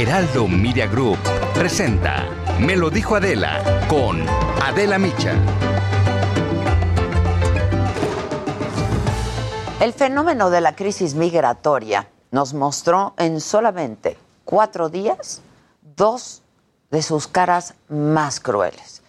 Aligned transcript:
Heraldo 0.00 0.46
Media 0.46 0.86
Group 0.86 1.18
presenta 1.52 2.24
Me 2.60 2.76
lo 2.76 2.88
dijo 2.88 3.16
Adela 3.16 3.84
con 3.88 4.24
Adela 4.62 4.96
Micha. 4.96 5.34
El 9.80 9.92
fenómeno 9.92 10.50
de 10.50 10.60
la 10.60 10.76
crisis 10.76 11.16
migratoria 11.16 12.08
nos 12.30 12.54
mostró 12.54 13.14
en 13.16 13.40
solamente 13.40 14.16
cuatro 14.44 14.88
días 14.88 15.40
dos 15.82 16.42
de 16.92 17.02
sus 17.02 17.26
caras 17.26 17.74
más 17.88 18.38
crueles. 18.38 19.02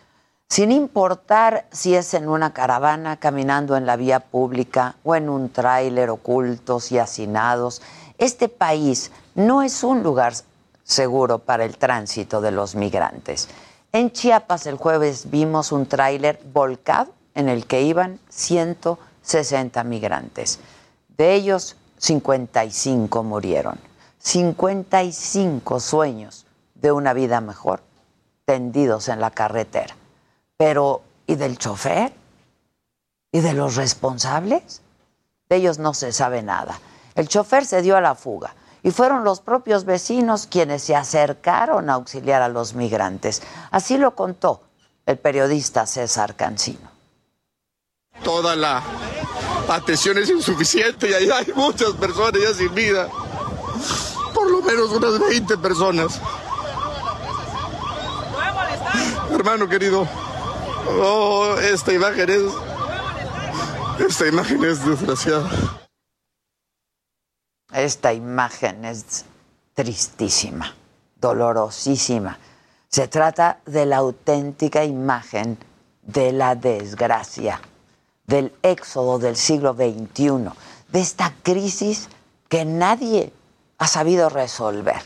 Sin 0.48 0.71
importar 0.71 1.68
si 1.71 1.94
es 1.94 2.16
en 2.16 2.28
una 2.28 2.52
caravana 2.52 3.18
caminando 3.18 3.78
en 3.78 3.86
la 3.86 3.96
vía 3.96 4.21
pública 4.21 4.96
o 5.04 5.14
en 5.14 5.30
un 5.30 5.50
tráiler 5.52 6.10
ocultos 6.10 6.92
y 6.92 6.98
hacinados, 6.98 7.84
este 8.18 8.50
país 8.50 9.12
no 9.36 9.62
es 9.62 9.84
un 9.84 10.02
lugar 10.02 10.34
seguro 10.90 11.38
para 11.38 11.66
el 11.66 11.78
tránsito 11.78 12.41
de 12.41 12.52
los 12.52 12.73
migrantes. 12.73 13.48
En 13.91 14.12
Chiapas 14.12 14.66
el 14.66 14.76
jueves 14.76 15.30
vimos 15.30 15.72
un 15.72 15.86
tráiler 15.86 16.41
volcado 16.52 17.13
en 17.36 17.48
el 17.48 17.68
que 17.68 17.84
iban 17.84 18.20
160 18.30 19.84
migrantes. 19.84 20.60
De 21.16 21.36
ellos, 21.36 21.76
55 21.99 23.23
murieron. 23.23 23.80
55 24.18 25.80
sueños 25.80 26.48
de 26.73 26.91
una 26.91 27.13
vida 27.13 27.40
mejor 27.40 27.82
tendidos 28.46 29.10
en 29.10 29.21
la 29.21 29.30
carretera. 29.30 29.96
Pero, 30.58 31.04
¿y 31.27 31.35
del 31.35 31.60
chofer? 31.60 32.12
¿Y 33.32 33.41
de 33.41 33.54
los 33.54 33.76
responsables? 33.76 34.82
De 35.49 35.58
ellos 35.58 35.77
no 35.77 35.94
se 35.94 36.12
sabe 36.13 36.41
nada. 36.41 36.80
El 37.13 37.27
chofer 37.27 37.66
se 37.66 37.84
dio 37.84 37.96
a 37.96 38.02
la 38.02 38.16
fuga 38.16 38.55
y 38.84 38.92
fueron 38.92 39.24
los 39.24 39.42
propios 39.42 39.86
vecinos 39.86 40.48
quienes 40.50 40.84
se 40.84 40.96
acercaron 40.96 41.90
a 41.90 41.94
auxiliar 41.94 42.42
a 42.42 42.50
los 42.50 42.74
migrantes. 42.74 43.42
Así 43.72 43.98
lo 43.98 44.16
contó 44.16 44.62
el 45.05 45.18
periodista 45.18 45.86
César 45.86 46.36
Cancino. 46.36 46.90
Toda 48.24 48.55
la 48.55 48.84
atención 49.68 50.18
es 50.18 50.30
insuficiente 50.30 51.10
y 51.10 51.13
ahí 51.13 51.30
hay 51.30 51.54
muchas 51.55 51.91
personas 51.94 52.41
ya 52.41 52.54
sin 52.54 52.74
vida. 52.74 53.10
Por 54.34 54.49
lo 54.49 54.62
menos 54.62 54.91
unas 54.91 55.20
20 55.20 55.58
personas. 55.58 56.20
Hermano 59.32 59.70
querido, 59.70 60.08
oh, 61.02 61.55
esta 61.62 61.93
imagen 61.93 62.30
es. 62.30 62.41
Esta 63.99 64.28
imagen 64.28 64.64
es 64.64 64.86
desgraciada. 64.86 65.50
Esta 67.72 68.13
imagen 68.13 68.84
es 68.84 69.25
tristísima, 69.75 70.75
dolorosísima. 71.16 72.39
Se 72.88 73.07
trata 73.07 73.59
de 73.66 73.85
la 73.85 73.97
auténtica 73.97 74.84
imagen 74.84 75.57
de 76.01 76.31
la 76.31 76.56
desgracia, 76.56 77.62
del 78.25 78.53
éxodo 78.63 79.19
del 79.19 79.35
siglo 79.35 79.73
XXI, 79.73 80.50
de 80.88 81.00
esta 81.00 81.31
crisis 81.44 82.09
que 82.47 82.66
nadie 82.66 83.31
ha 83.78 83.88
sabido 83.88 84.29
resolver. 84.29 85.01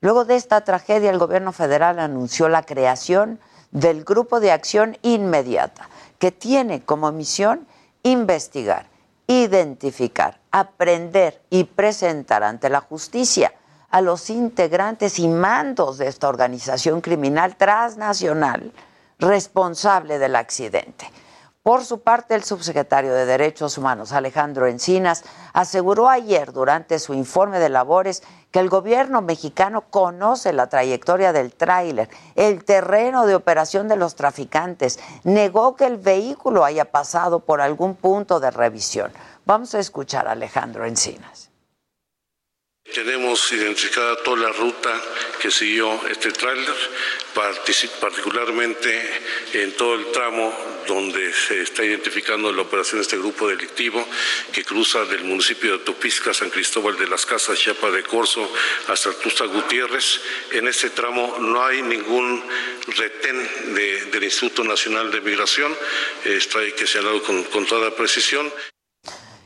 Luego 0.00 0.24
de 0.24 0.34
esta 0.34 0.62
tragedia, 0.62 1.10
el 1.10 1.18
gobierno 1.18 1.52
federal 1.52 2.00
anunció 2.00 2.48
la 2.48 2.64
creación 2.64 3.38
del 3.70 4.02
Grupo 4.02 4.40
de 4.40 4.50
Acción 4.50 4.98
Inmediata, 5.02 5.88
que 6.18 6.32
tiene 6.32 6.82
como 6.82 7.12
misión 7.12 7.68
investigar, 8.02 8.89
identificar, 9.30 10.40
aprender 10.50 11.40
y 11.50 11.62
presentar 11.62 12.42
ante 12.42 12.68
la 12.68 12.80
justicia 12.80 13.54
a 13.88 14.00
los 14.00 14.28
integrantes 14.28 15.20
y 15.20 15.28
mandos 15.28 15.98
de 15.98 16.08
esta 16.08 16.28
organización 16.28 17.00
criminal 17.00 17.54
transnacional 17.54 18.72
responsable 19.20 20.18
del 20.18 20.34
accidente. 20.34 21.08
Por 21.62 21.84
su 21.84 22.00
parte, 22.00 22.34
el 22.34 22.42
subsecretario 22.42 23.14
de 23.14 23.24
Derechos 23.24 23.78
Humanos, 23.78 24.10
Alejandro 24.10 24.66
Encinas, 24.66 25.22
aseguró 25.52 26.08
ayer 26.08 26.52
durante 26.52 26.98
su 26.98 27.14
informe 27.14 27.60
de 27.60 27.68
labores 27.68 28.24
que 28.50 28.58
el 28.58 28.68
gobierno 28.68 29.22
mexicano 29.22 29.82
conoce 29.90 30.52
la 30.52 30.68
trayectoria 30.68 31.32
del 31.32 31.52
tráiler, 31.52 32.08
el 32.34 32.64
terreno 32.64 33.26
de 33.26 33.34
operación 33.34 33.88
de 33.88 33.96
los 33.96 34.14
traficantes, 34.14 34.98
negó 35.24 35.76
que 35.76 35.86
el 35.86 35.98
vehículo 35.98 36.64
haya 36.64 36.90
pasado 36.90 37.40
por 37.40 37.60
algún 37.60 37.94
punto 37.94 38.40
de 38.40 38.50
revisión. 38.50 39.12
Vamos 39.46 39.74
a 39.74 39.78
escuchar 39.78 40.26
a 40.26 40.32
Alejandro 40.32 40.84
Encinas. 40.84 41.49
Tenemos 42.94 43.52
identificada 43.52 44.16
toda 44.22 44.48
la 44.48 44.52
ruta 44.52 44.90
que 45.40 45.50
siguió 45.50 46.00
este 46.08 46.32
tráiler, 46.32 46.74
particularmente 48.00 49.22
en 49.52 49.72
todo 49.76 49.94
el 49.94 50.10
tramo 50.10 50.52
donde 50.88 51.32
se 51.32 51.62
está 51.62 51.84
identificando 51.84 52.52
la 52.52 52.62
operación 52.62 52.98
de 52.98 53.02
este 53.02 53.16
grupo 53.16 53.48
delictivo 53.48 54.04
que 54.52 54.64
cruza 54.64 55.04
del 55.04 55.22
municipio 55.22 55.78
de 55.78 55.84
Topisca, 55.84 56.34
San 56.34 56.50
Cristóbal 56.50 56.98
de 56.98 57.06
las 57.06 57.24
Casas, 57.26 57.58
Chiapa 57.58 57.90
de 57.90 58.02
Corzo, 58.02 58.50
hasta 58.88 59.12
Tusta 59.12 59.44
Gutiérrez. 59.44 60.20
En 60.50 60.66
este 60.66 60.90
tramo 60.90 61.36
no 61.38 61.64
hay 61.64 61.82
ningún 61.82 62.42
retén 62.88 63.48
del 64.10 64.24
Instituto 64.24 64.64
Nacional 64.64 65.12
de 65.12 65.20
Migración, 65.20 65.76
esto 66.24 66.58
hay 66.58 66.72
que 66.72 66.88
señalarlo 66.88 67.22
con, 67.22 67.44
con 67.44 67.66
toda 67.66 67.94
precisión. 67.94 68.52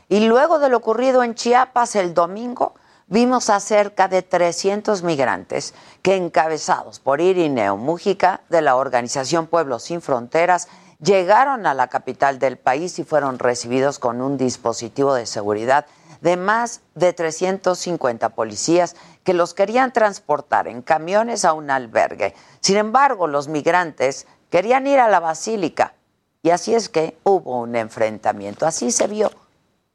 Y 0.09 0.27
luego 0.27 0.59
de 0.59 0.71
lo 0.71 0.79
ocurrido 0.79 1.23
en 1.23 1.35
Chiapas 1.35 1.97
el 1.97 2.15
domingo, 2.15 2.75
vimos 3.15 3.49
a 3.49 3.61
cerca 3.61 4.09
de 4.09 4.23
300 4.23 5.05
migrantes 5.05 5.73
que 6.03 6.17
encabezados 6.17 6.99
por 6.99 7.21
Irineo 7.21 7.77
Mújica 7.77 8.41
de 8.49 8.61
la 8.61 8.75
organización 8.75 9.47
Pueblos 9.47 9.85
Sin 9.85 10.03
Fronteras 10.03 10.67
llegaron 11.01 11.65
a 11.65 11.75
la 11.75 11.87
capital 11.87 12.41
del 12.41 12.59
país 12.59 12.99
y 12.99 13.05
fueron 13.05 13.39
recibidos 13.39 14.01
con 14.01 14.21
un 14.21 14.37
dispositivo 14.37 15.15
de 15.15 15.27
seguridad 15.27 15.87
de 16.23 16.37
más 16.37 16.81
de 16.97 17.13
350 17.13 18.31
policías 18.31 18.97
que 19.23 19.33
los 19.33 19.55
querían 19.55 19.93
transportar 19.93 20.67
en 20.67 20.83
camiones 20.83 21.45
a 21.45 21.53
un 21.53 21.71
albergue. 21.71 22.35
Sin 22.59 22.79
embargo, 22.79 23.29
los 23.29 23.47
migrantes 23.47 24.27
querían 24.51 24.89
ir 24.89 24.99
a 24.99 25.09
la 25.09 25.21
basílica 25.21 25.95
y 26.43 26.51
así 26.51 26.75
es 26.75 26.89
que 26.89 27.17
hubo 27.23 27.61
un 27.61 27.77
enfrentamiento. 27.77 28.67
Así 28.67 28.91
se 28.91 29.07
vio 29.07 29.31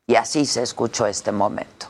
y 0.07 0.15
así 0.15 0.45
se 0.45 0.63
escuchó 0.63 1.05
este 1.05 1.33
momento. 1.33 1.88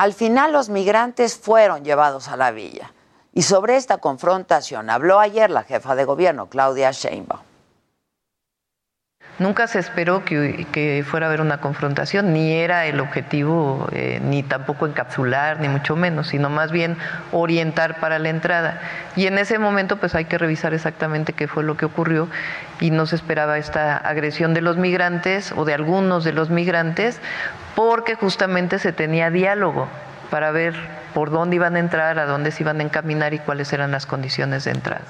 Al 0.00 0.14
final 0.14 0.52
los 0.52 0.70
migrantes 0.70 1.36
fueron 1.36 1.84
llevados 1.84 2.28
a 2.28 2.36
la 2.38 2.52
villa. 2.52 2.94
Y 3.34 3.42
sobre 3.42 3.76
esta 3.76 3.98
confrontación 3.98 4.88
habló 4.88 5.20
ayer 5.20 5.50
la 5.50 5.62
jefa 5.62 5.94
de 5.94 6.06
gobierno, 6.06 6.48
Claudia 6.48 6.90
Sheinbaum. 6.90 7.49
Nunca 9.40 9.66
se 9.68 9.78
esperó 9.78 10.22
que, 10.22 11.02
fuera 11.08 11.24
a 11.24 11.28
haber 11.30 11.40
una 11.40 11.62
confrontación, 11.62 12.34
ni 12.34 12.52
era 12.52 12.84
el 12.84 13.00
objetivo, 13.00 13.88
eh, 13.90 14.20
ni 14.22 14.42
tampoco 14.42 14.86
encapsular, 14.86 15.60
ni 15.60 15.68
mucho 15.68 15.96
menos, 15.96 16.28
sino 16.28 16.50
más 16.50 16.70
bien 16.70 16.98
orientar 17.32 18.00
para 18.00 18.18
la 18.18 18.28
entrada. 18.28 18.82
Y 19.16 19.26
en 19.26 19.38
ese 19.38 19.58
momento 19.58 19.96
pues 19.96 20.14
hay 20.14 20.26
que 20.26 20.36
revisar 20.36 20.74
exactamente 20.74 21.32
qué 21.32 21.48
fue 21.48 21.64
lo 21.64 21.78
que 21.78 21.86
ocurrió 21.86 22.28
y 22.80 22.90
no 22.90 23.06
se 23.06 23.16
esperaba 23.16 23.56
esta 23.56 23.96
agresión 23.96 24.52
de 24.52 24.60
los 24.60 24.76
migrantes 24.76 25.52
o 25.56 25.64
de 25.64 25.72
algunos 25.72 26.22
de 26.22 26.34
los 26.34 26.50
migrantes 26.50 27.18
porque 27.74 28.16
justamente 28.16 28.78
se 28.78 28.92
tenía 28.92 29.30
diálogo 29.30 29.88
para 30.28 30.50
ver 30.50 30.74
por 31.14 31.30
dónde 31.30 31.56
iban 31.56 31.76
a 31.76 31.78
entrar, 31.78 32.18
a 32.18 32.26
dónde 32.26 32.50
se 32.50 32.62
iban 32.62 32.78
a 32.80 32.82
encaminar 32.82 33.32
y 33.32 33.38
cuáles 33.38 33.72
eran 33.72 33.90
las 33.90 34.04
condiciones 34.04 34.64
de 34.64 34.72
entrada. 34.72 35.00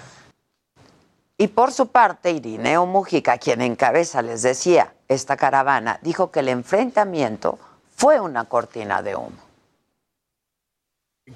Y 1.40 1.48
por 1.48 1.72
su 1.72 1.86
parte, 1.86 2.32
Irineo 2.32 2.84
Mujica, 2.84 3.38
quien 3.38 3.62
encabeza, 3.62 4.20
les 4.20 4.42
decía, 4.42 4.92
esta 5.08 5.38
caravana, 5.38 5.98
dijo 6.02 6.30
que 6.30 6.40
el 6.40 6.50
enfrentamiento 6.50 7.58
fue 7.96 8.20
una 8.20 8.44
cortina 8.44 9.00
de 9.00 9.16
humo. 9.16 9.38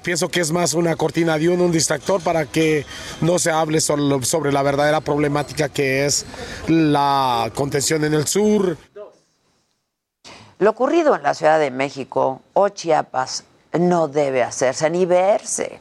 Pienso 0.03 0.29
que 0.29 0.41
es 0.41 0.53
más 0.53 0.75
una 0.75 0.95
cortina 0.97 1.39
de 1.39 1.49
humo, 1.49 1.65
un 1.65 1.73
distractor 1.73 2.21
para 2.21 2.45
que 2.45 2.85
no 3.23 3.39
se 3.39 3.51
hable 3.51 3.81
sobre 3.81 4.53
la 4.53 4.63
verdadera 4.63 5.01
problemática 5.01 5.71
que 5.71 6.05
es 6.05 6.27
la 6.69 7.51
contención 7.55 8.05
en 8.05 8.13
el 8.13 8.27
sur. 8.27 8.77
Lo 10.59 10.69
ocurrido 10.69 11.17
en 11.17 11.23
la 11.23 11.33
Ciudad 11.33 11.59
de 11.59 11.71
México 11.71 12.43
o 12.53 12.69
Chiapas 12.69 13.45
no 13.73 14.09
debe 14.09 14.43
hacerse 14.43 14.91
ni 14.91 15.07
verse 15.07 15.81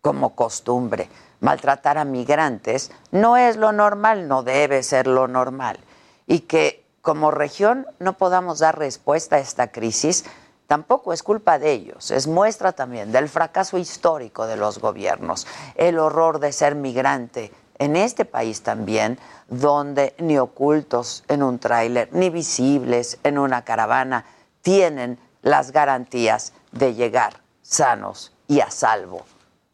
como 0.00 0.34
costumbre. 0.34 1.08
Maltratar 1.40 1.98
a 1.98 2.04
migrantes 2.04 2.90
no 3.10 3.36
es 3.36 3.56
lo 3.56 3.72
normal, 3.72 4.28
no 4.28 4.42
debe 4.42 4.82
ser 4.82 5.06
lo 5.06 5.26
normal. 5.26 5.78
Y 6.26 6.40
que 6.40 6.84
como 7.02 7.30
región 7.30 7.86
no 7.98 8.14
podamos 8.14 8.58
dar 8.58 8.78
respuesta 8.78 9.36
a 9.36 9.40
esta 9.40 9.72
crisis 9.72 10.24
tampoco 10.66 11.12
es 11.12 11.24
culpa 11.24 11.58
de 11.58 11.72
ellos, 11.72 12.12
es 12.12 12.28
muestra 12.28 12.72
también 12.72 13.10
del 13.10 13.28
fracaso 13.28 13.76
histórico 13.76 14.46
de 14.46 14.56
los 14.56 14.78
gobiernos, 14.78 15.46
el 15.74 15.98
horror 15.98 16.38
de 16.38 16.52
ser 16.52 16.76
migrante 16.76 17.50
en 17.78 17.96
este 17.96 18.24
país 18.24 18.62
también, 18.62 19.18
donde 19.48 20.14
ni 20.18 20.38
ocultos 20.38 21.24
en 21.26 21.42
un 21.42 21.58
tráiler, 21.58 22.10
ni 22.12 22.30
visibles 22.30 23.18
en 23.24 23.38
una 23.38 23.64
caravana, 23.64 24.26
tienen 24.62 25.18
las 25.42 25.72
garantías 25.72 26.52
de 26.70 26.94
llegar 26.94 27.40
sanos 27.62 28.32
y 28.46 28.60
a 28.60 28.70
salvo 28.70 29.24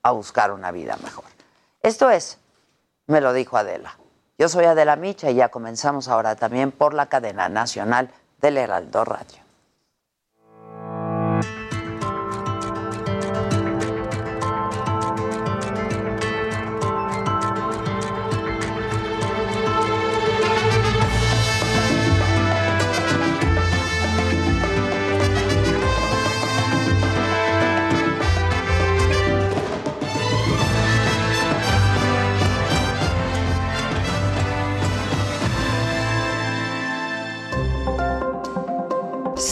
a 0.03 0.13
buscar 0.13 0.53
una 0.53 0.71
vida 0.71 0.97
mejor. 1.03 1.36
Esto 1.87 2.11
es, 2.11 2.41
me 3.07 3.21
lo 3.21 3.33
dijo 3.33 3.57
Adela. 3.57 3.97
Yo 4.39 4.49
soy 4.49 4.65
Adela 4.65 4.97
Micha 4.97 5.31
y 5.31 5.37
ya 5.37 5.51
comenzamos 5.51 6.09
ahora 6.09 6.35
también 6.35 6.73
por 6.73 6.95
la 6.95 7.07
cadena 7.07 7.49
nacional 7.49 8.11
del 8.41 8.57
Heraldo 8.57 9.05
Radio. 9.05 9.46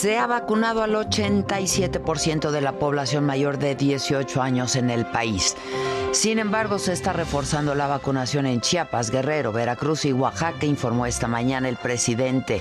Se 0.04 0.18
ha 0.18 0.26
vacunado 0.26 0.82
al 0.82 0.92
87% 0.92 2.50
de 2.50 2.60
la 2.60 2.72
población 2.72 3.24
mayor 3.24 3.56
de 3.56 3.74
18 3.74 4.42
años 4.42 4.76
en 4.76 4.90
el 4.90 5.06
país. 5.06 5.56
Sin 6.12 6.38
embargo, 6.38 6.78
se 6.78 6.92
está 6.92 7.14
reforzando 7.14 7.74
la 7.74 7.86
vacunación 7.86 8.44
en 8.44 8.60
Chiapas, 8.60 9.10
Guerrero, 9.10 9.50
Veracruz 9.50 10.04
y 10.04 10.12
Oaxaca, 10.12 10.66
informó 10.66 11.06
esta 11.06 11.26
mañana 11.26 11.70
el 11.70 11.76
presidente. 11.76 12.60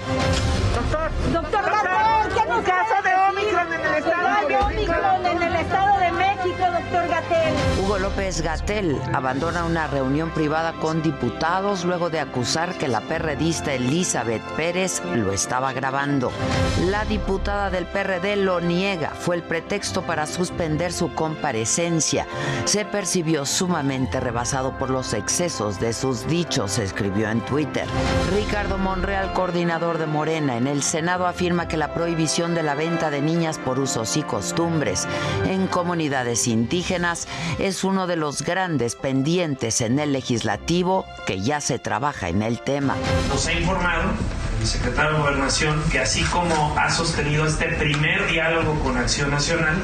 Doctor, 0.74 1.12
doctor, 1.34 1.66
doctor 1.66 2.30
¿qué 2.34 2.50
nos 2.50 2.64
caso 2.64 3.04
de 3.04 3.14
Omicron 3.14 3.74
en 3.74 3.86
el 3.88 3.96
estado 3.96 4.48
de 4.48 4.56
Omicron 4.56 5.26
en 5.26 5.44
el 5.44 5.56
estado 5.58 6.00
de 6.00 6.12
México, 6.14 6.64
doctor 6.72 7.08
Gatel? 7.10 7.63
Hugo 7.84 8.00
López 8.00 8.42
Gatel 8.42 8.98
abandona 9.12 9.66
una 9.66 9.88
reunión 9.88 10.30
privada 10.30 10.72
con 10.80 11.02
diputados 11.02 11.84
luego 11.84 12.10
de 12.10 12.22
acusar 12.22 12.78
que 12.78 12.88
la 12.88 13.02
perredista 13.02 13.74
Elizabeth 13.74 14.42
Pérez 14.56 15.02
lo 15.04 15.34
estaba 15.34 15.74
grabando. 15.74 16.32
La 16.86 17.04
diputada 17.04 17.70
del 17.70 17.86
PRD 17.86 18.38
lo 18.38 18.62
niega, 18.62 19.10
fue 19.10 19.36
el 19.36 19.44
pretexto 19.44 20.02
para 20.04 20.28
suspender 20.28 20.94
su 20.94 21.14
comparecencia. 21.14 22.26
Se 22.64 22.86
percibió 22.86 23.46
sumamente 23.46 24.22
rebasado 24.22 24.78
por 24.78 24.90
los 24.90 25.14
excesos 25.14 25.82
de 25.82 25.92
sus 25.92 26.26
dichos, 26.28 26.80
escribió 26.80 27.30
en 27.30 27.42
Twitter. 27.42 27.86
Ricardo 28.34 28.78
Monreal, 28.78 29.34
coordinador 29.34 29.98
de 29.98 30.06
Morena 30.06 30.56
en 30.56 30.68
el 30.68 30.84
Senado, 30.84 31.28
afirma 31.28 31.68
que 31.68 31.76
la 31.76 31.94
prohibición 31.94 32.56
de 32.56 32.64
la 32.64 32.76
venta 32.76 33.10
de 33.10 33.22
niñas 33.22 33.58
por 33.58 33.78
usos 33.78 34.16
y 34.16 34.24
costumbres 34.24 35.06
en 35.46 35.68
comunidades 35.68 36.48
indígenas 36.48 37.28
es 37.60 37.73
uno 37.84 38.08
de 38.08 38.18
los 38.18 38.44
grandes 38.44 38.96
pendientes 38.96 39.82
en 39.82 39.98
el 40.00 40.14
legislativo 40.14 41.06
que 41.26 41.42
ya 41.42 41.62
se 41.62 41.80
trabaja 41.80 42.30
en 42.30 42.42
el 42.42 42.60
tema. 42.60 42.96
Nos 43.30 43.48
ha 43.48 43.54
informado 43.54 44.12
el 44.60 44.68
secretario 44.68 45.14
de 45.14 45.18
Gobernación 45.20 45.82
que 45.92 46.00
así 46.00 46.24
como 46.26 46.78
ha 46.78 46.92
sostenido 46.92 47.46
este 47.48 47.70
primer 47.70 48.30
diálogo 48.30 48.78
con 48.82 48.98
Acción 48.98 49.32
Nacional, 49.32 49.76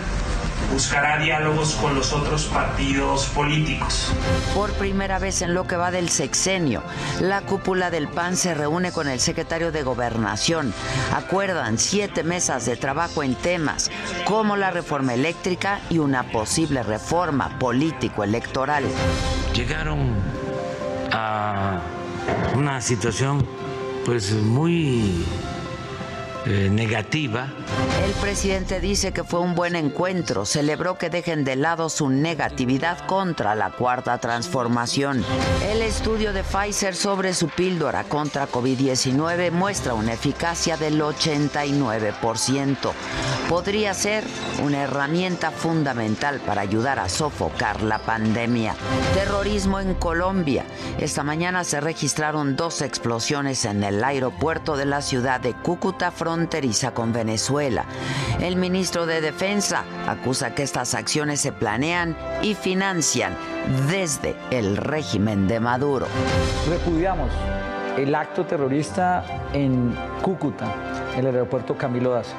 buscará 0.72 1.18
diálogos 1.18 1.76
con 1.76 1.96
los 1.96 2.14
otros 2.14 2.46
partidos 2.46 3.26
políticos. 3.28 4.12
Por 4.54 4.72
primera 4.74 5.20
vez 5.20 5.42
en 5.42 5.54
lo 5.54 5.68
que 5.68 5.76
va 5.76 5.92
del 5.92 6.10
sexenio, 6.10 6.84
la 7.22 7.42
cúpula 7.42 7.90
del 7.90 8.08
PAN 8.08 8.36
se 8.36 8.54
reúne 8.54 8.92
con 8.92 9.08
el 9.08 9.20
secretario 9.20 9.72
de 9.72 9.84
Gobernación. 9.84 10.74
Acuerdan 11.14 11.78
siete 11.78 12.24
mesas 12.24 12.66
de 12.66 12.76
trabajo 12.76 13.24
en 13.24 13.36
temas 13.36 13.92
como 14.26 14.56
la 14.56 14.72
reforma 14.72 15.14
eléctrica 15.14 15.82
y 15.90 16.00
una 16.00 16.24
posible 16.32 16.84
reforma 16.84 17.58
político-electoral. 17.60 18.84
Llegaron 19.54 20.16
a 21.12 21.82
una 22.56 22.82
situación 22.82 23.46
pues 24.06 24.32
muy 24.34 25.26
eh, 26.46 26.70
negativa. 26.72 27.48
El 28.06 28.12
presidente 28.14 28.80
dice 28.80 29.12
que 29.12 29.24
fue 29.24 29.40
un 29.40 29.56
buen 29.56 29.76
encuentro, 29.76 30.46
celebró 30.46 30.98
que 30.98 31.10
dejen 31.10 31.44
de 31.44 31.56
lado 31.56 31.90
su 31.90 32.10
negatividad 32.10 33.06
contra 33.06 33.56
la 33.56 33.72
cuarta 33.72 34.18
transformación. 34.18 35.24
El 35.70 35.82
estudio 35.82 36.34
de 36.34 36.44
Pfizer 36.44 36.96
sobre 36.96 37.34
su 37.34 37.50
píldora 37.50 38.04
contra 38.06 38.48
COVID-19 38.48 39.52
muestra 39.52 39.94
una 39.94 40.14
eficacia 40.14 40.78
del 40.78 41.02
89%. 41.02 42.92
Podría 43.50 43.94
ser 43.94 44.24
una 44.64 44.84
herramienta 44.84 45.52
fundamental 45.52 46.40
para 46.40 46.62
ayudar 46.62 47.00
a 47.00 47.10
sofocar 47.10 47.82
la 47.82 48.00
pandemia. 48.00 48.76
Terrorismo 49.14 49.80
en 49.80 49.94
Colombia. 49.94 50.66
Esta 51.00 51.24
mañana 51.24 51.64
se 51.64 51.82
registraron 51.82 52.56
dos 52.56 52.82
explosiones 52.82 53.66
en 53.66 53.84
el 53.84 54.04
aeropuerto 54.04 54.78
de 54.78 54.86
la 54.86 55.02
ciudad 55.02 55.40
de 55.40 55.54
Cúcuta, 55.54 56.12
fronteriza 56.40 56.94
con 56.94 57.12
Venezuela. 57.12 57.84
El 58.40 58.56
ministro 58.56 59.06
de 59.06 59.20
Defensa 59.20 59.84
acusa 60.08 60.56
que 60.56 60.64
estas 60.64 60.96
acciones 60.96 61.42
se 61.42 61.52
planean 61.52 62.16
y 62.42 62.56
financian 62.56 63.36
desde 63.90 64.38
el 64.50 64.78
régimen 64.78 65.50
de 65.50 65.60
Maduro. 65.60 66.08
Repudiamos 66.70 67.30
el 67.98 68.16
acto 68.16 68.46
terrorista 68.46 69.26
en 69.52 69.94
Cúcuta, 70.22 70.74
el 71.18 71.26
aeropuerto 71.26 71.78
Camilo 71.78 72.12
Daza. 72.12 72.38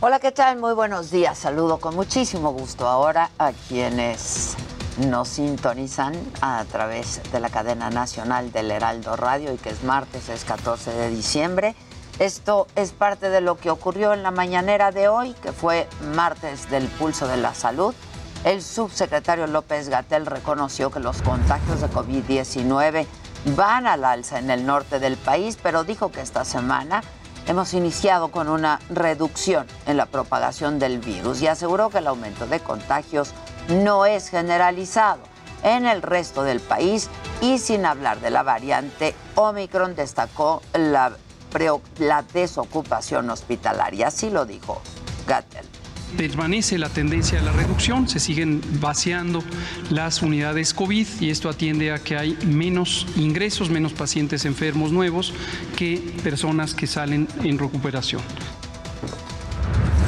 Hola, 0.00 0.18
¿qué 0.18 0.32
tal? 0.32 0.58
Muy 0.58 0.74
buenos 0.74 1.12
días. 1.12 1.38
Saludo 1.38 1.78
con 1.78 1.94
muchísimo 1.94 2.50
gusto 2.50 2.88
ahora 2.88 3.30
a 3.38 3.52
quienes 3.68 4.56
nos 4.98 5.28
sintonizan 5.28 6.14
a 6.40 6.64
través 6.70 7.20
de 7.32 7.40
la 7.40 7.50
cadena 7.50 7.90
nacional 7.90 8.52
del 8.52 8.70
Heraldo 8.70 9.16
Radio 9.16 9.52
y 9.52 9.56
que 9.56 9.70
es 9.70 9.82
martes, 9.82 10.28
es 10.28 10.44
14 10.44 10.92
de 10.92 11.10
diciembre. 11.10 11.74
Esto 12.18 12.68
es 12.76 12.92
parte 12.92 13.28
de 13.28 13.40
lo 13.40 13.56
que 13.58 13.70
ocurrió 13.70 14.12
en 14.12 14.22
la 14.22 14.30
mañanera 14.30 14.92
de 14.92 15.08
hoy, 15.08 15.34
que 15.42 15.52
fue 15.52 15.88
martes 16.14 16.70
del 16.70 16.86
pulso 16.86 17.26
de 17.26 17.36
la 17.36 17.54
salud. 17.54 17.92
El 18.44 18.62
subsecretario 18.62 19.46
López 19.46 19.88
Gatel 19.88 20.26
reconoció 20.26 20.90
que 20.90 21.00
los 21.00 21.22
contagios 21.22 21.80
de 21.80 21.88
COVID-19 21.88 23.06
van 23.56 23.86
al 23.86 24.04
alza 24.04 24.38
en 24.38 24.50
el 24.50 24.64
norte 24.64 25.00
del 25.00 25.16
país, 25.16 25.58
pero 25.60 25.82
dijo 25.82 26.12
que 26.12 26.20
esta 26.20 26.44
semana 26.44 27.02
hemos 27.46 27.74
iniciado 27.74 28.28
con 28.28 28.48
una 28.48 28.80
reducción 28.90 29.66
en 29.86 29.96
la 29.96 30.06
propagación 30.06 30.78
del 30.78 30.98
virus 30.98 31.42
y 31.42 31.46
aseguró 31.46 31.90
que 31.90 31.98
el 31.98 32.06
aumento 32.06 32.46
de 32.46 32.60
contagios 32.60 33.34
no 33.68 34.06
es 34.06 34.28
generalizado 34.28 35.20
en 35.62 35.86
el 35.86 36.02
resto 36.02 36.42
del 36.44 36.60
país 36.60 37.08
y 37.40 37.58
sin 37.58 37.86
hablar 37.86 38.20
de 38.20 38.30
la 38.30 38.42
variante 38.42 39.14
Omicron 39.34 39.96
destacó 39.96 40.62
la, 40.74 41.12
desocupación 42.32 43.30
hospitalaria, 43.30 44.08
así 44.08 44.28
lo 44.28 44.44
dijo 44.44 44.82
Gatel 45.26 45.64
permanece 46.16 46.78
la 46.78 46.88
tendencia 46.88 47.40
a 47.40 47.42
la 47.42 47.52
reducción, 47.52 48.08
se 48.08 48.20
siguen 48.20 48.62
vaciando 48.80 49.42
las 49.90 50.22
unidades 50.22 50.72
COVID 50.72 51.06
y 51.20 51.30
esto 51.30 51.48
atiende 51.48 51.92
a 51.92 51.98
que 51.98 52.16
hay 52.16 52.38
menos 52.46 53.06
ingresos, 53.16 53.68
menos 53.68 53.92
pacientes 53.92 54.44
enfermos 54.44 54.92
nuevos 54.92 55.34
que 55.76 55.96
personas 56.22 56.72
que 56.72 56.86
salen 56.86 57.26
en 57.42 57.58
recuperación. 57.58 58.22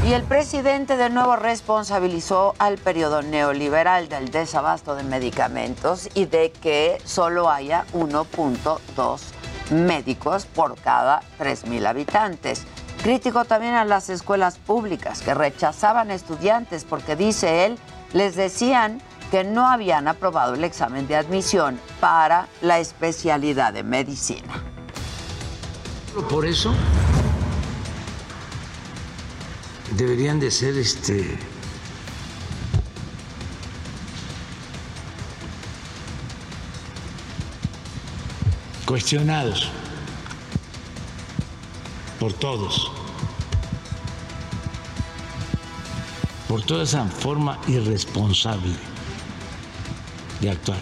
Y 0.06 0.12
el 0.12 0.22
presidente 0.22 0.96
de 0.96 1.10
nuevo 1.10 1.34
responsabilizó 1.34 2.54
al 2.60 2.78
periodo 2.78 3.22
neoliberal 3.22 4.08
del 4.08 4.30
desabasto 4.30 4.94
de 4.94 5.02
medicamentos 5.02 6.08
y 6.14 6.26
de 6.26 6.52
que 6.52 6.98
solo 7.04 7.50
haya 7.50 7.86
1.2 7.92 9.20
médicos 9.72 10.46
por 10.46 10.76
cada 10.76 11.22
3.000 11.40 11.88
habitantes. 11.88 12.62
Crítico 13.02 13.46
también 13.46 13.74
a 13.74 13.84
las 13.84 14.08
escuelas 14.08 14.58
públicas 14.58 15.22
que 15.22 15.34
rechazaban 15.34 16.12
estudiantes 16.12 16.84
porque, 16.84 17.16
dice 17.16 17.66
él, 17.66 17.76
les 18.12 18.36
decían 18.36 19.02
que 19.32 19.42
no 19.42 19.66
habían 19.66 20.06
aprobado 20.06 20.54
el 20.54 20.62
examen 20.62 21.08
de 21.08 21.16
admisión 21.16 21.80
para 21.98 22.46
la 22.62 22.78
especialidad 22.78 23.72
de 23.72 23.82
medicina. 23.82 24.54
Por 26.30 26.46
eso 26.46 26.72
deberían 29.96 30.38
de 30.40 30.50
ser 30.50 30.76
este 30.76 31.38
cuestionados 38.86 39.70
por 42.20 42.32
todos. 42.32 42.92
por 46.48 46.62
toda 46.62 46.84
esa 46.84 47.04
forma 47.04 47.58
irresponsable 47.66 48.72
de 50.40 50.50
actuar. 50.50 50.78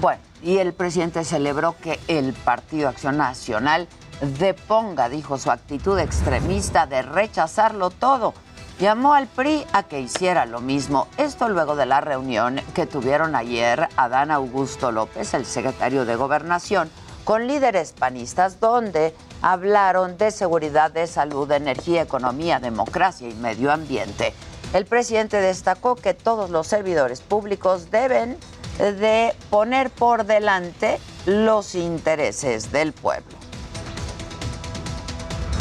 Bueno, 0.00 0.20
y 0.42 0.58
el 0.58 0.72
presidente 0.72 1.24
celebró 1.24 1.76
que 1.80 2.00
el 2.08 2.32
Partido 2.32 2.88
Acción 2.88 3.16
Nacional 3.16 3.88
deponga, 4.20 5.08
dijo, 5.08 5.38
su 5.38 5.50
actitud 5.50 5.98
extremista 5.98 6.86
de 6.86 7.02
rechazarlo 7.02 7.90
todo. 7.90 8.34
Llamó 8.78 9.14
al 9.14 9.26
PRI 9.26 9.64
a 9.72 9.84
que 9.84 10.00
hiciera 10.00 10.44
lo 10.44 10.60
mismo. 10.60 11.08
Esto 11.16 11.48
luego 11.48 11.76
de 11.76 11.86
la 11.86 12.00
reunión 12.00 12.60
que 12.74 12.86
tuvieron 12.86 13.34
ayer 13.34 13.88
Adán 13.96 14.30
Augusto 14.30 14.92
López, 14.92 15.32
el 15.32 15.46
secretario 15.46 16.04
de 16.04 16.16
Gobernación, 16.16 16.90
con 17.24 17.46
líderes 17.46 17.92
panistas, 17.92 18.60
donde 18.60 19.14
hablaron 19.40 20.18
de 20.18 20.30
seguridad, 20.30 20.90
de 20.90 21.06
salud, 21.06 21.48
de 21.48 21.56
energía, 21.56 22.02
economía, 22.02 22.60
democracia 22.60 23.28
y 23.28 23.34
medio 23.34 23.72
ambiente. 23.72 24.34
El 24.72 24.84
presidente 24.84 25.40
destacó 25.40 25.96
que 25.96 26.12
todos 26.12 26.50
los 26.50 26.66
servidores 26.66 27.22
públicos 27.22 27.90
deben 27.90 28.36
de 28.78 29.34
poner 29.48 29.90
por 29.90 30.26
delante 30.26 30.98
los 31.24 31.74
intereses 31.74 32.72
del 32.72 32.92
pueblo. 32.92 33.45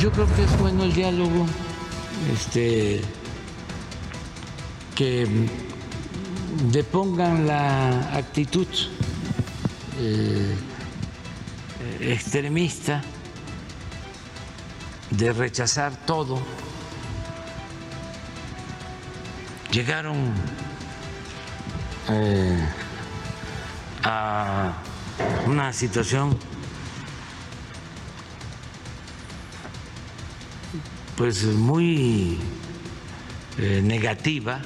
Yo 0.06 0.12
creo 0.12 0.28
que 0.36 0.44
es 0.44 0.60
bueno 0.60 0.84
el 0.84 0.94
diálogo, 0.94 1.48
este, 2.32 3.02
que 4.94 5.28
depongan 6.72 7.48
la 7.48 8.16
actitud 8.16 8.68
eh, 9.98 10.56
extremista 12.02 13.02
de 15.10 15.34
rechazar 15.34 15.96
todo. 16.06 16.40
Llegaron 19.72 20.36
eh, 22.10 22.70
a 24.04 24.72
una 25.48 25.74
situación 25.74 26.38
pues 31.18 31.44
muy 31.44 32.40
eh, 33.58 33.82
negativa. 33.84 34.60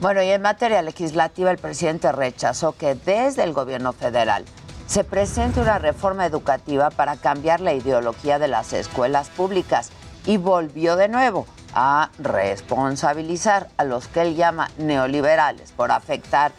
Bueno, 0.00 0.22
y 0.22 0.28
en 0.28 0.42
materia 0.42 0.82
legislativa 0.82 1.50
el 1.50 1.58
presidente 1.58 2.12
rechazó 2.12 2.72
que 2.72 2.94
desde 2.94 3.42
el 3.42 3.52
gobierno 3.52 3.92
federal 3.92 4.44
se 4.86 5.02
presente 5.02 5.60
una 5.60 5.78
reforma 5.78 6.26
educativa 6.26 6.90
para 6.90 7.16
cambiar 7.16 7.60
la 7.60 7.72
ideología 7.72 8.38
de 8.38 8.48
las 8.48 8.72
escuelas 8.72 9.28
públicas 9.30 9.90
y 10.26 10.36
volvió 10.36 10.96
de 10.96 11.08
nuevo 11.08 11.46
a 11.74 12.10
responsabilizar 12.18 13.70
a 13.76 13.84
los 13.84 14.06
que 14.06 14.22
él 14.22 14.36
llama 14.36 14.70
neoliberales 14.78 15.72
por 15.72 15.90
afectar 15.90 16.52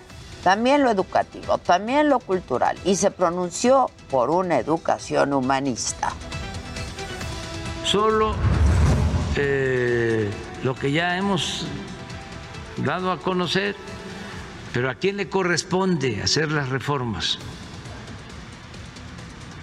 también 0.44 0.84
lo 0.84 0.92
educativo, 0.92 1.58
también 1.58 2.10
lo 2.10 2.20
cultural 2.20 2.78
y 2.84 2.96
se 2.96 3.10
pronunció 3.10 3.90
por 4.10 4.30
una 4.30 4.60
educación 4.60 5.34
humanista. 5.34 6.12
Solo 7.86 8.36
eh, 9.36 10.30
lo 10.64 10.76
que 10.76 10.92
ya 10.92 11.18
hemos 11.18 11.66
dado 12.78 13.12
a 13.12 13.20
conocer, 13.20 13.76
pero 14.74 14.90
¿a 14.90 14.96
quién 14.96 15.18
le 15.18 15.30
corresponde 15.30 16.22
hacer 16.22 16.52
las 16.52 16.70
reformas? 16.70 17.40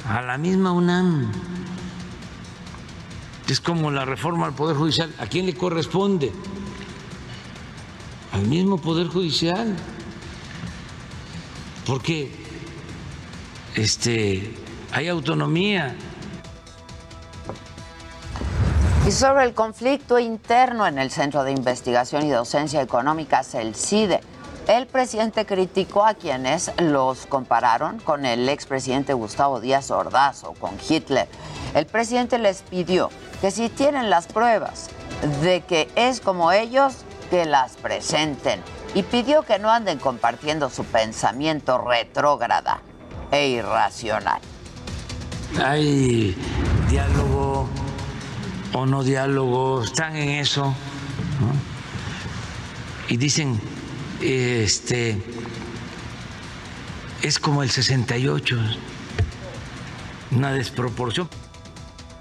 A 0.08 0.22
la 0.22 0.38
misma 0.38 0.72
UNAM. 0.72 1.30
Es 3.48 3.60
como 3.60 3.90
la 3.90 4.06
reforma 4.06 4.46
al 4.46 4.54
Poder 4.54 4.76
Judicial. 4.76 5.14
¿A 5.18 5.26
quién 5.26 5.44
le 5.44 5.54
corresponde? 5.54 6.32
Al 8.32 8.46
mismo 8.46 8.78
Poder 8.78 9.08
Judicial 9.08 9.76
porque 11.86 12.30
este, 13.74 14.54
hay 14.92 15.08
autonomía. 15.08 15.96
Y 19.04 19.10
sobre 19.10 19.44
el 19.44 19.52
conflicto 19.52 20.20
interno 20.20 20.86
en 20.86 20.98
el 20.98 21.10
Centro 21.10 21.42
de 21.42 21.50
Investigación 21.50 22.24
y 22.24 22.30
Docencia 22.30 22.80
Económicas, 22.80 23.54
el 23.56 23.74
CIDE, 23.74 24.20
el 24.68 24.86
presidente 24.86 25.44
criticó 25.44 26.06
a 26.06 26.14
quienes 26.14 26.70
los 26.78 27.26
compararon 27.26 27.98
con 27.98 28.24
el 28.24 28.48
expresidente 28.48 29.12
Gustavo 29.12 29.60
Díaz 29.60 29.90
Ordaz 29.90 30.44
o 30.44 30.52
con 30.52 30.78
Hitler. 30.88 31.26
El 31.74 31.86
presidente 31.86 32.38
les 32.38 32.62
pidió 32.62 33.10
que 33.40 33.50
si 33.50 33.68
tienen 33.68 34.08
las 34.08 34.28
pruebas 34.28 34.88
de 35.42 35.62
que 35.62 35.90
es 35.96 36.20
como 36.20 36.52
ellos, 36.52 36.94
que 37.28 37.44
las 37.44 37.72
presenten 37.76 38.60
y 38.94 39.02
pidió 39.02 39.42
que 39.42 39.58
no 39.58 39.70
anden 39.70 39.98
compartiendo 39.98 40.70
su 40.70 40.84
pensamiento 40.84 41.78
retrógrada 41.78 42.82
e 43.32 43.48
irracional. 43.48 44.40
Hay 45.60 46.36
diálogo 46.88 47.31
o 48.74 48.86
no 48.86 49.02
diálogo, 49.02 49.82
están 49.82 50.16
en 50.16 50.30
eso. 50.40 50.74
Y 53.08 53.16
dicen, 53.16 53.58
este, 54.22 55.16
es 57.22 57.38
como 57.38 57.62
el 57.62 57.68
68, 57.68 58.56
una 60.36 60.52
desproporción. 60.52 61.28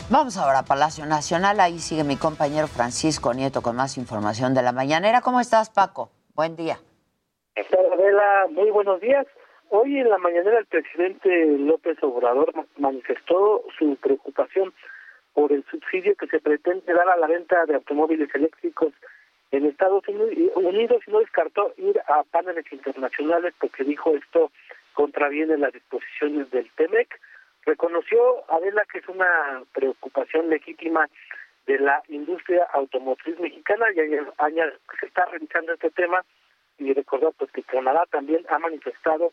Vamos 0.09 0.35
ahora 0.35 0.59
a 0.59 0.65
Palacio 0.65 1.05
Nacional, 1.05 1.59
ahí 1.61 1.79
sigue 1.79 2.03
mi 2.03 2.17
compañero 2.17 2.67
Francisco 2.67 3.33
Nieto 3.33 3.61
con 3.61 3.77
más 3.77 3.97
información 3.97 4.53
de 4.53 4.61
la 4.61 4.73
mañanera. 4.73 5.21
¿Cómo 5.21 5.39
estás, 5.39 5.69
Paco? 5.69 6.11
Buen 6.35 6.57
día. 6.57 6.79
Adela, 7.55 8.47
muy 8.51 8.71
buenos 8.71 8.99
días. 8.99 9.25
Hoy 9.69 9.99
en 9.99 10.09
la 10.09 10.17
mañanera 10.17 10.59
el 10.59 10.65
presidente 10.65 11.45
López 11.59 11.97
Obrador 12.01 12.51
manifestó 12.77 13.63
su 13.77 13.95
preocupación 13.95 14.73
por 15.33 15.51
el 15.51 15.63
subsidio 15.65 16.15
que 16.15 16.27
se 16.27 16.39
pretende 16.39 16.93
dar 16.93 17.09
a 17.09 17.17
la 17.17 17.27
venta 17.27 17.65
de 17.65 17.75
automóviles 17.75 18.33
eléctricos 18.33 18.93
en 19.51 19.65
Estados 19.65 20.07
Unidos 20.07 21.03
y 21.07 21.11
no 21.11 21.19
descartó 21.19 21.73
ir 21.77 21.99
a 22.07 22.23
paneles 22.23 22.65
internacionales 22.71 23.53
porque 23.59 23.83
dijo 23.83 24.15
esto 24.15 24.51
contraviene 24.93 25.57
las 25.57 25.73
disposiciones 25.73 26.49
del 26.51 26.69
TEMEC. 26.71 27.19
Reconoció 27.65 28.43
Adela 28.51 28.83
que 28.91 28.99
es 28.99 29.07
una 29.07 29.63
preocupación 29.73 30.49
legítima 30.49 31.07
de 31.67 31.79
la 31.79 32.01
industria 32.09 32.67
automotriz 32.73 33.39
mexicana 33.39 33.85
y 33.91 33.95
se 33.95 35.05
está 35.05 35.25
revisando 35.25 35.73
este 35.73 35.91
tema 35.91 36.23
y 36.77 36.93
recordó 36.93 37.31
pues 37.33 37.51
que 37.51 37.63
Canadá 37.63 38.05
también 38.09 38.43
ha 38.49 38.57
manifestado 38.57 39.31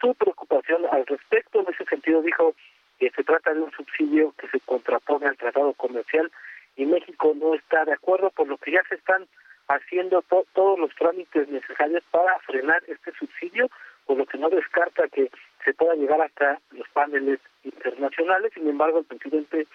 su 0.00 0.14
preocupación 0.14 0.84
al 0.90 1.06
respecto. 1.06 1.60
En 1.60 1.72
ese 1.72 1.84
sentido 1.84 2.22
dijo 2.22 2.54
que 2.98 3.10
se 3.10 3.24
trata 3.24 3.52
de 3.52 3.60
un 3.60 3.70
subsidio 3.72 4.34
que 4.38 4.48
se 4.48 4.60
contrapone 4.60 5.26
al 5.26 5.36
tratado 5.36 5.72
comercial 5.74 6.30
y 6.76 6.84
México 6.84 7.32
no 7.34 7.54
está 7.54 7.84
de 7.84 7.92
acuerdo, 7.92 8.30
por 8.30 8.48
lo 8.48 8.58
que 8.58 8.72
ya 8.72 8.82
se 8.88 8.96
están 8.96 9.26
haciendo 9.68 10.22
todos 10.22 10.78
los 10.78 10.94
trámites 10.94 11.48
necesarios 11.48 12.04
para 12.10 12.38
frenar 12.40 12.82
este 12.86 13.12
subsidio, 13.12 13.68
por 14.04 14.18
lo 14.18 14.26
que 14.26 14.38
no 14.38 14.48
descarta 14.48 15.08
que 15.08 15.30
se 15.64 15.74
pueda 15.74 15.94
llegar 15.94 16.20
hasta 16.20 16.60
los 16.70 16.88
paneles 16.90 17.40
internacionales. 17.64 18.52
Sin 18.54 18.68
embargo, 18.68 19.00
el 19.00 19.04
presidente 19.04 19.66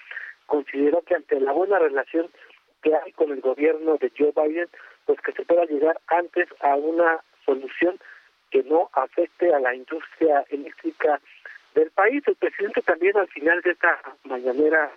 consideró 0.46 1.02
que 1.02 1.16
ante 1.16 1.40
la 1.40 1.52
buena 1.52 1.80
relación 1.80 2.30
que 2.82 2.96
hay 2.96 3.12
con 3.14 3.32
el 3.32 3.42
gobierno 3.42 3.98
de 3.98 4.12
Joe 4.18 4.34
Biden, 4.36 4.70
pues 5.06 5.20
que 5.22 5.34
se 5.34 5.44
pueda 5.44 5.66
llegar 5.66 6.00
antes 6.08 6.48
a 6.62 6.76
una 6.76 7.20
solución 7.46 8.00
que 8.50 8.64
no 8.64 8.90
afecte 8.94 9.54
a 9.54 9.60
la 9.60 9.76
industria 9.76 10.46
eléctrica 10.50 11.20
del 11.76 11.90
país. 11.92 12.24
El 12.28 12.36
presidente 12.36 12.82
también 12.82 13.18
al 13.18 13.28
final 13.28 13.62
de 13.62 13.72
esta 13.72 14.00
mañanera 14.24 14.92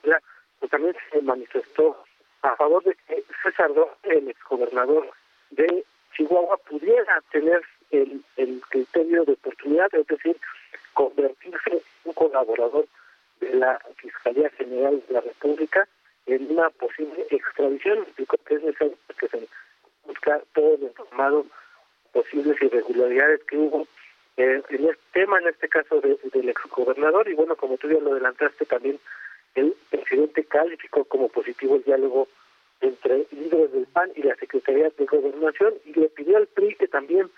pues 0.58 0.70
también 0.70 0.96
se 1.10 1.20
manifestó 1.22 1.96
a 2.42 2.56
favor 2.56 2.82
de 2.84 2.94
que 3.06 3.24
César 3.42 3.72
Dó, 3.74 3.90
el 4.02 4.28
exgobernador 4.28 5.10
de 5.50 5.84
Chihuahua, 6.14 6.58
pudiera 6.58 7.22
tener 7.32 7.62
el, 7.90 8.22
el 8.36 8.60
criterio 8.68 9.24
de 9.24 9.32
oportunidad, 9.32 9.94
es 9.94 10.06
decir, 10.06 10.36
convertirse 10.92 11.70
en 11.70 11.80
un 12.04 12.12
colaborador 12.12 12.86
de 13.40 13.54
la 13.54 13.80
Fiscalía 13.96 14.50
General 14.50 15.02
de 15.06 15.14
la 15.14 15.20
República 15.20 15.88
en 16.26 16.50
una 16.50 16.70
posible 16.70 17.26
extradición. 17.30 17.98
Explicó 17.98 18.36
que 18.46 18.54
es 18.54 18.62
necesario 18.62 18.96
que 19.18 19.28
se 19.28 19.48
busca 20.04 20.40
todo 20.54 20.74
el 20.74 20.82
informado 20.84 21.46
posibles 22.12 22.60
irregularidades 22.62 23.42
que 23.44 23.56
hubo 23.56 23.86
eh, 24.36 24.62
en 24.68 24.84
este 24.84 25.02
tema, 25.12 25.38
en 25.38 25.48
este 25.48 25.68
caso 25.68 26.00
de, 26.00 26.18
del 26.32 26.48
exgobernador. 26.48 27.28
Y 27.28 27.34
bueno, 27.34 27.56
como 27.56 27.76
tú 27.76 27.88
ya 27.88 28.00
lo 28.00 28.12
adelantaste, 28.12 28.64
también 28.64 28.98
el 29.54 29.74
presidente 29.90 30.44
calificó 30.44 31.04
como 31.04 31.28
positivo 31.28 31.76
el 31.76 31.84
diálogo 31.84 32.28
entre 32.80 33.26
líderes 33.30 33.72
del 33.72 33.86
PAN 33.86 34.10
y 34.16 34.22
la 34.22 34.34
Secretaría 34.36 34.90
de 34.90 35.06
Gobernación 35.06 35.74
y 35.84 35.98
le 35.98 36.08
pidió 36.08 36.36
al 36.36 36.46
PRI 36.48 36.74
que 36.74 36.88
también 36.88 37.30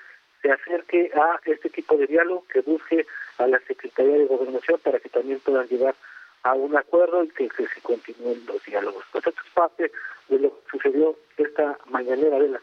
se 0.42 0.50
acerque 0.50 1.10
a 1.14 1.40
este 1.44 1.68
tipo 1.70 1.96
de 1.96 2.06
diálogo, 2.06 2.44
que 2.52 2.60
busque 2.62 3.06
a 3.38 3.46
la 3.46 3.58
Secretaría 3.60 4.18
de 4.18 4.26
Gobernación 4.26 4.80
para 4.82 4.98
que 4.98 5.08
también 5.08 5.40
puedan 5.40 5.68
llegar 5.68 5.94
a 6.42 6.54
un 6.54 6.76
acuerdo 6.76 7.24
y 7.24 7.28
que, 7.28 7.48
que 7.48 7.66
se 7.66 7.80
continúen 7.82 8.44
los 8.46 8.64
diálogos. 8.64 9.04
Pues 9.12 9.26
esto 9.26 9.40
es 9.44 9.52
parte 9.52 9.92
de 10.28 10.38
lo 10.38 10.50
que 10.50 10.70
sucedió 10.70 11.16
esta 11.36 11.78
mañanera 11.86 12.38
de 12.38 12.48
la 12.48 12.60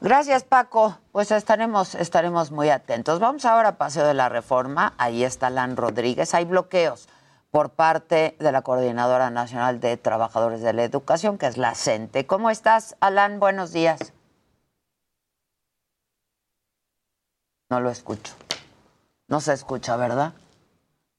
Gracias, 0.00 0.44
Paco. 0.44 0.98
Pues 1.12 1.30
estaremos, 1.30 1.94
estaremos 1.94 2.50
muy 2.50 2.70
atentos. 2.70 3.20
Vamos 3.20 3.44
ahora 3.44 3.70
a 3.70 3.78
Paseo 3.78 4.06
de 4.06 4.14
la 4.14 4.28
Reforma. 4.28 4.94
Ahí 4.98 5.24
está 5.24 5.50
Lan 5.50 5.76
Rodríguez. 5.76 6.34
Hay 6.34 6.44
bloqueos 6.44 7.08
por 7.50 7.70
parte 7.70 8.36
de 8.38 8.52
la 8.52 8.62
Coordinadora 8.62 9.30
Nacional 9.30 9.80
de 9.80 9.96
Trabajadores 9.96 10.62
de 10.62 10.72
la 10.72 10.84
Educación, 10.84 11.38
que 11.38 11.46
es 11.46 11.56
la 11.56 11.74
CENTE. 11.74 12.26
¿Cómo 12.26 12.50
estás, 12.50 12.96
Alan? 13.00 13.40
Buenos 13.40 13.72
días. 13.72 14.12
No 17.68 17.80
lo 17.80 17.90
escucho. 17.90 18.34
No 19.28 19.40
se 19.40 19.52
escucha, 19.52 19.96
¿verdad? 19.96 20.32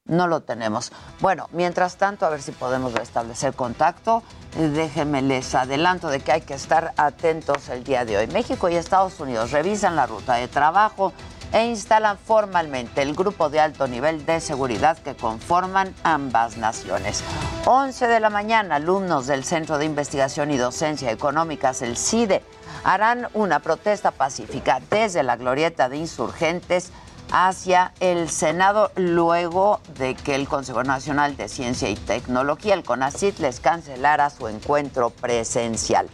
No 0.04 0.26
lo 0.26 0.40
tenemos. 0.40 0.92
Bueno, 1.20 1.48
mientras 1.52 1.96
tanto, 1.96 2.26
a 2.26 2.30
ver 2.30 2.42
si 2.42 2.50
podemos 2.50 2.92
restablecer 2.92 3.54
contacto. 3.54 4.24
Déjenme 4.58 5.22
les 5.22 5.54
adelanto 5.54 6.08
de 6.08 6.20
que 6.20 6.32
hay 6.32 6.40
que 6.40 6.54
estar 6.54 6.92
atentos 6.96 7.68
el 7.68 7.84
día 7.84 8.04
de 8.04 8.18
hoy. 8.18 8.26
México 8.26 8.68
y 8.68 8.74
Estados 8.74 9.20
Unidos 9.20 9.52
revisan 9.52 9.94
la 9.94 10.06
ruta 10.06 10.34
de 10.34 10.48
trabajo 10.48 11.12
e 11.52 11.66
instalan 11.66 12.18
formalmente 12.18 13.02
el 13.02 13.14
grupo 13.14 13.48
de 13.48 13.60
alto 13.60 13.86
nivel 13.86 14.26
de 14.26 14.40
seguridad 14.40 14.98
que 14.98 15.14
conforman 15.14 15.94
ambas 16.02 16.56
naciones. 16.56 17.22
11 17.66 18.08
de 18.08 18.20
la 18.20 18.30
mañana, 18.30 18.76
alumnos 18.76 19.28
del 19.28 19.44
Centro 19.44 19.78
de 19.78 19.84
Investigación 19.84 20.50
y 20.50 20.56
Docencia 20.56 21.12
Económicas, 21.12 21.80
el 21.80 21.96
CIDE, 21.96 22.42
harán 22.84 23.28
una 23.34 23.60
protesta 23.60 24.10
pacífica 24.10 24.80
desde 24.90 25.22
la 25.22 25.36
glorieta 25.36 25.88
de 25.88 25.98
insurgentes 25.98 26.90
hacia 27.32 27.94
el 28.00 28.28
Senado 28.28 28.92
luego 28.94 29.80
de 29.98 30.14
que 30.14 30.34
el 30.34 30.46
Consejo 30.46 30.84
Nacional 30.84 31.34
de 31.36 31.48
Ciencia 31.48 31.88
y 31.88 31.96
Tecnología, 31.96 32.74
el 32.74 32.84
CONACIT, 32.84 33.38
les 33.38 33.58
cancelara 33.58 34.28
su 34.28 34.48
encuentro 34.48 35.08
presencial. 35.08 36.08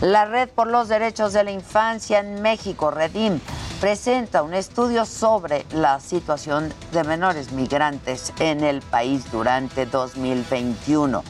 La 0.00 0.24
Red 0.24 0.50
por 0.50 0.68
los 0.68 0.88
Derechos 0.88 1.32
de 1.32 1.42
la 1.42 1.50
Infancia 1.50 2.20
en 2.20 2.40
México, 2.42 2.92
Redim, 2.92 3.40
presenta 3.80 4.44
un 4.44 4.54
estudio 4.54 5.04
sobre 5.04 5.66
la 5.72 5.98
situación 5.98 6.72
de 6.92 7.02
menores 7.02 7.50
migrantes 7.50 8.32
en 8.38 8.62
el 8.62 8.82
país 8.82 9.30
durante 9.32 9.84
2021. 9.84 11.24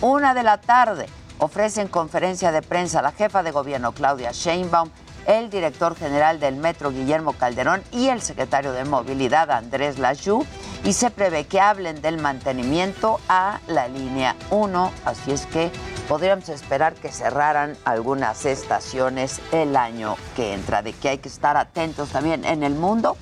Una 0.00 0.32
de 0.32 0.42
la 0.42 0.62
tarde 0.62 1.06
ofrecen 1.38 1.88
conferencia 1.88 2.52
de 2.52 2.62
prensa 2.62 3.02
la 3.02 3.12
jefa 3.12 3.42
de 3.42 3.50
gobierno 3.50 3.92
Claudia 3.92 4.32
Sheinbaum 4.32 4.88
el 5.28 5.50
director 5.50 5.94
general 5.94 6.40
del 6.40 6.56
Metro 6.56 6.90
Guillermo 6.90 7.34
Calderón 7.34 7.82
y 7.92 8.08
el 8.08 8.22
secretario 8.22 8.72
de 8.72 8.84
Movilidad 8.84 9.50
Andrés 9.50 9.98
Lajou 9.98 10.44
y 10.84 10.94
se 10.94 11.10
prevé 11.10 11.44
que 11.44 11.60
hablen 11.60 12.00
del 12.00 12.16
mantenimiento 12.16 13.20
a 13.28 13.60
la 13.68 13.88
línea 13.88 14.34
1, 14.50 14.90
así 15.04 15.30
es 15.30 15.44
que 15.46 15.70
podríamos 16.08 16.48
esperar 16.48 16.94
que 16.94 17.12
cerraran 17.12 17.76
algunas 17.84 18.46
estaciones 18.46 19.42
el 19.52 19.76
año 19.76 20.16
que 20.34 20.54
entra, 20.54 20.80
de 20.80 20.94
que 20.94 21.10
hay 21.10 21.18
que 21.18 21.28
estar 21.28 21.58
atentos 21.58 22.08
también 22.08 22.46
en 22.46 22.62
el 22.62 22.74
mundo. 22.74 23.18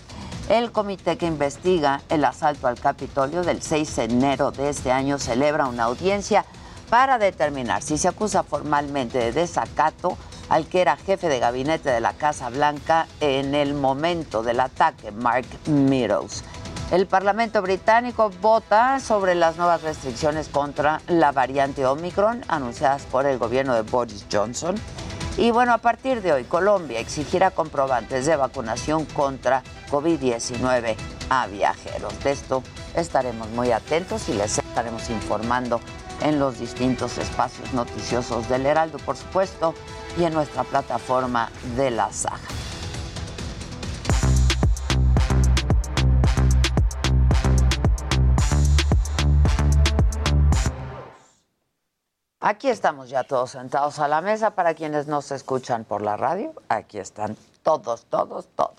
El 0.48 0.70
comité 0.70 1.18
que 1.18 1.26
investiga 1.26 2.02
el 2.08 2.24
asalto 2.24 2.68
al 2.68 2.78
Capitolio 2.78 3.42
del 3.42 3.62
6 3.62 3.96
de 3.96 4.04
enero 4.04 4.52
de 4.52 4.68
este 4.68 4.92
año 4.92 5.18
celebra 5.18 5.66
una 5.66 5.84
audiencia 5.84 6.44
para 6.88 7.18
determinar 7.18 7.82
si 7.82 7.98
se 7.98 8.06
acusa 8.06 8.44
formalmente 8.44 9.18
de 9.18 9.32
desacato 9.32 10.16
al 10.48 10.66
que 10.66 10.80
era 10.80 10.96
jefe 10.96 11.28
de 11.28 11.38
gabinete 11.38 11.90
de 11.90 12.00
la 12.00 12.12
Casa 12.12 12.50
Blanca 12.50 13.06
en 13.20 13.54
el 13.54 13.74
momento 13.74 14.42
del 14.42 14.60
ataque, 14.60 15.10
Mark 15.10 15.46
Meadows. 15.66 16.44
El 16.92 17.06
Parlamento 17.06 17.62
británico 17.62 18.30
vota 18.40 19.00
sobre 19.00 19.34
las 19.34 19.56
nuevas 19.56 19.82
restricciones 19.82 20.48
contra 20.48 21.00
la 21.08 21.32
variante 21.32 21.84
Omicron 21.84 22.44
anunciadas 22.46 23.02
por 23.06 23.26
el 23.26 23.38
gobierno 23.38 23.74
de 23.74 23.82
Boris 23.82 24.24
Johnson. 24.30 24.76
Y 25.36 25.50
bueno, 25.50 25.72
a 25.74 25.78
partir 25.78 26.22
de 26.22 26.32
hoy, 26.32 26.44
Colombia 26.44 27.00
exigirá 27.00 27.50
comprobantes 27.50 28.24
de 28.24 28.36
vacunación 28.36 29.04
contra 29.04 29.64
COVID-19 29.90 30.94
a 31.28 31.46
viajeros. 31.48 32.18
De 32.22 32.30
esto 32.30 32.62
estaremos 32.94 33.48
muy 33.50 33.72
atentos 33.72 34.28
y 34.28 34.34
les 34.34 34.58
estaremos 34.58 35.10
informando 35.10 35.80
en 36.22 36.38
los 36.38 36.58
distintos 36.58 37.18
espacios 37.18 37.72
noticiosos 37.74 38.48
del 38.48 38.64
Heraldo, 38.64 38.98
por 38.98 39.16
supuesto, 39.16 39.74
y 40.16 40.24
en 40.24 40.32
nuestra 40.34 40.64
plataforma 40.64 41.50
de 41.76 41.90
la 41.90 42.12
Saja. 42.12 42.38
Aquí 52.40 52.68
estamos 52.68 53.08
ya 53.08 53.24
todos 53.24 53.50
sentados 53.50 53.98
a 53.98 54.08
la 54.08 54.20
mesa. 54.20 54.50
Para 54.50 54.74
quienes 54.74 55.06
nos 55.06 55.30
escuchan 55.32 55.84
por 55.84 56.02
la 56.02 56.16
radio, 56.16 56.52
aquí 56.68 56.98
están 56.98 57.36
todos, 57.62 58.04
todos, 58.06 58.46
todos. 58.54 58.74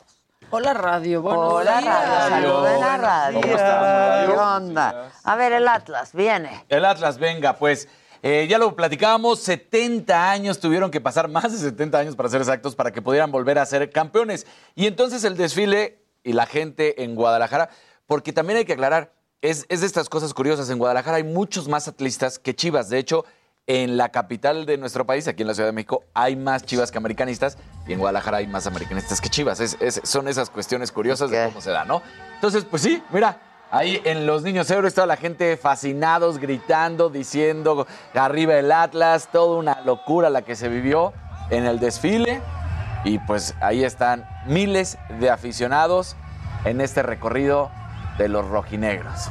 Hola 0.49 0.73
radio, 0.73 1.21
buenos 1.21 1.53
Hola 1.53 1.81
días. 1.81 2.29
radio, 2.29 2.47
saluden 2.47 2.83
a 2.83 2.97
radio. 2.97 3.41
¿Cómo 3.41 3.53
estás, 3.53 4.25
¿Qué 4.27 4.27
Radio? 4.27 4.41
onda? 4.55 5.11
A 5.25 5.35
ver, 5.35 5.51
el 5.51 5.67
Atlas, 5.67 6.13
viene. 6.13 6.65
El 6.69 6.85
Atlas, 6.85 7.17
venga, 7.17 7.53
pues 7.57 7.89
eh, 8.23 8.47
ya 8.49 8.57
lo 8.57 8.75
platicábamos, 8.75 9.39
70 9.39 10.31
años 10.31 10.59
tuvieron 10.59 10.91
que 10.91 11.01
pasar, 11.01 11.27
más 11.29 11.51
de 11.51 11.57
70 11.57 11.97
años 11.97 12.15
para 12.15 12.29
ser 12.29 12.41
exactos, 12.41 12.75
para 12.75 12.91
que 12.91 13.01
pudieran 13.01 13.31
volver 13.31 13.59
a 13.59 13.65
ser 13.65 13.89
campeones. 13.91 14.45
Y 14.75 14.87
entonces 14.87 15.23
el 15.23 15.37
desfile 15.37 15.99
y 16.23 16.33
la 16.33 16.45
gente 16.45 17.03
en 17.03 17.15
Guadalajara, 17.15 17.69
porque 18.05 18.33
también 18.33 18.57
hay 18.57 18.65
que 18.65 18.73
aclarar, 18.73 19.13
es, 19.41 19.65
es 19.69 19.81
de 19.81 19.87
estas 19.87 20.09
cosas 20.09 20.33
curiosas, 20.33 20.69
en 20.69 20.77
Guadalajara 20.79 21.17
hay 21.17 21.23
muchos 21.23 21.67
más 21.67 21.87
atlistas 21.87 22.39
que 22.39 22.55
Chivas, 22.55 22.89
de 22.89 22.97
hecho... 22.99 23.25
En 23.69 23.97
la 23.97 24.07
capital 24.13 24.65
de 24.65 24.77
nuestro 24.77 25.05
país, 25.05 25.27
aquí 25.27 25.41
en 25.41 25.47
la 25.49 25.53
Ciudad 25.53 25.67
de 25.67 25.73
México, 25.73 26.01
hay 26.13 26.37
más 26.37 26.63
chivas 26.63 26.89
que 26.89 26.99
americanistas 26.99 27.57
y 27.85 27.91
en 27.91 27.99
Guadalajara 27.99 28.37
hay 28.37 28.47
más 28.47 28.65
americanistas 28.65 29.19
que 29.19 29.27
chivas. 29.27 29.59
Es- 29.59 29.75
es- 29.81 29.99
son 30.05 30.29
esas 30.29 30.49
cuestiones 30.49 30.89
curiosas 30.93 31.29
de 31.31 31.35
cómo 31.47 31.59
se 31.59 31.71
da, 31.71 31.83
¿no? 31.83 32.01
Entonces, 32.35 32.63
pues 32.63 32.81
sí, 32.81 33.03
mira, 33.11 33.41
Ahí 33.69 34.01
en 34.05 34.25
los 34.25 34.43
niños 34.43 34.71
euros 34.71 34.93
toda 34.93 35.07
la 35.07 35.17
gente 35.17 35.57
fascinados, 35.57 36.37
gritando, 36.37 37.09
diciendo 37.09 37.85
arriba 38.13 38.55
el 38.55 38.71
Atlas, 38.71 39.27
toda 39.29 39.57
una 39.57 39.81
locura 39.81 40.29
la 40.29 40.41
que 40.41 40.55
se 40.55 40.69
vivió 40.69 41.13
en 41.49 41.65
el 41.65 41.79
desfile. 41.79 42.41
Y 43.03 43.19
pues 43.19 43.55
ahí 43.59 43.83
están 43.83 44.25
miles 44.45 44.97
de 45.19 45.29
aficionados 45.29 46.15
en 46.65 46.81
este 46.81 47.03
recorrido 47.03 47.69
de 48.17 48.29
los 48.29 48.47
rojinegros. 48.47 49.29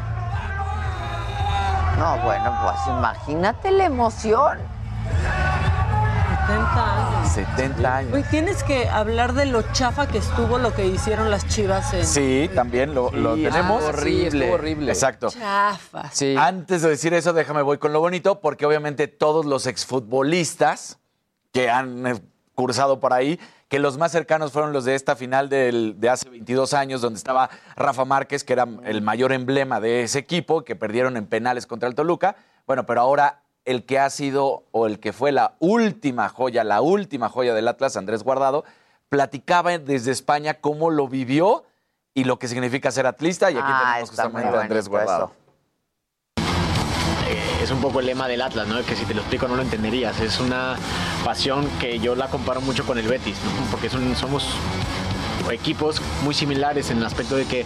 No, 1.98 2.18
bueno, 2.18 2.54
pues 2.62 2.76
imagínate 2.88 3.70
la 3.70 3.84
emoción. 3.84 4.58
70 6.46 7.16
años. 7.18 7.32
70 7.32 7.96
años. 7.96 8.12
Uy, 8.14 8.22
tienes 8.30 8.62
que 8.62 8.88
hablar 8.88 9.32
de 9.32 9.46
lo 9.46 9.62
chafa 9.72 10.06
que 10.06 10.18
estuvo 10.18 10.58
lo 10.58 10.72
que 10.74 10.86
hicieron 10.86 11.30
las 11.30 11.46
chivas 11.48 11.92
en. 11.94 12.06
Sí, 12.06 12.48
también 12.54 12.94
lo, 12.94 13.10
lo 13.10 13.34
Sí, 13.36 13.42
tenemos. 13.44 13.82
estuvo 13.82 13.98
horrible. 13.98 14.24
estuvo 14.44 14.54
horrible. 14.54 14.92
Exacto. 14.92 15.28
Chafa. 15.30 16.10
Antes 16.38 16.82
de 16.82 16.88
decir 16.90 17.14
eso, 17.14 17.32
déjame 17.32 17.62
voy 17.62 17.78
con 17.78 17.92
lo 17.92 18.00
bonito, 18.00 18.40
porque 18.40 18.64
obviamente 18.66 19.08
todos 19.08 19.44
los 19.44 19.66
exfutbolistas 19.66 20.98
que 21.52 21.68
han 21.70 22.06
eh, 22.06 22.14
cursado 22.54 23.00
por 23.00 23.12
ahí, 23.12 23.40
que 23.68 23.78
los 23.80 23.98
más 23.98 24.12
cercanos 24.12 24.52
fueron 24.52 24.72
los 24.72 24.84
de 24.84 24.94
esta 24.94 25.16
final 25.16 25.48
del- 25.48 25.96
de 25.98 26.08
hace 26.10 26.28
22 26.30 26.72
años, 26.74 27.00
donde 27.00 27.16
estaba 27.18 27.50
Rafa 27.74 28.04
Márquez, 28.04 28.44
que 28.44 28.52
era 28.52 28.66
el 28.84 29.02
mayor 29.02 29.32
emblema 29.32 29.80
de 29.80 30.02
ese 30.04 30.20
equipo, 30.20 30.62
que 30.64 30.76
perdieron 30.76 31.16
en 31.16 31.26
penales 31.26 31.66
contra 31.66 31.88
el 31.88 31.94
Toluca. 31.94 32.36
Bueno, 32.66 32.86
pero 32.86 33.00
ahora 33.00 33.42
el 33.66 33.84
que 33.84 33.98
ha 33.98 34.08
sido 34.08 34.64
o 34.72 34.86
el 34.86 34.98
que 35.00 35.12
fue 35.12 35.32
la 35.32 35.54
última 35.58 36.28
joya, 36.30 36.64
la 36.64 36.80
última 36.80 37.28
joya 37.28 37.52
del 37.52 37.68
Atlas, 37.68 37.96
Andrés 37.96 38.22
Guardado, 38.22 38.64
platicaba 39.10 39.76
desde 39.78 40.10
España 40.12 40.54
cómo 40.54 40.90
lo 40.90 41.06
vivió 41.08 41.64
y 42.14 42.24
lo 42.24 42.38
que 42.38 42.48
significa 42.48 42.90
ser 42.90 43.06
atlista. 43.06 43.50
Y 43.50 43.54
aquí 43.56 43.62
Ah, 43.68 43.90
tenemos 43.92 44.10
justamente 44.10 44.56
a 44.56 44.60
Andrés 44.62 44.88
Guardado. 44.88 45.32
Eh, 47.28 47.58
es 47.62 47.70
un 47.70 47.80
poco 47.80 48.00
el 48.00 48.06
lema 48.06 48.28
del 48.28 48.40
Atlas, 48.40 48.68
¿no? 48.68 48.82
Que 48.84 48.94
si 48.94 49.04
te 49.04 49.14
lo 49.14 49.20
explico 49.20 49.48
no 49.48 49.56
lo 49.56 49.62
entenderías. 49.62 50.18
Es 50.20 50.38
una 50.40 50.76
pasión 51.24 51.68
que 51.80 51.98
yo 51.98 52.14
la 52.14 52.28
comparo 52.28 52.60
mucho 52.60 52.86
con 52.86 52.98
el 52.98 53.06
Betis, 53.08 53.36
¿no? 53.44 53.70
Porque 53.70 53.90
son- 53.90 54.14
somos 54.14 54.48
equipos 55.50 56.00
muy 56.24 56.34
similares 56.34 56.90
en 56.90 56.98
el 56.98 57.06
aspecto 57.06 57.36
de 57.36 57.44
que 57.44 57.64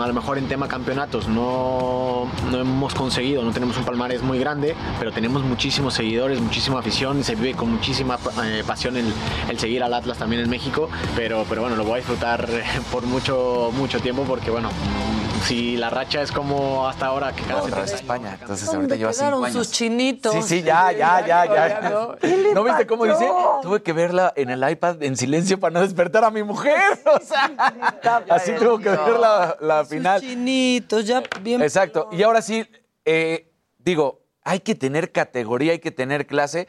a 0.00 0.06
lo 0.06 0.12
mejor 0.12 0.38
en 0.38 0.48
tema 0.48 0.68
campeonatos 0.68 1.28
no, 1.28 2.26
no 2.50 2.58
hemos 2.58 2.94
conseguido, 2.94 3.42
no 3.42 3.52
tenemos 3.52 3.76
un 3.76 3.84
palmarés 3.84 4.22
muy 4.22 4.38
grande, 4.38 4.74
pero 4.98 5.12
tenemos 5.12 5.42
muchísimos 5.42 5.94
seguidores, 5.94 6.40
muchísima 6.40 6.80
afición, 6.80 7.24
se 7.24 7.34
vive 7.34 7.54
con 7.54 7.70
muchísima 7.70 8.18
eh, 8.44 8.62
pasión 8.66 8.96
el, 8.96 9.12
el 9.48 9.58
seguir 9.58 9.82
al 9.82 9.94
Atlas 9.94 10.18
también 10.18 10.42
en 10.42 10.50
México, 10.50 10.88
pero, 11.14 11.44
pero 11.48 11.62
bueno, 11.62 11.76
lo 11.76 11.84
voy 11.84 11.94
a 11.94 11.96
disfrutar 11.96 12.46
eh, 12.50 12.62
por 12.92 13.04
mucho, 13.04 13.70
mucho 13.74 14.00
tiempo 14.00 14.24
porque 14.24 14.50
bueno, 14.50 14.68
si 15.46 15.76
la 15.76 15.90
racha 15.90 16.22
es 16.22 16.32
como 16.32 16.88
hasta 16.88 17.06
ahora 17.06 17.32
que 17.32 17.42
cada 17.42 17.62
vez 17.62 17.92
España. 17.92 18.36
Entonces 18.40 18.68
ahorita 18.68 18.80
¿Dónde 18.80 18.98
lleva 18.98 19.12
cinco 19.12 19.44
años. 19.44 19.52
sus 19.52 19.70
chinitos? 19.70 20.32
Sí, 20.34 20.42
sí, 20.42 20.62
ya, 20.62 20.90
ya, 20.92 21.24
ya, 21.24 21.46
ya. 21.46 21.90
¿no? 21.90 22.16
¿No 22.54 22.64
viste 22.64 22.86
cómo 22.86 23.04
dice? 23.04 23.28
Tuve 23.62 23.82
que 23.82 23.92
verla 23.92 24.32
en 24.36 24.50
el 24.50 24.68
iPad 24.68 25.02
en 25.02 25.16
silencio 25.16 25.60
para 25.60 25.74
no 25.74 25.80
despertar 25.82 26.24
a 26.24 26.30
mi 26.30 26.42
mujer. 26.42 26.74
Sea, 27.22 28.24
así 28.30 28.52
tuvo 28.52 28.78
que 28.78 28.88
ver 28.90 29.18
la, 29.18 29.56
la 29.60 29.84
final. 29.84 30.20
Chinitos, 30.20 31.04
ya 31.06 31.22
bien. 31.40 31.62
Exacto. 31.62 32.08
Y 32.12 32.22
ahora 32.22 32.42
sí, 32.42 32.66
eh, 33.04 33.50
digo, 33.78 34.20
hay 34.44 34.60
que 34.60 34.74
tener 34.74 35.12
categoría, 35.12 35.72
hay 35.72 35.78
que 35.78 35.90
tener 35.90 36.26
clase 36.26 36.68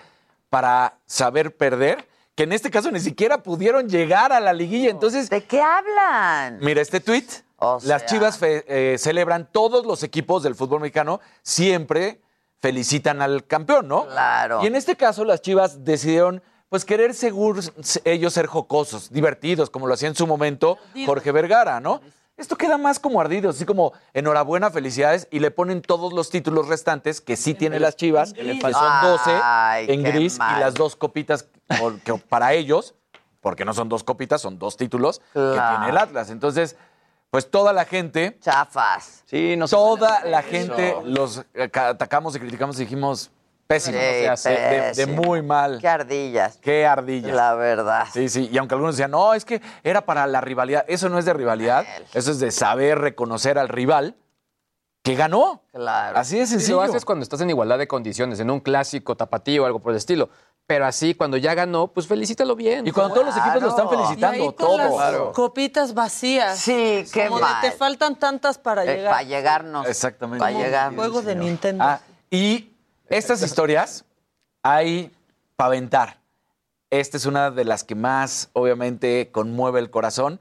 para 0.49 0.97
saber 1.05 1.55
perder, 1.55 2.07
que 2.36 2.43
en 2.43 2.53
este 2.53 2.69
caso 2.71 2.91
ni 2.91 2.99
siquiera 2.99 3.43
pudieron 3.43 3.89
llegar 3.89 4.31
a 4.31 4.39
la 4.39 4.53
liguilla. 4.53 4.89
Entonces, 4.89 5.29
¿De 5.29 5.43
qué 5.43 5.62
hablan? 5.62 6.60
mira 6.62 6.81
este 6.81 6.99
tweet. 6.99 7.25
O 7.60 7.79
Las. 7.83 8.05
Chivas 8.05 8.38
fe- 8.38 8.63
eh, 8.67 8.97
celebran, 8.99 9.49
todos 9.51 9.86
los 9.86 10.03
equipos 10.03 10.43
del 10.43 10.53
fútbol 10.53 10.79
mexicano 10.81 11.19
siempre 11.41 12.21
felicitan 12.62 13.21
al 13.21 13.45
campeón, 13.47 13.88
¿no? 13.88 14.05
Claro. 14.05 14.63
Y 14.63 14.67
en 14.67 14.75
este 14.75 14.95
caso 14.95 15.25
las 15.25 15.41
Chivas 15.41 15.83
decidieron 15.83 16.43
pues 16.69 16.86
querer 16.86 17.13
seguros 17.13 17.71
ellos 18.06 18.34
ser 18.34 18.47
jocosos, 18.47 19.10
divertidos, 19.12 19.69
como 19.69 19.88
lo 19.88 19.93
hacía 19.93 20.08
en 20.10 20.15
su 20.15 20.27
momento 20.27 20.77
Jorge 21.06 21.32
Vergara, 21.32 21.80
¿no? 21.80 22.01
Esto 22.36 22.56
queda 22.56 22.77
más 22.77 22.99
como 22.99 23.19
ardido, 23.19 23.49
así 23.49 23.65
como 23.65 23.93
enhorabuena, 24.13 24.69
felicidades, 24.69 25.27
y 25.32 25.39
le 25.39 25.49
ponen 25.49 25.82
todos 25.82 26.13
los 26.13 26.30
títulos 26.30 26.67
restantes 26.67 27.19
que 27.19 27.36
sí 27.36 27.56
tienen 27.56 27.82
las 27.82 27.95
Chivas, 27.95 28.34
que 28.34 28.43
son 28.62 29.01
12 29.01 29.32
Ay, 29.43 29.86
en 29.89 30.03
gris 30.03 30.38
mal. 30.38 30.58
y 30.58 30.60
las 30.60 30.75
dos 30.75 30.95
copitas 30.95 31.47
por- 31.80 31.99
que 32.01 32.13
para 32.13 32.53
ellos, 32.53 32.93
porque 33.41 33.65
no 33.65 33.73
son 33.73 33.89
dos 33.89 34.03
copitas, 34.03 34.39
son 34.41 34.60
dos 34.60 34.77
títulos 34.77 35.19
que 35.34 35.39
tiene 35.69 35.89
el 35.89 35.97
Atlas. 35.97 36.30
Entonces, 36.30 36.75
pues 37.32 37.49
toda 37.49 37.73
la 37.73 37.86
gente, 37.86 38.38
Chafas. 38.39 39.23
Sí, 39.25 39.56
no 39.58 39.67
toda 39.67 40.23
la 40.23 40.43
gente 40.43 40.95
los 41.06 41.43
ca- 41.71 41.89
atacamos 41.89 42.36
y 42.36 42.39
criticamos 42.39 42.77
y 42.77 42.84
dijimos 42.84 43.32
pésimos, 43.67 43.99
Sí, 44.01 44.27
o 44.27 44.38
sea, 44.38 44.51
de- 44.51 44.60
de, 44.60 44.82
de 44.82 44.88
pésimo. 45.08 45.21
muy 45.23 45.41
mal. 45.41 45.80
Qué 45.80 45.88
ardillas. 45.88 46.58
Qué 46.62 46.86
ardillas. 46.86 47.34
La 47.36 47.53
verdad. 47.56 48.06
Sí, 48.13 48.30
sí. 48.30 48.49
Y 48.51 48.58
aunque 48.58 48.73
algunos 48.75 48.95
decían, 48.95 49.12
no, 49.12 49.34
es 49.34 49.45
que 49.45 49.62
era 49.84 50.01
para 50.01 50.25
la 50.27 50.41
rivalidad. 50.41 50.86
Eso 50.88 51.10
no 51.10 51.19
es 51.19 51.25
de 51.25 51.34
rivalidad. 51.34 51.86
Eso 52.13 52.32
es 52.32 52.39
de 52.39 52.51
saber 52.51 52.99
reconocer 52.99 53.58
al 53.60 53.67
rival 53.69 54.15
que 55.03 55.15
ganó. 55.15 55.62
Claro. 55.73 56.17
Así 56.17 56.38
de 56.38 56.43
Y 56.43 56.47
sencillo. 56.47 56.77
lo 56.77 56.82
haces 56.84 57.06
cuando 57.06 57.23
estás 57.23 57.39
en 57.41 57.49
igualdad 57.49 57.77
de 57.77 57.88
condiciones, 57.88 58.39
en 58.39 58.49
un 58.51 58.60
clásico 58.60 59.15
tapatío 59.15 59.63
o 59.63 59.65
algo 59.65 59.80
por 59.80 59.91
el 59.91 59.97
estilo. 59.97 60.30
Pero 60.65 60.86
así, 60.86 61.15
cuando 61.15 61.38
ya 61.38 61.53
ganó, 61.53 61.88
pues 61.88 62.08
felicítalo 62.08 62.53
bien. 62.53 62.86
Y 62.86 62.91
cuando 62.91 63.13
todos 63.13 63.27
los 63.27 63.38
equipos 63.38 63.62
lo 63.63 63.69
están 63.69 63.88
Claro. 63.88 64.03
felicitando, 64.03 64.38
Y 64.38 64.41
ahí 64.47 64.53
con 64.53 64.77
las 64.77 64.89
todos. 64.89 65.34
copitas 65.34 65.93
vacías. 65.93 66.60
Sí, 66.60 67.06
qué 67.13 67.27
Como 67.27 67.39
de, 67.39 67.45
te 67.62 67.71
faltan 67.71 68.17
tantas 68.19 68.58
para 68.58 68.84
Eh, 68.84 68.97
llegar. 68.97 69.12
para 69.12 69.23
llegarnos. 69.23 69.88
Exactamente. 69.88 70.39
Para 70.43 70.51
llegar. 70.58 70.93
Juego 70.93 71.21
de 71.21 71.36
Nintendo. 71.36 71.86
Ah, 71.86 72.01
y 72.30 72.73
estas 73.10 73.41
historias 73.41 74.06
hay 74.63 75.12
para 75.56 75.67
aventar. 75.70 76.20
Esta 76.89 77.17
es 77.17 77.26
una 77.26 77.52
de 77.52 77.65
las 77.65 77.84
que 77.84 77.96
más, 77.96 78.50
obviamente, 78.54 79.30
conmueve 79.32 79.80
el 79.80 79.89
corazón. 79.89 80.39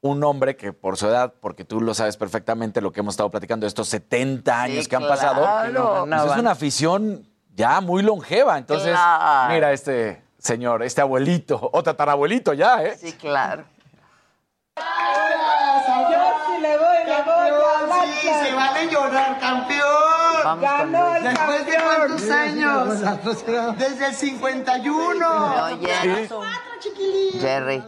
Un 0.00 0.22
hombre 0.22 0.56
que 0.56 0.72
por 0.72 0.96
su 0.96 1.08
edad, 1.08 1.34
porque 1.40 1.64
tú 1.64 1.80
lo 1.80 1.92
sabes 1.92 2.16
perfectamente 2.16 2.80
lo 2.80 2.92
que 2.92 3.00
hemos 3.00 3.14
estado 3.14 3.30
platicando, 3.30 3.66
estos 3.66 3.88
70 3.88 4.62
años 4.62 4.84
Sí, 4.84 4.90
que 4.90 4.94
han 4.96 5.08
pasado, 5.08 5.42
claro. 5.42 6.06
pues 6.08 6.24
es 6.32 6.36
una 6.38 6.52
afición 6.52 7.28
ya 7.56 7.80
muy 7.80 8.02
longeva. 8.04 8.58
Entonces, 8.58 8.90
Claro. 8.92 9.52
mira 9.54 9.72
este 9.72 10.22
señor, 10.38 10.84
este 10.84 11.00
abuelito, 11.00 11.58
o 11.72 11.82
tatarabuelito 11.82 12.52
ya, 12.52 12.80
¿eh? 12.84 12.96
Sí, 12.96 13.12
claro. 13.14 13.64
Yo 14.76 14.82
sí 16.46 16.62
le 16.62 16.78
voy, 16.78 17.04
le 17.04 17.22
voy. 17.24 18.10
Sí, 18.20 18.28
se 18.28 18.54
vale 18.54 18.88
llorar, 18.88 19.38
campeón. 19.40 20.17
Vamos 20.44 20.62
Ganó 20.62 21.16
el 21.16 21.22
¿Después 21.24 21.66
de 21.66 21.72
cuántos 21.82 22.30
años? 22.30 23.78
Desde 23.78 24.06
el 24.06 24.14
51. 24.14 25.64
Oye, 25.64 25.86
Jerry, 27.40 27.82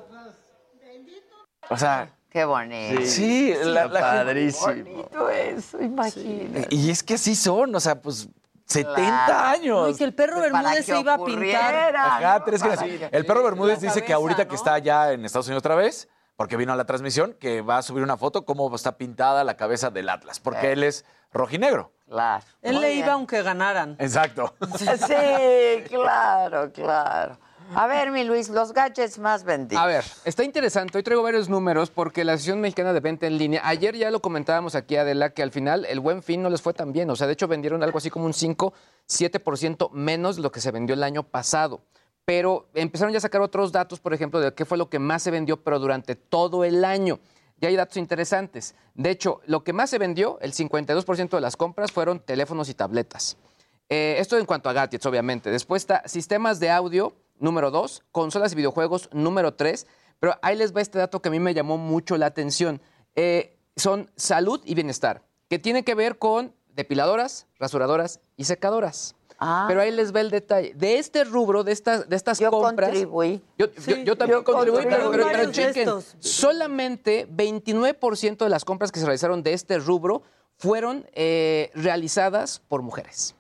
O 1.69 1.77
sea, 1.77 2.09
qué 2.31 2.45
bonito. 2.45 3.03
sí, 3.05 3.55
la, 3.63 3.87
la 3.87 4.01
gente- 4.01 4.01
Padrísimo. 4.01 4.67
Bonito 4.67 5.31
eso, 5.31 5.81
imagínate. 5.81 6.75
Y 6.75 6.91
es 6.91 7.03
que 7.03 7.15
así 7.15 7.35
son, 7.37 7.75
o 7.75 7.81
sea, 7.81 8.01
pues 8.01 8.29
70 8.67 9.25
Claro. 9.27 9.49
años. 9.49 9.81
No, 9.83 9.89
y 9.89 9.95
que 9.97 10.05
el 10.05 10.15
perro 10.15 10.37
Pues 10.39 10.53
Bermúdez 10.53 10.87
se 10.87 10.99
iba 11.01 11.15
a 11.15 11.25
pintar. 11.25 11.97
Ajá, 11.97 12.39
¿no? 12.39 12.45
tres 12.45 12.63
que- 12.63 13.09
El 13.13 13.27
perro 13.27 13.43
Bermúdez 13.43 13.81
dice 13.81 14.03
que 14.05 14.13
ahorita 14.13 14.45
que 14.45 14.51
¿no? 14.51 14.57
está 14.57 14.79
ya 14.79 15.13
en 15.13 15.25
Estados 15.25 15.47
Unidos 15.47 15.61
otra 15.61 15.75
vez, 15.75 16.09
porque 16.37 16.57
vino 16.57 16.73
a 16.73 16.77
la 16.77 16.85
transmisión, 16.85 17.35
que 17.39 17.61
va 17.63 17.79
a 17.79 17.83
subir 17.83 18.03
una 18.03 18.17
foto 18.17 18.45
cómo 18.45 18.75
está 18.75 18.97
pintada 18.97 19.45
la 19.45 19.57
cabeza 19.57 19.91
del 19.91 20.09
Atlas, 20.09 20.41
porque 20.41 20.69
Eh. 20.69 20.73
él 20.73 20.85
es 20.85 21.05
rojinegro. 21.33 21.93
Claro. 22.11 22.45
Él 22.61 22.73
Muy 22.73 22.83
le 22.83 22.89
bien. 22.89 23.05
iba 23.05 23.13
aunque 23.13 23.41
ganaran. 23.43 23.97
Exacto. 24.01 24.53
Sí, 24.79 25.85
claro, 25.89 26.73
claro. 26.73 27.39
A 27.73 27.87
ver, 27.87 28.11
mi 28.11 28.25
Luis, 28.25 28.49
los 28.49 28.73
gadgets 28.73 29.17
más 29.21 29.45
vendidos. 29.45 29.81
A 29.81 29.87
ver, 29.87 30.05
está 30.25 30.43
interesante. 30.43 30.99
Hoy 30.99 31.05
traigo 31.05 31.23
varios 31.23 31.49
números 31.49 31.89
porque 31.89 32.25
la 32.25 32.33
Asociación 32.33 32.61
Mexicana 32.61 32.93
de 32.93 32.99
Venta 32.99 33.29
en 33.29 33.39
Línea, 33.39 33.63
ayer 33.65 33.95
ya 33.97 34.11
lo 34.11 34.21
comentábamos 34.21 34.75
aquí, 34.75 34.97
Adela, 34.97 35.31
que 35.31 35.45
al 35.45 35.53
final 35.53 35.85
el 35.85 36.01
buen 36.01 36.25
fin 36.25 36.43
no 36.43 36.51
les 36.51 36.61
fue 36.61 36.75
tan 36.75 36.93
bien. 36.93 37.09
O 37.11 37.15
sea, 37.17 37.29
de 37.29 37.35
hecho 37.35 37.47
vendieron 37.47 37.85
algo 37.85 37.99
así 37.99 38.11
como 38.11 38.25
un 38.27 38.35
5, 38.35 38.73
7% 39.09 39.91
menos 39.93 40.35
de 40.35 40.43
lo 40.43 40.51
que 40.51 40.61
se 40.61 40.73
vendió 40.73 40.95
el 40.95 41.05
año 41.05 41.23
pasado. 41.23 41.81
Pero 42.25 42.67
empezaron 42.75 43.13
ya 43.13 43.19
a 43.19 43.21
sacar 43.21 43.41
otros 43.41 43.71
datos, 43.71 44.01
por 44.01 44.15
ejemplo, 44.15 44.41
de 44.41 44.53
qué 44.53 44.65
fue 44.65 44.77
lo 44.77 44.91
que 44.91 44.99
más 44.99 45.23
se 45.23 45.31
vendió, 45.31 45.63
pero 45.63 45.79
durante 45.79 46.17
todo 46.17 46.65
el 46.65 46.85
año. 46.85 47.21
Y 47.61 47.67
hay 47.67 47.77
datos 47.77 47.97
interesantes. 47.99 48.75
De 48.95 49.11
hecho, 49.11 49.41
lo 49.47 49.63
que 49.63 49.73
más 49.73 49.91
se 49.91 49.99
vendió, 49.99 50.39
el 50.41 50.53
52% 50.53 51.31
de 51.31 51.41
las 51.41 51.57
compras, 51.57 51.93
fueron 51.93 52.21
teléfonos 52.21 52.69
y 52.69 52.75
tabletas. 52.75 53.37
Eh, 53.89 54.17
esto 54.19 54.39
en 54.39 54.47
cuanto 54.47 54.71
a 54.71 54.73
gadgets, 54.73 55.05
obviamente. 55.07 55.51
Después 55.51 55.83
está 55.83 56.03
sistemas 56.07 56.61
de 56.61 56.71
audio, 56.71 57.15
número 57.39 57.71
dos, 57.71 58.03
consolas 58.13 58.53
y 58.53 58.57
videojuegos, 58.57 59.11
número 59.13 59.55
tres. 59.55 59.87
Pero 60.21 60.39
ahí 60.43 60.57
les 60.57 60.75
va 60.75 60.81
este 60.81 60.99
dato 60.99 61.21
que 61.21 61.29
a 61.29 61.33
mí 61.33 61.41
me 61.41 61.55
llamó 61.55 61.77
mucho 61.77 62.17
la 62.17 62.27
atención. 62.27 62.81
Eh, 63.15 63.59
son 63.77 64.11
salud 64.17 64.61
y 64.65 64.75
bienestar, 64.75 65.23
que 65.49 65.59
tiene 65.59 65.83
que 65.83 65.95
ver 65.95 66.19
con 66.19 66.55
depiladoras, 66.75 67.47
rasuradoras 67.59 68.21
y 68.37 68.45
secadoras. 68.45 69.17
Ah. 69.43 69.65
Pero 69.69 69.81
ahí 69.81 69.91
les 69.91 70.15
va 70.15 70.21
el 70.21 70.31
detalle. 70.31 70.75
De 70.75 70.99
este 70.99 71.25
rubro, 71.25 71.65
de 71.65 71.73
estas, 71.73 72.07
de 72.09 72.15
estas 72.15 72.39
Yo 72.39 72.51
compras. 72.51 72.91
contribuí. 72.91 73.41
Yo, 73.57 73.67
yo- 73.87 73.97
yo 73.97 74.17
también 74.17 74.41
yo 74.41 74.45
contribuí, 74.45 74.85
pero, 74.85 75.03
contribuí. 75.05 75.11
pero- 75.11 75.11
pero 75.11 75.25
Varios 75.25 75.57
de 75.57 75.63
chequen, 75.73 76.23
solamente 76.23 77.27
29% 77.31 78.45
de 78.45 78.51
las 78.51 78.65
compras 78.67 78.93
que 78.93 79.01
se 79.01 79.07
realizaron 79.07 79.43
de 79.43 79.55
este 79.55 79.79
rubro 79.79 80.23
fueron 80.59 81.07
eh, 81.15 81.71
realizadas 81.75 82.61
por 82.69 82.83
mujeres. 82.83 83.35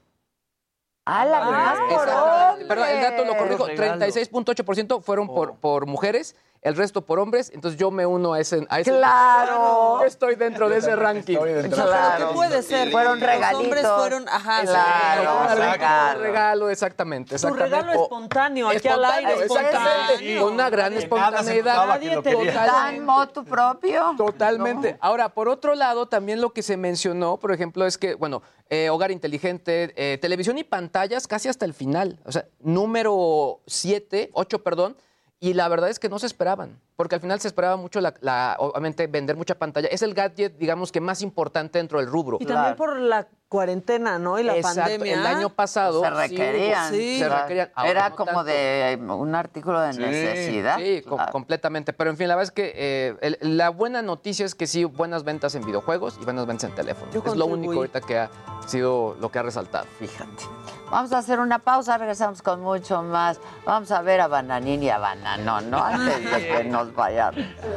Ah, 1.04 1.24
la 1.26 1.40
por 1.88 2.08
hombres. 2.08 2.68
Perdón, 2.68 2.88
el 2.88 3.02
dato 3.02 3.24
lo 3.24 3.36
corrijo, 3.36 3.66
regalo. 3.66 4.00
36.8% 4.04 5.02
fueron 5.02 5.26
por, 5.28 5.56
por 5.56 5.86
mujeres, 5.86 6.36
el 6.62 6.76
resto 6.76 7.00
por 7.06 7.18
hombres, 7.18 7.50
entonces 7.54 7.80
yo 7.80 7.90
me 7.90 8.04
uno 8.04 8.34
a 8.34 8.40
ese... 8.40 8.66
A 8.68 8.80
ese 8.80 8.90
Claro. 8.90 10.00
Yo 10.00 10.04
estoy 10.04 10.34
dentro 10.34 10.68
de 10.68 10.76
ese 10.78 10.94
ranking. 10.94 11.38
Claro. 11.70 12.28
¿Qué 12.28 12.34
puede 12.34 12.62
ser? 12.62 12.90
Fueron 12.90 13.18
Los 13.18 13.28
regalitos. 13.28 13.64
hombres 13.64 13.86
fueron, 13.86 14.28
ajá, 14.28 14.62
Claro, 14.62 15.22
regalo, 15.54 15.54
regalo. 15.72 16.18
un 16.18 16.24
regalo, 16.26 16.70
exactamente. 16.70 17.30
Tu 17.30 17.34
exactamente. 17.36 17.76
regalo 17.76 18.02
espontáneo, 18.02 18.68
aquí 18.68 18.88
al 18.88 19.00
espontáneo, 19.04 19.28
aire, 19.30 19.44
exactamente, 19.44 20.12
espontáneo. 20.12 20.42
Con 20.42 20.52
una 20.52 20.70
gran 20.70 20.92
espontaneidad. 20.92 22.00
lo 22.14 22.22
quería. 22.22 22.52
¿Dan 22.66 23.04
moto 23.06 23.42
propio? 23.44 24.14
Totalmente. 24.18 24.98
Ahora, 25.00 25.30
por 25.30 25.48
otro 25.48 25.74
lado, 25.74 26.08
también 26.08 26.40
lo 26.42 26.52
que 26.52 26.62
se 26.62 26.76
mencionó, 26.76 27.38
por 27.38 27.52
ejemplo, 27.52 27.86
es 27.86 27.96
que, 27.96 28.14
bueno, 28.14 28.42
eh, 28.68 28.90
hogar 28.90 29.10
inteligente, 29.10 29.92
eh, 29.96 30.18
televisión 30.18 30.58
y 30.58 30.64
pantallas 30.64 31.26
casi 31.26 31.48
hasta 31.48 31.64
el 31.64 31.72
final. 31.74 32.18
O 32.24 32.32
sea, 32.32 32.44
número 32.60 33.60
7, 33.66 34.30
8, 34.34 34.62
perdón. 34.62 34.96
Y 35.42 35.54
la 35.54 35.68
verdad 35.68 35.88
es 35.88 35.98
que 35.98 36.10
no 36.10 36.18
se 36.18 36.26
esperaban, 36.26 36.78
porque 36.96 37.14
al 37.14 37.22
final 37.22 37.40
se 37.40 37.48
esperaba 37.48 37.76
mucho, 37.78 38.00
la, 38.02 38.12
la- 38.20 38.56
obviamente, 38.58 39.06
vender 39.06 39.36
mucha 39.36 39.54
pantalla. 39.58 39.88
Es 39.88 40.02
el 40.02 40.12
gadget, 40.12 40.58
digamos, 40.58 40.92
que 40.92 41.00
más 41.00 41.22
importante 41.22 41.78
dentro 41.78 41.98
del 41.98 42.08
rubro. 42.08 42.36
Y 42.40 42.44
también 42.44 42.76
por 42.76 42.94
la 42.98 43.26
cuarentena, 43.50 44.18
¿no? 44.20 44.38
Y 44.38 44.44
la 44.44 44.54
Exacto. 44.56 44.80
pandemia. 44.80 45.14
El 45.14 45.26
año 45.26 45.50
pasado 45.50 46.00
Se 46.02 46.08
requerían. 46.08 46.90
Sí. 46.92 47.18
se 47.18 47.28
requerían. 47.28 47.70
Ahora 47.74 47.90
Era 47.90 48.08
no 48.10 48.16
como 48.16 48.30
tanto. 48.30 48.44
de 48.44 48.98
un 49.08 49.34
artículo 49.34 49.80
de 49.80 49.92
necesidad. 49.92 50.78
Sí, 50.78 51.02
com- 51.02 51.16
Claro. 51.18 51.32
completamente. 51.32 51.92
Pero 51.92 52.10
en 52.10 52.16
fin, 52.16 52.28
la 52.28 52.36
verdad 52.36 52.44
es 52.44 52.52
que 52.52 52.72
eh, 52.76 53.16
el- 53.40 53.56
la 53.58 53.70
buena 53.70 54.02
noticia 54.02 54.46
es 54.46 54.54
que 54.54 54.66
sí, 54.68 54.84
buenas 54.84 55.24
ventas 55.24 55.54
en 55.56 55.66
videojuegos 55.66 56.16
y 56.22 56.24
buenas 56.24 56.46
ventas 56.46 56.70
en 56.70 56.76
teléfono. 56.76 57.10
Yo 57.12 57.22
Es 57.26 57.34
lo 57.36 57.46
único 57.46 57.74
ahorita 57.74 58.00
que 58.00 58.18
ha 58.20 58.30
sido 58.66 59.16
lo 59.20 59.30
que 59.32 59.40
ha 59.40 59.42
resaltado. 59.42 59.84
Fíjate. 59.98 60.44
Vamos 60.88 61.12
a 61.12 61.18
hacer 61.18 61.38
una 61.40 61.58
pausa, 61.58 61.98
regresamos 61.98 62.42
con 62.42 62.60
mucho 62.60 63.02
más. 63.02 63.40
Vamos 63.64 63.90
a 63.90 64.00
ver 64.02 64.20
a 64.20 64.28
Bananín 64.28 64.82
y 64.84 64.90
a 64.90 64.98
Bananón, 64.98 65.70
¿no? 65.70 65.84
Antes 65.84 66.24
de 66.30 66.48
que 66.62 66.64
nos 66.64 66.94
vayan. 66.94 67.34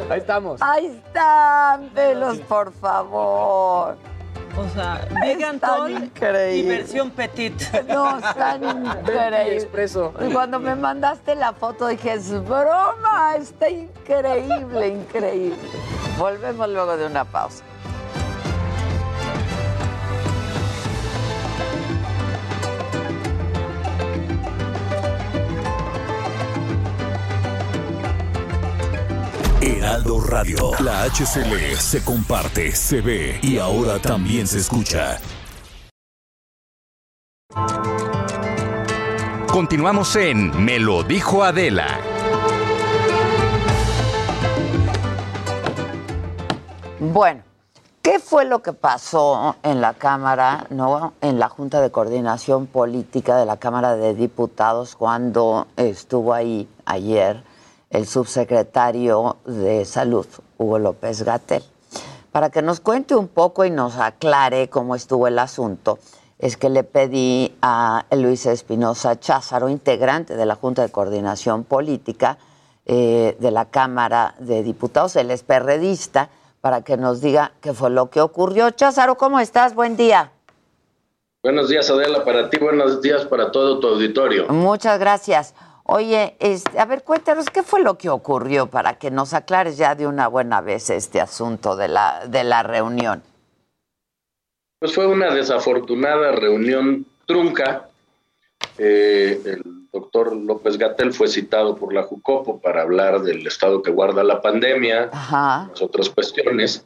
Ahí 0.10 0.20
estamos. 0.20 0.62
Ahí 0.62 0.86
están, 1.04 1.92
velos, 1.94 2.38
por 2.40 2.72
favor. 2.74 3.98
O 4.56 4.70
sea, 4.70 5.08
Están 5.26 5.60
Tall 5.60 6.12
y 6.54 6.64
versión 6.64 7.10
petit. 7.12 7.54
No, 7.88 8.18
están. 8.18 8.64
Expreso. 9.48 10.14
Y 10.22 10.32
Cuando 10.32 10.60
me 10.60 10.76
mandaste 10.76 11.36
la 11.36 11.54
foto 11.54 11.88
dije, 11.88 12.14
es 12.14 12.30
broma, 12.44 13.36
está 13.38 13.70
increíble, 13.70 14.88
increíble. 14.90 15.58
Volvemos 16.18 16.70
luego 16.70 16.98
de 16.98 17.08
una 17.08 17.26
pausa. 17.26 17.64
Radio. 30.02 30.72
La 30.80 31.04
HCL 31.04 31.78
se 31.78 32.04
comparte, 32.04 32.72
se 32.72 33.00
ve 33.02 33.40
y 33.44 33.60
ahora 33.60 34.00
también 34.00 34.48
se 34.48 34.58
escucha. 34.58 35.20
Continuamos 39.48 40.16
en 40.16 40.66
Me 40.66 40.80
lo 40.80 41.04
dijo 41.04 41.44
Adela. 41.44 42.00
Bueno, 47.00 47.44
¿qué 48.02 48.18
fue 48.18 48.46
lo 48.46 48.64
que 48.64 48.74
pasó 48.74 49.58
en 49.62 49.80
la 49.80 49.94
Cámara, 49.94 50.66
no, 50.72 51.14
en 51.22 51.38
la 51.38 51.50
Junta 51.50 51.82
de 51.82 51.92
Coordinación 51.92 52.66
Política 52.66 53.38
de 53.38 53.46
la 53.46 53.58
Cámara 53.58 53.96
de 53.96 54.16
Diputados 54.16 54.96
cuando 54.96 55.68
estuvo 55.78 56.34
ahí 56.34 56.68
ayer? 56.86 57.53
El 57.94 58.08
subsecretario 58.08 59.38
de 59.46 59.86
Salud, 59.86 60.26
Hugo 60.58 60.80
López 60.80 61.24
Gatel? 61.24 61.64
Para 62.32 62.50
que 62.50 62.62
nos 62.62 62.80
cuente 62.80 63.16
un 63.16 63.28
poco 63.28 63.64
y 63.64 63.70
nos 63.70 63.96
aclare 63.98 64.68
cómo 64.68 64.96
estuvo 64.96 65.28
el 65.28 65.40
asunto, 65.40 66.00
es 66.40 66.58
que 66.58 66.70
le 66.70 66.84
pedí 66.84 67.56
a 67.62 68.06
Luis 68.12 68.46
Espinosa 68.48 69.20
Cházaro, 69.20 69.70
integrante 69.70 70.36
de 70.36 70.46
la 70.46 70.56
Junta 70.56 70.82
de 70.82 70.90
Coordinación 70.90 71.64
Política 71.64 72.38
eh, 72.86 73.38
de 73.40 73.52
la 73.52 73.66
Cámara 73.66 74.36
de 74.40 74.62
Diputados, 74.62 75.16
él 75.16 75.32
es 75.32 75.44
perredista, 75.44 76.30
para 76.60 76.82
que 76.82 76.98
nos 76.98 77.22
diga 77.22 77.54
qué 77.62 77.74
fue 77.74 77.90
lo 77.90 78.10
que 78.10 78.20
ocurrió. 78.20 78.72
Cházaro, 78.72 79.16
¿cómo 79.16 79.40
estás? 79.40 79.76
Buen 79.76 79.96
día. 79.96 80.32
Buenos 81.44 81.70
días, 81.70 81.90
Adela, 81.90 82.24
para 82.24 82.50
ti, 82.50 82.58
buenos 82.58 83.02
días 83.02 83.26
para 83.26 83.52
todo 83.52 83.80
tu 83.80 83.88
auditorio. 83.88 84.48
Muchas 84.48 84.98
gracias. 84.98 85.54
Oye, 85.96 86.36
este, 86.40 86.80
a 86.80 86.86
ver, 86.86 87.04
cuéntanos 87.04 87.52
qué 87.52 87.62
fue 87.62 87.80
lo 87.84 88.00
que 88.00 88.10
ocurrió 88.10 88.66
para 88.66 88.98
que 88.98 89.12
nos 89.12 89.36
aclares 89.36 89.78
ya 89.78 89.94
de 89.94 90.08
una 90.08 90.28
buena 90.28 90.60
vez 90.60 90.90
este 90.90 91.22
asunto 91.22 91.76
de 91.76 91.88
la, 91.88 92.26
de 92.26 92.44
la 92.44 92.64
reunión. 92.64 93.22
Pues 94.80 94.96
fue 94.96 95.06
una 95.06 95.32
desafortunada 95.32 96.32
reunión 96.32 97.06
trunca. 97.28 97.90
Eh, 98.80 99.40
el 99.46 99.62
doctor 99.92 100.36
López 100.36 100.80
Gatel 100.80 101.14
fue 101.14 101.28
citado 101.28 101.76
por 101.76 101.94
la 101.94 102.02
Jucopo 102.02 102.60
para 102.60 102.82
hablar 102.82 103.22
del 103.22 103.46
estado 103.46 103.84
que 103.84 103.92
guarda 103.92 104.24
la 104.24 104.42
pandemia, 104.42 105.12
las 105.14 105.80
otras 105.80 106.10
cuestiones. 106.10 106.84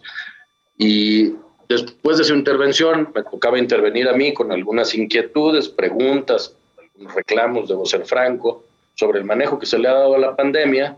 Y 0.77 1.33
después 1.69 2.17
de 2.17 2.25
su 2.25 2.33
intervención, 2.33 3.13
me 3.15 3.23
tocaba 3.23 3.57
intervenir 3.57 4.09
a 4.09 4.13
mí 4.13 4.33
con 4.33 4.51
algunas 4.51 4.93
inquietudes, 4.95 5.69
preguntas, 5.69 6.57
algunos 6.77 7.15
reclamos, 7.15 7.69
debo 7.69 7.85
ser 7.85 8.05
franco, 8.05 8.66
sobre 8.97 9.19
el 9.19 9.25
manejo 9.25 9.59
que 9.59 9.65
se 9.65 9.77
le 9.77 9.87
ha 9.87 9.93
dado 9.93 10.15
a 10.15 10.19
la 10.19 10.35
pandemia. 10.35 10.97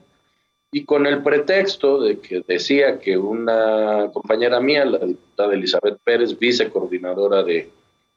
Y 0.71 0.85
con 0.85 1.05
el 1.05 1.21
pretexto 1.23 1.99
de 1.99 2.19
que 2.19 2.43
decía 2.47 2.99
que 2.99 3.17
una 3.17 4.09
compañera 4.13 4.59
mía, 4.59 4.85
la 4.85 4.99
diputada 4.99 5.53
Elizabeth 5.53 5.97
Pérez, 6.03 6.37
vicecoordinadora 6.37 7.43
de, 7.43 7.69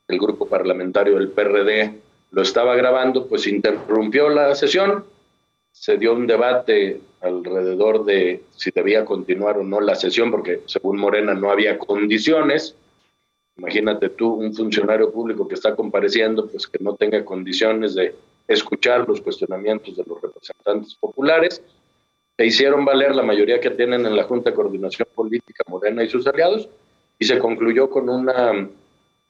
del 0.06 0.18
grupo 0.18 0.46
parlamentario 0.46 1.18
del 1.18 1.28
PRD, 1.28 1.98
lo 2.30 2.42
estaba 2.42 2.76
grabando, 2.76 3.26
pues 3.26 3.46
interrumpió 3.46 4.28
la 4.28 4.54
sesión, 4.54 5.04
se 5.72 5.96
dio 5.96 6.12
un 6.12 6.26
debate 6.26 7.00
alrededor 7.22 8.04
de 8.04 8.42
si 8.54 8.70
debía 8.70 9.04
continuar 9.04 9.58
o 9.58 9.64
no 9.64 9.80
la 9.80 9.94
sesión, 9.94 10.30
porque 10.30 10.60
según 10.66 10.98
Morena 10.98 11.34
no 11.34 11.50
había 11.50 11.78
condiciones. 11.78 12.76
Imagínate 13.56 14.10
tú, 14.10 14.34
un 14.34 14.54
funcionario 14.54 15.10
público 15.10 15.48
que 15.48 15.54
está 15.54 15.74
compareciendo, 15.74 16.48
pues 16.48 16.66
que 16.66 16.82
no 16.82 16.96
tenga 16.96 17.24
condiciones 17.24 17.94
de 17.94 18.14
escuchar 18.48 19.08
los 19.08 19.20
cuestionamientos 19.20 19.96
de 19.96 20.04
los 20.06 20.20
representantes 20.20 20.94
populares. 20.94 21.62
Se 22.36 22.46
hicieron 22.46 22.84
valer 22.84 23.14
la 23.14 23.22
mayoría 23.22 23.60
que 23.60 23.70
tienen 23.70 24.06
en 24.06 24.16
la 24.16 24.24
Junta 24.24 24.50
de 24.50 24.56
Coordinación 24.56 25.08
Política 25.14 25.64
Morena 25.68 26.02
y 26.02 26.08
sus 26.08 26.26
aliados, 26.26 26.68
y 27.18 27.24
se 27.24 27.38
concluyó 27.38 27.88
con 27.88 28.08
una 28.08 28.68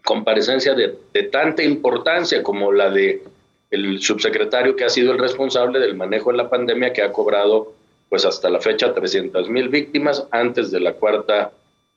comparecencia 0.04 0.74
de, 0.74 0.98
de 1.12 1.22
tanta 1.24 1.62
importancia 1.62 2.42
como 2.42 2.72
la 2.72 2.90
de 2.90 3.22
el 3.70 4.00
subsecretario 4.00 4.76
que 4.76 4.84
ha 4.84 4.90
sido 4.90 5.12
el 5.12 5.18
responsable 5.18 5.78
del 5.78 5.96
manejo 5.96 6.30
de 6.30 6.36
la 6.36 6.50
pandemia 6.50 6.92
que 6.92 7.02
ha 7.02 7.10
cobrado 7.10 7.72
pues 8.08 8.26
hasta 8.26 8.50
la 8.50 8.60
fecha 8.60 8.92
300 8.92 9.48
mil 9.48 9.70
víctimas 9.70 10.26
antes 10.30 10.70
de 10.70 10.80
la 10.80 10.92
cuarta 10.92 11.50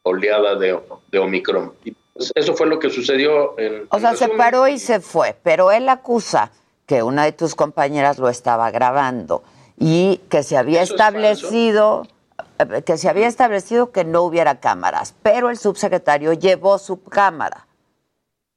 oleada 0.03 0.55
de, 0.55 0.79
de 1.11 1.19
Omicron. 1.19 1.73
Y 1.83 1.93
pues 2.13 2.31
eso 2.33 2.55
fue 2.55 2.67
lo 2.67 2.79
que 2.79 2.89
sucedió. 2.89 3.59
En, 3.59 3.85
o 3.89 3.99
sea, 3.99 4.15
se 4.15 4.29
paró 4.29 4.69
y 4.69 4.79
se 4.79 5.01
fue, 5.01 5.35
pero 5.43 5.73
él 5.73 5.89
acusa 5.89 6.53
que 6.85 7.03
una 7.03 7.25
de 7.25 7.31
tus 7.31 7.55
compañeras 7.55 8.17
lo 8.17 8.29
estaba 8.29 8.71
grabando 8.71 9.43
y 9.77 10.21
que 10.29 10.43
se 10.43 10.57
había 10.57 10.81
establecido 10.81 12.07
eh, 12.59 12.83
que 12.85 12.97
se 12.97 13.09
había 13.09 13.27
establecido 13.27 13.91
que 13.91 14.03
no 14.05 14.23
hubiera 14.23 14.59
cámaras, 14.59 15.13
pero 15.21 15.49
el 15.49 15.57
subsecretario 15.57 16.33
llevó 16.33 16.77
su 16.77 17.03
cámara. 17.03 17.67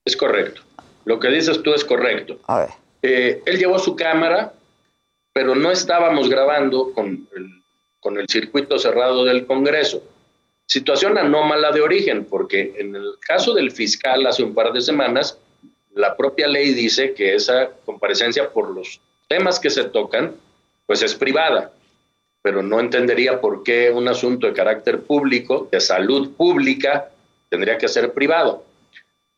Es 0.05 0.17
correcto. 0.17 0.63
Lo 1.05 1.19
que 1.19 1.29
dices 1.29 1.63
tú 1.63 1.75
es 1.75 1.85
correcto. 1.85 2.39
A 2.47 2.61
ver. 2.61 2.71
Eh, 3.03 3.43
él 3.47 3.59
llevó 3.59 3.79
su 3.79 3.97
cámara, 3.97 4.53
pero 5.33 5.55
no 5.55 5.71
estábamos 5.71 6.29
grabando 6.29 6.93
con 6.93 7.29
el, 7.35 7.63
con 8.01 8.19
el 8.19 8.29
circuito 8.29 8.79
cerrado 8.79 9.25
del 9.25 9.47
Congreso. 9.47 10.03
Situación 10.67 11.17
anómala 11.17 11.73
de 11.73 11.81
origen, 11.81 12.25
porque 12.25 12.75
en 12.79 12.95
el 12.95 13.15
caso 13.27 13.55
del 13.55 13.71
fiscal 13.71 14.27
hace 14.27 14.43
un 14.43 14.55
par 14.55 14.73
de 14.73 14.81
semanas, 14.81 15.39
la 15.99 16.17
propia 16.17 16.47
ley 16.47 16.75
dice 16.75 17.13
que 17.13 17.35
esa 17.35 17.71
comparecencia 17.85 18.51
por 18.51 18.71
los 18.71 19.01
temas 19.27 19.59
que 19.59 19.69
se 19.69 19.83
tocan, 19.83 20.37
pues 20.87 21.03
es 21.03 21.17
privada, 21.17 21.73
pero 22.41 22.63
no 22.63 22.79
entendería 22.79 23.41
por 23.41 23.65
qué 23.65 23.91
un 23.91 24.07
asunto 24.07 24.47
de 24.47 24.53
carácter 24.53 25.01
público, 25.01 25.69
de 25.73 25.81
salud 25.81 26.31
pública, 26.37 27.11
tendría 27.49 27.79
que 27.79 27.89
ser 27.89 28.13
privado. 28.13 28.63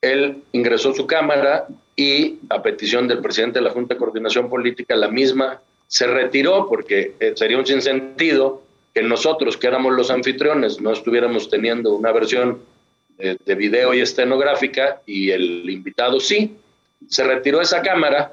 Él 0.03 0.42
ingresó 0.53 0.92
su 0.92 1.07
cámara 1.07 1.66
y 1.96 2.40
a 2.51 2.62
petición 2.62 3.09
del 3.09 3.23
presidente 3.23 3.59
de 3.59 3.64
la 3.64 3.70
Junta 3.70 3.94
de 3.94 3.99
Coordinación 3.99 4.51
Política, 4.51 4.94
la 4.96 5.09
misma 5.09 5.62
se 5.87 6.07
retiró 6.07 6.68
porque 6.68 7.14
eh, 7.20 7.33
sería 7.37 7.57
un 7.57 7.66
sinsentido 7.66 8.62
que 8.92 9.03
nosotros, 9.03 9.57
que 9.57 9.66
éramos 9.66 9.94
los 9.94 10.11
anfitriones, 10.11 10.79
no 10.79 10.92
estuviéramos 10.92 11.49
teniendo 11.49 11.94
una 11.94 12.12
versión 12.12 12.61
de, 13.20 13.38
de 13.44 13.54
video 13.54 13.94
y 13.94 14.00
estenográfica 14.00 15.00
y 15.06 15.30
el 15.30 15.68
invitado 15.68 16.18
sí. 16.20 16.56
Se 17.09 17.24
retiró 17.24 17.61
esa 17.61 17.83
cámara, 17.83 18.33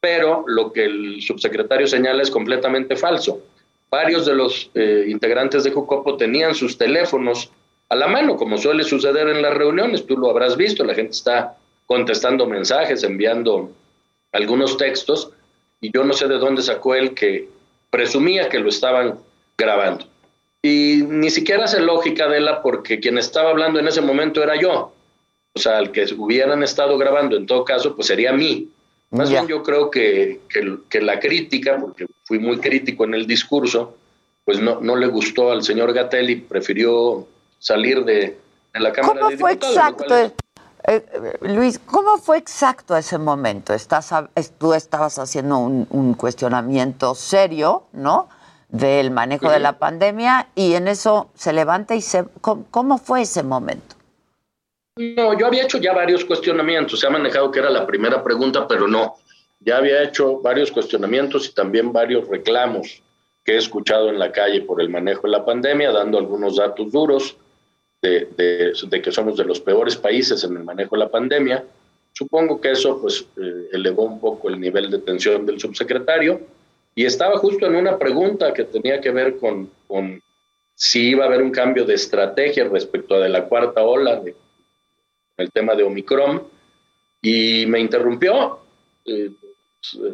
pero 0.00 0.44
lo 0.46 0.72
que 0.72 0.84
el 0.84 1.22
subsecretario 1.22 1.86
señala 1.86 2.22
es 2.22 2.30
completamente 2.30 2.96
falso. 2.96 3.42
Varios 3.90 4.26
de 4.26 4.34
los 4.34 4.70
eh, 4.74 5.06
integrantes 5.08 5.64
de 5.64 5.70
Jucopo 5.70 6.16
tenían 6.16 6.54
sus 6.54 6.76
teléfonos 6.76 7.50
a 7.88 7.94
la 7.94 8.08
mano, 8.08 8.36
como 8.36 8.58
suele 8.58 8.82
suceder 8.82 9.28
en 9.28 9.42
las 9.42 9.54
reuniones, 9.54 10.06
tú 10.06 10.16
lo 10.16 10.30
habrás 10.30 10.56
visto, 10.56 10.84
la 10.84 10.94
gente 10.94 11.12
está 11.12 11.56
contestando 11.86 12.46
mensajes, 12.46 13.04
enviando 13.04 13.70
algunos 14.32 14.76
textos, 14.76 15.30
y 15.80 15.92
yo 15.92 16.02
no 16.02 16.12
sé 16.12 16.26
de 16.26 16.38
dónde 16.38 16.62
sacó 16.62 16.96
él 16.96 17.14
que 17.14 17.48
presumía 17.90 18.48
que 18.48 18.58
lo 18.58 18.68
estaban 18.68 19.20
grabando. 19.56 20.06
Y 20.66 21.04
ni 21.08 21.30
siquiera 21.30 21.64
hace 21.64 21.78
lógica 21.78 22.26
de 22.26 22.40
la, 22.40 22.60
porque 22.60 22.98
quien 22.98 23.18
estaba 23.18 23.50
hablando 23.50 23.78
en 23.78 23.86
ese 23.86 24.00
momento 24.00 24.42
era 24.42 24.60
yo. 24.60 24.92
O 25.54 25.58
sea, 25.60 25.78
el 25.78 25.92
que 25.92 26.04
hubieran 26.18 26.64
estado 26.64 26.98
grabando 26.98 27.36
en 27.36 27.46
todo 27.46 27.64
caso, 27.64 27.94
pues 27.94 28.08
sería 28.08 28.32
mí. 28.32 28.68
Más 29.10 29.30
bien 29.30 29.46
yo 29.46 29.62
creo 29.62 29.92
que, 29.92 30.40
que, 30.48 30.78
que, 30.90 31.00
la 31.00 31.20
crítica, 31.20 31.78
porque 31.80 32.06
fui 32.24 32.40
muy 32.40 32.58
crítico 32.58 33.04
en 33.04 33.14
el 33.14 33.28
discurso, 33.28 33.96
pues 34.44 34.58
no, 34.58 34.80
no 34.80 34.96
le 34.96 35.06
gustó 35.06 35.52
al 35.52 35.62
señor 35.62 35.92
Gatel 35.92 36.30
y 36.30 36.36
prefirió 36.36 37.28
salir 37.60 38.04
de, 38.04 38.36
de 38.74 38.80
la 38.80 38.92
Cámara 38.92 39.20
¿Cómo 39.20 39.30
de 39.30 39.38
fue 39.38 39.52
Diputados. 39.52 39.76
exacto, 39.76 40.16
eh, 40.16 40.32
eh, 40.88 41.02
Luis, 41.42 41.78
cómo 41.78 42.18
fue 42.18 42.38
exacto 42.38 42.96
ese 42.96 43.18
momento? 43.18 43.72
Estás, 43.72 44.12
tú 44.58 44.74
estabas 44.74 45.16
haciendo 45.20 45.58
un, 45.58 45.86
un 45.90 46.14
cuestionamiento 46.14 47.14
serio, 47.14 47.84
¿no? 47.92 48.28
Del 48.68 49.10
manejo 49.10 49.48
de 49.50 49.60
la 49.60 49.78
pandemia 49.78 50.48
y 50.54 50.74
en 50.74 50.88
eso 50.88 51.30
se 51.34 51.52
levanta 51.52 51.94
y 51.94 52.00
se... 52.02 52.24
¿Cómo, 52.40 52.66
cómo 52.70 52.98
fue 52.98 53.22
ese 53.22 53.42
momento? 53.42 53.94
No, 54.96 55.38
yo 55.38 55.46
había 55.46 55.62
hecho 55.64 55.78
ya 55.78 55.92
varios 55.92 56.24
cuestionamientos, 56.24 56.98
se 57.00 57.06
ha 57.06 57.10
manejado 57.10 57.50
que 57.50 57.58
era 57.60 57.70
la 57.70 57.86
primera 57.86 58.22
pregunta, 58.24 58.66
pero 58.66 58.88
no. 58.88 59.16
Ya 59.60 59.76
había 59.78 60.02
hecho 60.02 60.40
varios 60.40 60.70
cuestionamientos 60.72 61.48
y 61.48 61.54
también 61.54 61.92
varios 61.92 62.26
reclamos 62.28 63.02
que 63.44 63.52
he 63.54 63.56
escuchado 63.58 64.08
en 64.08 64.18
la 64.18 64.32
calle 64.32 64.62
por 64.62 64.80
el 64.80 64.88
manejo 64.88 65.22
de 65.22 65.30
la 65.30 65.44
pandemia, 65.44 65.92
dando 65.92 66.18
algunos 66.18 66.56
datos 66.56 66.90
duros 66.90 67.36
de, 68.02 68.28
de- 68.36 68.72
de 68.88 69.02
que 69.02 69.12
somos 69.12 69.36
de 69.36 69.44
los 69.44 69.60
peores 69.60 69.96
países 69.96 70.42
en 70.44 70.56
el 70.56 70.64
manejo 70.64 70.96
de 70.96 71.00
la 71.04 71.08
pandemia. 71.10 71.64
Supongo 72.12 72.60
que 72.60 72.72
eso 72.72 73.00
pues 73.00 73.26
eh, 73.36 73.68
elevó 73.72 74.04
un 74.04 74.18
poco 74.18 74.48
el 74.48 74.58
nivel 74.58 74.90
de 74.90 74.98
tensión 74.98 75.46
del 75.46 75.60
subsecretario 75.60 76.40
y 76.96 77.04
estaba 77.04 77.36
justo 77.36 77.66
en 77.66 77.76
una 77.76 77.98
pregunta 77.98 78.54
que 78.54 78.64
tenía 78.64 79.00
que 79.02 79.10
ver 79.10 79.36
con, 79.36 79.70
con 79.86 80.20
si 80.74 81.10
iba 81.10 81.24
a 81.24 81.28
haber 81.28 81.42
un 81.42 81.50
cambio 81.50 81.84
de 81.84 81.94
estrategia 81.94 82.64
respecto 82.68 83.14
a 83.14 83.20
de 83.20 83.28
la 83.28 83.44
cuarta 83.44 83.82
ola 83.82 84.16
de, 84.16 84.34
el 85.36 85.52
tema 85.52 85.74
de 85.74 85.82
Omicron 85.82 86.42
y 87.20 87.66
me 87.66 87.80
interrumpió, 87.80 88.60
eh, 89.04 89.30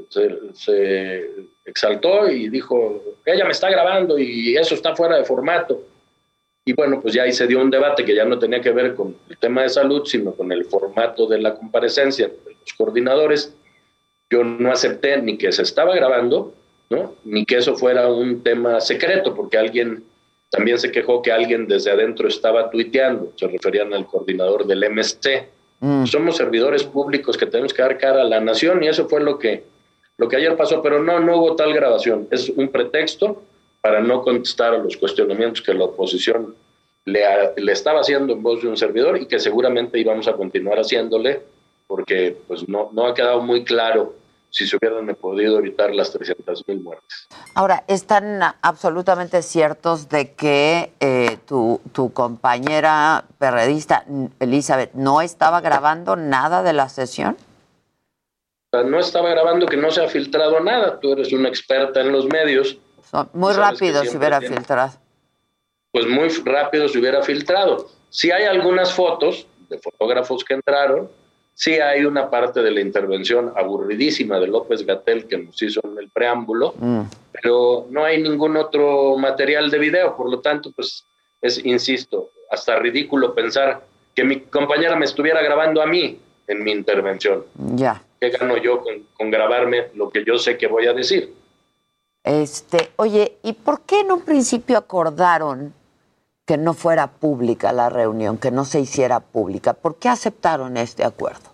se, 0.08 0.38
se 0.54 1.30
exaltó 1.64 2.28
y 2.28 2.48
dijo, 2.48 3.00
ella 3.24 3.44
me 3.44 3.52
está 3.52 3.70
grabando 3.70 4.18
y 4.18 4.56
eso 4.56 4.74
está 4.74 4.96
fuera 4.96 5.16
de 5.16 5.24
formato. 5.24 5.84
Y 6.64 6.72
bueno, 6.72 7.00
pues 7.00 7.14
ya 7.14 7.22
ahí 7.22 7.32
se 7.32 7.46
dio 7.46 7.60
un 7.60 7.70
debate 7.70 8.04
que 8.04 8.14
ya 8.14 8.24
no 8.24 8.40
tenía 8.40 8.60
que 8.60 8.72
ver 8.72 8.96
con 8.96 9.16
el 9.28 9.38
tema 9.38 9.62
de 9.62 9.68
salud, 9.68 10.04
sino 10.04 10.32
con 10.34 10.50
el 10.50 10.64
formato 10.64 11.26
de 11.26 11.38
la 11.38 11.54
comparecencia 11.54 12.26
de 12.26 12.56
los 12.60 12.72
coordinadores. 12.76 13.54
yo 14.28 14.42
no 14.42 14.72
acepté 14.72 15.20
ni 15.22 15.38
que 15.38 15.52
se 15.52 15.62
estaba 15.62 15.94
grabando, 15.94 16.54
¿no? 16.92 17.14
ni 17.24 17.44
que 17.44 17.56
eso 17.56 17.74
fuera 17.74 18.08
un 18.08 18.42
tema 18.42 18.80
secreto, 18.80 19.34
porque 19.34 19.58
alguien 19.58 20.04
también 20.50 20.78
se 20.78 20.92
quejó 20.92 21.22
que 21.22 21.32
alguien 21.32 21.66
desde 21.66 21.90
adentro 21.90 22.28
estaba 22.28 22.70
tuiteando, 22.70 23.32
se 23.36 23.48
referían 23.48 23.94
al 23.94 24.06
coordinador 24.06 24.66
del 24.66 24.84
MSC. 24.90 25.48
Mm. 25.80 26.04
Somos 26.04 26.36
servidores 26.36 26.84
públicos 26.84 27.38
que 27.38 27.46
tenemos 27.46 27.72
que 27.72 27.80
dar 27.80 27.96
cara 27.96 28.20
a 28.20 28.24
la 28.24 28.40
nación 28.40 28.84
y 28.84 28.88
eso 28.88 29.08
fue 29.08 29.22
lo 29.22 29.38
que, 29.38 29.64
lo 30.18 30.28
que 30.28 30.36
ayer 30.36 30.54
pasó, 30.56 30.82
pero 30.82 31.02
no, 31.02 31.18
no 31.20 31.38
hubo 31.38 31.56
tal 31.56 31.72
grabación. 31.72 32.28
Es 32.30 32.50
un 32.50 32.68
pretexto 32.68 33.42
para 33.80 34.00
no 34.00 34.22
contestar 34.22 34.74
a 34.74 34.78
los 34.78 34.96
cuestionamientos 34.98 35.62
que 35.62 35.72
la 35.72 35.84
oposición 35.84 36.54
le, 37.06 37.22
le 37.56 37.72
estaba 37.72 38.00
haciendo 38.00 38.34
en 38.34 38.42
voz 38.42 38.62
de 38.62 38.68
un 38.68 38.76
servidor 38.76 39.16
y 39.16 39.26
que 39.26 39.40
seguramente 39.40 39.98
íbamos 39.98 40.28
a 40.28 40.34
continuar 40.34 40.78
haciéndole 40.78 41.40
porque 41.86 42.36
pues 42.46 42.68
no, 42.68 42.90
no 42.92 43.06
ha 43.06 43.14
quedado 43.14 43.42
muy 43.42 43.64
claro 43.64 44.14
si 44.52 44.66
se 44.66 44.76
hubieran 44.76 45.06
podido 45.16 45.58
evitar 45.58 45.94
las 45.94 46.12
300 46.12 46.68
mil 46.68 46.80
muertes. 46.80 47.26
Ahora, 47.54 47.84
¿están 47.88 48.40
absolutamente 48.60 49.40
ciertos 49.42 50.10
de 50.10 50.34
que 50.34 50.92
eh, 51.00 51.38
tu, 51.46 51.80
tu 51.92 52.12
compañera 52.12 53.24
perredista, 53.38 54.04
Elizabeth, 54.40 54.92
no 54.92 55.22
estaba 55.22 55.62
grabando 55.62 56.16
nada 56.16 56.62
de 56.62 56.74
la 56.74 56.90
sesión? 56.90 57.36
O 58.70 58.76
sea, 58.78 58.82
no 58.88 58.98
estaba 59.00 59.30
grabando, 59.30 59.66
que 59.66 59.78
no 59.78 59.90
se 59.90 60.04
ha 60.04 60.08
filtrado 60.08 60.60
nada. 60.60 61.00
Tú 61.00 61.12
eres 61.14 61.32
una 61.32 61.48
experta 61.48 62.00
en 62.02 62.12
los 62.12 62.26
medios. 62.26 62.76
Son 63.10 63.30
muy 63.32 63.54
que 63.54 63.58
rápido 63.60 64.00
si 64.02 64.08
siempre 64.08 64.18
hubiera 64.18 64.38
tiene- 64.40 64.56
filtrado. 64.56 64.92
Pues 65.92 66.06
muy 66.06 66.28
rápido 66.44 66.88
se 66.88 66.98
hubiera 66.98 67.22
filtrado. 67.22 67.88
Si 68.10 68.30
hay 68.30 68.44
algunas 68.44 68.92
fotos 68.92 69.46
de 69.70 69.78
fotógrafos 69.78 70.44
que 70.44 70.54
entraron, 70.54 71.10
sí 71.54 71.74
hay 71.74 72.04
una 72.04 72.30
parte 72.30 72.62
de 72.62 72.70
la 72.70 72.80
intervención 72.80 73.52
aburridísima 73.56 74.38
de 74.38 74.46
López 74.46 74.84
Gatel 74.84 75.26
que 75.26 75.38
nos 75.38 75.60
hizo 75.62 75.80
en 75.84 75.98
el 75.98 76.10
preámbulo, 76.10 76.74
pero 77.32 77.86
no 77.90 78.04
hay 78.04 78.22
ningún 78.22 78.56
otro 78.56 79.16
material 79.16 79.70
de 79.70 79.78
video, 79.78 80.16
por 80.16 80.30
lo 80.30 80.40
tanto, 80.40 80.70
pues 80.72 81.04
es, 81.40 81.64
insisto, 81.64 82.30
hasta 82.50 82.78
ridículo 82.78 83.34
pensar 83.34 83.82
que 84.14 84.24
mi 84.24 84.40
compañera 84.40 84.96
me 84.96 85.04
estuviera 85.04 85.42
grabando 85.42 85.82
a 85.82 85.86
mí 85.86 86.18
en 86.46 86.62
mi 86.62 86.72
intervención. 86.72 87.44
Ya. 87.74 88.02
¿Qué 88.20 88.30
gano 88.30 88.56
yo 88.56 88.80
con, 88.80 89.06
con 89.16 89.30
grabarme 89.30 89.88
lo 89.94 90.10
que 90.10 90.24
yo 90.24 90.38
sé 90.38 90.56
que 90.56 90.66
voy 90.66 90.86
a 90.86 90.92
decir? 90.92 91.32
Este, 92.24 92.90
oye, 92.96 93.38
¿y 93.42 93.52
por 93.54 93.80
qué 93.80 94.00
en 94.00 94.12
un 94.12 94.22
principio 94.22 94.78
acordaron 94.78 95.74
que 96.52 96.58
no 96.58 96.74
fuera 96.74 97.06
pública 97.06 97.72
la 97.72 97.88
reunión, 97.88 98.36
que 98.36 98.50
no 98.50 98.66
se 98.66 98.78
hiciera 98.78 99.20
pública? 99.20 99.72
¿Por 99.72 99.98
qué 99.98 100.10
aceptaron 100.10 100.76
este 100.76 101.02
acuerdo? 101.02 101.48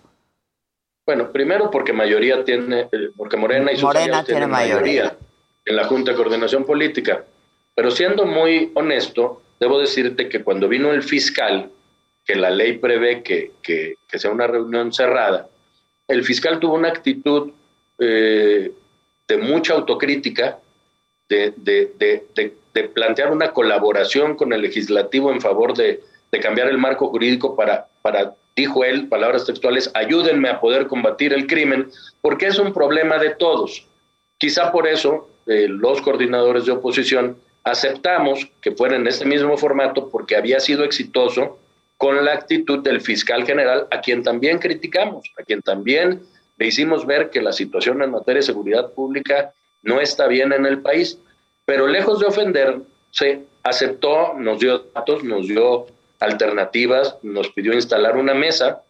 Bueno, 1.05 1.31
primero 1.31 1.71
porque 1.71 1.93
mayoría 1.93 2.43
tiene, 2.43 2.81
eh, 2.91 3.11
porque 3.15 3.37
Morena 3.37 3.71
y 3.71 3.75
sus 3.75 3.85
Morena 3.85 4.25
tiene 4.25 4.41
tienen 4.41 4.49
mayoría. 4.49 5.03
mayoría 5.03 5.17
en 5.65 5.75
la 5.77 5.85
Junta 5.85 6.11
de 6.11 6.17
Coordinación 6.17 6.65
Política. 6.65 7.23
Pero 7.75 7.91
siendo 7.91 8.25
muy 8.25 8.73
honesto, 8.75 9.41
debo 9.57 9.79
decirte 9.79 10.27
que 10.27 10.43
cuando 10.43 10.67
vino 10.67 10.91
el 10.91 11.01
fiscal, 11.01 11.71
que 12.25 12.35
la 12.35 12.49
ley 12.49 12.77
prevé 12.77 13.23
que, 13.23 13.53
que- 13.61 13.95
que 14.05 14.19
sea 14.19 14.31
una 14.31 14.47
reunión 14.47 14.91
cerrada, 14.91 15.47
el 16.09 16.25
fiscal 16.25 16.59
tuvo 16.59 16.73
una 16.75 16.89
actitud 16.89 17.51
eh, 17.99 18.69
de 19.29 19.37
mucha 19.37 19.75
autocrítica, 19.75 20.59
de, 21.29 21.53
de- 21.55 21.93
de- 21.97 22.25
de- 22.35 22.53
de 22.73 22.83
plantear 22.83 23.31
una 23.31 23.51
colaboración 23.51 24.35
con 24.35 24.53
el 24.53 24.61
legislativo 24.61 25.31
en 25.31 25.41
favor 25.41 25.75
de, 25.75 26.01
de 26.31 26.39
cambiar 26.39 26.67
el 26.69 26.77
marco 26.77 27.07
jurídico 27.07 27.55
para, 27.55 27.87
para, 28.01 28.35
dijo 28.55 28.83
él, 28.83 29.07
palabras 29.07 29.45
textuales, 29.45 29.91
ayúdenme 29.93 30.49
a 30.49 30.59
poder 30.59 30.87
combatir 30.87 31.33
el 31.33 31.47
crimen, 31.47 31.89
porque 32.21 32.47
es 32.47 32.59
un 32.59 32.73
problema 32.73 33.17
de 33.17 33.31
todos. 33.31 33.85
Quizá 34.37 34.71
por 34.71 34.87
eso 34.87 35.29
eh, 35.47 35.67
los 35.67 36.01
coordinadores 36.01 36.65
de 36.65 36.71
oposición 36.73 37.37
aceptamos 37.63 38.49
que 38.61 38.71
fuera 38.71 38.95
en 38.95 39.07
este 39.07 39.25
mismo 39.25 39.57
formato 39.57 40.09
porque 40.09 40.35
había 40.35 40.59
sido 40.59 40.83
exitoso 40.83 41.59
con 41.97 42.23
la 42.23 42.33
actitud 42.33 42.79
del 42.79 43.01
fiscal 43.01 43.45
general, 43.45 43.87
a 43.91 43.99
quien 43.99 44.23
también 44.23 44.59
criticamos, 44.59 45.29
a 45.37 45.43
quien 45.43 45.61
también 45.61 46.21
le 46.57 46.67
hicimos 46.67 47.05
ver 47.05 47.29
que 47.29 47.41
la 47.41 47.51
situación 47.51 48.01
en 48.01 48.11
materia 48.11 48.39
de 48.39 48.45
seguridad 48.45 48.93
pública 48.93 49.53
no 49.81 49.99
está 49.99 50.27
bien 50.27 50.53
en 50.53 50.65
el 50.65 50.81
país. 50.81 51.19
Pero 51.69 51.85
lejos 51.85 52.19
de 52.19 52.25
ofender, 52.25 52.81
se 53.11 53.45
aceptó, 53.61 54.33
nos 54.33 54.59
dio 54.59 54.87
datos, 54.95 55.23
nos 55.23 55.47
dio 55.47 55.85
alternativas, 56.19 57.17
nos 57.21 57.49
pidió 57.49 57.73
instalar 57.73 58.17
una 58.17 58.33
mesa 58.33 58.81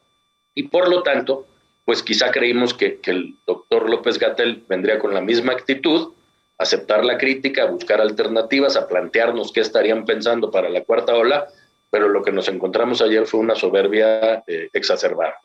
y 0.55 0.69
por 0.69 0.87
lo 0.87 1.03
tanto, 1.03 1.45
pues 1.83 2.01
quizá 2.01 2.31
creímos 2.31 2.73
que, 2.73 3.01
el 3.03 3.35
doctor 3.45 3.89
López 3.89 4.17
Gatel 4.17 4.63
vendría 4.69 4.97
con 4.97 5.13
la 5.13 5.19
misma 5.19 5.51
actitud, 5.51 6.13
aceptar 6.57 7.03
la 7.03 7.17
crítica, 7.17 7.65
buscar 7.65 7.99
alternativas, 7.99 8.77
a 8.77 8.87
plantearnos 8.87 9.51
qué 9.51 9.59
estarían 9.59 10.05
pensando 10.05 10.49
para 10.49 10.69
la 10.69 10.81
cuarta 10.85 11.13
ola, 11.15 11.49
pero 11.89 12.07
lo 12.07 12.23
que 12.23 12.31
nos 12.31 12.47
encontramos 12.47 13.01
ayer 13.01 13.27
fue 13.27 13.41
una 13.41 13.55
soberbia 13.55 14.41
eh, 14.47 14.69
exacerbada. 14.71 15.35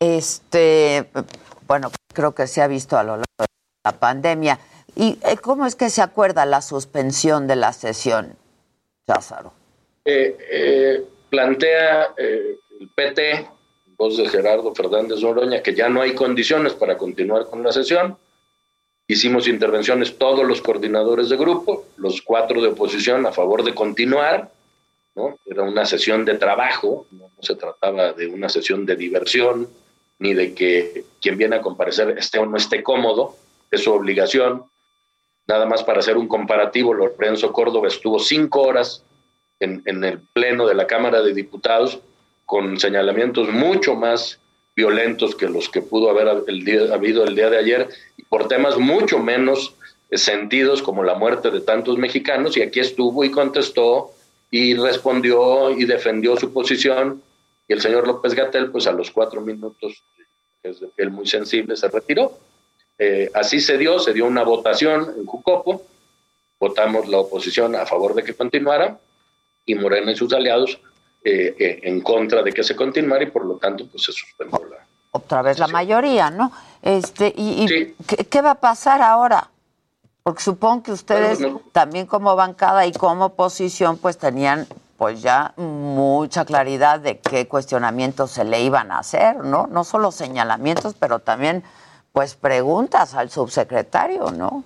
Este, 0.00 1.10
bueno, 1.66 1.90
creo 2.14 2.34
que 2.34 2.46
se 2.46 2.62
ha 2.62 2.66
visto 2.66 2.96
a 2.96 3.02
lo 3.02 3.16
largo 3.16 3.40
de 3.40 3.46
la 3.84 3.92
pandemia. 3.92 4.58
¿Y 4.96 5.18
eh, 5.22 5.36
cómo 5.40 5.66
es 5.66 5.76
que 5.76 5.90
se 5.90 6.00
acuerda 6.00 6.46
la 6.46 6.62
suspensión 6.62 7.46
de 7.46 7.56
la 7.56 7.72
sesión, 7.74 8.34
Lázaro? 9.06 9.52
Eh, 10.06 10.36
eh, 10.50 11.04
plantea 11.28 12.14
eh, 12.16 12.56
el 12.80 12.88
PT, 12.88 13.46
voz 13.98 14.16
de 14.16 14.28
Gerardo 14.28 14.74
Fernández 14.74 15.20
Noroña, 15.20 15.62
que 15.62 15.74
ya 15.74 15.90
no 15.90 16.00
hay 16.00 16.14
condiciones 16.14 16.72
para 16.72 16.96
continuar 16.96 17.46
con 17.46 17.62
la 17.62 17.72
sesión. 17.72 18.16
Hicimos 19.06 19.48
intervenciones 19.48 20.16
todos 20.16 20.46
los 20.46 20.62
coordinadores 20.62 21.28
de 21.28 21.36
grupo, 21.36 21.84
los 21.96 22.22
cuatro 22.22 22.62
de 22.62 22.68
oposición 22.68 23.26
a 23.26 23.32
favor 23.32 23.64
de 23.64 23.74
continuar. 23.74 24.50
¿no? 25.14 25.38
Era 25.44 25.62
una 25.62 25.84
sesión 25.84 26.24
de 26.24 26.34
trabajo, 26.34 27.06
no 27.10 27.30
se 27.40 27.54
trataba 27.54 28.12
de 28.12 28.28
una 28.28 28.48
sesión 28.48 28.86
de 28.86 28.96
diversión, 28.96 29.68
ni 30.18 30.34
de 30.34 30.54
que 30.54 31.04
quien 31.20 31.36
viene 31.36 31.56
a 31.56 31.62
comparecer 31.62 32.16
esté 32.16 32.38
o 32.38 32.46
no 32.46 32.56
esté 32.56 32.82
cómodo, 32.82 33.36
es 33.70 33.82
su 33.82 33.92
obligación. 33.92 34.64
Nada 35.46 35.66
más 35.66 35.84
para 35.84 36.00
hacer 36.00 36.16
un 36.16 36.28
comparativo, 36.28 36.92
Lorenzo 36.92 37.52
Córdoba 37.52 37.88
estuvo 37.88 38.18
cinco 38.18 38.62
horas 38.62 39.04
en, 39.60 39.82
en 39.86 40.02
el 40.04 40.20
Pleno 40.32 40.66
de 40.66 40.74
la 40.74 40.86
Cámara 40.86 41.22
de 41.22 41.32
Diputados 41.32 42.00
con 42.44 42.78
señalamientos 42.78 43.48
mucho 43.48 43.94
más 43.94 44.40
violentos 44.76 45.34
que 45.34 45.48
los 45.48 45.68
que 45.68 45.80
pudo 45.80 46.10
haber 46.10 46.28
habido 46.28 47.24
el 47.24 47.34
día 47.34 47.48
de 47.50 47.58
ayer 47.58 47.88
por 48.28 48.46
temas 48.46 48.76
mucho 48.76 49.18
menos 49.18 49.74
eh, 50.10 50.18
sentidos 50.18 50.82
como 50.82 51.02
la 51.02 51.14
muerte 51.14 51.50
de 51.50 51.62
tantos 51.62 51.96
mexicanos 51.96 52.56
y 52.56 52.62
aquí 52.62 52.80
estuvo 52.80 53.24
y 53.24 53.30
contestó 53.30 54.10
y 54.50 54.74
respondió 54.74 55.70
y 55.70 55.86
defendió 55.86 56.36
su 56.36 56.52
posición 56.52 57.22
y 57.66 57.72
el 57.72 57.80
señor 57.80 58.06
López 58.06 58.34
Gatel 58.34 58.70
pues 58.70 58.86
a 58.86 58.92
los 58.92 59.10
cuatro 59.10 59.40
minutos 59.40 60.04
que 60.62 60.70
es 60.96 61.10
muy 61.10 61.26
sensible 61.26 61.74
se 61.76 61.88
retiró 61.88 62.38
Eh, 62.98 63.30
así 63.34 63.60
se 63.60 63.76
dio 63.76 63.98
se 63.98 64.12
dio 64.12 64.24
una 64.24 64.42
votación 64.42 65.14
en 65.18 65.26
Jucopo 65.26 65.82
votamos 66.58 67.06
la 67.08 67.18
oposición 67.18 67.74
a 67.76 67.84
favor 67.84 68.14
de 68.14 68.22
que 68.22 68.34
continuara 68.34 68.98
y 69.66 69.74
Morena 69.74 70.12
y 70.12 70.16
sus 70.16 70.32
aliados 70.32 70.80
eh, 71.24 71.54
eh, 71.58 71.80
en 71.82 72.00
contra 72.00 72.42
de 72.42 72.52
que 72.52 72.62
se 72.62 72.74
continuara 72.74 73.24
y 73.24 73.30
por 73.30 73.44
lo 73.44 73.56
tanto 73.56 73.86
pues 73.86 74.04
se 74.04 74.12
suspendió 74.12 74.64
la 74.70 74.86
Otra 75.10 75.42
vez 75.42 75.58
la 75.58 75.68
mayoría, 75.68 76.30
¿no? 76.30 76.52
Este, 76.82 77.34
¿Y, 77.36 77.64
y 77.64 77.94
¿qué, 78.06 78.24
qué 78.24 78.40
va 78.40 78.52
a 78.52 78.60
pasar 78.60 79.02
ahora? 79.02 79.50
Porque 80.22 80.42
supongo 80.42 80.84
que 80.84 80.92
ustedes 80.92 81.38
también 81.72 82.06
como 82.06 82.34
bancada 82.34 82.86
y 82.86 82.92
como 82.92 83.26
oposición 83.26 83.98
pues 83.98 84.18
tenían 84.18 84.66
pues 84.96 85.20
ya 85.20 85.52
mucha 85.56 86.44
claridad 86.44 87.00
de 87.00 87.18
qué 87.18 87.46
cuestionamientos 87.46 88.30
se 88.30 88.44
le 88.44 88.62
iban 88.62 88.90
a 88.90 89.00
hacer, 89.00 89.36
¿no? 89.36 89.66
No 89.66 89.84
solo 89.84 90.10
señalamientos, 90.10 90.94
pero 90.98 91.18
también 91.18 91.62
pues 92.16 92.34
preguntas 92.34 93.14
al 93.14 93.28
subsecretario, 93.28 94.30
¿no? 94.30 94.64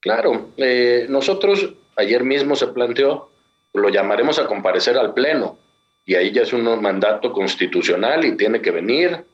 Claro, 0.00 0.48
eh, 0.56 1.04
nosotros 1.06 1.74
ayer 1.94 2.24
mismo 2.24 2.56
se 2.56 2.68
planteó, 2.68 3.28
lo 3.74 3.90
llamaremos 3.90 4.38
a 4.38 4.46
comparecer 4.46 4.96
al 4.96 5.12
Pleno, 5.12 5.58
y 6.06 6.14
ahí 6.14 6.32
ya 6.32 6.40
es 6.40 6.54
un 6.54 6.64
mandato 6.80 7.32
constitucional 7.32 8.24
y 8.24 8.34
tiene 8.34 8.62
que 8.62 8.70
venir, 8.70 9.26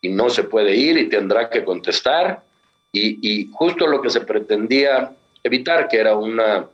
y 0.00 0.08
no 0.08 0.30
se 0.30 0.44
puede 0.44 0.74
ir 0.74 0.96
y 0.96 1.10
tendrá 1.10 1.50
que 1.50 1.62
contestar, 1.62 2.42
y, 2.90 3.18
y 3.20 3.50
justo 3.52 3.86
lo 3.86 4.00
que 4.00 4.08
se 4.08 4.22
pretendía 4.22 5.12
evitar, 5.42 5.88
que 5.88 5.98
era 5.98 6.16
una 6.16 6.70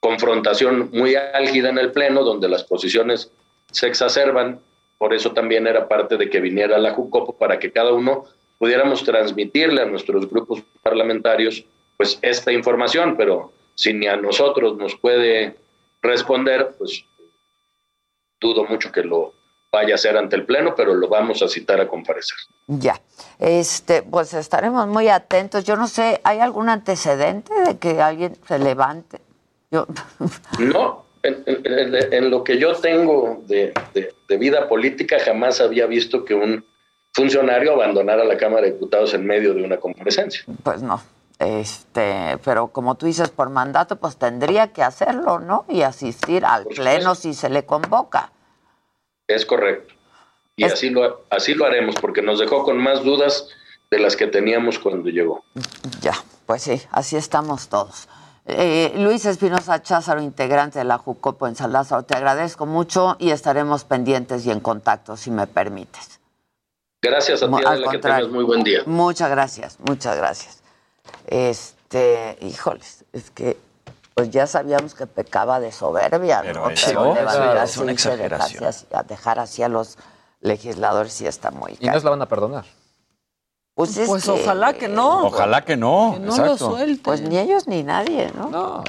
confrontación 0.00 0.88
muy 0.90 1.16
álgida 1.16 1.68
en 1.68 1.76
el 1.76 1.92
Pleno, 1.92 2.24
donde 2.24 2.48
las 2.48 2.64
posiciones 2.64 3.30
se 3.72 3.88
exacerban, 3.88 4.58
por 4.96 5.12
eso 5.12 5.32
también 5.32 5.66
era 5.66 5.86
parte 5.86 6.16
de 6.16 6.30
que 6.30 6.40
viniera 6.40 6.78
la 6.78 6.94
JUCOPO 6.94 7.36
para 7.36 7.58
que 7.58 7.70
cada 7.70 7.92
uno 7.92 8.24
pudiéramos 8.58 9.04
transmitirle 9.04 9.82
a 9.82 9.86
nuestros 9.86 10.28
grupos 10.28 10.62
parlamentarios 10.82 11.64
pues 11.96 12.18
esta 12.22 12.52
información, 12.52 13.16
pero 13.16 13.52
si 13.74 13.92
ni 13.92 14.06
a 14.06 14.16
nosotros 14.16 14.76
nos 14.76 14.94
puede 14.96 15.56
responder, 16.02 16.74
pues 16.78 17.04
dudo 18.40 18.64
mucho 18.64 18.92
que 18.92 19.02
lo, 19.02 19.34
vaya 19.72 19.94
a 19.94 19.98
ser 19.98 20.16
ante 20.16 20.36
el 20.36 20.44
Pleno, 20.46 20.74
pero 20.76 20.94
lo 20.94 21.08
vamos 21.08 21.42
a 21.42 21.48
citar 21.48 21.80
a 21.80 21.88
comparecer. 21.88 22.36
Ya. 22.68 23.00
Este, 23.38 24.02
pues 24.02 24.32
estaremos 24.34 24.86
muy 24.86 25.08
atentos. 25.08 25.64
Yo 25.64 25.76
no 25.76 25.86
sé, 25.88 26.20
¿hay 26.24 26.38
algún 26.38 26.68
antecedente 26.68 27.52
de 27.62 27.78
que 27.78 28.00
alguien 28.00 28.36
se 28.46 28.58
levante? 28.58 29.20
Yo 29.70 29.86
No, 30.58 31.04
en, 31.22 31.42
en- 31.46 32.12
en 32.14 32.30
lo 32.30 32.44
que 32.44 32.58
yo 32.58 32.74
tengo 32.76 33.42
de, 33.46 33.72
de- 33.94 34.14
de 34.28 34.36
vida 34.36 34.68
política, 34.68 35.18
jamás 35.18 35.60
había 35.60 35.86
visto 35.86 36.24
que 36.24 36.34
un 36.34 36.64
funcionario 37.18 37.72
abandonara 37.72 38.24
la 38.24 38.36
Cámara 38.36 38.62
de 38.62 38.72
Diputados 38.72 39.12
en 39.12 39.26
medio 39.26 39.52
de 39.52 39.64
una 39.64 39.76
comparecencia. 39.78 40.44
Pues 40.62 40.82
no. 40.82 41.02
Este, 41.40 42.38
pero 42.44 42.68
como 42.68 42.94
tú 42.94 43.06
dices 43.06 43.30
por 43.30 43.50
mandato, 43.50 43.96
pues 43.96 44.16
tendría 44.16 44.72
que 44.72 44.84
hacerlo, 44.84 45.40
¿no? 45.40 45.64
Y 45.68 45.82
asistir 45.82 46.44
al 46.44 46.66
pleno 46.66 47.16
si 47.16 47.34
se 47.34 47.48
le 47.48 47.64
convoca. 47.64 48.30
Es 49.26 49.44
correcto. 49.44 49.94
Y 50.56 50.64
así 50.64 50.90
lo, 50.90 51.22
así 51.30 51.54
lo 51.54 51.66
haremos, 51.66 51.96
porque 51.96 52.22
nos 52.22 52.38
dejó 52.38 52.62
con 52.62 52.78
más 52.78 53.02
dudas 53.02 53.48
de 53.90 53.98
las 53.98 54.16
que 54.16 54.28
teníamos 54.28 54.78
cuando 54.78 55.08
llegó. 55.10 55.44
Ya, 56.00 56.14
pues 56.46 56.62
sí, 56.62 56.80
así 56.90 57.16
estamos 57.16 57.68
todos. 57.68 58.08
Eh, 58.46 58.92
Luis 58.96 59.24
Espinosa 59.26 59.82
Cházaro, 59.82 60.22
integrante 60.22 60.78
de 60.78 60.84
la 60.84 60.98
Jucopo 60.98 61.46
en 61.46 61.54
San 61.54 61.72
Lázaro, 61.72 62.04
te 62.04 62.16
agradezco 62.16 62.64
mucho 62.64 63.16
y 63.18 63.30
estaremos 63.30 63.84
pendientes 63.84 64.46
y 64.46 64.50
en 64.50 64.60
contacto, 64.60 65.16
si 65.16 65.30
me 65.30 65.46
permites. 65.46 66.17
Gracias 67.02 67.42
a 67.42 67.46
ti, 67.48 67.54
Al 67.54 67.66
Adela, 67.66 67.90
que 67.92 67.98
tengas 67.98 68.28
muy 68.28 68.44
buen 68.44 68.62
día. 68.64 68.82
Muchas 68.86 69.30
gracias, 69.30 69.78
muchas 69.86 70.16
gracias. 70.16 70.62
Este, 71.26 72.36
híjoles, 72.40 73.04
es 73.12 73.30
que 73.30 73.56
pues 74.14 74.30
ya 74.30 74.48
sabíamos 74.48 74.94
que 74.94 75.06
pecaba 75.06 75.60
de 75.60 75.70
soberbia, 75.70 76.40
Pero 76.42 76.62
¿no? 76.64 76.70
eso, 76.70 76.86
Pero 76.88 77.04
levantarse 77.14 77.38
claro, 77.40 77.62
es 77.62 77.76
una 77.76 77.92
exageración. 77.92 78.64
así- 78.64 78.86
a 78.92 79.02
dejar 79.04 79.38
así 79.38 79.62
a 79.62 79.68
los 79.68 79.96
legisladores 80.40 81.12
sí 81.12 81.24
está 81.26 81.52
muy 81.52 81.76
Y 81.78 81.86
no 81.86 81.96
se 81.98 82.04
la 82.04 82.10
van 82.10 82.22
a 82.22 82.26
perdonar. 82.26 82.64
Pues, 83.74 83.96
es 83.96 84.08
Pues 84.08 84.24
que- 84.24 84.30
ojalá 84.32 84.72
que 84.72 84.88
no. 84.88 85.26
Ojalá 85.26 85.64
que 85.64 85.76
no. 85.76 86.14
Que 86.14 86.20
no 86.20 86.30
exacto. 86.32 86.50
lo 86.50 86.58
suelte. 86.76 87.02
Pues 87.04 87.20
ni 87.20 87.38
ellos 87.38 87.68
ni 87.68 87.84
nadie, 87.84 88.32
¿no? 88.36 88.48
No. 88.50 88.84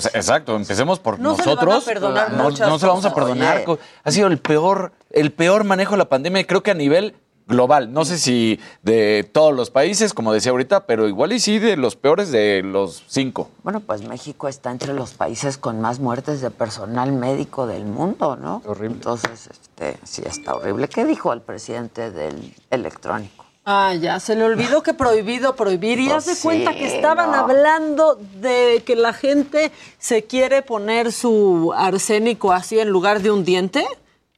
Sea, 0.00 0.10
exacto, 0.14 0.56
empecemos 0.56 0.98
por 1.00 1.20
No 1.20 1.36
se 1.36 1.42
le 1.42 1.54
van 1.54 1.58
a 1.58 1.62
nosotros. 1.66 1.84
perdonar 1.84 2.32
no, 2.32 2.44
no 2.50 2.78
se 2.78 2.86
lo 2.86 2.92
vamos 2.92 3.04
a 3.04 3.14
perdonar. 3.14 3.62
Oye. 3.66 3.78
Ha 4.04 4.10
sido 4.10 4.26
el 4.28 4.38
peor, 4.38 4.92
el 5.10 5.32
peor 5.32 5.64
manejo 5.64 5.92
de 5.92 5.98
la 5.98 6.08
pandemia, 6.08 6.44
creo 6.46 6.62
que 6.62 6.70
a 6.70 6.74
nivel 6.74 7.14
global. 7.46 7.92
No 7.92 8.04
sé 8.04 8.18
si 8.18 8.58
de 8.82 9.28
todos 9.32 9.54
los 9.54 9.70
países, 9.70 10.12
como 10.14 10.32
decía 10.32 10.50
ahorita, 10.52 10.86
pero 10.86 11.08
igual 11.08 11.32
y 11.32 11.40
sí 11.40 11.58
de 11.58 11.76
los 11.76 11.96
peores 11.96 12.30
de 12.30 12.62
los 12.64 13.04
cinco. 13.06 13.50
Bueno, 13.62 13.80
pues 13.80 14.02
México 14.02 14.48
está 14.48 14.70
entre 14.70 14.92
los 14.94 15.12
países 15.12 15.56
con 15.58 15.80
más 15.80 15.98
muertes 16.00 16.40
de 16.40 16.50
personal 16.50 17.12
médico 17.12 17.66
del 17.66 17.84
mundo, 17.84 18.36
¿no? 18.36 18.62
Horrible. 18.66 18.96
Entonces, 18.96 19.48
este, 19.48 19.98
sí 20.04 20.22
está 20.26 20.54
horrible. 20.56 20.88
¿Qué 20.88 21.04
dijo 21.04 21.32
el 21.32 21.40
presidente 21.40 22.10
del 22.10 22.54
electrónico? 22.70 23.44
Ah, 23.68 23.94
ya, 23.94 24.20
se 24.20 24.36
le 24.36 24.44
olvidó 24.44 24.82
que 24.84 24.94
prohibido 24.94 25.56
prohibir. 25.56 25.98
Y 25.98 26.04
Pues 26.04 26.18
haz 26.18 26.26
de 26.26 26.34
sí, 26.36 26.42
cuenta 26.42 26.72
que 26.74 26.86
estaban 26.86 27.32
no. 27.32 27.36
hablando 27.38 28.16
de 28.40 28.82
que 28.86 28.94
la 28.94 29.12
gente 29.12 29.72
se 29.98 30.22
quiere 30.22 30.62
poner 30.62 31.10
su 31.10 31.72
arsénico 31.76 32.52
así 32.52 32.78
en 32.78 32.90
lugar 32.90 33.22
de 33.22 33.32
un 33.32 33.44
diente. 33.44 33.84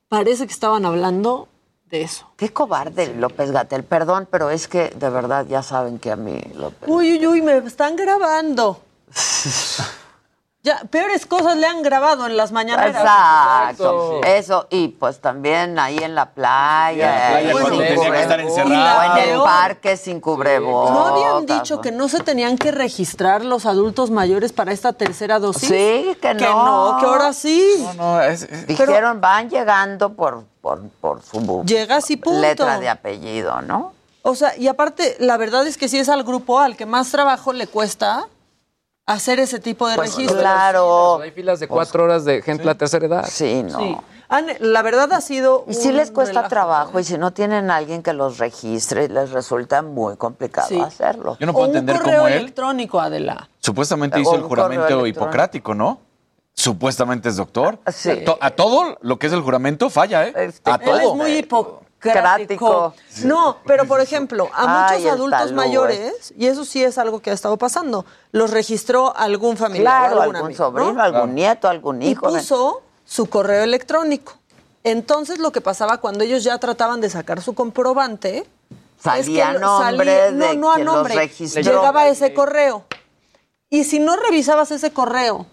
Parece 0.08 0.46
que 0.46 0.52
estaban 0.54 0.86
hablando 0.86 1.47
de 1.90 2.02
eso. 2.02 2.26
Qué 2.36 2.52
cobarde 2.52 3.14
López 3.14 3.50
Gatel. 3.50 3.84
Perdón, 3.84 4.28
pero 4.30 4.50
es 4.50 4.68
que 4.68 4.90
de 4.90 5.10
verdad 5.10 5.46
ya 5.46 5.62
saben 5.62 5.98
que 5.98 6.10
a 6.10 6.16
mí 6.16 6.40
López. 6.54 6.88
Uy, 6.88 7.18
uy, 7.18 7.26
uy, 7.26 7.42
me 7.42 7.56
están 7.58 7.96
grabando. 7.96 8.80
Ya, 10.64 10.80
peores 10.90 11.24
cosas 11.24 11.56
le 11.56 11.66
han 11.66 11.82
grabado 11.82 12.26
en 12.26 12.36
las 12.36 12.50
mañaneras. 12.50 12.96
Exacto. 12.96 14.20
Eso, 14.24 14.66
y 14.70 14.88
pues 14.88 15.20
también 15.20 15.78
ahí 15.78 15.98
en 15.98 16.16
la 16.16 16.26
playa. 16.30 17.40
En 17.40 17.46
la 17.48 17.52
playa, 17.54 17.68
sin 17.68 17.78
que 17.78 19.32
O 19.32 19.34
el 19.36 19.40
parque 19.42 19.96
sin 19.96 20.20
cubrebocas. 20.20 20.92
¿No 20.92 21.06
habían 21.06 21.46
dicho 21.46 21.80
que 21.80 21.92
no 21.92 22.08
se 22.08 22.20
tenían 22.20 22.58
que 22.58 22.72
registrar 22.72 23.44
los 23.44 23.66
adultos 23.66 24.10
mayores 24.10 24.52
para 24.52 24.72
esta 24.72 24.92
tercera 24.92 25.38
dosis? 25.38 25.68
Sí, 25.68 26.16
que 26.20 26.34
no. 26.34 26.38
Que 26.40 26.46
no, 26.46 26.96
que 27.00 27.06
ahora 27.06 27.32
sí. 27.32 27.74
No, 27.78 27.94
no, 27.94 28.20
es- 28.22 28.42
es- 28.42 28.66
Dijeron, 28.66 29.20
van 29.20 29.48
llegando 29.48 30.12
por, 30.14 30.44
por, 30.60 30.82
por 31.00 31.22
su 31.22 31.62
Llegas 31.64 32.10
y 32.10 32.16
punto. 32.16 32.40
letra 32.40 32.80
de 32.80 32.88
apellido, 32.88 33.62
¿no? 33.62 33.92
O 34.22 34.34
sea, 34.34 34.56
y 34.56 34.66
aparte, 34.66 35.16
la 35.20 35.36
verdad 35.36 35.66
es 35.68 35.78
que 35.78 35.88
sí 35.88 35.98
es 36.00 36.08
al 36.08 36.24
grupo 36.24 36.58
al 36.58 36.76
que 36.76 36.84
más 36.84 37.10
trabajo 37.10 37.52
le 37.52 37.68
cuesta 37.68 38.26
hacer 39.08 39.40
ese 39.40 39.58
tipo 39.58 39.88
de 39.88 39.96
Pues 39.96 40.14
registros. 40.14 40.40
claro. 40.40 41.20
Hay 41.20 41.30
filas 41.32 41.58
de 41.60 41.66
cuatro 41.68 42.04
horas 42.04 42.24
de 42.24 42.42
gente 42.42 42.62
de 42.62 42.66
la 42.66 42.74
tercera 42.76 43.06
edad. 43.06 43.26
Sí, 43.28 43.62
no. 43.64 43.78
Sí. 43.78 43.96
La 44.60 44.82
verdad 44.82 45.10
ha 45.14 45.20
sido. 45.22 45.64
Y 45.66 45.72
si 45.74 45.88
un 45.88 45.96
les 45.96 46.10
cuesta 46.10 46.32
relajo. 46.34 46.48
trabajo 46.50 47.00
y 47.00 47.04
si 47.04 47.16
no 47.16 47.32
tienen 47.32 47.70
a 47.70 47.76
alguien 47.76 48.02
que 48.02 48.12
los 48.12 48.36
registre, 48.38 49.08
les 49.08 49.30
resulta 49.30 49.80
muy 49.82 50.16
complicado 50.16 50.68
Sí. 50.68 50.78
hacerlo. 50.78 51.38
Yo 51.40 51.46
no 51.46 51.52
O 51.52 51.54
puedo 51.54 51.70
un 51.70 51.76
entender 51.76 51.96
correo 52.02 52.16
cómo 52.18 52.28
él 52.28 52.34
electrónico, 52.34 53.00
Adela. 53.00 53.48
supuestamente 53.58 54.18
O 54.18 54.20
hizo 54.20 54.30
un 54.32 54.40
el 54.40 54.42
juramento 54.42 55.06
hipocrático, 55.06 55.74
¿no? 55.74 56.00
Supuestamente 56.54 57.28
es 57.30 57.36
doctor. 57.36 57.78
Sí. 57.86 58.10
A, 58.10 58.24
to- 58.24 58.38
a 58.40 58.50
todo 58.50 58.98
lo 59.00 59.18
que 59.18 59.28
es 59.28 59.32
el 59.32 59.40
juramento 59.40 59.88
falla, 59.90 60.26
¿eh? 60.26 60.32
Este, 60.36 60.70
a 60.70 60.74
él 60.74 60.80
Él 60.82 60.88
es 60.96 61.02
todo. 61.02 61.14
muy 61.14 61.32
Crático. 61.32 61.82
Hipocrático. 62.00 62.94
No, 63.24 63.58
pero 63.66 63.86
por 63.86 64.00
ejemplo, 64.00 64.48
a 64.54 64.88
Ay, 64.88 64.98
muchos 65.00 65.12
adultos 65.12 65.38
talú, 65.40 65.54
mayores, 65.54 66.32
y 66.36 66.46
eso 66.46 66.64
sí 66.64 66.82
es 66.82 66.98
algo 66.98 67.20
que 67.20 67.30
ha 67.30 67.34
estado 67.34 67.56
pasando, 67.56 68.04
los 68.32 68.50
registró 68.50 69.16
algún 69.16 69.56
familiar. 69.56 70.06
Claro, 70.08 70.22
algún 70.22 70.36
amigo, 70.36 70.56
sobrino, 70.56 70.92
¿no? 70.92 71.02
algún 71.02 71.34
nieto, 71.34 71.68
algún 71.68 72.02
Y 72.02 72.10
hijo. 72.10 72.28
puso 72.28 72.82
su 73.04 73.26
correo 73.26 73.62
electrónico. 73.64 74.34
Entonces 74.84 75.38
lo 75.38 75.50
que 75.52 75.60
pasaba 75.60 75.98
cuando 75.98 76.24
ellos 76.24 76.44
ya 76.44 76.58
trataban 76.58 77.00
de 77.00 77.10
sacar 77.10 77.42
su 77.42 77.54
comprobante, 77.54 78.46
Salía 79.00 79.50
es 79.50 79.54
que 79.54 79.58
nombre 79.60 80.06
salía- 80.06 80.24
de 80.32 80.32
no, 80.32 80.54
no 80.54 80.72
a 80.72 80.78
nombre, 80.78 81.14
registró. 81.14 81.62
llegaba 81.62 82.06
ese 82.08 82.32
correo. 82.34 82.84
Y 83.70 83.84
si 83.84 83.98
no 83.98 84.16
revisabas 84.16 84.70
ese 84.70 84.92
correo 84.92 85.46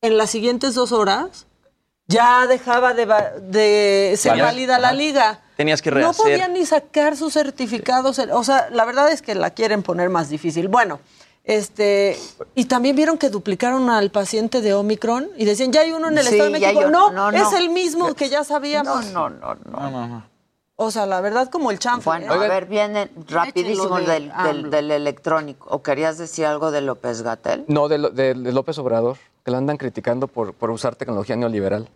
en 0.00 0.16
las 0.16 0.30
siguientes 0.30 0.74
dos 0.74 0.90
horas, 0.92 1.46
ya 2.10 2.46
dejaba 2.46 2.92
de, 2.94 3.06
va- 3.06 3.30
de 3.40 4.14
ser 4.18 4.38
válida 4.40 4.78
la 4.78 4.92
liga. 4.92 5.40
Tenías 5.56 5.80
que 5.82 5.90
No 5.90 5.96
rehacer. 5.96 6.22
podían 6.24 6.52
ni 6.52 6.66
sacar 6.66 7.16
sus 7.16 7.32
certificados. 7.34 8.18
O 8.18 8.44
sea, 8.44 8.68
la 8.70 8.84
verdad 8.84 9.10
es 9.10 9.22
que 9.22 9.34
la 9.34 9.50
quieren 9.50 9.82
poner 9.82 10.08
más 10.10 10.28
difícil. 10.28 10.68
Bueno, 10.68 11.00
este, 11.44 12.18
y 12.54 12.66
también 12.66 12.96
vieron 12.96 13.18
que 13.18 13.28
duplicaron 13.30 13.88
al 13.90 14.10
paciente 14.10 14.60
de 14.60 14.74
Omicron 14.74 15.28
y 15.36 15.44
decían, 15.44 15.72
ya 15.72 15.80
hay 15.82 15.92
uno 15.92 16.08
en 16.08 16.18
el 16.18 16.24
Sí, 16.26 16.32
Estado 16.34 16.50
de 16.50 16.58
México. 16.60 16.80
uno. 16.86 17.10
No, 17.10 17.30
No, 17.30 17.36
es 17.36 17.50
no. 17.52 17.56
el 17.58 17.70
mismo 17.70 18.14
que 18.14 18.28
ya 18.28 18.44
sabíamos. 18.44 19.06
No, 19.12 19.30
no, 19.30 19.54
no, 19.54 19.90
no. 20.08 20.30
O 20.82 20.90
sea, 20.90 21.04
la 21.04 21.20
verdad, 21.20 21.50
como 21.50 21.70
el 21.70 21.78
chanfle. 21.78 22.04
Bueno, 22.10 22.32
¿eh? 22.42 22.46
a 22.46 22.48
ver, 22.48 22.64
viene 22.64 23.10
rapidísimo 23.28 23.98
de 24.00 24.06
del, 24.06 24.22
del, 24.28 24.32
AMLO. 24.34 24.70
del 24.70 24.90
electrónico. 24.92 25.66
¿O 25.70 25.82
querías 25.82 26.16
decir 26.16 26.46
algo 26.46 26.70
de 26.70 26.80
López 26.80 27.20
Gatel? 27.20 27.64
No, 27.68 27.88
de, 27.88 27.98
lo- 27.98 28.08
de- 28.08 28.32
de 28.32 28.52
López 28.52 28.78
Obrador, 28.78 29.18
que 29.44 29.50
lo 29.50 29.58
andan 29.58 29.76
criticando 29.76 30.26
por, 30.26 30.54
por 30.54 30.70
usar 30.70 30.96
tecnología 30.96 31.36
neoliberal. 31.36 31.90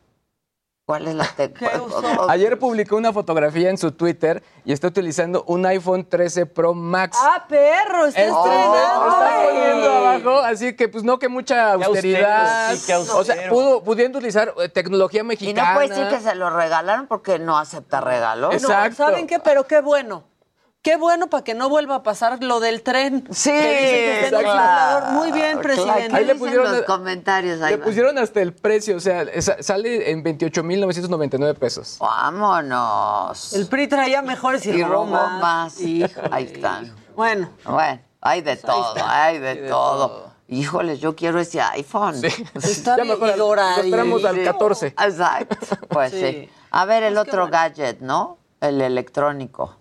¿Cuál 0.86 1.08
es 1.08 1.14
la 1.14 1.26
Ayer 2.28 2.58
publicó 2.58 2.96
una 2.96 3.10
fotografía 3.10 3.70
en 3.70 3.78
su 3.78 3.92
Twitter 3.92 4.42
y 4.66 4.72
está 4.74 4.88
utilizando 4.88 5.42
un 5.46 5.64
iPhone 5.64 6.06
13 6.06 6.44
Pro 6.44 6.74
Max. 6.74 7.16
¡Ah, 7.22 7.46
perro! 7.48 8.04
¡Está 8.04 8.20
estrenando! 8.20 9.08
está 9.08 9.42
poniendo 9.46 9.92
abajo, 9.92 10.38
así 10.40 10.76
que 10.76 10.88
pues 10.90 11.02
no 11.02 11.18
que 11.18 11.28
mucha 11.30 11.72
austeridad. 11.72 12.70
austero, 12.72 12.76
sí, 12.78 12.86
qué 12.86 12.94
o 12.96 13.24
sea, 13.24 13.34
austero. 13.34 13.54
pudo, 13.54 13.82
pudiendo 13.82 14.18
utilizar 14.18 14.52
eh, 14.58 14.68
tecnología 14.68 15.20
Y 15.20 15.24
mexicana. 15.24 15.70
no 15.70 15.74
puede 15.76 15.88
decir 15.88 16.08
que 16.08 16.20
se 16.20 16.34
lo 16.34 16.50
regalaron 16.50 17.06
porque 17.06 17.38
no 17.38 17.56
acepta 17.56 18.02
regalos. 18.02 18.50
No, 18.50 18.56
Exacto. 18.56 18.96
¿saben 18.96 19.26
qué? 19.26 19.38
Pero 19.38 19.66
qué 19.66 19.80
bueno. 19.80 20.24
Qué 20.84 20.98
bueno 20.98 21.28
para 21.28 21.42
que 21.42 21.54
no 21.54 21.70
vuelva 21.70 21.94
a 21.94 22.02
pasar 22.02 22.44
lo 22.44 22.60
del 22.60 22.82
tren. 22.82 23.26
Sí, 23.32 23.50
Que 23.50 23.58
que 23.58 24.24
está 24.26 24.40
claro. 24.40 25.06
Muy 25.12 25.32
bien, 25.32 25.52
Claro, 25.58 25.62
presidente. 25.62 26.08
¿qué 26.10 26.16
Ahí 26.16 26.24
le 26.26 26.34
pusieron 26.34 26.70
los 26.70 26.82
comentarios 26.82 27.62
ahí 27.62 27.70
Le 27.72 27.76
va. 27.78 27.84
pusieron 27.86 28.18
hasta 28.18 28.42
el 28.42 28.52
precio, 28.52 28.94
o 28.96 29.00
sea, 29.00 29.24
sale 29.62 30.10
en 30.10 30.22
28.999 30.22 31.54
pesos. 31.54 31.96
Vámonos. 31.98 33.54
El 33.54 33.66
PRI 33.66 33.88
traía 33.88 34.20
mejores 34.20 34.66
y, 34.66 34.70
y 34.72 34.84
robó 34.84 35.06
más. 35.06 35.80
Híjole. 35.80 36.28
Ahí 36.30 36.44
están. 36.52 36.94
Bueno, 37.16 37.48
Bueno, 37.64 38.00
hay 38.20 38.42
de 38.42 38.56
todo, 38.56 38.94
está. 38.94 39.24
hay 39.24 39.38
de, 39.38 39.56
todo. 39.68 40.32
Híjole, 40.48 40.98
yo 40.98 41.16
quiero 41.16 41.40
ese 41.40 41.62
iPhone. 41.62 42.22
está 42.22 42.98
Ya 42.98 43.04
bien 43.04 43.18
mejor, 43.18 43.38
lo 43.38 43.54
esperamos 43.54 44.22
al 44.26 44.44
14. 44.44 44.88
Exacto. 44.88 45.56
Pues 45.88 46.10
sí. 46.12 46.20
Sí. 46.20 46.50
A 46.72 46.84
ver, 46.84 47.04
el 47.04 47.14
Pues 47.14 47.26
otro 47.28 47.42
bueno. 47.44 47.52
gadget, 47.56 48.00
¿no? 48.00 48.36
El 48.60 48.82
electrónico. 48.82 49.76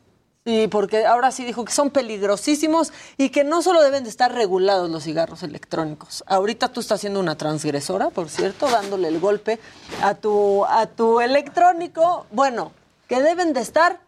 Sí, 0.45 0.67
porque 0.67 1.05
ahora 1.05 1.31
sí 1.31 1.45
dijo 1.45 1.63
que 1.63 1.71
son 1.71 1.89
peligrosísimos 1.89 2.91
y 3.17 3.29
que 3.29 3.45
no 3.45 3.61
solo 3.61 3.81
deben 3.81 4.03
de 4.03 4.09
estar 4.09 4.33
regulados 4.33 4.89
los 4.89 5.03
cigarros 5.03 5.41
electrónicos. 5.41 6.23
Ahorita 6.27 6.67
tú 6.67 6.81
estás 6.81 6.99
siendo 6.99 7.21
una 7.21 7.37
transgresora, 7.37 8.09
por 8.09 8.27
cierto, 8.27 8.69
dándole 8.69 9.07
el 9.07 9.21
golpe 9.21 9.59
a 10.01 10.15
tu, 10.15 10.65
a 10.65 10.85
tu 10.87 11.21
electrónico. 11.21 12.25
Bueno, 12.31 12.73
que 13.07 13.21
deben 13.21 13.53
de 13.53 13.61
estar 13.61 14.01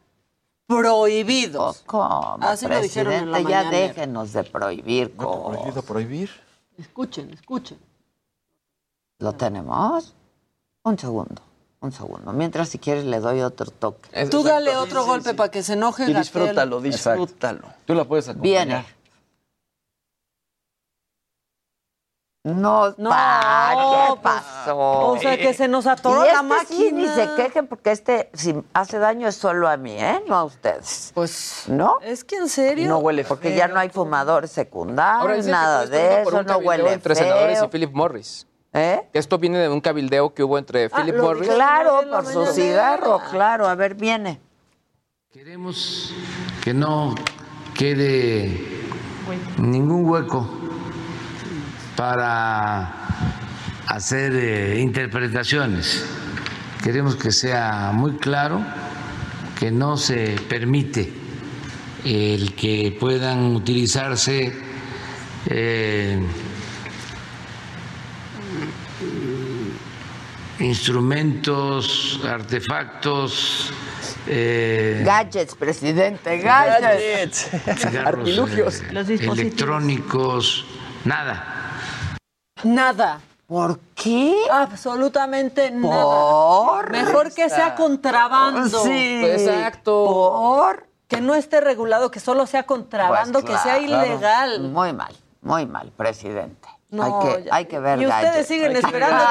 prohibidos. 0.67 1.83
¿Cómo, 1.86 2.38
Así 2.41 2.67
lo 2.67 2.81
dijeron 2.81 3.13
en 3.13 3.31
la 3.31 3.38
presidente? 3.38 3.51
Ya 3.51 3.69
déjenos 3.88 4.33
de 4.33 4.43
prohibir 4.43 5.15
cosas. 5.15 5.83
prohibir? 5.86 6.29
Escuchen, 6.77 7.29
escuchen. 7.31 7.79
¿Lo 9.19 9.31
tenemos? 9.33 10.13
Un 10.83 10.99
segundo. 10.99 11.41
Un 11.86 11.91
segundo. 11.91 12.33
Mientras, 12.33 12.69
si 12.69 12.79
quieres, 12.79 13.05
le 13.05 13.19
doy 13.19 13.41
otro 13.41 13.71
toque. 13.71 14.25
Tú 14.27 14.43
dale 14.43 14.75
otro 14.75 15.05
golpe 15.05 15.33
para 15.33 15.49
que 15.49 15.63
se 15.63 15.73
enoje. 15.73 16.03
Y 16.03 16.07
Gatel. 16.07 16.21
disfrútalo, 16.21 16.81
disfrútalo. 16.81 17.61
Tú 17.86 17.93
la 17.95 18.03
puedes 18.05 18.27
acompañar. 18.27 18.67
Viene. 18.67 18.86
No, 22.43 22.93
No, 22.99 23.09
pa, 23.09 23.71
¿qué 23.73 24.19
pues, 24.21 24.36
pasó? 24.36 24.77
o 24.77 25.17
sea, 25.17 25.36
que 25.36 25.51
se 25.55 25.67
nos 25.67 25.88
atoró 25.88 26.23
Y 26.25 26.27
la 26.27 26.57
este 26.61 26.75
sí, 26.75 26.91
ni 26.91 27.05
máquina. 27.07 27.15
se 27.15 27.41
quejen 27.41 27.65
porque 27.65 27.89
este, 27.89 28.29
si 28.33 28.53
hace 28.71 28.99
daño 28.99 29.27
es 29.27 29.36
solo 29.36 29.67
a 29.67 29.77
mí, 29.77 29.93
¿eh? 29.93 30.23
No 30.27 30.36
a 30.36 30.43
ustedes. 30.43 31.11
Pues, 31.15 31.63
¿no? 31.67 31.97
Es 32.01 32.23
que 32.23 32.36
en 32.36 32.47
serio. 32.47 32.88
No 32.88 32.99
huele 32.99 33.23
Porque 33.23 33.47
feo. 33.49 33.57
ya 33.57 33.67
no 33.67 33.79
hay 33.79 33.89
fumadores 33.89 34.51
secundarios, 34.51 35.47
nada 35.47 35.88
de 35.88 36.21
eso, 36.21 36.43
no 36.43 36.57
huele 36.59 36.93
entre 36.93 37.15
senadores 37.15 37.63
y 37.63 37.67
Philip 37.67 37.91
Morris. 37.93 38.45
¿Eh? 38.78 38.99
Esto 39.13 39.38
viene 39.38 39.57
de 39.57 39.69
un 39.69 39.80
cabildeo 39.80 40.34
que 40.34 40.43
hubo 40.43 40.57
entre 40.57 40.86
Ah, 40.86 40.89
Philip 40.97 41.15
Morris. 41.17 41.47
Claro, 41.47 42.01
por 42.11 42.26
su 42.26 42.45
cigarro, 42.53 43.21
claro. 43.32 43.67
A 43.69 43.76
ver, 43.76 43.95
viene. 43.95 44.41
Queremos 45.32 46.13
que 46.61 46.73
no 46.73 47.15
quede 47.73 48.67
ningún 49.59 50.03
hueco 50.09 50.49
para 51.95 52.93
hacer 53.88 54.34
eh, 54.36 54.80
interpretaciones. 54.82 56.05
Queremos 56.84 57.15
que 57.15 57.32
sea 57.32 57.91
muy 57.93 58.17
claro 58.17 58.61
que 59.57 59.71
no 59.71 59.95
se 59.95 60.36
permite 60.49 61.13
el 62.03 62.53
que 62.55 62.95
puedan 62.99 63.55
utilizarse 63.55 64.53
eh, 65.47 66.19
instrumentos, 70.60 72.20
artefactos, 72.28 73.72
eh, 74.28 75.03
Gadgets, 75.06 75.56
presidente, 75.56 76.38
gadgets. 76.39 77.49
Artilugios. 78.06 78.82
eh, 78.82 78.88
Los 78.91 79.10
electrónicos, 79.10 80.66
nada. 81.03 81.43
Nada. 82.64 83.20
¿Por 83.47 83.80
qué? 83.93 84.36
Absolutamente 84.51 85.70
nada. 85.70 86.82
Mejor 86.89 87.32
que 87.34 87.47
sea 87.49 87.76
contrabando. 87.76 88.84
Sí. 88.84 89.24
Exacto. 89.24 90.03
¿Por? 90.06 90.88
Que 91.08 91.22
no 91.22 91.36
esté 91.36 91.62
regulado, 91.62 92.10
que 92.10 92.20
solo 92.20 92.47
sea 92.47 92.64
contrabando, 92.64 93.41
Pues 93.41 93.53
que 93.53 93.58
sea 93.62 93.78
claro. 93.78 94.06
ilegal. 94.08 94.62
Muy 94.62 94.91
mal, 94.93 95.14
muy 95.43 95.68
mal, 95.68 95.91
presidente. 95.95 96.64
No, 96.89 97.03
hay, 97.03 97.11
que, 97.38 97.43
ya. 97.45 97.55
hay 97.55 97.65
que 97.65 97.79
ver 97.79 97.99
Y 98.01 98.05
ustedes 98.07 98.47
siguen 98.47 98.71
Hay 98.71 98.77
esperando 98.77 99.23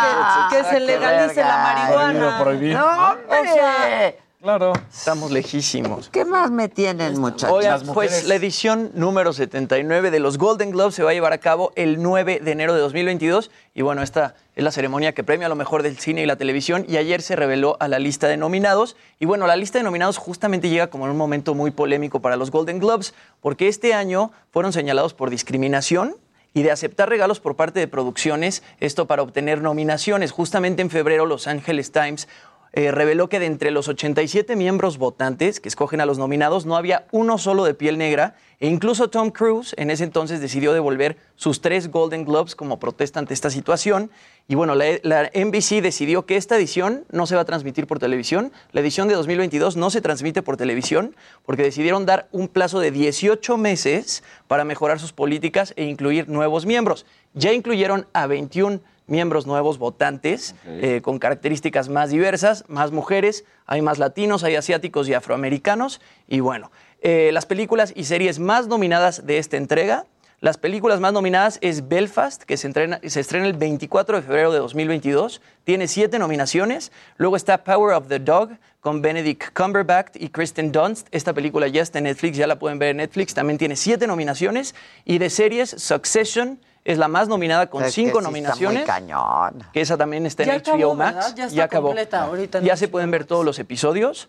que- 0.50 0.64
se 0.64 0.80
legalice 0.80 1.40
la 1.40 1.57
marihuana. 1.59 2.40
prohibir. 2.42 2.74
¡No, 2.74 2.84
hombre! 2.86 3.40
O 3.40 3.44
sea, 3.55 4.14
Claro. 4.44 4.74
Estamos 4.92 5.30
lejísimos. 5.30 6.11
¿Qué 6.11 6.26
más 6.26 6.50
me 6.50 6.68
tienen, 6.68 7.18
muchachos? 7.18 7.50
Oigan, 7.50 7.80
pues 7.94 8.24
la 8.24 8.34
edición 8.34 8.90
número 8.92 9.32
79 9.32 10.11
de 10.11 10.18
los 10.20 10.36
Golden 10.36 10.70
Globes 10.70 10.94
se 10.94 11.02
va 11.02 11.12
a 11.12 11.14
llevar 11.14 11.32
a 11.32 11.38
cabo 11.38 11.72
el 11.76 12.02
9 12.02 12.40
de 12.42 12.52
enero 12.52 12.74
de 12.74 12.80
2022 12.80 13.50
y 13.72 13.80
bueno, 13.80 14.02
esta 14.02 14.34
es 14.55 14.62
la 14.62 14.70
ceremonia 14.70 15.14
que 15.14 15.24
premia 15.24 15.48
lo 15.48 15.55
mejor 15.55 15.82
del 15.82 15.96
cine 15.96 16.22
y 16.22 16.26
la 16.26 16.36
televisión 16.36 16.84
y 16.86 16.98
ayer 16.98 17.22
se 17.22 17.36
reveló 17.36 17.78
a 17.80 17.88
la 17.88 17.98
lista 17.98 18.28
de 18.28 18.36
nominados 18.36 18.96
y 19.18 19.24
bueno, 19.24 19.46
la 19.46 19.57
lista 19.57 19.78
de 19.78 19.84
nominados 19.84 20.18
justamente 20.18 20.68
llega 20.68 20.88
como 20.88 21.07
en 21.07 21.12
un 21.12 21.16
momento 21.16 21.55
muy 21.55 21.70
polémico 21.70 22.20
para 22.20 22.36
los 22.36 22.50
Golden 22.50 22.80
Globes 22.80 23.14
porque 23.40 23.68
este 23.68 23.94
año 23.94 24.30
fueron 24.52 24.74
señalados 24.74 25.14
por 25.14 25.30
discriminación 25.30 26.16
y 26.55 26.62
de 26.62 26.70
aceptar 26.70 27.09
regalos 27.09 27.40
por 27.40 27.57
parte 27.57 27.80
de 27.80 27.88
producciones, 27.88 28.62
esto 28.80 29.07
para 29.07 29.22
obtener 29.22 29.61
nominaciones. 29.61 30.30
Justamente 30.30 30.80
en 30.80 30.90
febrero 30.90 31.26
Los 31.26 31.46
Angeles 31.48 31.92
Times 31.92 32.28
eh, 32.77 32.91
reveló 32.91 33.29
que 33.29 33.39
de 33.39 33.47
entre 33.47 33.70
los 33.70 33.87
87 33.87 34.57
miembros 34.57 34.99
votantes 34.99 35.61
que 35.61 35.68
escogen 35.68 36.01
a 36.01 36.07
los 36.07 36.18
nominados 36.18 36.66
no 36.66 36.75
había 36.75 37.07
uno 37.12 37.39
solo 37.39 37.62
de 37.62 37.72
piel 37.72 37.99
negra 37.99 38.35
e 38.59 38.66
incluso 38.66 39.11
Tom 39.11 39.31
Cruise 39.31 39.77
en 39.79 39.93
ese 39.93 40.03
entonces 40.03 40.41
decidió 40.41 40.72
devolver 40.72 41.16
sus 41.37 41.61
tres 41.61 41.89
Golden 41.93 42.25
Globes 42.25 42.57
como 42.57 42.81
protesta 42.81 43.20
ante 43.20 43.33
esta 43.33 43.49
situación. 43.49 44.11
Y 44.49 44.57
bueno, 44.57 44.75
la, 44.75 44.87
la 45.05 45.31
NBC 45.33 45.83
decidió 45.83 46.27
que 46.27 46.37
esta 46.37 46.57
edición 46.57 47.05
no 47.12 47.29
se 47.29 47.37
va 47.37 47.43
a 47.43 47.45
transmitir 47.45 47.87
por 47.87 48.01
televisión. 48.01 48.51
La 48.72 48.81
edición 48.81 49.07
de 49.07 49.14
2022 49.14 49.77
no 49.77 49.91
se 49.91 50.01
transmite 50.01 50.43
por 50.43 50.57
televisión 50.57 51.14
porque 51.47 51.62
decidieron 51.62 52.07
dar 52.07 52.27
un 52.33 52.49
plazo 52.49 52.81
de 52.81 52.91
18 52.91 53.57
meses 53.57 54.25
para 54.49 54.64
mejorar 54.64 54.99
sus 54.99 55.12
políticas 55.12 55.75
e 55.77 55.85
incluir 55.85 56.29
nuevos 56.29 56.66
miembros. 56.66 57.07
Ya 57.35 57.53
incluyeron 57.53 58.09
a 58.12 58.27
21 58.27 58.81
miembros 59.07 59.46
nuevos 59.46 59.78
votantes 59.78 60.55
eh, 60.66 61.00
con 61.02 61.18
características 61.18 61.88
más 61.88 62.11
diversas, 62.11 62.64
más 62.68 62.90
mujeres, 62.90 63.44
hay 63.66 63.82
más 63.82 63.98
latinos, 63.98 64.44
hay 64.44 64.57
asiáticos 64.57 65.09
y 65.09 65.14
afroamericanos. 65.14 66.00
Y 66.28 66.40
bueno, 66.40 66.70
eh, 67.02 67.30
las 67.32 67.46
películas 67.46 67.92
y 67.94 68.05
series 68.05 68.38
más 68.38 68.66
nominadas 68.66 69.26
de 69.26 69.38
esta 69.38 69.57
entrega. 69.57 70.07
Las 70.40 70.59
películas 70.59 71.00
más 71.00 71.12
nominadas 71.14 71.59
es 71.62 71.88
Belfast, 71.88 72.42
que 72.42 72.59
se, 72.59 72.68
entrena- 72.68 73.00
se 73.09 73.20
estrena 73.20 73.46
el 73.46 73.55
24 73.55 74.16
de 74.16 74.22
febrero 74.22 74.52
de 74.52 74.59
2022. 74.59 75.40
Tiene 75.64 75.88
siete 75.88 76.18
nominaciones. 76.18 76.92
Luego 77.16 77.36
está 77.36 77.64
Power 77.64 77.94
of 77.94 78.09
the 78.09 78.18
Dog 78.18 78.50
con 78.80 79.00
Benedict 79.00 79.55
Cumberbatch 79.55 80.16
y 80.16 80.28
Kristen 80.28 80.70
Dunst. 80.70 81.07
Esta 81.12 81.32
película 81.32 81.66
ya 81.68 81.80
está 81.80 81.96
en 81.98 82.05
Netflix, 82.05 82.36
ya 82.36 82.46
la 82.46 82.59
pueden 82.59 82.78
ver 82.78 82.90
en 82.90 82.98
Netflix. 82.98 83.32
También 83.32 83.57
tiene 83.57 83.74
siete 83.76 84.07
nominaciones. 84.07 84.74
Y 85.07 85.16
de 85.16 85.30
series, 85.30 85.70
Succession 85.70 86.59
es 86.85 86.99
la 86.99 87.09
más 87.09 87.28
nominada 87.28 87.68
con 87.70 87.82
Es 87.82 87.87
que 87.89 87.93
sí 87.93 88.05
cinco 88.05 88.18
está 88.18 88.28
nominaciones. 88.30 88.78
muy 88.80 88.87
cañón. 88.87 89.64
Que 89.72 89.80
esa 89.80 89.97
también 89.97 90.26
está 90.26 90.43
en 90.43 90.49
Ya 90.51 90.55
HBO 90.59 90.74
acabó, 90.76 90.95
Max. 90.95 91.14
¿verdad? 91.14 91.37
Ya 91.37 91.45
está 91.47 91.64
acabó. 91.64 91.87
completa 91.89 92.22
ahorita 92.24 92.61
Ya 92.61 92.76
se 92.76 92.87
HBO 92.87 92.91
pueden 92.93 93.11
ver 93.11 93.24
todos 93.24 93.45
los 93.45 93.59
episodios. 93.59 94.28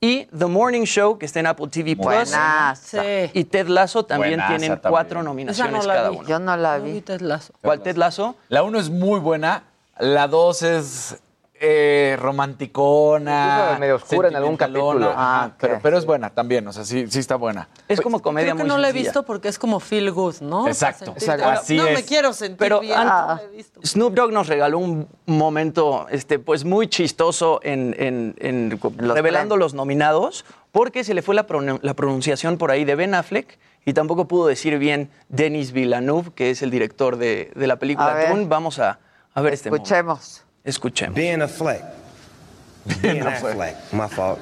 Y 0.00 0.26
The 0.26 0.44
Morning 0.46 0.84
Show, 0.84 1.18
que 1.18 1.24
está 1.24 1.40
en 1.40 1.46
Apple 1.46 1.68
TV 1.68 1.96
Plus. 1.96 2.30
Sí. 2.78 2.98
Y 3.32 3.44
Ted 3.44 3.68
Lasso 3.68 4.04
también 4.04 4.32
Buenaza 4.34 4.48
tienen 4.50 4.68
también. 4.72 4.90
cuatro 4.90 5.22
nominaciones 5.22 5.72
no 5.86 5.92
cada 5.92 6.10
uno. 6.10 6.28
Yo 6.28 6.38
no 6.38 6.56
la 6.56 6.78
No 6.78 6.84
vi. 6.84 6.92
vi 6.92 7.00
Ted 7.00 7.22
Lasso. 7.22 7.54
¿Cuál 7.62 7.80
Ted 7.80 7.96
Lasso? 7.96 8.36
La 8.50 8.62
uno 8.62 8.78
es 8.78 8.90
muy 8.90 9.18
buena, 9.20 9.64
la 9.98 10.28
dos 10.28 10.60
es 10.62 11.16
eh, 11.60 12.16
romanticona. 12.20 13.76
Medio 13.80 13.96
oscura 13.96 14.28
en 14.28 14.36
algún 14.36 14.56
capítulo. 14.56 15.12
Ah, 15.14 15.48
ok. 15.52 15.54
pero, 15.60 15.78
pero 15.82 15.98
es 15.98 16.06
buena 16.06 16.30
también, 16.30 16.66
o 16.68 16.72
sea, 16.72 16.84
sí, 16.84 17.06
sí 17.08 17.18
está 17.18 17.36
buena. 17.36 17.68
Es 17.88 18.00
como 18.00 18.20
comedia 18.20 18.48
Creo 18.52 18.56
que 18.56 18.62
muy 18.64 18.68
no 18.68 18.78
la 18.78 18.88
he 18.88 18.92
sencilla. 18.92 19.10
visto 19.10 19.22
porque 19.24 19.48
es 19.48 19.58
como 19.58 19.80
feel 19.80 20.10
good, 20.12 20.36
¿no? 20.40 20.66
Exacto. 20.68 21.14
Así 21.44 21.76
no 21.76 21.84
me 21.84 21.92
es. 21.94 22.02
quiero 22.06 22.32
sentir 22.32 22.58
Pero 22.58 22.80
bien. 22.80 22.98
an- 22.98 23.06
no 23.06 23.26
la 23.34 23.42
he 23.42 23.56
visto. 23.56 23.80
Snoop 23.84 24.14
Dogg 24.14 24.32
nos 24.32 24.48
regaló 24.48 24.78
un 24.78 25.08
momento 25.26 26.06
este, 26.10 26.38
pues 26.38 26.64
muy 26.64 26.88
chistoso 26.88 27.60
en, 27.62 27.94
en- 27.98 28.34
en- 28.38 28.78
revelando 29.14 29.56
los 29.56 29.74
nominados, 29.74 30.44
porque 30.72 31.04
se 31.04 31.14
le 31.14 31.22
fue 31.22 31.34
la, 31.34 31.46
pronun- 31.46 31.78
la 31.82 31.94
pronunciación 31.94 32.58
por 32.58 32.70
ahí 32.70 32.84
de 32.84 32.94
Ben 32.94 33.14
Affleck 33.14 33.58
y 33.84 33.92
tampoco 33.92 34.26
pudo 34.28 34.46
decir 34.48 34.78
bien 34.78 35.10
Denis 35.28 35.72
Villeneuve, 35.72 36.32
que 36.34 36.50
es 36.50 36.60
el 36.62 36.70
director 36.70 37.16
de, 37.16 37.52
de 37.54 37.66
la 37.66 37.76
película 37.76 38.08
A 38.12 38.14
ver. 38.14 38.28
Dune. 38.30 38.44
Vamos 38.46 38.78
a, 38.78 38.98
a 39.32 39.40
ver 39.40 39.54
este 39.54 39.70
momento. 39.70 39.84
Escuchemos. 39.84 40.42
Escuchemos. 40.66 41.14
Ben 41.14 41.40
Affleck. 41.42 41.82
Ben 43.00 43.26
Affleck. 43.26 43.76
My 43.92 44.08
fault. 44.08 44.38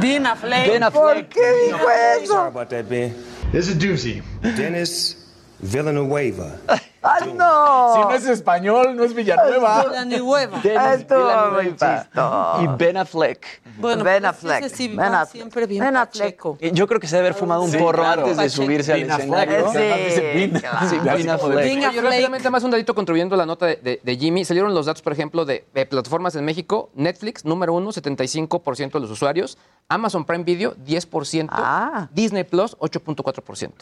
Dean 0.00 0.26
Affleck. 0.26 0.66
Ben 0.66 0.82
¿Por 0.92 1.14
qué 1.28 1.40
dijo 1.66 1.78
Sorry 1.78 2.24
eso? 2.24 2.40
about 2.46 2.68
that, 2.70 2.88
Ben. 2.88 3.14
It's 3.52 3.68
a 3.68 3.74
doozy. 3.74 4.22
Dennis 4.42 5.16
Villanueva. 5.60 6.58
¡Ah, 7.06 7.18
Si 7.22 7.32
no! 7.32 8.08
no 8.08 8.10
es 8.14 8.26
español, 8.26 8.96
no 8.96 9.04
es 9.04 9.12
Villanueva. 9.14 9.84
Denis 10.04 10.20
Estuvo 10.20 11.18
Villeneuve 11.18 11.62
muy 11.62 11.70
chistoso. 11.76 12.58
y 12.62 12.66
Ben 12.78 12.96
Affleck. 12.96 13.46
Bueno, 13.76 14.04
Ben 14.04 14.22
pues 14.22 14.30
Affleck. 14.34 14.68
sí 14.74 14.88
Ben 14.88 15.00
Affleck. 15.14 15.32
siempre 15.32 15.66
bien 15.66 15.84
Ben 15.84 15.96
Affleck. 15.96 16.22
pacheco. 16.36 16.58
Eh, 16.60 16.70
Yo 16.72 16.86
creo 16.86 17.00
que 17.00 17.06
se 17.08 17.16
debe 17.16 17.28
haber 17.28 17.38
fumado 17.38 17.62
un 17.62 17.70
Sí, 17.70 17.78
porro 17.78 18.02
claro. 18.02 18.22
antes 18.22 18.36
de 18.36 18.48
subirse 18.50 18.92
al 18.92 19.02
escenario. 19.02 19.70
Sí, 19.70 19.76
Ben. 19.78 20.56
Affleck. 20.56 21.02
Ben 21.02 21.14
Oye, 21.16 21.30
Affleck. 21.30 22.02
rápidamente 22.04 22.50
más 22.50 22.62
un 22.64 22.70
datito 22.70 22.94
contribuyendo 22.94 23.36
la 23.36 23.46
nota 23.46 23.66
de, 23.66 23.76
de- 23.76 24.00
de 24.02 24.16
Jimmy. 24.16 24.44
Salieron 24.44 24.74
los 24.74 24.86
datos, 24.86 25.02
por 25.02 25.12
ejemplo, 25.12 25.44
de, 25.44 25.64
de 25.74 25.86
plataformas 25.86 26.34
en 26.36 26.44
México. 26.44 26.90
Netflix, 26.94 27.44
número 27.44 27.72
uno, 27.74 27.90
75% 27.92 28.92
de 28.92 29.00
los 29.00 29.10
usuarios. 29.10 29.58
Amazon 29.88 30.24
Prime 30.24 30.44
Video, 30.44 30.74
10%. 30.76 31.48
Ah. 31.52 32.08
Disney 32.12 32.44
Plus, 32.44 32.76
8.4%. 32.78 33.72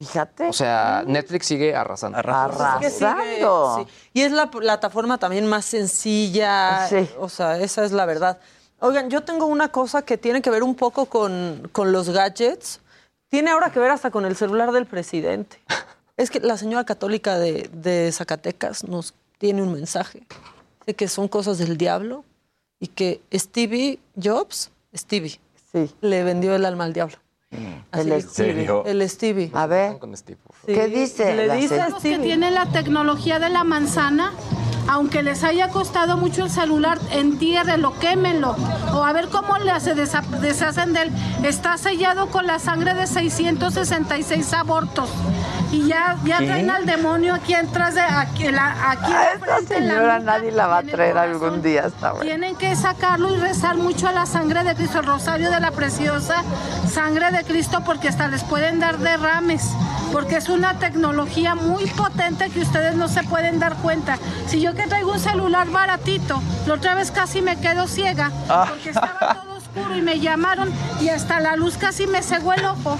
Fíjate. 0.00 0.48
O 0.48 0.52
sea, 0.52 1.02
Netflix 1.06 1.46
sigue 1.46 1.74
arrasando. 1.74 2.18
Es 2.18 2.24
que 2.24 2.30
sigue- 2.90 3.06
Arrasando. 3.06 3.76
sí. 3.84 4.10
Y 4.12 4.22
es 4.22 4.30
la 4.32 4.48
plataforma 4.50 5.18
también 5.18 5.46
más 5.46 5.64
sencilla. 5.64 6.86
Sí. 6.88 7.08
O 7.18 7.28
sea, 7.28 7.58
esa 7.58 7.84
es 7.84 7.90
la 7.92 8.06
verdad. 8.06 8.38
Oigan, 8.80 9.10
yo 9.10 9.22
tengo 9.22 9.46
una 9.46 9.68
cosa 9.68 10.02
que 10.02 10.16
tiene 10.18 10.40
que 10.42 10.50
ver 10.50 10.62
un 10.62 10.74
poco 10.74 11.06
con, 11.06 11.68
con 11.72 11.90
los 11.92 12.10
gadgets. 12.10 12.80
Tiene 13.28 13.50
ahora 13.50 13.70
que 13.70 13.80
ver 13.80 13.90
hasta 13.90 14.10
con 14.10 14.24
el 14.24 14.36
celular 14.36 14.72
del 14.72 14.86
presidente. 14.86 15.58
Es 16.16 16.30
que 16.30 16.40
la 16.40 16.56
señora 16.56 16.82
católica 16.84 17.38
de, 17.38 17.70
de 17.72 18.10
Zacatecas 18.10 18.82
nos 18.82 19.14
tiene 19.38 19.62
un 19.62 19.72
mensaje. 19.72 20.26
Dice 20.80 20.94
que 20.96 21.06
son 21.06 21.28
cosas 21.28 21.58
del 21.58 21.76
diablo 21.78 22.24
y 22.80 22.88
que 22.88 23.20
Stevie 23.32 24.00
Jobs, 24.20 24.72
Stevie, 24.96 25.38
Sí. 25.70 25.88
le 26.00 26.24
vendió 26.24 26.56
el 26.56 26.64
alma 26.64 26.82
al 26.86 26.92
diablo. 26.92 27.14
Así 27.92 28.10
El 28.10 28.16
dijo. 28.16 28.30
Stevie. 28.32 28.68
El 28.86 29.08
Stevie. 29.08 29.50
A 29.54 29.66
ver. 29.68 29.96
¿qué 30.66 30.88
dice? 30.88 31.36
Le 31.36 31.54
dice 31.54 31.80
a 31.80 31.88
Los 31.90 32.02
que 32.02 32.08
Stevie. 32.14 32.26
tienen 32.26 32.52
la 32.54 32.66
tecnología 32.72 33.38
de 33.38 33.50
la 33.50 33.62
manzana 33.62 34.32
aunque 34.88 35.22
les 35.22 35.44
haya 35.44 35.68
costado 35.68 36.16
mucho 36.16 36.44
el 36.44 36.50
celular, 36.50 36.98
entiérrenlo, 37.10 37.98
quémenlo, 37.98 38.56
o 38.92 39.04
a 39.04 39.12
ver 39.12 39.28
cómo 39.28 39.58
le 39.58 39.78
se 39.80 39.94
deshacen 39.94 40.94
de 40.94 41.02
él. 41.02 41.12
Está 41.44 41.76
sellado 41.76 42.28
con 42.28 42.46
la 42.46 42.58
sangre 42.58 42.94
de 42.94 43.06
666 43.06 44.52
abortos. 44.54 45.10
Y 45.70 45.86
ya, 45.86 46.16
ya 46.24 46.38
¿Qué? 46.38 46.46
traen 46.46 46.70
al 46.70 46.86
demonio 46.86 47.34
aquí 47.34 47.52
atrás 47.52 47.94
de 47.94 48.00
aquí, 48.00 48.50
la, 48.50 48.90
aquí 48.90 49.12
A 49.12 49.32
esta 49.34 49.46
la 49.46 49.68
señora 49.68 50.18
nadie 50.18 50.50
la 50.50 50.66
va 50.66 50.78
a 50.78 50.82
traer 50.82 51.18
algún 51.18 51.60
día, 51.60 51.90
bueno. 52.00 52.20
Tienen 52.20 52.56
que 52.56 52.74
sacarlo 52.74 53.34
y 53.34 53.38
rezar 53.38 53.76
mucho 53.76 54.08
a 54.08 54.12
la 54.12 54.24
sangre 54.24 54.64
de 54.64 54.74
Cristo, 54.74 55.00
el 55.00 55.06
rosario 55.06 55.50
de 55.50 55.60
la 55.60 55.70
preciosa 55.70 56.42
sangre 56.90 57.30
de 57.32 57.44
Cristo, 57.44 57.82
porque 57.84 58.08
hasta 58.08 58.28
les 58.28 58.44
pueden 58.44 58.80
dar 58.80 58.96
derrames, 58.98 59.70
porque 60.10 60.36
es 60.36 60.48
una 60.48 60.78
tecnología 60.78 61.54
muy 61.54 61.84
potente 61.90 62.48
que 62.48 62.60
ustedes 62.60 62.94
no 62.96 63.08
se 63.08 63.22
pueden 63.24 63.58
dar 63.58 63.76
cuenta. 63.76 64.16
Si 64.46 64.62
yo 64.62 64.74
que 64.78 64.86
traigo 64.86 65.12
un 65.12 65.18
celular 65.20 65.68
baratito, 65.70 66.40
la 66.66 66.74
otra 66.74 66.94
vez 66.94 67.10
casi 67.10 67.42
me 67.42 67.56
quedo 67.56 67.86
ciega, 67.88 68.30
Ah. 68.48 68.66
porque 68.70 68.90
estaba 68.90 69.42
todo 69.42 69.56
oscuro 69.56 69.96
y 69.96 70.00
me 70.02 70.20
llamaron 70.20 70.72
y 71.00 71.08
hasta 71.10 71.40
la 71.40 71.56
luz 71.56 71.76
casi 71.76 72.06
me 72.06 72.22
cegó 72.22 72.52
el 72.54 72.64
ojo. 72.64 72.96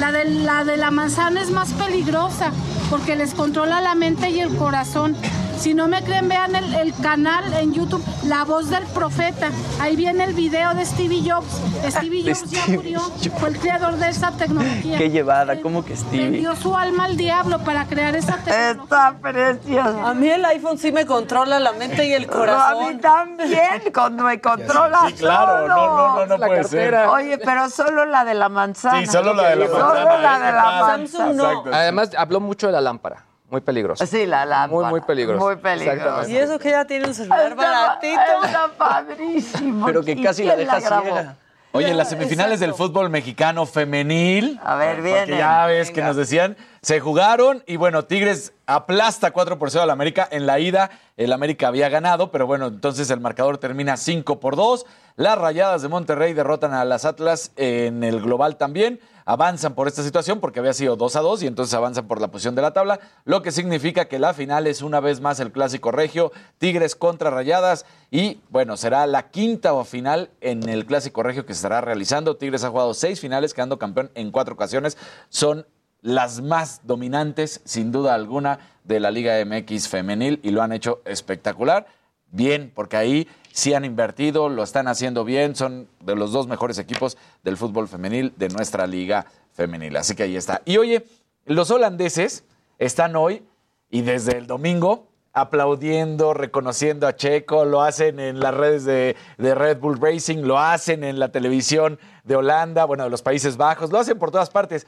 La 0.00 0.10
de 0.12 0.24
la, 0.24 0.64
de 0.64 0.78
la 0.78 0.90
manzana 0.90 1.42
es 1.42 1.50
más 1.50 1.72
peligrosa 1.74 2.50
porque 2.88 3.16
les 3.16 3.34
controla 3.34 3.80
la 3.82 3.94
mente 3.94 4.30
y 4.30 4.40
el 4.40 4.56
corazón. 4.56 5.14
Si 5.60 5.74
no 5.74 5.88
me 5.88 6.02
creen, 6.02 6.26
vean 6.26 6.56
el, 6.56 6.74
el 6.74 6.94
canal 7.02 7.52
en 7.52 7.74
YouTube, 7.74 8.02
La 8.26 8.44
Voz 8.44 8.70
del 8.70 8.82
Profeta. 8.86 9.50
Ahí 9.78 9.94
viene 9.94 10.24
el 10.24 10.32
video 10.32 10.72
de 10.72 10.86
Stevie 10.86 11.22
Jobs. 11.30 11.60
Stevie 11.86 12.22
De 12.24 12.34
Jobs 12.34 12.50
ya 12.50 12.62
Stevie 12.62 12.76
murió, 12.78 13.00
fue 13.38 13.48
el 13.50 13.58
creador 13.58 13.96
de 13.96 14.08
esa 14.08 14.30
tecnología. 14.32 14.96
Qué 14.96 15.10
llevada, 15.10 15.60
como 15.60 15.84
que 15.84 15.94
Stevie. 15.96 16.30
Vendió 16.30 16.56
su 16.56 16.74
alma 16.74 17.04
al 17.04 17.18
diablo 17.18 17.58
para 17.58 17.84
crear 17.84 18.16
esa 18.16 18.36
tecnología. 18.38 18.70
Está 18.84 19.14
precioso. 19.20 20.06
A 20.06 20.14
mí 20.14 20.30
el 20.30 20.42
iPhone 20.46 20.78
sí 20.78 20.92
me 20.92 21.04
controla 21.04 21.60
la 21.60 21.72
mente 21.72 22.06
y 22.06 22.14
el 22.14 22.26
corazón. 22.26 22.84
a 22.86 22.88
mí 22.92 22.96
también, 22.98 23.82
cuando 23.94 24.24
me 24.24 24.40
controla 24.40 25.00
Sí, 25.08 25.12
claro, 25.14 25.68
no, 25.68 25.76
no, 25.76 26.16
no, 26.16 26.26
no 26.26 26.38
La 26.38 26.46
puede 26.46 26.62
cartera. 26.62 27.00
ser. 27.02 27.08
Oye, 27.10 27.36
pero 27.38 27.68
solo 27.68 28.06
la 28.06 28.24
de 28.24 28.32
la 28.32 28.48
manzana. 28.48 29.00
Sí, 29.00 29.06
solo 29.08 29.34
la 29.34 29.50
de 29.50 29.56
la 29.56 29.66
Solo 29.66 29.84
manzana, 29.84 30.16
la 30.22 30.36
¿eh? 30.36 30.40
de 30.40 30.52
la 30.52 30.62
Total. 30.62 30.80
manzana. 30.98 31.32
Exacto. 31.50 31.70
Además, 31.74 32.10
habló 32.16 32.40
mucho 32.40 32.66
de 32.68 32.72
la 32.72 32.80
lámpara. 32.80 33.26
Muy 33.50 33.60
peligrosa. 33.60 34.06
Sí, 34.06 34.26
la 34.26 34.46
lámpara. 34.46 34.82
Muy, 34.88 34.90
muy 34.90 35.00
peligrosa. 35.00 35.44
Muy. 35.44 35.54
Exactamente. 35.54 36.30
Y 36.32 36.36
eso 36.36 36.58
que 36.58 36.70
ya 36.70 36.84
tiene 36.84 37.06
un 37.08 37.14
celular 37.14 37.50
Está- 37.50 37.54
baratito. 37.56 38.44
Está 38.44 38.68
padrísimo. 38.78 39.86
Pero 39.86 40.02
que 40.04 40.12
¿Y 40.12 40.22
casi 40.22 40.44
la 40.44 40.56
deja 40.56 40.80
ciega. 40.80 41.36
Oye, 41.72 41.88
en 41.88 41.96
las 41.96 42.10
semifinales 42.10 42.58
del 42.58 42.74
fútbol 42.74 43.10
mexicano 43.10 43.64
femenil. 43.64 44.58
A 44.64 44.74
ver, 44.74 44.96
Porque 44.96 45.12
viene. 45.12 45.38
ya 45.38 45.66
ves 45.66 45.92
que 45.92 46.02
nos 46.02 46.16
decían, 46.16 46.56
se 46.82 46.98
jugaron 46.98 47.62
y 47.64 47.76
bueno, 47.76 48.04
Tigres 48.06 48.52
aplasta 48.66 49.30
4 49.30 49.56
por 49.56 49.70
0 49.70 49.84
al 49.84 49.90
América. 49.90 50.26
En 50.32 50.46
la 50.46 50.58
ida, 50.58 50.90
el 51.16 51.32
América 51.32 51.68
había 51.68 51.88
ganado, 51.88 52.32
pero 52.32 52.44
bueno, 52.46 52.66
entonces 52.66 53.08
el 53.10 53.20
marcador 53.20 53.58
termina 53.58 53.96
5 53.96 54.40
por 54.40 54.56
2. 54.56 54.84
Las 55.20 55.36
rayadas 55.36 55.82
de 55.82 55.88
Monterrey 55.88 56.32
derrotan 56.32 56.72
a 56.72 56.82
las 56.86 57.04
Atlas 57.04 57.52
en 57.56 58.04
el 58.04 58.22
global 58.22 58.56
también. 58.56 59.00
Avanzan 59.26 59.74
por 59.74 59.86
esta 59.86 60.02
situación 60.02 60.40
porque 60.40 60.60
había 60.60 60.72
sido 60.72 60.96
2 60.96 61.14
a 61.14 61.20
2 61.20 61.42
y 61.42 61.46
entonces 61.46 61.74
avanzan 61.74 62.08
por 62.08 62.22
la 62.22 62.28
posición 62.28 62.54
de 62.54 62.62
la 62.62 62.72
tabla, 62.72 63.00
lo 63.26 63.42
que 63.42 63.52
significa 63.52 64.06
que 64.06 64.18
la 64.18 64.32
final 64.32 64.66
es 64.66 64.80
una 64.80 64.98
vez 64.98 65.20
más 65.20 65.38
el 65.38 65.52
clásico 65.52 65.90
regio, 65.92 66.32
Tigres 66.56 66.96
contra 66.96 67.28
Rayadas 67.28 67.84
y 68.10 68.40
bueno, 68.48 68.78
será 68.78 69.06
la 69.06 69.28
quinta 69.28 69.84
final 69.84 70.30
en 70.40 70.66
el 70.70 70.86
clásico 70.86 71.22
regio 71.22 71.44
que 71.44 71.52
se 71.52 71.58
estará 71.58 71.82
realizando. 71.82 72.38
Tigres 72.38 72.64
ha 72.64 72.70
jugado 72.70 72.94
seis 72.94 73.20
finales, 73.20 73.52
quedando 73.52 73.78
campeón 73.78 74.10
en 74.14 74.30
cuatro 74.30 74.54
ocasiones. 74.54 74.96
Son 75.28 75.66
las 76.00 76.40
más 76.40 76.80
dominantes, 76.84 77.60
sin 77.66 77.92
duda 77.92 78.14
alguna, 78.14 78.58
de 78.84 79.00
la 79.00 79.10
Liga 79.10 79.34
MX 79.44 79.86
femenil 79.86 80.40
y 80.42 80.50
lo 80.50 80.62
han 80.62 80.72
hecho 80.72 81.02
espectacular. 81.04 81.86
Bien, 82.32 82.72
porque 82.74 82.96
ahí 82.96 83.28
sí 83.52 83.74
han 83.74 83.84
invertido, 83.84 84.48
lo 84.48 84.62
están 84.62 84.88
haciendo 84.88 85.24
bien, 85.24 85.54
son 85.54 85.88
de 86.00 86.14
los 86.14 86.32
dos 86.32 86.46
mejores 86.46 86.78
equipos 86.78 87.16
del 87.42 87.56
fútbol 87.56 87.88
femenil 87.88 88.32
de 88.36 88.48
nuestra 88.48 88.86
liga 88.86 89.26
femenil. 89.52 89.96
Así 89.96 90.14
que 90.14 90.24
ahí 90.24 90.36
está. 90.36 90.62
Y 90.64 90.76
oye, 90.76 91.04
los 91.46 91.70
holandeses 91.70 92.44
están 92.78 93.16
hoy 93.16 93.42
y 93.90 94.02
desde 94.02 94.38
el 94.38 94.46
domingo 94.46 95.08
aplaudiendo, 95.32 96.34
reconociendo 96.34 97.06
a 97.06 97.14
Checo, 97.14 97.64
lo 97.64 97.82
hacen 97.82 98.18
en 98.18 98.40
las 98.40 98.52
redes 98.54 98.84
de, 98.84 99.16
de 99.38 99.54
Red 99.54 99.78
Bull 99.78 100.00
Racing, 100.00 100.38
lo 100.38 100.58
hacen 100.58 101.04
en 101.04 101.20
la 101.20 101.30
televisión 101.30 101.98
de 102.24 102.36
Holanda, 102.36 102.84
bueno, 102.84 103.04
de 103.04 103.10
los 103.10 103.22
Países 103.22 103.56
Bajos, 103.56 103.90
lo 103.90 103.98
hacen 103.98 104.18
por 104.18 104.30
todas 104.30 104.50
partes. 104.50 104.86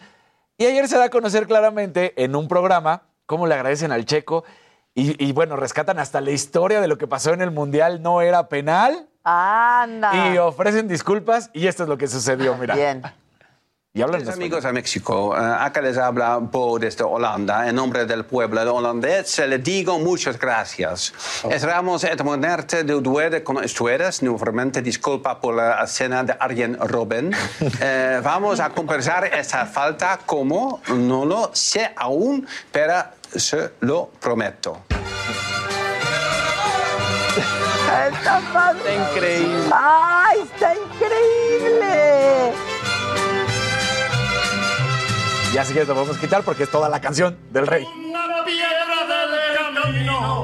Y 0.59 0.67
ayer 0.67 0.89
se 0.89 0.99
da 0.99 1.05
a 1.05 1.11
conocer 1.11 1.47
claramente 1.47 2.13
en 2.23 2.35
un 2.35 2.49
programa 2.49 3.03
cómo 3.27 3.47
le 3.47 3.55
agradecen 3.55 3.93
al 3.93 4.05
Checo 4.05 4.45
y, 4.95 5.25
y, 5.25 5.33
bueno, 5.33 5.57
rescatan 5.57 5.99
hasta 5.99 6.21
la 6.21 6.31
historia 6.31 6.81
de 6.81 6.89
lo 6.89 6.99
que 6.99 7.07
pasó 7.07 7.33
en 7.33 7.41
el 7.41 7.51
Mundial, 7.51 8.03
no 8.03 8.21
era 8.21 8.49
penal. 8.49 9.09
Anda. 9.25 10.33
Y 10.35 10.39
ofrecen 10.39 10.89
disculpas 10.89 11.51
y 11.53 11.67
esto 11.67 11.85
es 11.85 11.89
lo 11.89 11.97
que 11.97 12.09
sucedió, 12.09 12.57
mira. 12.57 12.75
Bien. 12.75 13.03
Y 13.95 14.01
hablan 14.01 14.27
amigos 14.27 14.65
a 14.65 14.73
México, 14.73 15.37
Eh, 15.37 15.57
acá 15.61 15.83
les 15.83 15.99
habla 15.99 16.39
Bo 16.39 16.79
desde 16.79 17.05
Holanda. 17.05 17.69
En 17.69 17.75
nombre 17.77 18.07
del 18.07 18.25
pueblo 18.25 18.75
holandés 18.75 19.39
le 19.47 19.59
digo 19.59 19.99
muchas 19.99 20.39
gracias. 20.39 21.13
Esperamos 21.51 22.03
exponerte 22.05 22.85
de 22.85 22.95
due 23.03 23.45
con 23.45 23.59
ustedes. 23.59 24.23
Nuevamente 24.23 24.81
disculpa 24.81 25.39
por 25.39 25.57
la 25.57 25.85
escena 25.85 26.25
de 26.25 26.35
Arjen 26.41 26.79
Robben. 26.81 27.33
Eh, 27.85 28.21
vamos 28.23 28.61
a 28.61 28.71
compensar 28.71 29.25
esta 29.27 29.67
falta 29.67 30.21
como 30.25 30.81
no 30.89 31.27
lo 31.27 31.51
sé 31.53 31.93
aún, 31.97 32.47
pero 32.71 32.95
se 33.35 33.73
lo 33.81 34.11
prometo. 34.21 34.83
Está 38.11 38.41
padre. 38.53 38.97
Está 38.97 39.11
increíble. 39.11 39.71
¡Ay, 39.73 40.41
está 40.41 40.75
increíble! 40.75 42.53
Ya 45.53 45.65
sí 45.65 45.75
que 45.75 45.85
lo 45.85 45.95
podemos 45.95 46.19
quitar 46.19 46.43
porque 46.43 46.63
es 46.63 46.71
toda 46.71 46.89
la 46.89 47.01
canción 47.01 47.39
del 47.51 47.67
rey. 47.67 47.87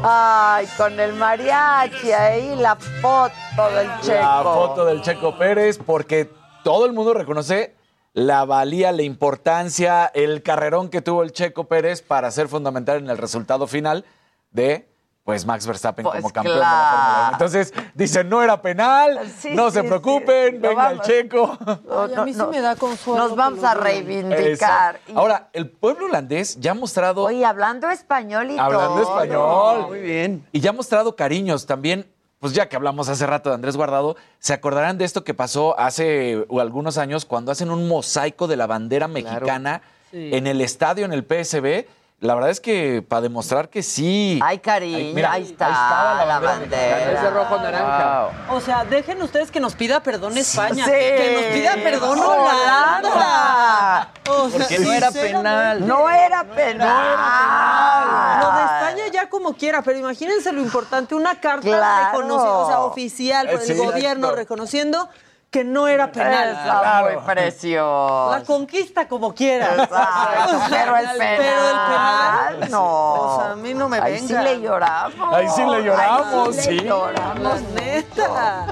Ay, 0.04 0.66
con 0.76 1.00
el 1.00 1.14
mariachi 1.14 2.12
ahí, 2.12 2.54
la 2.56 2.76
foto 2.76 3.70
del 3.74 3.88
checo. 4.02 4.20
La 4.20 4.42
foto 4.42 4.84
del 4.84 5.02
Checo 5.02 5.36
Pérez, 5.36 5.78
porque 5.78 6.30
todo 6.62 6.86
el 6.86 6.92
mundo 6.92 7.14
reconoce 7.14 7.74
la 8.12 8.44
valía, 8.44 8.92
la 8.92 9.02
importancia, 9.02 10.06
el 10.06 10.42
carrerón 10.42 10.88
que 10.88 11.02
tuvo 11.02 11.22
el 11.22 11.32
Checo 11.32 11.64
Pérez 11.64 12.02
para 12.02 12.30
ser 12.30 12.48
fundamental 12.48 12.98
en 12.98 13.10
el 13.10 13.18
resultado 13.18 13.66
final 13.66 14.04
de 14.50 14.88
pues 15.24 15.44
Max 15.44 15.66
Verstappen 15.66 16.04
Pues 16.04 16.22
como 16.22 16.30
campeón 16.32 16.54
de 16.54 16.60
la. 16.60 16.66
Fórmula 16.66 17.18
1. 17.28 17.32
Entonces, 17.32 17.74
dicen, 17.94 18.30
no 18.30 18.42
era 18.42 18.62
penal, 18.62 19.30
Sí, 19.38 19.50
no 19.54 19.68
sí, 19.70 19.74
se 19.74 19.82
preocupen, 19.84 20.58
venga 20.58 20.90
el 20.90 21.00
Checo. 21.02 21.58
Ay, 21.66 22.14
a 22.14 22.24
mí 22.24 22.32
sí 22.32 22.42
me 22.50 22.62
da 22.62 22.76
consuelo. 22.76 23.28
Nos 23.28 23.36
vamos 23.36 23.62
a 23.62 23.74
reivindicar. 23.74 25.00
Ahora, 25.14 25.50
el 25.52 25.68
pueblo 25.68 26.06
holandés 26.06 26.58
ya 26.58 26.70
ha 26.70 26.74
mostrado 26.74 27.24
Oye, 27.24 27.44
hablando 27.44 27.90
español 27.90 28.50
y 28.52 28.58
Hablando 28.58 29.02
todo. 29.02 29.20
español. 29.20 29.86
Muy 29.88 30.00
bien. 30.00 30.46
Y 30.50 30.60
ya 30.60 30.70
ha 30.70 30.72
mostrado 30.72 31.14
cariños 31.14 31.66
también. 31.66 32.10
Pues 32.40 32.52
ya 32.52 32.68
que 32.68 32.76
hablamos 32.76 33.08
hace 33.08 33.26
rato 33.26 33.48
de 33.50 33.56
Andrés 33.56 33.76
Guardado, 33.76 34.16
se 34.38 34.52
acordarán 34.52 34.96
de 34.96 35.04
esto 35.04 35.24
que 35.24 35.34
pasó 35.34 35.78
hace 35.78 36.46
algunos 36.58 36.96
años 36.96 37.24
cuando 37.24 37.50
hacen 37.50 37.70
un 37.70 37.88
mosaico 37.88 38.46
de 38.46 38.56
la 38.56 38.66
bandera 38.66 39.08
mexicana 39.08 39.82
Sí. 40.10 40.30
en 40.32 40.46
el 40.46 40.62
estadio, 40.62 41.04
en 41.04 41.12
el 41.12 41.22
PSB. 41.24 41.84
La 42.20 42.34
verdad 42.34 42.50
es 42.50 42.58
que 42.58 43.00
para 43.08 43.20
demostrar 43.22 43.68
que 43.68 43.80
sí. 43.80 44.40
Ay, 44.42 44.58
cariño, 44.58 45.14
mira, 45.14 45.30
ahí 45.30 45.44
está 45.44 45.68
estaba 45.68 46.24
la, 46.24 46.40
bandera 46.40 46.96
bandera. 46.96 47.12
Es 47.12 47.22
de 47.22 47.30
rojo 47.30 47.58
naranja. 47.58 48.28
O 48.50 48.60
sea, 48.60 48.84
dejen 48.84 49.22
ustedes 49.22 49.52
que 49.52 49.60
nos 49.60 49.76
pida 49.76 50.02
perdón 50.02 50.36
España. 50.36 50.84
Sí. 50.84 50.90
Que 50.90 51.32
nos 51.36 51.44
pida 51.54 51.74
perdón 51.80 52.18
Holanda. 52.18 52.98
Holanda. 53.12 54.10
O 54.30 54.48
sea, 54.50 54.58
Porque 54.58 54.78
no 54.80 54.92
era 54.92 55.12
penal. 55.12 55.86
No 55.86 56.10
era 56.10 56.42
penal. 56.42 58.40
Lo 58.40 58.52
de 58.52 58.62
España 58.64 59.12
ya 59.12 59.28
como 59.30 59.54
quiera, 59.54 59.82
pero 59.82 59.98
imagínense 59.98 60.50
lo 60.52 60.60
importante, 60.60 61.14
una 61.14 61.38
carta 61.40 61.60
Claro. 61.68 62.18
reconocida, 62.18 62.50
o 62.52 62.66
sea, 62.66 62.80
oficial 62.80 63.48
por 63.48 63.60
Eh, 63.60 63.64
sí, 63.64 63.72
el 63.72 63.78
gobierno 63.78 64.26
exacto. 64.26 64.36
reconociendo 64.36 65.08
que 65.50 65.64
no 65.64 65.88
era 65.88 66.12
penal. 66.12 66.50
Está 66.50 67.02
muy 67.04 67.22
precioso. 67.34 68.30
La 68.32 68.44
conquista 68.44 69.08
como 69.08 69.34
quiera. 69.34 69.74
Exacto, 69.82 70.60
pero 70.70 70.96
el 70.96 71.06
penal. 71.06 71.36
Pero 71.38 71.68
el 71.68 72.58
penal. 72.58 72.70
No. 72.70 72.84
O 73.14 73.40
sea, 73.40 73.52
a 73.52 73.56
mí 73.56 73.72
no 73.74 73.88
me 73.88 73.98
Ahí 73.98 74.14
venga. 74.14 74.26
sí 74.26 74.34
le 74.44 74.60
lloramos. 74.60 75.34
Ahí 75.34 75.48
sí 75.48 75.62
le 75.64 75.82
lloramos, 75.84 76.56
Ahí 76.56 76.62
sí. 76.64 76.70
le 76.72 76.80
sí. 76.80 76.86
lloramos. 76.86 77.62
Neta. 77.74 78.66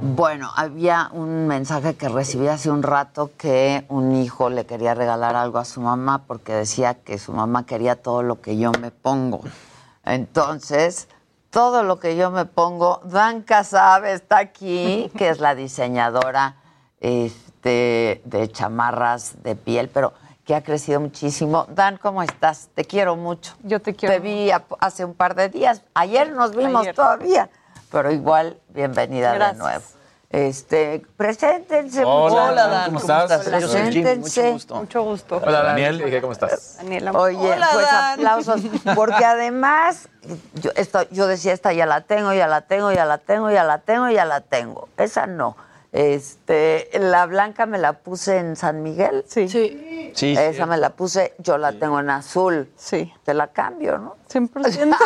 Bueno, 0.00 0.50
había 0.54 1.10
un 1.12 1.48
mensaje 1.48 1.96
que 1.96 2.08
recibí 2.08 2.46
hace 2.46 2.70
un 2.70 2.84
rato 2.84 3.32
que 3.36 3.84
un 3.88 4.14
hijo 4.14 4.48
le 4.48 4.64
quería 4.64 4.94
regalar 4.94 5.34
algo 5.34 5.58
a 5.58 5.64
su 5.64 5.80
mamá 5.80 6.22
porque 6.26 6.52
decía 6.52 6.94
que 6.94 7.18
su 7.18 7.32
mamá 7.32 7.66
quería 7.66 8.00
todo 8.00 8.22
lo 8.22 8.40
que 8.40 8.56
yo 8.56 8.70
me 8.80 8.92
pongo. 8.92 9.40
Entonces, 10.04 11.08
todo 11.50 11.82
lo 11.82 11.98
que 11.98 12.16
yo 12.16 12.30
me 12.30 12.44
pongo, 12.44 13.00
Dan 13.04 13.42
Casabe 13.42 14.12
está 14.12 14.38
aquí, 14.38 15.10
que 15.16 15.30
es 15.30 15.40
la 15.40 15.56
diseñadora 15.56 16.54
este, 17.00 18.22
de 18.24 18.48
chamarras 18.52 19.42
de 19.42 19.56
piel, 19.56 19.88
pero 19.88 20.12
que 20.44 20.54
ha 20.54 20.62
crecido 20.62 21.00
muchísimo. 21.00 21.66
Dan, 21.68 21.98
¿cómo 21.98 22.22
estás? 22.22 22.70
Te 22.74 22.84
quiero 22.84 23.16
mucho. 23.16 23.54
Yo 23.64 23.82
te 23.82 23.94
quiero. 23.94 24.14
Te 24.14 24.20
vi 24.20 24.50
hace 24.80 25.04
un 25.04 25.14
par 25.14 25.34
de 25.34 25.48
días. 25.48 25.82
Ayer 25.92 26.32
nos 26.32 26.56
vimos 26.56 26.82
Ayer. 26.82 26.94
todavía, 26.94 27.50
pero 27.90 28.10
igual, 28.12 28.58
bienvenida 28.68 29.34
Gracias. 29.34 29.56
de 29.58 29.62
nuevo. 29.62 29.84
Este, 30.30 31.02
preséntense. 31.16 32.02
Hola, 32.04 32.52
muchachos. 32.52 32.70
Dan, 32.70 32.84
¿cómo 32.86 32.98
estás? 33.00 33.62
Yo 33.62 33.68
soy 33.68 33.80
Jim, 33.92 34.02
Preséntense. 34.02 34.40
mucho 34.42 34.52
gusto. 34.52 34.74
Mucho 34.74 35.02
gusto. 35.02 35.42
Hola, 35.42 35.62
Daniel. 35.62 35.98
Dije, 36.04 36.20
¿cómo 36.20 36.34
estás? 36.34 36.76
Daniela. 36.76 37.12
Oye, 37.12 37.36
Hola, 37.38 37.68
pues 37.72 37.86
Dan. 37.86 38.12
aplausos, 38.12 38.60
porque 38.94 39.24
además 39.24 40.08
yo, 40.54 40.70
esto, 40.76 41.08
yo 41.10 41.26
decía, 41.26 41.54
esta 41.54 41.72
ya 41.72 41.86
la 41.86 42.02
tengo, 42.02 42.34
ya 42.34 42.46
la 42.46 42.60
tengo, 42.60 42.92
ya 42.92 43.06
la 43.06 43.16
tengo, 43.16 43.50
ya 43.50 43.64
la 43.64 43.78
tengo, 43.78 44.10
ya 44.10 44.26
la 44.26 44.42
tengo. 44.42 44.88
Esa 44.98 45.26
no. 45.26 45.56
Este, 45.92 46.90
la 46.98 47.26
blanca 47.26 47.64
me 47.66 47.78
la 47.78 47.94
puse 47.94 48.38
en 48.38 48.56
San 48.56 48.82
Miguel. 48.82 49.24
Sí. 49.26 49.48
Sí, 50.14 50.34
Esa 50.38 50.66
me 50.66 50.76
la 50.76 50.90
puse, 50.90 51.34
yo 51.38 51.58
la 51.58 51.72
tengo 51.72 52.00
en 52.00 52.10
azul. 52.10 52.70
Sí. 52.76 53.12
Te 53.24 53.34
la 53.34 53.48
cambio, 53.48 53.98
¿no? 53.98 54.16
100%. 54.30 54.96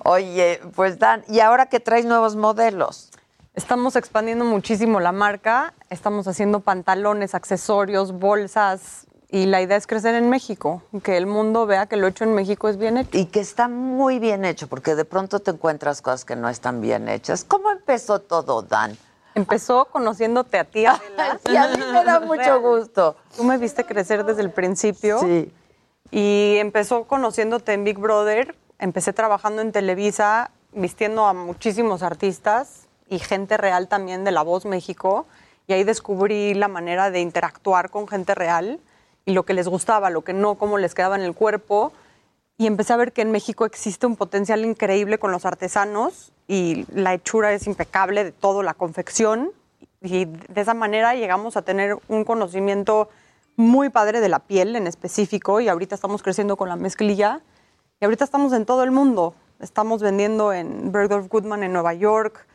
Oye, 0.04 0.60
pues 0.74 0.98
Dan, 0.98 1.24
¿y 1.28 1.40
ahora 1.40 1.66
que 1.66 1.80
traes 1.80 2.04
nuevos 2.04 2.36
modelos? 2.36 3.10
Estamos 3.54 3.96
expandiendo 3.96 4.44
muchísimo 4.44 5.00
la 5.00 5.12
marca. 5.12 5.72
Estamos 5.88 6.28
haciendo 6.28 6.60
pantalones, 6.60 7.34
accesorios, 7.34 8.12
bolsas. 8.12 9.05
Y 9.28 9.46
la 9.46 9.60
idea 9.60 9.76
es 9.76 9.86
crecer 9.86 10.14
en 10.14 10.30
México. 10.30 10.82
Que 11.02 11.16
el 11.16 11.26
mundo 11.26 11.66
vea 11.66 11.86
que 11.86 11.96
lo 11.96 12.06
hecho 12.06 12.24
en 12.24 12.34
México 12.34 12.68
es 12.68 12.76
bien 12.76 12.96
hecho. 12.96 13.18
Y 13.18 13.26
que 13.26 13.40
está 13.40 13.68
muy 13.68 14.18
bien 14.18 14.44
hecho, 14.44 14.68
porque 14.68 14.94
de 14.94 15.04
pronto 15.04 15.40
te 15.40 15.50
encuentras 15.50 16.00
cosas 16.00 16.24
que 16.24 16.36
no 16.36 16.48
están 16.48 16.80
bien 16.80 17.08
hechas. 17.08 17.44
¿Cómo 17.44 17.70
empezó 17.70 18.20
todo, 18.20 18.62
Dan? 18.62 18.96
Empezó 19.34 19.86
conociéndote 19.86 20.58
a 20.58 20.64
ti, 20.64 20.86
Adela. 20.86 21.40
Y 21.50 21.56
a 21.56 21.68
mí 21.68 21.82
me 21.92 22.04
da 22.04 22.20
mucho 22.24 22.60
gusto. 22.60 23.16
Tú 23.36 23.44
me 23.44 23.58
viste 23.58 23.84
crecer 23.84 24.24
desde 24.24 24.42
el 24.42 24.50
principio. 24.50 25.18
Sí. 25.20 25.52
Y 26.12 26.56
empezó 26.58 27.04
conociéndote 27.04 27.72
en 27.72 27.82
Big 27.82 27.98
Brother. 27.98 28.54
Empecé 28.78 29.12
trabajando 29.12 29.60
en 29.60 29.72
Televisa, 29.72 30.52
vistiendo 30.72 31.26
a 31.26 31.32
muchísimos 31.32 32.02
artistas 32.02 32.86
y 33.08 33.18
gente 33.18 33.56
real 33.56 33.88
también 33.88 34.22
de 34.22 34.30
La 34.30 34.42
Voz 34.42 34.64
México. 34.64 35.26
Y 35.66 35.72
ahí 35.72 35.82
descubrí 35.82 36.54
la 36.54 36.68
manera 36.68 37.10
de 37.10 37.20
interactuar 37.20 37.90
con 37.90 38.06
gente 38.06 38.36
real 38.36 38.78
y 39.26 39.32
lo 39.32 39.44
que 39.44 39.52
les 39.52 39.68
gustaba, 39.68 40.08
lo 40.08 40.22
que 40.22 40.32
no, 40.32 40.54
cómo 40.54 40.78
les 40.78 40.94
quedaba 40.94 41.16
en 41.16 41.22
el 41.22 41.34
cuerpo. 41.34 41.92
Y 42.56 42.66
empecé 42.66 42.94
a 42.94 42.96
ver 42.96 43.12
que 43.12 43.20
en 43.20 43.32
México 43.32 43.66
existe 43.66 44.06
un 44.06 44.16
potencial 44.16 44.64
increíble 44.64 45.18
con 45.18 45.32
los 45.32 45.44
artesanos 45.44 46.32
y 46.48 46.86
la 46.94 47.12
hechura 47.12 47.52
es 47.52 47.66
impecable 47.66 48.24
de 48.24 48.32
todo, 48.32 48.62
la 48.62 48.72
confección. 48.72 49.50
Y 50.00 50.24
de 50.24 50.60
esa 50.60 50.72
manera 50.72 51.14
llegamos 51.14 51.56
a 51.56 51.62
tener 51.62 51.98
un 52.08 52.24
conocimiento 52.24 53.10
muy 53.56 53.88
padre 53.88 54.20
de 54.20 54.28
la 54.28 54.38
piel 54.38 54.76
en 54.76 54.86
específico 54.86 55.60
y 55.60 55.68
ahorita 55.68 55.94
estamos 55.94 56.22
creciendo 56.22 56.56
con 56.56 56.68
la 56.68 56.76
mezclilla 56.76 57.40
y 58.00 58.04
ahorita 58.04 58.24
estamos 58.24 58.52
en 58.52 58.64
todo 58.64 58.84
el 58.84 58.92
mundo. 58.92 59.34
Estamos 59.58 60.02
vendiendo 60.02 60.52
en 60.52 60.92
Bergdorf 60.92 61.28
Goodman 61.28 61.62
en 61.62 61.72
Nueva 61.72 61.94
York, 61.94 62.46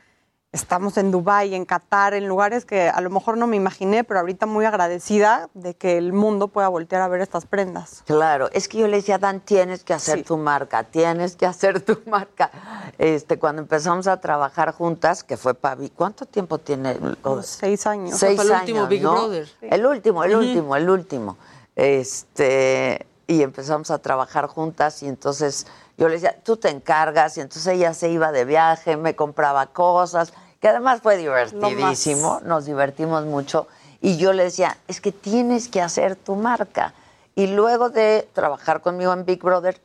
estamos 0.53 0.97
en 0.97 1.11
Dubai, 1.11 1.55
en 1.55 1.63
Qatar, 1.65 2.13
en 2.13 2.27
lugares 2.27 2.65
que 2.65 2.89
a 2.89 2.99
lo 2.99 3.09
mejor 3.09 3.37
no 3.37 3.47
me 3.47 3.55
imaginé, 3.55 4.03
pero 4.03 4.19
ahorita 4.19 4.45
muy 4.45 4.65
agradecida 4.65 5.49
de 5.53 5.75
que 5.75 5.97
el 5.97 6.11
mundo 6.11 6.49
pueda 6.49 6.67
voltear 6.67 7.01
a 7.01 7.07
ver 7.07 7.21
estas 7.21 7.45
prendas. 7.45 8.03
Claro, 8.05 8.49
es 8.51 8.67
que 8.67 8.79
yo 8.79 8.87
le 8.87 8.97
decía, 8.97 9.17
Dan, 9.17 9.39
tienes 9.39 9.83
que 9.85 9.93
hacer 9.93 10.17
Sí. 10.19 10.23
tu 10.23 10.35
marca, 10.37 10.83
tienes 10.83 11.35
que 11.37 11.45
hacer 11.45 11.79
tu 11.81 11.99
marca. 12.05 12.51
Este, 12.97 13.39
cuando 13.39 13.61
empezamos 13.61 14.07
a 14.07 14.19
trabajar 14.19 14.73
juntas, 14.73 15.23
que 15.23 15.37
fue 15.37 15.53
Pavi, 15.53 15.89
¿cuánto 15.89 16.25
tiempo 16.25 16.57
tiene? 16.57 16.97
Seis 17.43 17.87
años. 17.87 18.17
Seis 18.19 18.35
Fue 18.35 18.45
el 18.45 18.51
años, 18.51 18.61
último 18.63 18.87
Big 18.87 19.03
¿no? 19.03 19.11
Brother. 19.13 19.47
El 19.61 19.85
último, 19.85 20.23
el 20.25 20.35
último, 20.35 20.75
el 20.75 20.89
último. 20.89 21.37
Este, 21.75 23.05
y 23.27 23.41
empezamos 23.43 23.89
a 23.91 23.99
trabajar 23.99 24.47
juntas 24.47 25.01
y 25.03 25.07
entonces 25.07 25.65
yo 25.97 26.07
le 26.07 26.15
decía, 26.15 26.35
tú 26.43 26.57
te 26.57 26.69
encargas 26.69 27.37
y 27.37 27.41
entonces 27.41 27.67
ella 27.67 27.93
se 27.93 28.09
iba 28.09 28.31
de 28.31 28.45
viaje, 28.45 28.97
me 28.97 29.15
compraba 29.15 29.67
cosas, 29.67 30.33
que 30.59 30.69
además 30.69 31.01
fue 31.01 31.17
divertidísimo, 31.17 32.39
nos 32.43 32.65
divertimos 32.65 33.25
mucho 33.25 33.67
y 34.01 34.17
yo 34.17 34.33
le 34.33 34.45
decía, 34.45 34.77
es 34.87 34.99
que 34.99 35.11
tienes 35.11 35.67
que 35.67 35.81
hacer 35.81 36.15
tu 36.15 36.35
marca. 36.35 36.93
Y 37.35 37.47
luego 37.47 37.89
de 37.89 38.27
trabajar 38.33 38.81
conmigo 38.81 39.13
en 39.13 39.25
Big 39.25 39.41
Brother, 39.41 39.79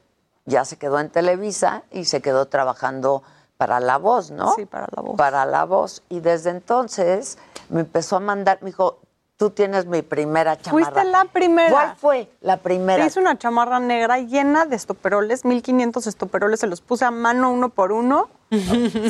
ya 0.46 0.64
se 0.64 0.78
quedó 0.78 0.98
en 0.98 1.10
Televisa 1.10 1.82
y 1.92 2.06
se 2.06 2.22
quedó 2.22 2.46
trabajando 2.46 3.22
para 3.58 3.78
La 3.78 3.98
Voz, 3.98 4.30
¿no? 4.30 4.54
Sí, 4.54 4.64
para 4.64 4.88
La 4.94 5.02
Voz. 5.02 5.16
Para 5.16 5.44
La 5.44 5.64
Voz. 5.64 6.02
Y 6.08 6.20
desde 6.20 6.50
entonces 6.50 7.38
me 7.68 7.80
empezó 7.80 8.16
a 8.16 8.20
mandar, 8.20 8.58
me 8.62 8.70
dijo, 8.70 9.00
tú 9.36 9.50
tienes 9.50 9.86
mi 9.86 10.02
primera 10.02 10.56
chamarra. 10.56 10.90
Fuiste 10.92 11.04
la 11.10 11.24
primera. 11.26 11.70
¿Cuál 11.70 11.96
fue 11.96 12.30
la 12.40 12.56
primera? 12.56 13.04
Hice 13.04 13.20
una 13.20 13.36
chamarra 13.38 13.78
negra 13.80 14.18
llena 14.18 14.64
de 14.64 14.76
estoperoles, 14.76 15.44
1500 15.44 16.06
estoperoles, 16.06 16.60
se 16.60 16.66
los 16.66 16.80
puse 16.80 17.04
a 17.04 17.10
mano 17.10 17.50
uno 17.52 17.68
por 17.68 17.92
uno. 17.92 18.28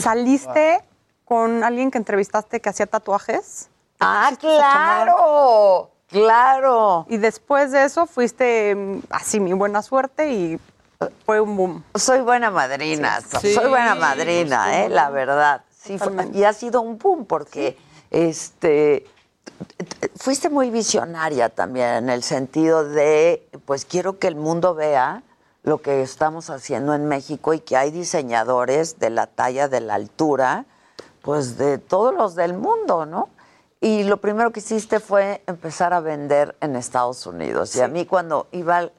Saliste 0.01 0.81
con 1.25 1.65
alguien 1.65 1.91
que 1.91 1.99
entrevistaste 1.99 2.61
que 2.61 2.69
hacía 2.69 2.87
tatuajes. 2.87 3.69
¡Ah, 4.01 4.31
claro! 4.39 5.91
¡Claro! 6.11 7.07
Y 7.09 7.17
después 7.17 7.73
de 7.73 7.85
eso 7.85 8.07
fuiste 8.07 8.75
mm, 8.75 8.99
así 9.11 9.41
mi 9.41 9.53
buena 9.53 9.83
suerte 9.83 10.31
y 10.33 10.59
fue 11.25 11.41
un 11.41 11.57
boom. 11.57 11.85
Soy 11.95 12.21
buena 12.21 12.51
madrina, 12.51 13.21
Sí. 13.41 13.55
soy 13.55 13.69
buena 13.69 13.95
madrina, 13.95 14.67
sí, 14.67 14.71
eh, 14.75 14.89
la 14.89 15.11
verdad. 15.11 15.63
Sí, 15.71 15.99
fue- 15.99 16.13
y 16.33 16.45
ha 16.45 16.53
sido 16.53 16.81
un 16.81 16.99
boom 16.99 17.25
porque 17.27 17.77
este 18.11 19.07
fuiste 20.17 20.49
muy 20.49 20.71
visionaria 20.71 21.49
también 21.49 21.89
en 21.89 22.11
el 22.11 22.23
sentido 22.23 22.85
de 22.85 23.49
pues 23.65 23.85
quiero 23.85 24.19
que 24.19 24.29
el 24.29 24.37
mundo 24.37 24.75
vea 24.75 25.23
lo 25.63 25.83
que 25.83 26.03
estamos 26.03 26.49
haciendo 26.49 26.95
en 26.95 27.07
México 27.07 27.53
y 27.53 27.61
que 27.61 27.77
hay 27.77 27.91
diseñadores 27.91 29.01
de 29.01 29.11
la 29.11 29.27
talla, 29.27 29.67
de 29.67 29.81
la 29.81 29.95
altura, 29.95 30.65
pues 31.23 31.59
de 31.59 31.79
todos 31.79 32.15
los 32.15 32.37
del 32.37 32.55
mundo, 32.55 33.05
¿no? 33.05 33.31
Y 33.81 34.05
lo 34.05 34.19
primero 34.19 34.53
que 34.53 34.61
hiciste 34.61 35.01
fue 35.01 35.43
empezar 35.47 35.93
a 35.93 35.99
vender 35.99 36.57
en 36.61 36.77
Estados 36.77 37.27
Unidos. 37.27 37.75
Y 37.75 37.81
a 37.81 37.89
mí 37.89 38.07
cuando 38.07 38.47
iba 38.53 38.91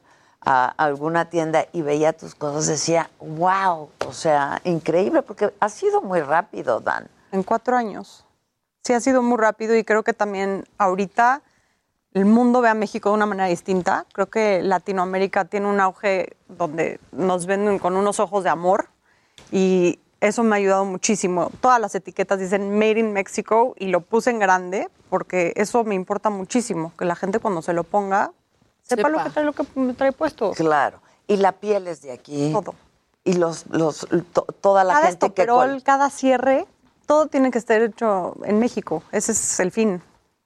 a 0.41 0.65
alguna 0.77 1.29
tienda 1.29 1.65
y 1.71 1.81
veía 1.83 2.11
tus 2.11 2.35
cosas, 2.35 2.67
decía, 2.67 3.09
wow, 3.19 3.89
o 4.05 4.13
sea, 4.13 4.61
increíble, 4.65 5.21
porque 5.23 5.53
ha 5.61 5.69
sido 5.69 6.01
muy 6.01 6.19
rápido, 6.19 6.81
Dan. 6.81 7.07
En 7.31 7.43
cuatro 7.43 7.77
años. 7.77 8.26
Sí, 8.88 8.93
ha 8.93 9.01
sido 9.01 9.21
muy 9.21 9.38
rápido 9.38 9.75
y 9.75 9.83
creo 9.83 10.03
que 10.03 10.13
también 10.13 10.63
ahorita 10.77 11.41
el 12.13 12.23
mundo 12.23 12.61
ve 12.61 12.69
a 12.69 12.73
México 12.73 13.09
de 13.09 13.15
una 13.15 13.25
manera 13.25 13.49
distinta. 13.49 14.05
Creo 14.13 14.27
que 14.27 14.61
Latinoamérica 14.61 15.43
tiene 15.43 15.67
un 15.67 15.81
auge 15.81 16.38
donde 16.47 17.01
nos 17.11 17.47
ven 17.47 17.79
con 17.79 17.97
unos 17.97 18.21
ojos 18.21 18.45
de 18.45 18.49
amor 18.49 18.88
y 19.51 19.99
eso 20.21 20.41
me 20.43 20.55
ha 20.55 20.57
ayudado 20.59 20.85
muchísimo. 20.85 21.51
Todas 21.59 21.81
las 21.81 21.95
etiquetas 21.95 22.39
dicen 22.39 22.79
Made 22.79 22.99
in 23.01 23.11
Mexico 23.11 23.75
y 23.77 23.88
lo 23.88 23.99
puse 23.99 24.29
en 24.29 24.39
grande 24.39 24.88
porque 25.09 25.51
eso 25.57 25.83
me 25.83 25.93
importa 25.93 26.29
muchísimo, 26.29 26.93
que 26.97 27.03
la 27.03 27.17
gente 27.17 27.39
cuando 27.39 27.61
se 27.61 27.73
lo 27.73 27.83
ponga 27.83 28.31
sepa, 28.83 29.09
lo 29.09 29.21
que 29.21 29.29
trae, 29.31 29.43
lo 29.43 29.51
que 29.51 29.63
me 29.75 29.93
trae 29.95 30.13
puesto. 30.13 30.51
Claro. 30.51 31.01
Y 31.27 31.35
la 31.35 31.51
piel 31.51 31.88
es 31.89 32.01
de 32.03 32.13
aquí. 32.13 32.53
Todo. 32.53 32.73
Y 33.25 33.33
los, 33.33 33.67
los, 33.67 34.07
to- 34.31 34.47
toda 34.61 34.85
la 34.85 34.93
cada 34.93 35.07
gente 35.07 35.19
que... 35.19 35.41
estoperol, 35.41 35.71
col- 35.71 35.83
cada 35.83 36.09
cierre, 36.09 36.65
todo 37.07 37.25
tiene 37.25 37.49
que 37.49 37.57
estar 37.57 37.81
hecho 37.81 38.35
en 38.43 38.59
México. 38.59 39.01
Ese 39.11 39.31
es 39.31 39.59
el 39.59 39.71
fin. 39.71 40.03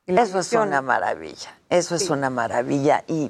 Eso 0.08 0.40
es 0.40 0.52
una 0.54 0.82
maravilla, 0.82 1.54
eso 1.70 1.96
es 1.96 2.10
una 2.10 2.30
maravilla. 2.30 3.04
Y, 3.08 3.30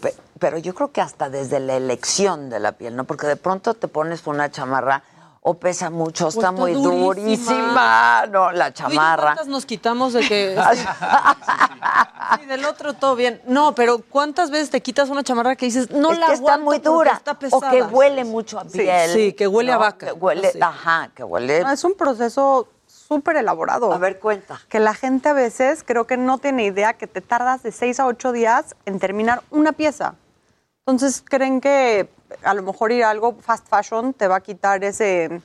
pe- 0.00 0.14
pero 0.38 0.58
yo 0.58 0.74
creo 0.74 0.92
que 0.92 1.00
hasta 1.00 1.28
desde 1.30 1.60
la 1.60 1.74
elección 1.76 2.50
de 2.50 2.60
la 2.60 2.72
piel, 2.72 2.94
¿no? 2.96 3.04
Porque 3.04 3.26
de 3.26 3.36
pronto 3.36 3.74
te 3.74 3.88
pones 3.88 4.26
una 4.26 4.50
chamarra 4.50 5.02
o 5.42 5.54
pesa 5.54 5.88
mucho, 5.88 6.28
está, 6.28 6.40
está 6.40 6.52
muy 6.52 6.72
durísima. 6.74 7.04
durísima, 7.06 8.26
no, 8.30 8.52
la 8.52 8.74
chamarra. 8.74 9.22
¿Cuántas 9.22 9.46
nos 9.48 9.64
quitamos 9.64 10.12
de 10.12 10.20
que... 10.26 10.56
Sí, 12.38 12.46
del 12.46 12.64
otro 12.64 12.92
todo 12.92 13.16
bien. 13.16 13.42
No, 13.46 13.74
pero 13.74 13.98
¿cuántas 14.08 14.50
veces 14.52 14.70
te 14.70 14.80
quitas 14.80 15.08
una 15.10 15.24
chamarra 15.24 15.56
que 15.56 15.66
dices, 15.66 15.90
no 15.90 16.12
es 16.12 16.18
la 16.18 16.26
que 16.28 16.34
está 16.34 16.54
aguanto 16.54 16.64
muy 16.64 16.78
porque 16.78 16.88
dura 16.88 17.12
está 17.14 17.32
o 17.32 17.38
pesada"? 17.38 17.70
que 17.70 17.82
huele 17.82 18.24
mucho 18.24 18.60
a 18.60 18.64
piel. 18.64 19.10
sí, 19.10 19.32
que 19.32 19.48
huele 19.48 19.72
a 19.72 19.78
vaca. 19.78 20.06
Que 20.06 20.12
huele, 20.12 20.52
Sí. 20.52 20.58
ajá, 20.62 21.10
que 21.14 21.24
huele. 21.24 21.62
No, 21.64 21.70
es 21.72 21.82
un 21.82 21.94
proceso 21.94 22.68
súper 22.86 23.36
elaborado. 23.36 23.92
A 23.92 23.98
ver, 23.98 24.20
cuenta. 24.20 24.60
Que 24.68 24.78
la 24.78 24.94
gente 24.94 25.28
a 25.28 25.32
veces 25.32 25.82
creo 25.84 26.06
que 26.06 26.16
no 26.16 26.38
tiene 26.38 26.64
idea 26.64 26.92
que 26.92 27.08
te 27.08 27.20
tardas 27.20 27.64
de 27.64 27.72
seis 27.72 27.98
a 27.98 28.06
ocho 28.06 28.30
días 28.30 28.76
en 28.86 29.00
terminar 29.00 29.42
una 29.50 29.72
pieza. 29.72 30.14
Entonces 30.86 31.22
creen 31.24 31.60
que 31.60 32.08
a 32.42 32.54
lo 32.54 32.62
mejor 32.62 32.92
ir 32.92 33.04
a 33.04 33.10
algo 33.10 33.36
fast 33.40 33.68
fashion 33.68 34.12
te 34.14 34.28
va 34.28 34.36
a 34.36 34.40
quitar 34.40 34.82
ese, 34.84 35.40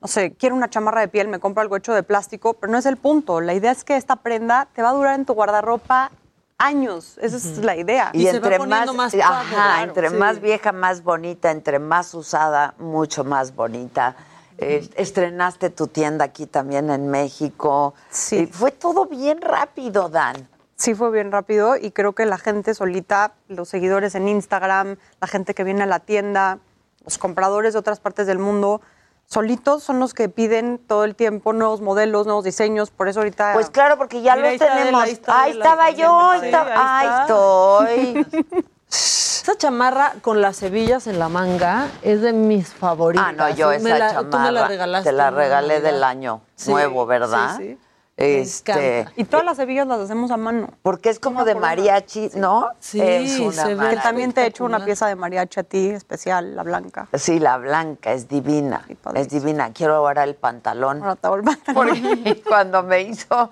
no 0.00 0.08
sé, 0.08 0.32
quiero 0.34 0.54
una 0.54 0.70
chamarra 0.70 1.00
de 1.00 1.08
piel, 1.08 1.28
me 1.28 1.38
compro 1.38 1.62
algo 1.62 1.76
hecho 1.76 1.92
de 1.92 2.02
plástico, 2.02 2.54
pero 2.54 2.72
no 2.72 2.78
es 2.78 2.86
el 2.86 2.96
punto. 2.96 3.40
La 3.40 3.54
idea 3.54 3.70
es 3.70 3.84
que 3.84 3.96
esta 3.96 4.16
prenda 4.16 4.68
te 4.74 4.82
va 4.82 4.90
a 4.90 4.92
durar 4.92 5.14
en 5.14 5.24
tu 5.24 5.34
guardarropa 5.34 6.10
años. 6.58 7.18
Esa 7.20 7.36
es 7.36 7.58
la 7.58 7.76
idea. 7.76 8.10
Y, 8.12 8.26
entre 8.26 8.58
más, 8.60 8.88
ajá, 9.14 9.44
claro, 9.50 9.84
entre 9.84 10.10
sí. 10.10 10.16
más 10.16 10.40
vieja, 10.40 10.72
más 10.72 11.02
bonita, 11.02 11.50
entre 11.50 11.78
más 11.78 12.14
usada, 12.14 12.74
mucho 12.78 13.24
más 13.24 13.54
bonita. 13.54 14.16
Eh, 14.58 14.88
estrenaste 14.96 15.70
tu 15.70 15.88
tienda 15.88 16.26
aquí 16.26 16.46
también 16.46 16.90
en 16.90 17.08
México. 17.08 17.94
Sí. 18.10 18.46
fue 18.46 18.70
todo 18.70 19.06
bien 19.06 19.40
rápido, 19.40 20.08
Dan. 20.08 20.48
Sí, 20.82 20.96
fue 20.96 21.12
bien 21.12 21.30
rápido 21.30 21.76
y 21.76 21.92
creo 21.92 22.12
que 22.12 22.26
la 22.26 22.38
gente 22.38 22.74
solita, 22.74 23.34
los 23.46 23.68
seguidores 23.68 24.16
en 24.16 24.26
Instagram, 24.26 24.96
la 25.20 25.28
gente 25.28 25.54
que 25.54 25.62
viene 25.62 25.84
a 25.84 25.86
la 25.86 26.00
tienda, 26.00 26.58
los 27.04 27.18
compradores 27.18 27.72
de 27.74 27.78
otras 27.78 28.00
partes 28.00 28.26
del 28.26 28.40
mundo, 28.40 28.80
solitos 29.26 29.84
son 29.84 30.00
los 30.00 30.12
que 30.12 30.28
piden 30.28 30.80
todo 30.84 31.04
el 31.04 31.14
tiempo 31.14 31.52
nuevos 31.52 31.80
modelos, 31.82 32.26
nuevos 32.26 32.42
diseños. 32.42 32.90
Por 32.90 33.06
eso 33.06 33.20
ahorita. 33.20 33.52
Pues 33.54 33.70
claro, 33.70 33.96
porque 33.96 34.22
ya 34.22 34.34
Mira, 34.34 34.50
los 34.54 34.60
ahí 34.60 34.68
tenemos. 34.68 35.02
ahí 35.04 35.10
está 35.12 35.42
Ahí 35.42 35.50
Adela, 35.52 35.64
estaba 35.64 35.90
yo, 35.92 36.18
ahí, 36.30 36.40
bien, 36.40 36.52
está- 36.52 36.98
ahí 36.98 37.06
ahí 37.06 37.06
está. 37.06 38.24
estoy. 38.24 38.64
Esa 38.88 39.56
chamarra 39.56 40.14
con 40.20 40.40
las 40.42 40.60
hebillas 40.64 41.06
en 41.06 41.20
la 41.20 41.28
manga 41.28 41.86
es 42.02 42.22
de 42.22 42.32
mis 42.32 42.68
favoritas. 42.74 43.24
Ah, 43.28 43.30
no, 43.32 43.48
yo 43.50 43.70
esa 43.70 43.88
la- 43.88 43.98
chamarra 44.14 44.30
Tú 44.30 44.38
me 44.38 44.50
la 44.50 44.66
regalaste. 44.66 45.10
te 45.10 45.16
la 45.16 45.30
regalé 45.30 45.80
del 45.80 46.02
año 46.02 46.40
Sí, 46.56 46.72
nuevo, 46.72 47.06
¿verdad? 47.06 47.56
sí, 47.56 47.68
sí. 47.68 47.78
Este, 48.22 49.06
Y 49.16 49.24
todas 49.24 49.44
las 49.44 49.58
hebillas 49.58 49.86
las 49.86 49.98
hacemos 50.00 50.30
a 50.30 50.36
mano. 50.36 50.68
porque 50.82 51.10
es 51.10 51.18
como 51.18 51.44
de 51.44 51.54
mariachi, 51.54 52.30
¿no? 52.34 52.68
Sí, 52.78 53.00
es 53.00 53.38
una 53.40 53.64
se 53.64 53.74
ve. 53.74 53.90
Que 53.90 53.96
también 53.96 54.32
te 54.32 54.42
he 54.42 54.46
hecho 54.46 54.64
una 54.64 54.84
pieza 54.84 55.06
de 55.08 55.16
mariachi 55.16 55.60
a 55.60 55.62
ti, 55.64 55.88
especial, 55.90 56.54
la 56.54 56.62
blanca. 56.62 57.08
Sí, 57.14 57.38
la 57.38 57.58
blanca 57.58 58.12
es 58.12 58.28
divina, 58.28 58.86
es 59.14 59.28
divina. 59.28 59.72
Quiero 59.72 59.94
ahora 59.96 60.24
el 60.24 60.34
pantalón. 60.36 61.02
Ahora 61.02 61.12
el 61.12 61.42
pantalón. 61.44 61.74
Porque 61.74 62.42
cuando 62.48 62.82
me 62.82 63.00
hizo, 63.02 63.50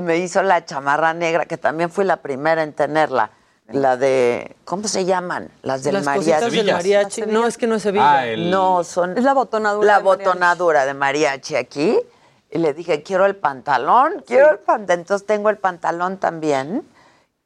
me 0.00 0.18
hizo 0.18 0.42
la 0.42 0.64
chamarra 0.64 1.14
negra, 1.14 1.46
que 1.46 1.56
también 1.56 1.90
fui 1.90 2.04
la 2.04 2.18
primera 2.18 2.62
en 2.62 2.72
tenerla, 2.72 3.30
la 3.68 3.96
de, 3.96 4.56
¿cómo 4.64 4.86
se 4.88 5.04
llaman? 5.04 5.48
Las 5.62 5.82
del 5.84 5.94
Las 5.94 6.04
mariachi. 6.04 6.30
cositas 6.32 6.52
del 6.52 6.72
mariachi. 6.72 7.22
No, 7.22 7.46
es 7.46 7.56
que 7.56 7.66
no 7.66 7.76
es 7.76 7.82
Sevilla. 7.82 8.20
Ah, 8.20 8.26
No, 8.36 8.82
son... 8.84 9.16
Es 9.16 9.24
la 9.24 9.32
botonadura. 9.32 9.86
La 9.86 9.98
de 9.98 10.04
mariachi. 10.04 10.24
botonadura 10.26 10.84
de 10.86 10.94
mariachi 10.94 11.54
aquí. 11.56 11.98
Y 12.50 12.58
le 12.58 12.74
dije, 12.74 13.02
quiero 13.02 13.26
el 13.26 13.36
pantalón, 13.36 14.24
quiero 14.26 14.50
el 14.50 14.58
pantalón. 14.58 15.00
Entonces 15.00 15.26
tengo 15.26 15.50
el 15.50 15.58
pantalón 15.58 16.16
también. 16.18 16.82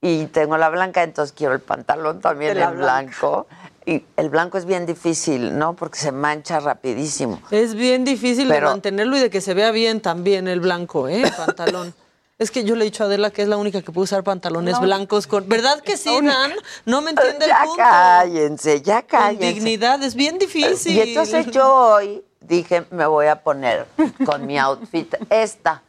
Y 0.00 0.26
tengo 0.26 0.56
la 0.58 0.68
blanca, 0.68 1.02
entonces 1.02 1.32
quiero 1.36 1.54
el 1.54 1.60
pantalón 1.60 2.20
también 2.20 2.58
en 2.58 2.76
blanco. 2.76 3.46
Y 3.86 4.04
el 4.16 4.28
blanco 4.30 4.56
es 4.58 4.64
bien 4.66 4.86
difícil, 4.86 5.58
¿no? 5.58 5.74
Porque 5.74 5.98
se 5.98 6.12
mancha 6.12 6.60
rapidísimo. 6.60 7.40
Es 7.50 7.74
bien 7.74 8.04
difícil 8.04 8.48
Pero- 8.48 8.68
de 8.68 8.72
mantenerlo 8.74 9.16
y 9.16 9.20
de 9.20 9.30
que 9.30 9.40
se 9.40 9.54
vea 9.54 9.70
bien 9.70 10.00
también 10.00 10.46
el 10.48 10.60
blanco, 10.60 11.08
¿eh? 11.08 11.22
El 11.22 11.32
pantalón. 11.32 11.94
Es 12.36 12.50
que 12.50 12.64
yo 12.64 12.74
le 12.74 12.82
he 12.82 12.86
dicho 12.86 13.04
a 13.04 13.06
Adela 13.06 13.30
que 13.30 13.42
es 13.42 13.48
la 13.48 13.56
única 13.56 13.80
que 13.80 13.92
puede 13.92 14.04
usar 14.04 14.24
pantalones 14.24 14.74
No. 14.74 14.80
blancos 14.80 15.28
con. 15.28 15.48
¿Verdad 15.48 15.80
que 15.82 15.96
sí, 15.96 16.10
Dan? 16.20 16.52
No 16.84 17.00
me 17.00 17.10
entiende 17.12 17.46
ya 17.46 17.58
el 17.62 17.66
punto. 17.68 17.76
cállense, 17.82 18.82
ya 18.82 19.02
Con 19.02 19.08
cállense. 19.08 19.46
dignidad, 19.54 20.02
es 20.02 20.16
bien 20.16 20.38
difícil. 20.38 20.96
Y 20.96 21.00
entonces 21.00 21.46
yo 21.52 21.72
hoy 21.72 22.24
dije, 22.46 22.86
me 22.90 23.06
voy 23.06 23.26
a 23.26 23.42
poner 23.42 23.86
con 24.24 24.46
mi 24.46 24.58
outfit 24.58 25.14
esta. 25.30 25.82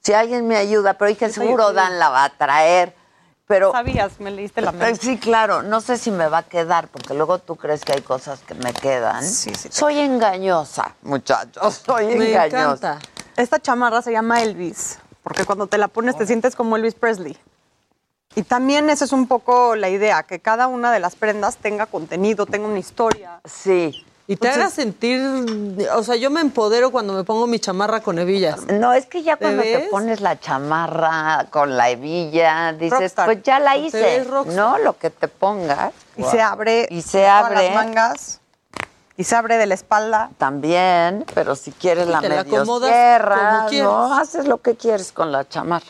Si 0.00 0.12
alguien 0.12 0.46
me 0.46 0.56
ayuda, 0.56 0.94
pero 0.94 1.08
dije, 1.08 1.28
seguro 1.30 1.72
Dan 1.72 1.98
la 1.98 2.08
va 2.08 2.24
a 2.24 2.30
traer. 2.30 2.94
Pero, 3.46 3.72
Sabías, 3.72 4.20
me 4.20 4.30
leíste 4.30 4.60
la 4.60 4.70
Eh, 4.70 4.74
mente. 4.74 5.00
Sí, 5.02 5.18
claro. 5.18 5.62
No 5.62 5.80
sé 5.80 5.96
si 5.96 6.10
me 6.10 6.28
va 6.28 6.38
a 6.38 6.42
quedar, 6.42 6.88
porque 6.88 7.14
luego 7.14 7.38
tú 7.38 7.56
crees 7.56 7.82
que 7.84 7.92
hay 7.94 8.02
cosas 8.02 8.40
que 8.40 8.54
me 8.54 8.74
quedan. 8.74 9.24
Soy 9.24 9.98
engañosa, 10.00 10.94
muchachos. 11.02 11.82
Soy 11.86 12.06
Me 12.16 12.28
engañosa. 12.28 12.62
encanta. 12.94 12.98
Esta 13.36 13.58
chamarra 13.58 14.02
se 14.02 14.12
llama 14.12 14.42
Elvis, 14.42 14.98
porque 15.22 15.44
cuando 15.46 15.66
te 15.66 15.78
la 15.78 15.88
pones 15.88 16.16
te 16.18 16.26
sientes 16.26 16.54
como 16.56 16.76
Elvis 16.76 16.94
Presley. 16.94 17.38
Y 18.34 18.42
también 18.42 18.90
esa 18.90 19.06
es 19.06 19.12
un 19.12 19.26
poco 19.26 19.74
la 19.76 19.88
idea, 19.88 20.22
que 20.24 20.40
cada 20.40 20.66
una 20.66 20.92
de 20.92 21.00
las 21.00 21.16
prendas 21.16 21.56
tenga 21.56 21.86
contenido, 21.86 22.44
tenga 22.44 22.68
una 22.68 22.78
historia. 22.78 23.40
Sí. 23.46 24.04
Y 24.30 24.36
te 24.36 24.50
haga 24.50 24.68
sentir. 24.68 25.18
O 25.96 26.02
sea, 26.02 26.14
yo 26.16 26.28
me 26.30 26.42
empodero 26.42 26.92
cuando 26.92 27.14
me 27.14 27.24
pongo 27.24 27.46
mi 27.46 27.58
chamarra 27.58 28.00
con 28.02 28.18
hebillas. 28.18 28.66
No, 28.66 28.92
es 28.92 29.06
que 29.06 29.22
ya 29.22 29.36
¿Te 29.36 29.44
cuando 29.46 29.62
te 29.62 29.88
pones 29.90 30.20
la 30.20 30.38
chamarra 30.38 31.46
con 31.50 31.78
la 31.78 31.88
hebilla, 31.88 32.74
dices, 32.74 33.00
Rockstar. 33.00 33.24
pues 33.24 33.42
ya 33.42 33.58
la 33.58 33.72
Te 33.72 33.78
hice. 33.78 34.26
¿no? 34.54 34.76
Lo 34.78 34.98
que 34.98 35.08
te 35.08 35.28
pongas. 35.28 35.94
Y 36.18 36.24
se 36.24 36.42
abre 36.42 36.86
Y 36.90 37.00
se 37.00 37.26
abre. 37.26 37.54
las 37.54 37.74
mangas 37.74 38.40
y 39.16 39.24
se 39.24 39.34
abre 39.34 39.56
de 39.56 39.64
la 39.66 39.74
espalda. 39.74 40.30
También, 40.36 41.24
pero 41.34 41.56
si 41.56 41.72
quieres 41.72 42.06
Y 42.06 42.10
la 42.10 42.20
te 42.20 42.28
la 42.28 42.44
medio 42.44 42.58
acomodas 42.60 42.90
cierras, 42.90 43.56
como 43.56 43.68
quieras. 43.70 43.90
¿no? 43.90 44.14
Haces 44.14 44.46
lo 44.46 44.58
que 44.58 44.76
quieres 44.76 45.10
con 45.10 45.32
la 45.32 45.48
chamarra. 45.48 45.86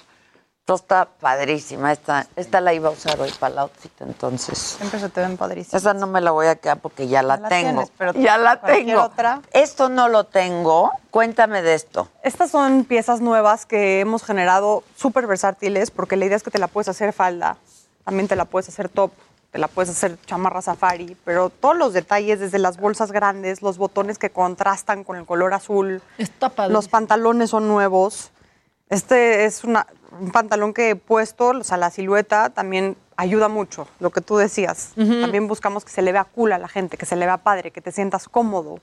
Esto 0.68 0.74
está 0.74 1.06
padrísima. 1.18 1.92
Esta, 1.92 2.26
esta 2.36 2.60
la 2.60 2.74
iba 2.74 2.90
a 2.90 2.92
usar 2.92 3.18
hoy 3.18 3.32
para 3.40 3.54
el 3.54 3.58
outfit, 3.60 3.90
entonces. 4.02 4.58
Siempre 4.58 5.00
se 5.00 5.08
te 5.08 5.22
ven 5.22 5.38
padrísimas. 5.38 5.80
Esa 5.80 5.94
no 5.94 6.06
me 6.06 6.20
la 6.20 6.30
voy 6.30 6.46
a 6.46 6.56
quedar 6.56 6.78
porque 6.78 7.08
ya 7.08 7.22
la 7.22 7.38
la 7.38 7.48
tengo. 7.48 7.70
tienes, 7.70 7.92
pero 7.96 8.12
ya 8.12 8.36
la 8.36 8.60
tengo. 8.60 9.00
otra. 9.02 9.40
Esto 9.52 9.88
no 9.88 10.08
lo 10.08 10.24
tengo. 10.24 10.90
Cuéntame 11.10 11.62
de 11.62 11.72
esto. 11.72 12.08
Estas 12.22 12.50
son 12.50 12.84
piezas 12.84 13.22
nuevas 13.22 13.64
que 13.64 14.00
hemos 14.00 14.22
generado 14.24 14.82
súper 14.94 15.26
versátiles 15.26 15.90
porque 15.90 16.18
la 16.18 16.26
idea 16.26 16.36
es 16.36 16.42
que 16.42 16.50
te 16.50 16.58
la 16.58 16.68
puedes 16.68 16.88
hacer 16.88 17.14
falda, 17.14 17.56
también 18.04 18.28
te 18.28 18.36
la 18.36 18.44
puedes 18.44 18.68
hacer 18.68 18.90
top, 18.90 19.10
te 19.50 19.58
la 19.58 19.68
puedes 19.68 19.88
hacer 19.88 20.18
chamarra 20.26 20.60
safari, 20.60 21.16
pero 21.24 21.48
todos 21.48 21.78
los 21.78 21.94
detalles, 21.94 22.40
desde 22.40 22.58
las 22.58 22.76
bolsas 22.76 23.10
grandes, 23.10 23.62
los 23.62 23.78
botones 23.78 24.18
que 24.18 24.28
contrastan 24.28 25.02
con 25.02 25.16
el 25.16 25.24
color 25.24 25.54
azul, 25.54 26.02
los 26.68 26.88
pantalones 26.88 27.48
son 27.48 27.68
nuevos. 27.68 28.32
Este 28.90 29.44
es 29.44 29.64
una- 29.64 29.86
un 30.18 30.30
pantalón 30.30 30.72
que 30.72 30.90
he 30.90 30.96
puesto, 30.96 31.48
o 31.48 31.64
sea, 31.64 31.76
la 31.76 31.90
silueta 31.90 32.50
también 32.50 32.96
ayuda 33.16 33.48
mucho, 33.48 33.88
lo 34.00 34.10
que 34.10 34.20
tú 34.20 34.36
decías. 34.36 34.92
También 34.94 35.48
buscamos 35.48 35.84
que 35.84 35.90
se 35.90 36.02
le 36.02 36.12
vea 36.12 36.24
cool 36.24 36.52
a 36.52 36.58
la 36.58 36.68
gente, 36.68 36.96
que 36.96 37.06
se 37.06 37.16
le 37.16 37.26
vea 37.26 37.38
padre, 37.38 37.70
que 37.70 37.80
te 37.80 37.92
sientas 37.92 38.28
cómodo, 38.28 38.80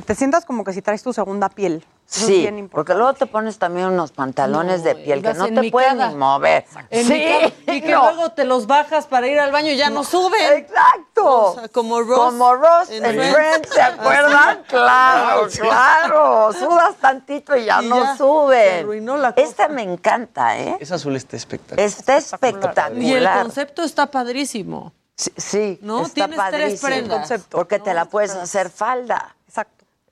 que 0.00 0.02
te 0.02 0.14
sientas 0.14 0.44
como 0.44 0.62
que 0.62 0.72
si 0.72 0.80
traes 0.80 1.02
tu 1.02 1.12
segunda 1.12 1.48
piel. 1.48 1.84
Eso 2.08 2.20
es 2.20 2.26
Sí, 2.26 2.32
bien 2.40 2.58
importante. 2.58 2.70
porque 2.74 2.94
luego 2.94 3.12
te 3.14 3.26
pones 3.26 3.58
también 3.58 3.88
unos 3.88 4.12
pantalones 4.12 4.82
de 4.84 4.94
piel 4.94 5.22
que 5.22 5.34
no 5.34 5.46
te 5.52 5.70
pueden 5.70 6.16
mover. 6.16 6.64
En 6.90 7.04
sí, 7.04 7.24
y 7.66 7.80
que 7.82 7.90
no. 7.92 8.02
luego 8.12 8.30
te 8.30 8.44
los 8.44 8.66
bajas 8.68 9.06
para 9.06 9.26
ir 9.26 9.38
al 9.40 9.50
baño 9.50 9.70
y 9.72 9.76
ya 9.76 9.90
no, 9.90 10.04
suben. 10.04 10.40
Exacto. 10.56 11.24
O 11.50 11.54
sea, 11.54 11.68
como 11.68 12.00
Ross. 12.00 12.18
Como 12.18 12.54
Ross 12.54 12.90
en 12.90 13.04
en 13.04 13.14
Friends. 13.14 13.34
Friends, 13.36 13.68
¿se 13.74 13.82
acuerdan? 13.82 14.62
Claro, 14.68 15.48
claro. 15.48 16.52
Sudas 16.52 16.94
tantito 17.00 17.56
y 17.56 17.64
ya 17.64 17.82
Y 17.82 17.88
no 17.88 18.02
ya, 18.04 18.16
suben. 18.16 18.84
arruinó 18.84 19.16
la 19.16 19.34
Esta 19.36 19.68
me 19.68 19.82
encanta, 19.82 20.58
¿eh? 20.58 20.76
Ese 20.80 20.94
azul 20.94 21.16
está 21.16 21.36
espectacular. 21.36 21.84
Está 21.84 22.16
espectacular. 22.16 22.96
Y 23.02 23.12
el 23.12 23.28
concepto 23.28 23.82
está 23.82 24.06
padrísimo. 24.10 24.92
Sí, 25.16 25.32
sí, 25.36 25.78
¿No? 25.82 26.02
está 26.02 26.14
Tienes 26.28 26.38
tres 26.50 26.80
padrísimo. 26.80 26.88
prendas. 27.18 27.40
Porque 27.50 27.80
te 27.80 27.92
la 27.92 28.04
puedes 28.04 28.30
hacer 28.30 28.70
falda. 28.70 29.34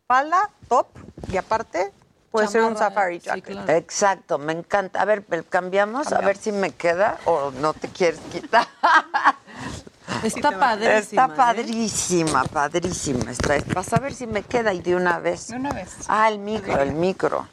Exacto. 0.06 0.30
Falda, 0.30 0.50
top 0.68 0.86
y 1.32 1.36
aparte 1.36 1.92
puede 2.30 2.46
ser 2.48 2.62
un 2.62 2.74
Chamarra, 2.74 2.88
safari 2.94 3.20
sí, 3.20 3.26
jacket. 3.26 3.44
claro. 3.44 3.72
Exacto, 3.72 4.38
me 4.38 4.52
encanta. 4.52 5.02
A 5.02 5.04
ver, 5.04 5.24
cambiamos, 5.48 6.12
a 6.12 6.20
ver 6.20 6.36
si 6.36 6.52
me 6.52 6.70
queda 6.70 7.18
o 7.24 7.50
no 7.50 7.74
te 7.74 7.88
quieres 7.88 8.20
quitar. 8.30 8.66
Está 10.22 10.58
padrísima. 10.58 10.98
Está 10.98 11.24
¿eh? 11.24 11.36
padrísima, 11.36 12.44
padrísima. 12.44 13.30
Está, 13.32 13.56
vas 13.74 13.92
a 13.92 13.98
ver 13.98 14.14
si 14.14 14.26
me 14.26 14.42
queda 14.42 14.72
y 14.72 14.80
de 14.80 14.94
una 14.94 15.18
vez. 15.18 15.48
De 15.48 15.56
una 15.56 15.72
vez. 15.72 15.96
Ah, 16.06 16.28
el 16.28 16.38
micro, 16.38 16.80
el 16.80 16.92
micro. 16.92 17.48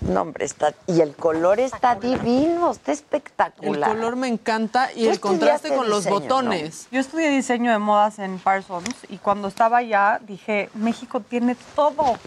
No, 0.00 0.22
hombre, 0.22 0.44
está. 0.44 0.74
Y 0.86 1.00
el 1.00 1.14
color 1.16 1.60
está 1.60 1.94
divino, 1.94 2.70
está 2.72 2.92
El 2.92 2.98
espectacular. 2.98 3.90
color 3.90 4.16
me 4.16 4.28
encanta 4.28 4.90
y 4.94 5.06
el 5.08 5.18
contraste 5.20 5.74
con 5.74 5.88
los 5.88 6.06
botones. 6.06 6.88
Yo 6.90 7.00
estudié 7.00 7.28
diseño 7.30 7.72
de 7.72 7.78
modas 7.78 8.18
en 8.18 8.38
Parsons 8.38 8.94
y 9.08 9.18
cuando 9.18 9.48
estaba 9.48 9.78
allá 9.78 10.20
dije, 10.22 10.70
México 10.74 11.20
tiene 11.20 11.56
todo. 11.74 12.18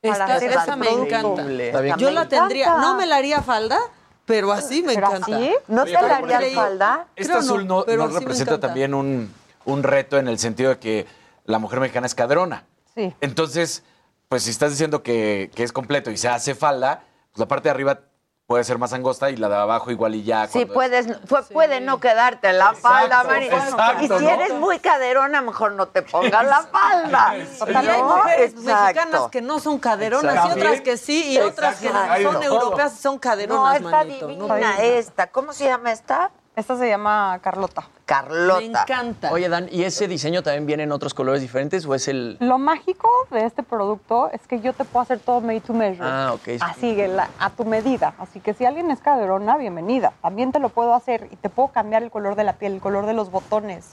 Esta- 0.00 0.36
esa 0.38 0.76
me 0.76 0.88
encanta. 0.90 1.42
Está 1.50 1.80
bien. 1.80 1.96
Yo 1.98 2.08
Me 2.08 2.12
la 2.14 2.28
tendría. 2.28 2.76
No 2.76 2.94
me 2.94 3.04
la 3.04 3.16
haría 3.16 3.42
falda, 3.42 3.78
pero 4.24 4.52
así 4.52 4.82
me 4.82 4.94
¿Pero 4.94 5.08
encanta. 5.08 5.36
así? 5.36 5.54
¿No 5.66 5.82
Oye, 5.82 5.96
te 5.96 6.02
la 6.02 6.20
ejemplo, 6.20 6.62
falda? 6.62 7.06
Este 7.16 7.30
Creo 7.32 7.40
azul 7.42 7.66
no, 7.66 7.84
pero 7.84 8.06
representa 8.08 8.60
también 8.60 8.94
un, 8.94 9.32
un 9.64 9.82
reto 9.82 10.18
en 10.18 10.28
el 10.28 10.38
sentido 10.38 10.70
de 10.70 10.78
que 10.78 11.06
la 11.46 11.58
mujer 11.58 11.80
mexicana 11.80 12.06
es 12.06 12.14
cadrona. 12.14 12.64
Sí. 12.94 13.12
Entonces, 13.20 13.82
pues 14.28 14.42
si 14.42 14.50
estás 14.50 14.70
diciendo 14.70 15.02
que, 15.02 15.50
que 15.54 15.62
es 15.62 15.72
completo 15.72 16.10
y 16.10 16.16
se 16.16 16.28
hace 16.28 16.54
falda, 16.54 17.02
pues 17.32 17.38
la 17.40 17.48
parte 17.48 17.64
de 17.68 17.70
arriba 17.70 18.00
puede 18.46 18.64
ser 18.64 18.78
más 18.78 18.94
angosta 18.94 19.28
y 19.30 19.36
la 19.36 19.48
de 19.50 19.56
abajo 19.56 19.90
igual 19.90 20.14
y 20.14 20.22
ya. 20.22 20.46
Sí, 20.46 20.64
puedes, 20.64 21.06
fue- 21.26 21.42
puede 21.44 21.80
no 21.82 22.00
quedarte 22.00 22.50
la 22.54 22.72
falda, 22.74 23.22
exacto, 23.42 24.02
y 24.04 24.08
si 24.08 24.24
¿no? 24.24 24.30
eres 24.30 24.54
muy 24.54 24.78
caderona, 24.78 25.42
mejor 25.42 25.72
no 25.72 25.88
te 25.88 26.00
pongas 26.02 26.46
la 26.46 26.62
falda. 26.62 27.34
Y 27.36 27.74
hay 27.74 28.00
¿no? 28.00 28.16
mujeres 28.16 28.52
Exacto. 28.54 28.64
mexicanas 28.94 29.30
que 29.30 29.42
no 29.42 29.60
son 29.60 29.78
caderonas 29.78 30.34
Exacto. 30.34 30.58
y 30.58 30.60
otras 30.62 30.80
que 30.80 30.96
sí 30.96 31.32
y 31.32 31.38
otras 31.38 31.76
que 31.78 31.88
son 32.22 32.42
europeas 32.42 32.94
y 32.94 33.02
son 33.02 33.14
No, 33.16 33.20
caderonas, 33.20 33.76
está 33.76 33.90
manito. 33.90 34.26
divina 34.28 34.76
esta. 34.82 35.26
¿Cómo 35.26 35.52
se 35.52 35.64
llama 35.66 35.92
esta? 35.92 36.30
Esta 36.58 36.76
se 36.76 36.88
llama 36.88 37.38
Carlota. 37.40 37.84
Carlota. 38.04 38.58
Me 38.58 38.64
encanta. 38.66 39.30
Oye, 39.30 39.48
Dan, 39.48 39.68
¿y 39.70 39.84
ese 39.84 40.08
diseño 40.08 40.42
también 40.42 40.66
viene 40.66 40.82
en 40.82 40.90
otros 40.90 41.14
colores 41.14 41.40
diferentes 41.40 41.86
o 41.86 41.94
es 41.94 42.08
el...? 42.08 42.36
Lo 42.40 42.58
mágico 42.58 43.08
de 43.30 43.44
este 43.44 43.62
producto 43.62 44.28
es 44.32 44.44
que 44.48 44.58
yo 44.60 44.72
te 44.72 44.84
puedo 44.84 45.04
hacer 45.04 45.20
todo 45.20 45.40
made 45.40 45.60
to 45.60 45.72
measure. 45.72 46.02
Ah, 46.02 46.32
ok. 46.34 46.60
Así, 46.60 46.96
que 46.96 47.06
la- 47.06 47.28
a 47.38 47.50
tu 47.50 47.64
medida. 47.64 48.14
Así 48.18 48.40
que 48.40 48.54
si 48.54 48.64
alguien 48.64 48.90
es 48.90 48.98
caderona, 48.98 49.56
bienvenida. 49.56 50.12
También 50.20 50.50
te 50.50 50.58
lo 50.58 50.68
puedo 50.70 50.94
hacer 50.94 51.28
y 51.30 51.36
te 51.36 51.48
puedo 51.48 51.68
cambiar 51.68 52.02
el 52.02 52.10
color 52.10 52.34
de 52.34 52.42
la 52.42 52.54
piel, 52.54 52.72
el 52.72 52.80
color 52.80 53.06
de 53.06 53.12
los 53.14 53.30
botones. 53.30 53.92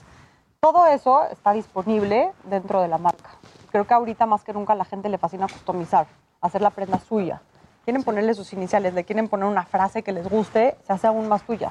Todo 0.58 0.86
eso 0.86 1.22
está 1.30 1.52
disponible 1.52 2.32
dentro 2.50 2.82
de 2.82 2.88
la 2.88 2.98
marca. 2.98 3.30
Creo 3.70 3.86
que 3.86 3.94
ahorita 3.94 4.26
más 4.26 4.42
que 4.42 4.52
nunca 4.52 4.72
a 4.72 4.76
la 4.76 4.84
gente 4.84 5.08
le 5.08 5.18
fascina 5.18 5.46
customizar, 5.46 6.08
hacer 6.40 6.62
la 6.62 6.70
prenda 6.70 6.98
suya. 6.98 7.42
Quieren 7.84 8.02
ponerle 8.02 8.34
sus 8.34 8.52
iniciales, 8.52 8.92
le 8.94 9.04
quieren 9.04 9.28
poner 9.28 9.46
una 9.46 9.64
frase 9.64 10.02
que 10.02 10.10
les 10.10 10.28
guste, 10.28 10.76
se 10.84 10.92
hace 10.92 11.06
aún 11.06 11.28
más 11.28 11.42
tuya. 11.42 11.70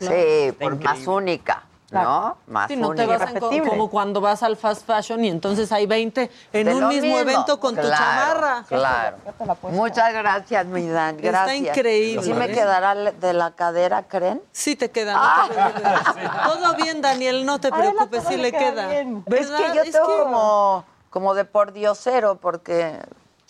Sí, 0.00 0.52
por 0.58 0.82
más 0.82 1.06
única, 1.06 1.62
¿no? 1.90 2.36
Más 2.46 2.68
Sí, 2.68 2.76
no 2.76 2.94
te 2.94 3.04
vas 3.04 3.20
como 3.68 3.90
cuando 3.90 4.20
vas 4.20 4.42
al 4.42 4.56
fast 4.56 4.86
fashion 4.86 5.24
y 5.24 5.28
entonces 5.28 5.70
hay 5.72 5.86
20 5.86 6.30
en 6.52 6.66
De 6.66 6.74
un 6.74 6.88
mismo, 6.88 7.18
evento 7.18 7.60
con 7.60 7.74
tu 7.74 7.82
Claro, 7.82 7.96
chamarra. 7.96 8.64
Claro. 8.66 9.16
Muchas 9.64 10.12
gracias, 10.14 10.64
mi 10.66 10.88
Dan. 10.88 11.16
Está 11.16 11.30
Gracias. 11.30 11.76
increíble. 11.76 12.22
¿Sí 12.24 12.32
me 12.32 12.48
quedará 12.48 12.94
de 12.94 13.32
la 13.34 13.50
cadera, 13.50 14.04
creen? 14.08 14.40
Sí 14.52 14.74
te 14.76 14.90
queda. 14.90 15.14
no 15.14 15.48
te 15.48 15.54
preocupes. 15.54 16.32
Todo 16.44 16.74
bien, 16.76 17.02
Daniel, 17.02 17.44
no 17.44 17.60
te 17.60 17.70
preocupes, 17.70 18.24
sí 18.28 18.36
le 18.36 18.52
queda. 18.52 18.94
Es 18.96 19.06
¿Verdad? 19.26 19.58
que 19.58 19.76
yo 19.76 19.82
Es 19.82 19.90
tengo 19.92 20.06
que- 20.06 20.22
como, 20.22 20.84
como 21.10 21.34
de 21.34 21.44
por 21.44 21.72
diosero, 21.72 22.36
porque... 22.36 22.98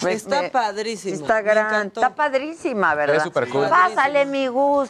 me- 0.03 0.13
Está 0.15 0.41
me- 0.43 0.51
padrísima, 0.51 1.15
Está 1.15 1.43
gran, 1.43 1.87
está 1.89 2.15
padrísima, 2.15 2.95
¿verdad? 2.95 3.17
Está 3.17 3.25
súper 3.29 3.49
cool. 3.51 3.69
Pásale, 3.69 4.25
mi 4.27 4.47
Gus. 4.49 4.89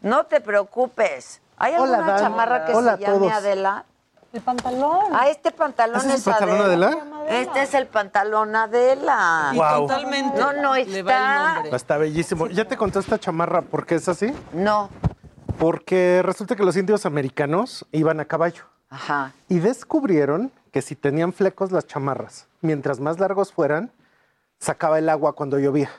No 0.00 0.24
te 0.26 0.40
preocupes. 0.40 1.40
¿Hay 1.56 1.74
Hola, 1.74 1.98
alguna 1.98 2.12
Dan. 2.12 2.20
chamarra 2.20 2.64
que 2.64 2.72
Hola 2.74 2.96
se 2.96 3.02
llame 3.02 3.18
todos. 3.18 3.32
Adela? 3.32 3.84
El 4.32 4.42
pantalón. 4.42 4.98
Ah, 5.14 5.28
este 5.28 5.50
pantalón 5.50 5.96
¿Ese 5.96 6.14
es 6.14 6.26
el 6.26 6.32
pantalón 6.34 6.60
Adela? 6.60 6.98
Este 7.30 7.62
es 7.62 7.74
el 7.74 7.86
pantalón 7.86 8.54
Adela. 8.56 9.50
Y 9.52 9.56
Guau. 9.56 9.86
totalmente. 9.86 10.38
No, 10.38 10.52
no 10.52 10.74
le 10.74 10.82
va 10.82 10.84
el 10.84 10.86
está. 10.98 11.54
nombre. 11.54 11.76
Está 11.76 11.96
bellísimo. 11.96 12.46
¿Ya 12.48 12.66
te 12.66 12.76
contó 12.76 13.00
esta 13.00 13.18
chamarra 13.18 13.62
por 13.62 13.86
qué 13.86 13.94
es 13.96 14.08
así? 14.08 14.32
No. 14.52 14.90
Porque 15.58 16.20
resulta 16.22 16.54
que 16.56 16.62
los 16.62 16.76
indios 16.76 17.06
americanos 17.06 17.86
iban 17.90 18.20
a 18.20 18.26
caballo 18.26 18.64
Ajá. 18.90 19.32
y 19.48 19.58
descubrieron 19.60 20.52
que 20.72 20.82
si 20.82 20.94
tenían 20.94 21.32
flecos 21.32 21.72
las 21.72 21.86
chamarras, 21.86 22.46
mientras 22.60 23.00
más 23.00 23.18
largos 23.18 23.52
fueran, 23.52 23.90
sacaba 24.60 24.98
el 24.98 25.08
agua 25.08 25.32
cuando 25.34 25.58
llovía. 25.58 25.90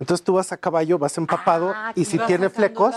Entonces 0.00 0.24
tú 0.24 0.32
vas 0.34 0.50
a 0.50 0.56
caballo, 0.56 0.98
vas 0.98 1.16
empapado 1.18 1.72
Ah, 1.76 1.92
y 1.94 2.06
si 2.06 2.18
tiene 2.20 2.48
flecos, 2.48 2.94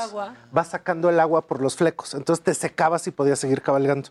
vas 0.52 0.68
sacando 0.70 1.10
el 1.10 1.20
agua 1.20 1.46
por 1.46 1.62
los 1.62 1.76
flecos. 1.76 2.14
Entonces 2.16 2.44
te 2.44 2.54
secabas 2.54 3.06
y 3.08 3.12
podías 3.12 3.38
seguir 3.40 3.62
cabalgando. 3.62 4.10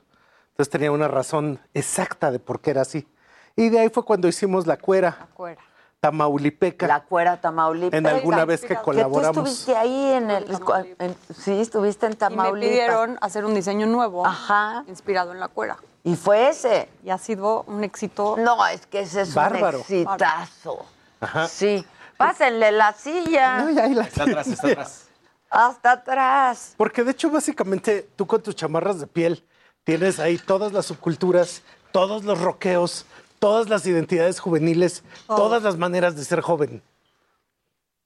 Entonces 0.50 0.70
tenía 0.70 0.92
una 0.92 1.08
razón 1.08 1.58
exacta 1.72 2.30
de 2.30 2.38
por 2.38 2.60
qué 2.60 2.70
era 2.70 2.82
así. 2.82 3.08
Y 3.56 3.70
de 3.70 3.80
ahí 3.80 3.88
fue 3.88 4.04
cuando 4.04 4.28
hicimos 4.28 4.66
la 4.66 4.76
cuera, 4.76 5.26
Fuera. 5.36 5.60
Tamaulipeca. 6.00 6.86
La 6.86 7.00
cuera 7.04 7.40
Tamaulipeca. 7.40 7.96
En 7.96 8.06
alguna 8.06 8.44
vez 8.44 8.60
que 8.62 8.76
colaboramos. 8.76 9.34
tú 9.36 9.40
estuviste 9.48 9.76
ahí 9.76 10.12
en 10.12 10.30
el... 10.30 10.58
en- 10.98 11.16
sí, 11.34 11.60
estuviste 11.60 12.06
en 12.06 12.16
Y 12.30 12.36
me 12.36 12.52
pidieron 12.52 13.18
hacer 13.20 13.44
un 13.44 13.54
diseño 13.54 13.86
nuevo, 13.86 14.26
Ajá. 14.26 14.84
inspirado 14.88 15.32
en 15.32 15.40
la 15.40 15.48
cuera. 15.48 15.78
Y 16.04 16.16
fue 16.16 16.48
ese. 16.48 16.88
Y 17.04 17.10
ha 17.10 17.18
sido 17.18 17.62
un 17.68 17.84
éxito. 17.84 18.36
No, 18.36 18.66
es 18.66 18.86
que 18.86 19.00
ese 19.00 19.20
es 19.22 19.32
Bárbaro. 19.32 19.78
un 19.78 19.82
exitazo. 19.82 20.84
Ajá. 21.20 21.46
Sí. 21.46 21.86
Pásenle 22.26 22.72
la 22.72 22.92
silla. 22.92 23.58
No, 23.62 23.70
y 23.70 23.78
ahí 23.78 23.94
la 23.94 24.04
Está 24.04 24.22
atrás, 24.24 24.46
está 24.46 24.68
atrás. 24.68 25.08
Hasta 25.50 25.92
atrás. 25.92 26.74
Porque 26.76 27.04
de 27.04 27.10
hecho, 27.10 27.30
básicamente, 27.30 28.08
tú 28.16 28.26
con 28.26 28.42
tus 28.42 28.54
chamarras 28.56 29.00
de 29.00 29.06
piel 29.06 29.44
tienes 29.84 30.18
ahí 30.18 30.38
todas 30.38 30.72
las 30.72 30.86
subculturas, 30.86 31.62
todos 31.90 32.24
los 32.24 32.40
roqueos, 32.40 33.04
todas 33.38 33.68
las 33.68 33.86
identidades 33.86 34.40
juveniles, 34.40 35.02
todas 35.26 35.62
las 35.62 35.76
maneras 35.76 36.16
de 36.16 36.24
ser 36.24 36.40
joven. 36.40 36.82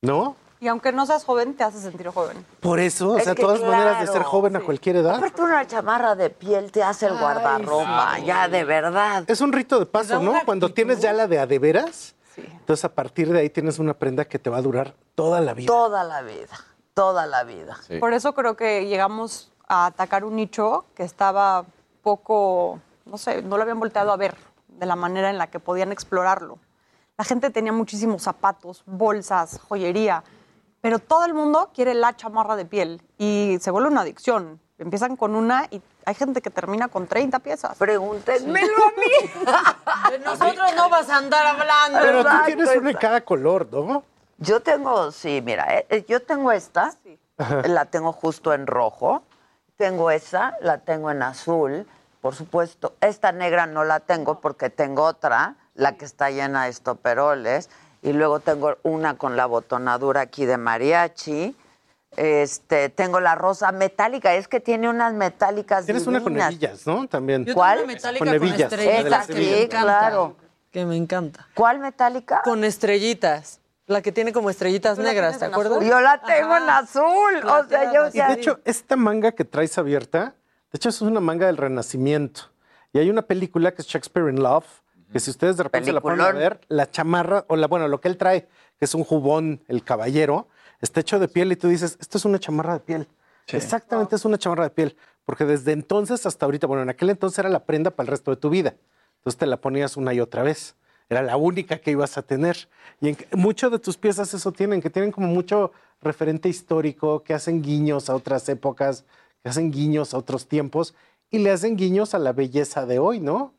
¿No? 0.03 0.37
Y 0.59 0.69
aunque 0.69 0.91
no 0.91 1.05
seas 1.05 1.25
joven, 1.25 1.55
te 1.55 1.63
hace 1.63 1.79
sentir 1.81 2.09
joven. 2.09 2.45
Por 2.61 2.81
eso, 2.81 3.11
o 3.13 3.19
Es 3.19 3.25
sea, 3.25 3.35
todas 3.35 3.61
maneras 3.61 3.99
de 4.01 4.07
claro, 4.07 4.13
ser 4.13 4.23
joven 4.23 4.57
a 4.57 4.61
cualquier 4.61 4.97
edad. 4.97 5.17
Aparte 5.17 5.43
una 5.43 5.67
chamarra 5.67 6.15
de 6.15 6.31
piel 6.31 6.73
te 6.73 6.83
hace 6.83 7.07
el 7.07 7.19
guardarropa, 7.19 8.19
ya 8.21 8.49
de 8.49 8.65
verdad. 8.65 9.25
Es 9.29 9.41
un 9.41 9.53
rito 9.53 9.79
de 9.79 9.87
paso, 9.87 10.21
¿no? 10.21 10.35
Cuando 10.45 10.73
tienes 10.73 11.01
ya 11.01 11.13
la 11.13 11.27
de 11.29 11.39
a 11.39 11.47
de 11.47 11.59
veras, 11.59 12.16
entonces 12.37 12.85
a 12.85 12.95
partir 12.95 13.33
de 13.33 13.41
ahí 13.41 13.51
tienes 13.51 13.79
una 13.79 13.95
prenda 13.95 14.25
que 14.27 14.39
te 14.39 14.51
va 14.51 14.59
a 14.59 14.63
durar 14.63 14.95
toda 15.15 15.41
la 15.41 15.55
vida. 15.55 15.67
Toda 15.67 16.05
la 16.05 16.23
vida, 16.23 16.57
toda 16.95 17.27
la 17.27 17.45
vida. 17.45 17.77
Sí. 17.87 17.99
Por 17.99 18.13
eso 18.13 18.35
creo 18.35 18.57
que 18.57 18.87
llegamos 18.87 19.53
a 19.69 19.87
atacar 19.87 20.25
un 20.25 20.37
nicho 20.37 20.85
que 20.95 21.03
estaba 21.03 21.65
poco, 22.03 22.81
no 23.05 23.19
sé, 23.19 23.43
no 23.43 23.57
lo 23.57 23.63
habían 23.63 23.81
volteado 23.81 24.13
a 24.13 24.17
ver 24.17 24.37
de 24.69 24.87
la 24.87 24.97
manera 24.97 25.31
en 25.31 25.39
la 25.39 25.49
que 25.49 25.59
podían 25.59 25.93
explorarlo. 25.93 26.59
La 27.19 27.25
gente 27.25 27.51
tenía 27.51 27.73
muchísimos 27.73 28.23
zapatos, 28.23 28.83
bolsas, 28.87 29.59
joyería, 29.69 30.23
pero 30.81 30.99
todo 30.99 31.25
el 31.25 31.35
mundo 31.35 31.71
quiere 31.75 31.95
la 31.95 32.15
chamarra 32.15 32.57
de 32.57 32.65
piel 32.65 33.03
y 33.19 33.57
se 33.61 33.71
vuelve 33.71 33.89
una 33.89 34.03
adicción. 34.03 34.61
Empiezan 34.79 35.17
con 35.17 35.35
una 35.35 35.67
y 35.71 35.81
hay 36.05 36.15
gente 36.15 36.43
que 36.43 36.51
termina 36.51 36.89
con 36.89 37.07
30 37.07 37.39
piezas. 37.39 37.77
Pregúntenmelo 37.79 38.75
a 38.75 38.91
mí. 39.01 40.11
De 40.11 40.19
nosotros 40.25 40.75
no 40.77 40.91
vas 40.91 41.09
a 41.09 41.17
andar 41.17 41.47
hablando. 41.47 41.99
Pero 42.01 42.23
tú 42.23 42.31
tienes 42.45 42.67
una 42.67 42.73
en 42.75 42.87
exacto. 42.89 43.01
cada 43.01 43.21
color, 43.23 43.69
¿no? 43.73 44.05
Yo 44.39 44.61
tengo, 44.61 45.13
sí, 45.13 45.41
mira, 45.43 45.75
eh, 45.75 45.87
eh, 45.89 46.05
yo 46.07 46.21
tengo 46.21 46.53
esta, 46.53 46.93
la 47.65 47.87
tengo 47.87 48.13
justo 48.13 48.53
en 48.53 48.67
rojo, 48.67 49.23
tengo 49.79 50.11
esa, 50.11 50.55
la 50.61 50.79
tengo 50.79 51.11
en 51.11 51.23
azul, 51.23 51.87
por 52.21 52.35
supuesto. 52.35 52.95
Esta 53.01 53.33
negra 53.33 53.67
no 53.67 53.85
la 53.85 54.01
tengo 54.01 54.41
porque 54.41 54.69
tengo 54.69 55.05
otra, 55.05 55.55
la 55.75 55.97
que 55.97 56.05
está 56.05 56.31
llena 56.31 56.65
de 56.65 56.71
estoperoles, 56.71 57.71
y 58.03 58.13
luego 58.13 58.41
tengo 58.41 58.77
una 58.83 59.17
con 59.17 59.37
la 59.37 59.47
botonadura 59.47 60.21
aquí 60.21 60.45
de 60.45 60.59
mariachi. 60.59 61.57
Este, 62.17 62.89
tengo 62.89 63.21
la 63.21 63.35
rosa 63.35 63.73
metálica, 63.73 64.35
es 64.35 64.49
que 64.49 64.59
tiene 64.61 64.89
unas 64.89 65.13
metálicas 65.13 65.85
Tienes 65.85 66.07
una 66.07 66.23
con 66.23 66.41
hebillas, 66.41 66.87
¿no? 66.87 67.07
También. 67.07 67.45
Yo 67.45 67.55
¿Cuál? 67.55 67.79
tengo 67.79 67.85
una 67.85 67.95
metálica 67.95 68.19
Con 68.25 68.29
con, 68.29 68.35
hebillas, 68.35 68.73
me 68.73 69.01
hebillas. 69.01 69.29
encanta. 69.31 69.79
claro. 69.83 70.37
Que 70.71 70.85
me 70.87 70.97
encanta. 70.97 71.47
¿Cuál 71.55 71.79
metálica? 71.79 72.41
Con 72.43 72.65
estrellitas. 72.65 73.61
La 73.87 74.03
que 74.03 74.11
tiene 74.13 74.33
como 74.33 74.51
estrellitas 74.51 74.97
¿Tú 74.97 75.03
la 75.03 75.11
negras, 75.11 75.39
¿te 75.39 75.45
acuerdas? 75.45 75.85
Yo 75.85 76.01
la 76.01 76.21
tengo 76.23 76.55
Ajá. 76.55 76.65
en 76.65 76.71
azul, 76.71 77.45
o 77.45 77.69
sea, 77.69 77.93
yo 77.93 78.09
Y 78.09 78.13
ya... 78.13 78.29
de 78.29 78.35
hecho, 78.35 78.61
esta 78.65 78.97
manga 78.97 79.33
que 79.33 79.45
traes 79.45 79.79
abierta, 79.79 80.35
de 80.73 80.77
hecho 80.77 80.89
es 80.89 81.01
una 81.03 81.21
manga 81.21 81.47
del 81.47 81.57
Renacimiento. 81.57 82.51
Y 82.93 82.99
hay 82.99 83.11
una 83.11 83.23
película 83.23 83.73
que 83.73 83.83
es 83.83 83.89
Shakespeare 83.89 84.29
in 84.29 84.43
Love, 84.43 84.67
que 85.13 85.21
si 85.21 85.31
ustedes 85.31 85.57
de 85.57 85.63
repente 85.63 85.93
la 85.93 86.01
ponen 86.01 86.21
a 86.23 86.33
ver, 86.33 86.61
la 86.69 86.91
chamarra, 86.91 87.45
o 87.49 87.55
la, 87.57 87.69
bueno, 87.69 87.87
lo 87.87 88.01
que 88.01 88.09
él 88.09 88.17
trae, 88.17 88.49
que 88.79 88.87
es 88.87 88.95
un 88.95 89.05
jubón, 89.05 89.63
el 89.69 89.85
caballero, 89.85 90.49
está 90.81 91.01
hecho 91.01 91.19
de 91.19 91.29
piel 91.29 91.53
y 91.53 91.57
tú 91.57 91.69
dices, 91.69 91.97
esto 92.01 92.19
es 92.19 92.25
una 92.25 92.39
chamarra 92.39 92.75
de 92.75 92.81
piel. 92.81 93.09
Exactamente, 93.49 94.17
es 94.17 94.25
una 94.25 94.39
chamarra 94.39 94.65
de 94.65 94.71
piel. 94.71 94.97
porque 95.25 95.45
desde 95.45 95.73
entonces 95.73 96.25
hasta 96.25 96.47
ahorita, 96.47 96.67
bueno, 96.67 96.83
en 96.85 96.91
aquel 96.91 97.11
entonces 97.11 97.39
era 97.39 97.49
la 97.49 97.65
prenda 97.65 97.91
para 97.91 98.07
el 98.07 98.11
resto 98.13 98.31
de 98.31 98.37
tu 98.37 98.49
vida. 98.51 98.75
Entonces 99.19 99.39
te 99.39 99.47
la 99.47 99.61
ponías 99.61 99.97
una 99.97 100.15
y 100.15 100.21
otra 100.21 100.43
vez. 100.43 100.77
Era 101.09 101.23
la 101.23 101.37
única 101.37 101.79
que 101.79 101.91
ibas 101.91 102.17
a 102.19 102.23
tener. 102.23 102.69
Y 103.01 103.09
en, 103.09 103.17
muchas 103.33 103.71
de 103.71 103.79
tus 103.79 103.97
piezas 103.97 104.33
eso 104.35 104.53
tienen, 104.53 104.81
que 104.81 104.91
tienen 104.91 105.11
como 105.11 105.27
mucho 105.27 105.73
referente 106.01 106.49
histórico, 106.49 107.23
que 107.23 107.35
hacen 107.35 107.63
guiños 107.63 108.09
a 108.09 108.15
otras 108.15 108.49
épocas, 108.49 109.05
que 109.43 109.49
hacen 109.49 109.71
guiños 109.71 110.15
a 110.15 110.19
otros 110.19 110.47
tiempos 110.47 110.95
y 111.31 111.39
le 111.39 111.51
hacen 111.51 111.77
guiños 111.77 112.15
a 112.15 112.19
la 112.19 112.33
belleza 112.33 112.87
de 112.87 112.99
hoy, 112.99 113.21
¿no? 113.21 113.53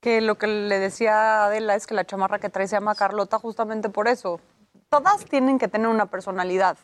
Que 0.00 0.20
lo 0.20 0.38
que 0.38 0.46
le 0.46 0.78
decía 0.78 1.14
a 1.14 1.46
Adela 1.46 1.74
es 1.74 1.86
que 1.86 1.94
la 1.94 2.04
chamarra 2.04 2.38
que 2.38 2.50
trae 2.50 2.68
se 2.68 2.76
llama 2.76 2.94
Carlota 2.94 3.38
justamente 3.38 3.88
por 3.88 4.06
eso. 4.06 4.40
Todas 4.90 5.24
tienen 5.26 5.58
que 5.58 5.68
tener 5.68 5.88
una 5.88 6.06
personalidad 6.06 6.78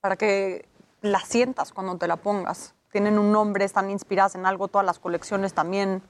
para 0.00 0.16
que 0.16 0.68
la 1.00 1.20
sientas 1.20 1.72
cuando 1.72 1.96
te 1.96 2.08
la 2.08 2.16
pongas. 2.16 2.74
Tienen 2.90 3.18
un 3.18 3.30
nombre, 3.30 3.64
están 3.64 3.90
inspiradas 3.90 4.34
en 4.34 4.46
algo, 4.46 4.68
todas 4.68 4.84
las 4.84 4.98
colecciones 4.98 5.54
también. 5.54 6.02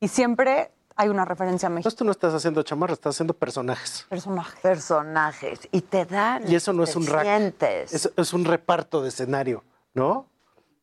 Y 0.00 0.08
siempre 0.08 0.70
hay 0.96 1.08
una 1.08 1.24
referencia 1.24 1.66
a 1.66 1.70
México. 1.70 1.88
Entonces 1.88 1.98
tú 1.98 2.04
no 2.04 2.10
estás 2.10 2.32
haciendo 2.32 2.62
chamarra, 2.62 2.94
estás 2.94 3.16
haciendo 3.16 3.34
personajes. 3.34 4.06
Personajes. 4.08 4.60
Personajes. 4.60 5.60
Y 5.72 5.82
te 5.82 6.06
dan. 6.06 6.50
Y 6.50 6.54
eso 6.54 6.72
no 6.72 6.84
es 6.84 6.96
un 6.96 7.06
rack. 7.06 7.26
Es, 7.62 8.10
es 8.16 8.32
un 8.32 8.44
reparto 8.44 9.02
de 9.02 9.10
escenario, 9.10 9.64
¿no? 9.94 10.26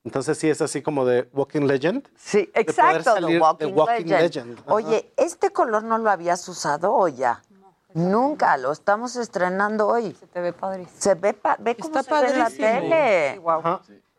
Entonces 0.03 0.37
sí 0.37 0.47
es 0.47 0.61
así 0.61 0.83
como 0.83 1.03
de 1.03 1.27
Walking 1.33 1.61
Legend. 1.61 2.07
Sí, 2.15 2.41
De 2.53 2.63
poder 2.63 2.69
exacto, 2.69 3.13
salir 3.15 3.41
The 3.57 3.65
de 3.65 3.71
Walking, 3.71 4.05
Legend. 4.05 4.61
Oye, 4.67 5.11
¿este 5.17 5.49
color 5.49 5.83
no 5.83 5.97
lo 5.97 6.11
habías 6.11 6.47
usado 6.47 6.93
o 6.93 7.07
ya? 7.07 7.41
Nunca, 7.95 8.57
lo 8.57 8.73
estamos 8.73 9.15
estrenando 9.15 9.87
hoy. 9.87 10.13
Se 10.19 10.27
te 10.27 10.41
ve 10.41 10.51
padrísimo. 10.51 10.97
Se 10.99 11.15
ve, 11.15 11.33
pa- 11.33 11.55
ve 11.59 11.75
cómo 11.77 11.97
Está 11.97 12.03
se 12.03 12.25
ve 12.25 12.31
en 12.33 12.37
la 12.39 12.43
padrísimo. 12.45 12.67
tele. 12.67 13.41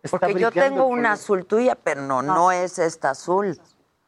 Sí, 0.02 0.08
Porque 0.10 0.34
yo 0.34 0.50
tengo 0.50 0.76
el 0.76 0.90
un 0.92 0.96
color. 0.96 1.06
azul 1.06 1.44
tuya, 1.46 1.74
pero 1.74 2.00
no, 2.00 2.22
no 2.22 2.50
es 2.52 2.78
esta 2.78 3.10
azul. 3.10 3.60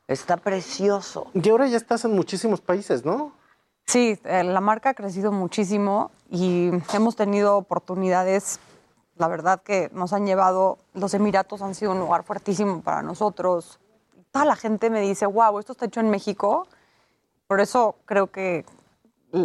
Está 0.07 0.39
precioso. 0.39 1.27
Y 1.35 1.47
ahora 1.51 1.67
ya 1.67 1.77
estás 1.77 2.03
en 2.07 2.13
muchísimos 2.15 2.63
países, 2.63 3.05
¿no? 3.05 3.33
Sí, 3.85 4.19
eh, 4.25 4.43
la 4.43 4.61
marca 4.63 4.91
ha 4.91 4.95
crecido 4.95 5.33
muchísimo 5.33 6.11
y 6.31 6.71
hemos 6.95 7.15
tenido 7.15 7.59
oportunidades, 7.59 8.61
la 9.17 9.29
verdad 9.29 9.61
que 9.63 9.91
nos 9.93 10.15
han 10.15 10.25
llevado, 10.27 10.79
los 10.95 11.13
Emiratos 11.13 11.61
han 11.61 11.75
sido 11.75 11.93
un 11.93 11.99
lugar 11.99 12.23
fuertísimo 12.25 12.81
para 12.81 13.03
nosotros. 13.03 13.81
Toda 14.31 14.47
la 14.47 14.57
gente 14.57 14.89
me 14.89 15.03
dice, 15.03 15.27
wow, 15.27 15.59
esto 15.59 15.73
está 15.73 15.85
hecho 15.85 16.01
en 16.01 16.09
México. 16.09 16.67
Por 17.47 17.61
eso 17.61 17.97
creo 18.07 18.31
que 18.31 18.65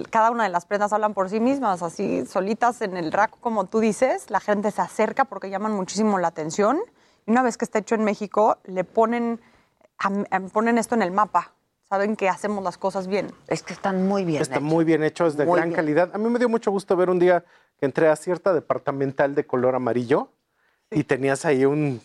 cada 0.09 0.31
una 0.31 0.43
de 0.43 0.49
las 0.49 0.65
prendas 0.65 0.93
hablan 0.93 1.13
por 1.13 1.29
sí 1.29 1.39
mismas, 1.39 1.81
así 1.81 2.25
solitas 2.25 2.81
en 2.81 2.95
el 2.97 3.11
rack, 3.11 3.37
como 3.41 3.65
tú 3.65 3.79
dices, 3.79 4.29
la 4.29 4.39
gente 4.39 4.71
se 4.71 4.81
acerca 4.81 5.25
porque 5.25 5.49
llaman 5.49 5.73
muchísimo 5.73 6.19
la 6.19 6.29
atención. 6.29 6.79
Y 7.25 7.31
una 7.31 7.43
vez 7.43 7.57
que 7.57 7.65
está 7.65 7.79
hecho 7.79 7.95
en 7.95 8.03
México, 8.03 8.57
le 8.65 8.83
ponen, 8.83 9.39
ponen 10.51 10.77
esto 10.77 10.95
en 10.95 11.01
el 11.01 11.11
mapa. 11.11 11.53
Saben 11.89 12.15
que 12.15 12.27
hacemos 12.29 12.63
las 12.63 12.77
cosas 12.77 13.07
bien. 13.07 13.31
Es 13.47 13.61
que 13.61 13.73
están 13.73 14.07
muy 14.07 14.25
bien 14.25 14.41
Está 14.41 14.59
muy 14.59 14.83
bien 14.83 15.03
hecho, 15.03 15.27
es 15.27 15.37
de 15.37 15.45
Muy 15.45 15.57
gran 15.57 15.69
bien. 15.69 15.75
calidad. 15.75 16.09
A 16.13 16.17
mí 16.17 16.29
me 16.29 16.39
dio 16.39 16.49
mucho 16.49 16.71
gusto 16.71 16.95
ver 16.95 17.09
un 17.09 17.19
día 17.19 17.43
que 17.79 17.85
entré 17.85 18.07
a 18.07 18.15
cierta 18.15 18.53
departamental 18.53 19.35
de 19.35 19.45
color 19.45 19.75
amarillo 19.75 20.29
y 20.89 21.03
tenías 21.03 21.45
ahí 21.45 21.65
un, 21.65 22.01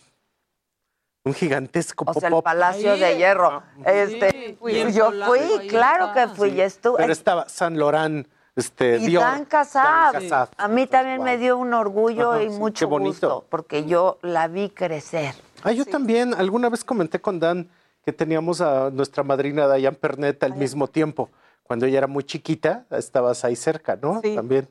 un 1.29 1.33
gigantesco 1.35 2.05
O 2.07 2.13
sea, 2.13 2.29
el. 2.29 2.43
Palacio 2.43 2.97
de 2.97 3.17
Hierro. 3.17 3.63
Este, 3.85 4.57
y 4.67 4.77
en 4.79 4.93
yo 4.93 5.11
fui, 5.25 5.67
claro 5.67 6.11
que 6.13 6.27
fui. 6.27 6.51
Sí, 6.51 6.61
estuve- 6.61 6.97
Pero 6.97 7.13
estaba 7.13 7.47
San 7.47 7.77
Laurent, 7.77 8.27
este, 8.55 8.97
y 8.97 9.07
Dior. 9.07 9.23
Dan 9.23 9.45
Casab. 9.45 10.13
Dan 10.13 10.23
Casab. 10.23 10.49
A 10.57 10.67
mí 10.67 10.87
también 10.87 11.23
me 11.23 11.37
dio 11.37 11.57
un 11.57 11.73
orgullo 11.73 12.31
Ajá, 12.33 12.43
y 12.43 12.49
sí, 12.51 12.57
mucho 12.59 12.85
qué 12.85 12.89
bonito. 12.89 13.09
gusto, 13.11 13.45
porque 13.49 13.85
yo 13.85 14.17
la 14.21 14.47
vi 14.47 14.69
crecer. 14.69 15.33
Ah, 15.63 15.71
yo 15.71 15.85
también. 15.85 16.33
Alguna 16.33 16.69
vez 16.69 16.83
comenté 16.83 17.19
con 17.21 17.39
Dan 17.39 17.69
que 18.03 18.13
teníamos 18.13 18.61
a 18.61 18.89
nuestra 18.89 19.23
madrina 19.23 19.71
Diane 19.73 19.97
Pernet 19.97 20.41
al 20.43 20.55
mismo 20.55 20.87
tiempo. 20.87 21.29
Cuando 21.63 21.85
ella 21.85 21.99
era 21.99 22.07
muy 22.07 22.23
chiquita, 22.23 22.85
estabas 22.91 23.45
ahí 23.45 23.55
cerca, 23.55 23.95
¿no? 24.01 24.21
Sí. 24.23 24.35
También. 24.35 24.67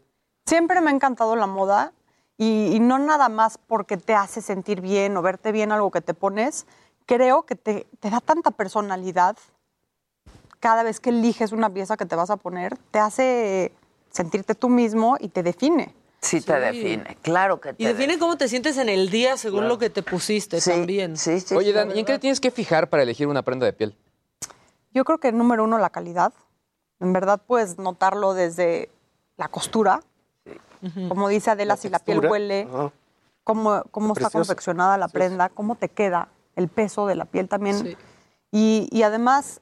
Siempre 0.46 0.80
me 0.80 0.90
ha 0.90 0.94
encantado 0.94 1.36
la 1.36 1.46
moda 1.46 1.92
y, 2.38 2.74
y 2.74 2.80
no 2.80 2.98
nada 2.98 3.28
más 3.28 3.58
porque 3.58 3.96
te 3.98 4.14
hace 4.14 4.40
sentir 4.40 4.80
bien 4.80 5.16
o 5.16 5.22
verte 5.22 5.52
bien 5.52 5.72
algo 5.72 5.90
que 5.90 6.00
te 6.00 6.14
pones. 6.14 6.66
Creo 7.04 7.42
que 7.42 7.54
te, 7.56 7.86
te 8.00 8.08
da 8.10 8.20
tanta 8.20 8.50
personalidad 8.52 9.36
cada 10.60 10.82
vez 10.82 11.00
que 11.00 11.10
eliges 11.10 11.52
una 11.52 11.70
pieza 11.70 11.96
que 11.96 12.06
te 12.06 12.16
vas 12.16 12.30
a 12.30 12.36
poner, 12.36 12.76
te 12.90 12.98
hace 12.98 13.72
sentirte 14.10 14.54
tú 14.54 14.68
mismo 14.68 15.16
y 15.20 15.28
te 15.28 15.42
define. 15.42 15.94
Sí, 16.20 16.40
te 16.40 16.58
define, 16.58 17.16
claro 17.22 17.60
que 17.60 17.74
te 17.74 17.82
Y 17.82 17.86
define 17.86 18.18
cómo 18.18 18.36
te 18.36 18.48
sientes 18.48 18.76
en 18.76 18.88
el 18.88 19.08
día 19.08 19.36
según 19.36 19.60
Claro. 19.60 19.74
lo 19.74 19.78
que 19.78 19.88
te 19.88 20.02
pusiste 20.02 20.60
también. 20.60 21.16
Sí, 21.16 21.38
sí. 21.38 21.54
Oye, 21.54 21.72
Dan, 21.72 21.92
¿y 21.94 22.00
en 22.00 22.04
qué 22.04 22.14
te 22.14 22.18
tienes 22.18 22.40
que 22.40 22.50
fijar 22.50 22.90
para 22.90 23.04
elegir 23.04 23.28
una 23.28 23.42
prenda 23.42 23.66
de 23.66 23.72
piel? 23.72 23.96
Yo 24.92 25.04
creo 25.04 25.18
que 25.18 25.30
número 25.30 25.62
uno, 25.62 25.78
la 25.78 25.90
calidad. 25.90 26.32
En 26.98 27.12
verdad 27.12 27.40
puedes 27.46 27.78
notarlo 27.78 28.34
desde 28.34 28.90
la 29.36 29.46
costura. 29.46 30.00
Como 31.08 31.28
dice 31.28 31.50
Adela, 31.50 31.76
si 31.76 31.88
la 31.88 31.98
piel 31.98 32.20
huele, 32.26 32.68
Ajá. 32.72 32.92
cómo, 33.44 33.82
cómo 33.90 34.12
está 34.14 34.30
confeccionada 34.30 34.96
la 34.98 35.08
prenda, 35.08 35.48
cómo 35.48 35.74
te 35.74 35.88
queda, 35.88 36.28
el 36.56 36.68
peso 36.68 37.06
de 37.06 37.14
la 37.14 37.24
piel 37.24 37.48
también. 37.48 37.96
Y, 38.50 38.88
y 38.90 39.02
además, 39.02 39.60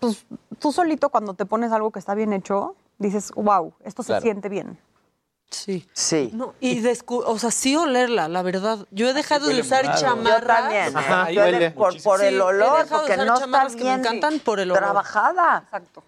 pues 0.00 0.24
tú 0.58 0.72
solito 0.72 1.10
cuando 1.10 1.34
te 1.34 1.44
pones 1.46 1.72
algo 1.72 1.90
que 1.90 1.98
está 1.98 2.14
bien 2.14 2.32
hecho, 2.32 2.76
dices, 2.98 3.30
wow, 3.34 3.72
esto 3.84 4.02
se 4.02 4.20
siente 4.20 4.48
bien. 4.48 4.78
Sí. 5.50 5.86
Sí. 5.92 6.30
No, 6.32 6.54
y 6.60 6.80
descu- 6.80 7.22
o 7.26 7.38
sea, 7.38 7.50
sí 7.50 7.76
olerla, 7.76 8.26
la 8.28 8.40
verdad. 8.40 8.86
Yo 8.90 9.10
he 9.10 9.12
dejado 9.12 9.48
de 9.48 9.60
usar 9.60 9.84
raro. 9.84 10.00
chamarras. 10.00 10.40
Yo 10.40 10.46
también, 10.46 10.86
¿eh? 10.86 10.92
Ajá, 10.94 11.30
Yo 11.30 11.74
por, 11.74 12.02
por 12.02 12.20
Sí, 12.20 12.26
el 12.26 12.34
he 12.36 12.40
olor, 12.40 12.86
porque 12.88 13.04
usar 13.12 13.16
no 13.18 13.24
está 13.34 13.40
chamarras 13.40 13.72
que 13.76 13.84
me 13.84 13.90
bien 13.90 14.00
encantan 14.00 14.38
por 14.40 14.60
el 14.60 14.70
olor. 14.70 14.82
trabajada. 14.82 15.60
Exacto. 15.64 16.02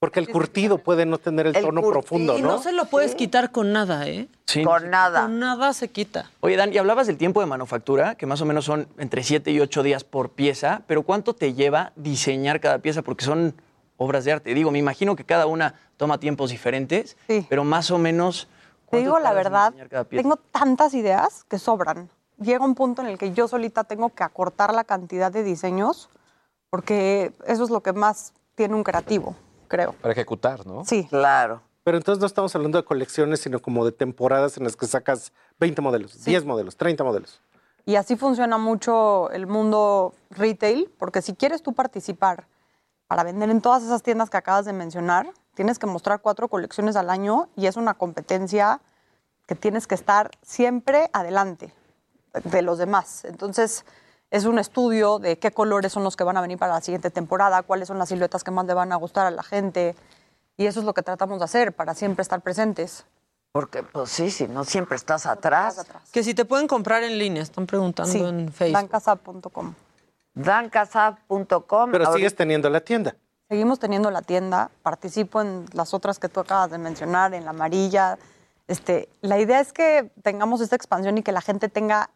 Porque 0.00 0.18
el 0.18 0.30
curtido 0.30 0.78
puede 0.78 1.04
no 1.04 1.18
tener 1.18 1.46
el, 1.46 1.54
El 1.54 1.62
tono 1.62 1.82
curtido. 1.82 2.00
profundo, 2.00 2.38
Y 2.38 2.42
¿no? 2.42 2.52
no 2.52 2.58
se 2.62 2.72
lo 2.72 2.86
puedes 2.86 3.14
quitar 3.14 3.52
con 3.52 3.70
nada, 3.70 4.08
¿eh? 4.08 4.28
Sí. 4.46 4.64
Con 4.64 4.88
nada. 4.88 5.22
Con 5.22 5.38
nada 5.38 5.74
se 5.74 5.88
quita. 5.90 6.30
Oye, 6.40 6.56
Dan, 6.56 6.72
y 6.72 6.78
hablabas 6.78 7.06
del 7.06 7.18
tiempo 7.18 7.40
de 7.40 7.46
manufactura, 7.46 8.14
que 8.14 8.24
más 8.24 8.40
o 8.40 8.46
menos 8.46 8.64
son 8.64 8.88
entre 8.96 9.22
7 9.22 9.50
y 9.50 9.60
8 9.60 9.82
días 9.82 10.02
por 10.04 10.30
pieza, 10.30 10.80
pero 10.86 11.02
¿cuánto 11.02 11.34
te 11.34 11.52
lleva 11.52 11.92
diseñar 11.96 12.60
cada 12.60 12.78
pieza? 12.78 13.02
Porque 13.02 13.26
son 13.26 13.54
obras 13.98 14.24
de 14.24 14.32
arte. 14.32 14.54
Digo, 14.54 14.70
me 14.70 14.78
imagino 14.78 15.14
que 15.16 15.24
cada 15.24 15.44
una 15.44 15.74
toma 15.98 16.18
tiempos 16.18 16.48
diferentes, 16.48 17.18
pero 17.50 17.62
más 17.64 17.90
o 17.90 17.98
menos... 17.98 18.48
Te 18.86 18.96
¿cuánto 18.96 19.04
digo 19.04 19.18
la 19.18 19.34
verdad, 19.34 19.72
diseñar 19.72 19.88
cada 19.90 20.04
pieza? 20.04 20.22
tengo 20.22 20.36
tantas 20.36 20.94
ideas 20.94 21.44
que 21.44 21.58
sobran. 21.58 22.08
Llega 22.38 22.64
un 22.64 22.74
punto 22.74 23.02
en 23.02 23.08
el 23.08 23.18
que 23.18 23.34
yo 23.34 23.48
solita 23.48 23.84
tengo 23.84 24.08
que 24.14 24.24
acortar 24.24 24.72
la 24.72 24.84
cantidad 24.84 25.30
de 25.30 25.42
diseños 25.42 26.08
porque 26.70 27.32
eso 27.46 27.64
es 27.64 27.68
lo 27.68 27.82
que 27.82 27.92
más 27.92 28.32
tiene 28.54 28.74
un 28.74 28.82
creativo, 28.82 29.36
creo. 29.70 29.92
Para 29.92 30.12
ejecutar, 30.12 30.66
¿no? 30.66 30.84
Sí. 30.84 31.06
Claro. 31.08 31.62
Pero 31.84 31.96
entonces 31.96 32.20
no 32.20 32.26
estamos 32.26 32.54
hablando 32.54 32.76
de 32.76 32.84
colecciones, 32.84 33.40
sino 33.40 33.60
como 33.60 33.86
de 33.86 33.92
temporadas 33.92 34.58
en 34.58 34.64
las 34.64 34.76
que 34.76 34.86
sacas 34.86 35.32
20 35.58 35.80
modelos, 35.80 36.22
10 36.24 36.44
modelos, 36.44 36.76
30 36.76 37.02
modelos. 37.04 37.40
Y 37.86 37.96
así 37.96 38.16
funciona 38.16 38.58
mucho 38.58 39.30
el 39.30 39.46
mundo 39.46 40.12
retail, 40.30 40.92
porque 40.98 41.22
si 41.22 41.34
quieres 41.34 41.62
tú 41.62 41.72
participar 41.72 42.46
para 43.08 43.24
vender 43.24 43.48
en 43.48 43.62
todas 43.62 43.82
esas 43.82 44.02
tiendas 44.02 44.28
que 44.28 44.36
acabas 44.36 44.66
de 44.66 44.74
mencionar, 44.74 45.30
tienes 45.54 45.78
que 45.78 45.86
mostrar 45.86 46.20
cuatro 46.20 46.48
colecciones 46.48 46.96
al 46.96 47.08
año 47.08 47.48
y 47.56 47.66
es 47.66 47.76
una 47.76 47.94
competencia 47.94 48.80
que 49.46 49.54
tienes 49.54 49.86
que 49.86 49.94
estar 49.94 50.30
siempre 50.42 51.08
adelante 51.12 51.72
de 52.44 52.62
los 52.62 52.78
demás. 52.78 53.24
Entonces, 53.24 53.84
es 54.30 54.44
un 54.44 54.58
estudio 54.58 55.18
de 55.18 55.38
qué 55.38 55.50
colores 55.50 55.92
son 55.92 56.04
los 56.04 56.16
que 56.16 56.24
van 56.24 56.36
a 56.36 56.40
venir 56.40 56.58
para 56.58 56.74
la 56.74 56.80
siguiente 56.80 57.10
temporada, 57.10 57.62
cuáles 57.62 57.88
son 57.88 57.98
las 57.98 58.08
siluetas 58.08 58.44
que 58.44 58.50
más 58.50 58.66
le 58.66 58.74
van 58.74 58.92
a 58.92 58.96
gustar 58.96 59.26
a 59.26 59.30
la 59.30 59.42
gente. 59.42 59.94
Y 60.56 60.66
eso 60.66 60.80
es 60.80 60.86
lo 60.86 60.94
que 60.94 61.02
tratamos 61.02 61.38
de 61.38 61.44
hacer 61.46 61.72
para 61.72 61.94
siempre 61.94 62.22
estar 62.22 62.40
presentes. 62.40 63.04
Porque, 63.52 63.82
pues 63.82 64.10
sí, 64.10 64.30
si 64.30 64.46
no 64.46 64.64
siempre 64.64 64.94
estás 64.96 65.26
atrás. 65.26 65.84
Que 66.12 66.22
si 66.22 66.34
te 66.34 66.44
pueden 66.44 66.68
comprar 66.68 67.02
en 67.02 67.18
línea, 67.18 67.42
están 67.42 67.66
preguntando 67.66 68.12
Sí, 68.12 68.20
en 68.22 68.52
Facebook. 68.52 68.80
dancasap.com. 68.80 69.74
Dancasab.com. 70.34 71.90
Pero 71.90 72.04
Ahorita- 72.04 72.12
sigues 72.16 72.34
teniendo 72.36 72.70
la 72.70 72.80
tienda. 72.80 73.16
Seguimos 73.48 73.80
teniendo 73.80 74.10
la 74.12 74.22
tienda, 74.22 74.70
participo 74.82 75.40
en 75.40 75.66
las 75.72 75.92
otras 75.92 76.20
que 76.20 76.28
tú 76.28 76.38
acabas 76.38 76.70
de 76.70 76.78
mencionar, 76.78 77.34
en 77.34 77.44
la 77.44 77.50
amarilla. 77.50 78.16
Este, 78.68 79.08
la 79.22 79.40
idea 79.40 79.58
es 79.58 79.72
que 79.72 80.12
tengamos 80.22 80.60
esta 80.60 80.76
expansión 80.76 81.18
y 81.18 81.22
que 81.24 81.32
la 81.32 81.40
gente 81.40 81.68
tenga 81.68 82.10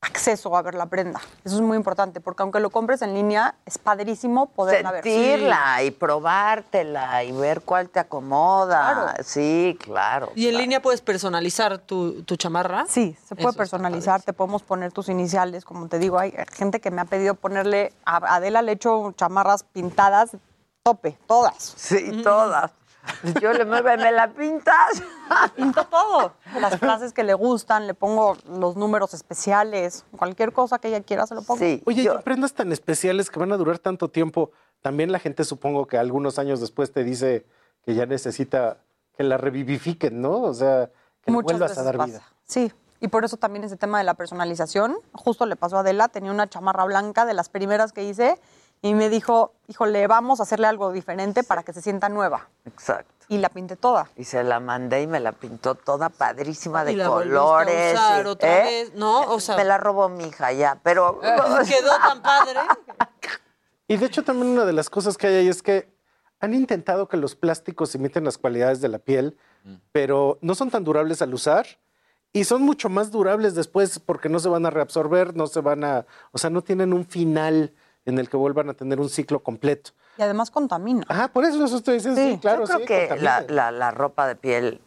acceso 0.00 0.56
a 0.56 0.62
ver 0.62 0.74
la 0.74 0.86
prenda. 0.86 1.20
Eso 1.44 1.56
es 1.56 1.60
muy 1.60 1.76
importante, 1.76 2.20
porque 2.20 2.42
aunque 2.42 2.60
lo 2.60 2.70
compres 2.70 3.02
en 3.02 3.14
línea, 3.14 3.54
es 3.64 3.78
padrísimo 3.78 4.46
poderla 4.46 4.92
ver. 4.92 5.02
sentirla 5.02 5.82
y 5.82 5.90
probártela 5.90 7.24
y 7.24 7.32
ver 7.32 7.62
cuál 7.62 7.88
te 7.88 8.00
acomoda. 8.00 9.14
Sí, 9.22 9.76
claro. 9.82 10.32
¿Y 10.34 10.48
en 10.48 10.56
línea 10.56 10.80
puedes 10.80 11.00
personalizar 11.00 11.78
tu, 11.78 12.22
tu 12.22 12.36
chamarra? 12.36 12.86
Sí, 12.88 13.16
se 13.26 13.36
puede 13.36 13.56
personalizar, 13.56 14.22
te 14.22 14.32
podemos 14.32 14.62
poner 14.62 14.92
tus 14.92 15.08
iniciales, 15.08 15.64
como 15.64 15.88
te 15.88 15.98
digo, 15.98 16.18
hay 16.18 16.34
gente 16.52 16.80
que 16.80 16.90
me 16.90 17.00
ha 17.00 17.06
pedido 17.06 17.34
ponerle, 17.34 17.92
a 18.04 18.36
Adela 18.36 18.62
le 18.62 18.72
he 18.72 18.74
hecho 18.74 19.12
chamarras 19.12 19.64
pintadas, 19.64 20.36
tope, 20.82 21.18
todas. 21.26 21.74
Sí, 21.76 22.22
todas. 22.22 22.70
Yo 23.40 23.52
le 23.52 23.64
muevo, 23.64 23.88
¿me 23.96 24.12
la 24.12 24.28
pintas? 24.32 25.02
Pinto 25.56 25.84
todo. 25.86 26.34
Las 26.60 26.78
frases 26.78 27.12
que 27.12 27.24
le 27.24 27.34
gustan, 27.34 27.86
le 27.86 27.94
pongo 27.94 28.36
los 28.48 28.76
números 28.76 29.14
especiales, 29.14 30.04
cualquier 30.16 30.52
cosa 30.52 30.78
que 30.78 30.88
ella 30.88 31.02
quiera 31.02 31.26
se 31.26 31.34
lo 31.34 31.42
pongo. 31.42 31.60
Oye, 31.84 32.02
y 32.02 32.22
prendas 32.22 32.54
tan 32.54 32.72
especiales 32.72 33.30
que 33.30 33.38
van 33.38 33.52
a 33.52 33.56
durar 33.56 33.78
tanto 33.78 34.08
tiempo. 34.08 34.50
También 34.82 35.12
la 35.12 35.18
gente 35.18 35.44
supongo 35.44 35.86
que 35.86 35.98
algunos 35.98 36.38
años 36.38 36.60
después 36.60 36.92
te 36.92 37.04
dice 37.04 37.46
que 37.84 37.94
ya 37.94 38.06
necesita 38.06 38.78
que 39.16 39.22
la 39.24 39.38
revivifiquen, 39.38 40.20
¿no? 40.20 40.42
O 40.42 40.54
sea, 40.54 40.90
que 41.22 41.30
le 41.30 41.40
vuelvas 41.40 41.70
veces 41.70 41.78
a 41.78 41.82
dar 41.82 41.96
pasa. 41.96 42.06
vida. 42.06 42.22
Sí, 42.44 42.72
y 43.00 43.08
por 43.08 43.24
eso 43.24 43.36
también 43.36 43.64
ese 43.64 43.76
tema 43.76 43.98
de 43.98 44.04
la 44.04 44.14
personalización, 44.14 44.96
justo 45.12 45.46
le 45.46 45.56
pasó 45.56 45.76
a 45.76 45.80
Adela, 45.80 46.08
tenía 46.08 46.30
una 46.30 46.48
chamarra 46.48 46.84
blanca 46.84 47.26
de 47.26 47.34
las 47.34 47.48
primeras 47.48 47.92
que 47.92 48.04
hice 48.04 48.38
y 48.82 48.94
me 48.94 49.08
dijo, 49.08 49.54
híjole, 49.68 50.06
vamos 50.06 50.40
a 50.40 50.44
hacerle 50.44 50.66
algo 50.66 50.92
diferente 50.92 51.42
para 51.42 51.62
que 51.62 51.72
se 51.72 51.82
sienta 51.82 52.08
nueva. 52.08 52.48
Exacto. 52.64 53.12
Y 53.28 53.38
la 53.38 53.48
pinté 53.48 53.74
toda. 53.76 54.08
Y 54.16 54.24
se 54.24 54.44
la 54.44 54.60
mandé 54.60 55.02
y 55.02 55.06
me 55.08 55.18
la 55.18 55.32
pintó 55.32 55.74
toda 55.74 56.08
padrísima 56.10 56.84
de 56.84 56.92
Y 56.92 56.96
la 56.96 57.08
volviste 57.08 57.36
a 57.36 57.40
colores. 57.40 57.94
usar 57.94 58.24
y- 58.24 58.28
otra 58.28 58.58
¿eh? 58.58 58.62
vez, 58.64 58.94
¿no? 58.94 59.22
O 59.32 59.40
sea- 59.40 59.56
me 59.56 59.64
la 59.64 59.78
robó 59.78 60.08
mi 60.08 60.24
hija 60.28 60.52
ya, 60.52 60.78
pero 60.84 61.18
Quedó 61.66 61.98
tan 61.98 62.22
padre. 62.22 62.60
Y 63.88 63.96
de 63.96 64.06
hecho 64.06 64.22
también 64.24 64.48
una 64.52 64.64
de 64.64 64.72
las 64.72 64.90
cosas 64.90 65.16
que 65.16 65.26
hay 65.26 65.34
ahí 65.36 65.48
es 65.48 65.62
que 65.62 65.92
han 66.40 66.54
intentado 66.54 67.08
que 67.08 67.16
los 67.16 67.34
plásticos 67.34 67.94
imiten 67.94 68.24
las 68.24 68.36
cualidades 68.38 68.80
de 68.80 68.88
la 68.88 68.98
piel, 68.98 69.36
pero 69.92 70.38
no 70.42 70.54
son 70.54 70.70
tan 70.70 70.84
durables 70.84 71.22
al 71.22 71.32
usar 71.34 71.66
y 72.32 72.44
son 72.44 72.62
mucho 72.62 72.88
más 72.88 73.10
durables 73.10 73.54
después 73.54 73.98
porque 73.98 74.28
no 74.28 74.38
se 74.38 74.48
van 74.48 74.66
a 74.66 74.70
reabsorber, 74.70 75.34
no 75.34 75.46
se 75.46 75.60
van 75.60 75.82
a, 75.82 76.06
o 76.32 76.38
sea, 76.38 76.50
no 76.50 76.62
tienen 76.62 76.92
un 76.92 77.04
final 77.06 77.72
en 78.06 78.18
el 78.18 78.30
que 78.30 78.36
vuelvan 78.36 78.70
a 78.70 78.74
tener 78.74 79.00
un 79.00 79.10
ciclo 79.10 79.42
completo. 79.42 79.90
Y 80.16 80.22
además 80.22 80.50
contamina. 80.50 81.04
Ajá, 81.08 81.28
por 81.28 81.44
eso 81.44 81.62
eso 81.64 81.76
estoy 81.76 81.94
diciendo, 81.94 82.20
sí, 82.20 82.38
claro, 82.40 82.60
Yo 82.60 82.66
creo 82.66 82.78
sí, 82.78 82.86
que 82.86 83.16
la, 83.20 83.44
la- 83.48 83.70
la 83.72 83.90
ropa 83.90 84.26
de 84.26 84.36
piel, 84.36 84.80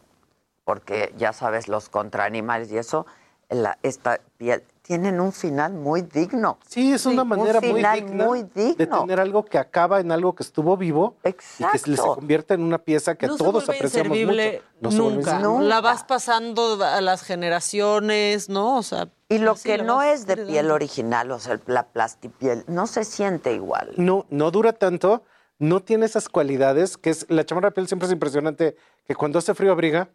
porque 0.63 1.13
ya 1.17 1.33
sabes, 1.33 1.67
los 1.67 1.89
contraanimales 1.89 2.71
y 2.71 2.77
eso, 2.77 3.05
la- 3.49 3.77
esta 3.83 4.21
piel, 4.37 4.63
tienen 4.89 5.19
un 5.21 5.31
final 5.31 5.73
muy 5.73 6.01
digno. 6.01 6.57
Sí, 6.67 6.91
es 6.93 7.05
una 7.05 7.21
un 7.21 7.27
manera 7.27 7.61
muy 7.61 7.73
final 7.75 7.95
digna 7.95 8.25
muy 8.25 8.41
de 8.41 8.73
tener 8.73 9.19
algo 9.19 9.45
que 9.45 9.59
acaba 9.59 9.99
en 9.99 10.11
algo 10.11 10.33
que 10.33 10.41
estuvo 10.41 10.75
vivo 10.77 11.15
y 11.23 11.31
que 11.31 11.43
se, 11.43 11.57
se 11.77 11.91
Exacto. 11.91 12.15
convierte 12.15 12.55
en 12.55 12.63
una 12.63 12.79
pieza 12.79 13.13
que 13.13 13.27
no 13.27 13.33
se 13.33 13.37
todos 13.37 13.67
vuelve 13.67 13.75
apreciamos 13.75 14.17
inservible 14.17 14.51
mucho. 14.51 14.65
No 14.81 14.91
se 14.91 14.99
vuelve 14.99 15.33
nunca. 15.43 15.67
La 15.67 15.81
vas 15.81 16.03
pasando 16.05 16.83
a 16.83 17.01
las 17.01 17.21
generaciones, 17.21 18.49
¿no? 18.49 18.77
O 18.77 18.81
sea, 18.81 19.09
Y 19.27 19.37
lo 19.37 19.53
que 19.53 19.77
no 19.77 19.97
vas 19.97 20.07
es 20.21 20.25
de 20.25 20.37
piel 20.37 20.71
original, 20.71 21.29
o 21.29 21.37
sea, 21.37 21.59
la 21.67 21.85
plastipiel, 21.89 22.63
no 22.65 22.87
se 22.87 23.03
siente 23.03 23.53
igual. 23.53 23.91
No, 23.95 24.25
no 24.31 24.49
dura 24.49 24.73
tanto, 24.73 25.21
no 25.59 25.83
tiene 25.83 26.07
esas 26.07 26.29
cualidades, 26.29 26.97
que 26.97 27.11
es, 27.11 27.27
la 27.29 27.45
chamarra 27.45 27.69
de 27.69 27.75
piel 27.75 27.87
siempre 27.87 28.07
es 28.07 28.11
impresionante, 28.11 28.75
que 29.05 29.13
cuando 29.13 29.37
hace 29.37 29.53
frío 29.53 29.71
abriga 29.71 30.09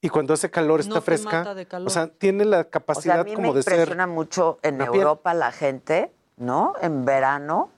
y 0.00 0.08
cuando 0.08 0.34
hace 0.34 0.50
calor 0.50 0.80
está 0.80 0.94
No 0.96 1.00
fresca. 1.02 1.38
mata 1.38 1.54
de 1.54 1.66
calor. 1.66 1.86
O 1.86 1.90
sea, 1.90 2.08
tiene 2.08 2.44
la 2.44 2.58
O 2.58 2.62
sea, 2.62 2.70
capacidad 2.70 3.20
a 3.20 3.24
mí 3.24 3.34
como 3.34 3.48
me 3.48 3.54
de 3.54 3.62
ser. 3.62 3.72
impresiona 3.74 4.06
mucho 4.06 4.58
en 4.62 4.78
piel. 4.78 4.88
Europa 4.88 5.34
la 5.34 5.52
gente, 5.52 6.12
¿no? 6.36 6.74
En 6.80 7.04
verano 7.04 7.70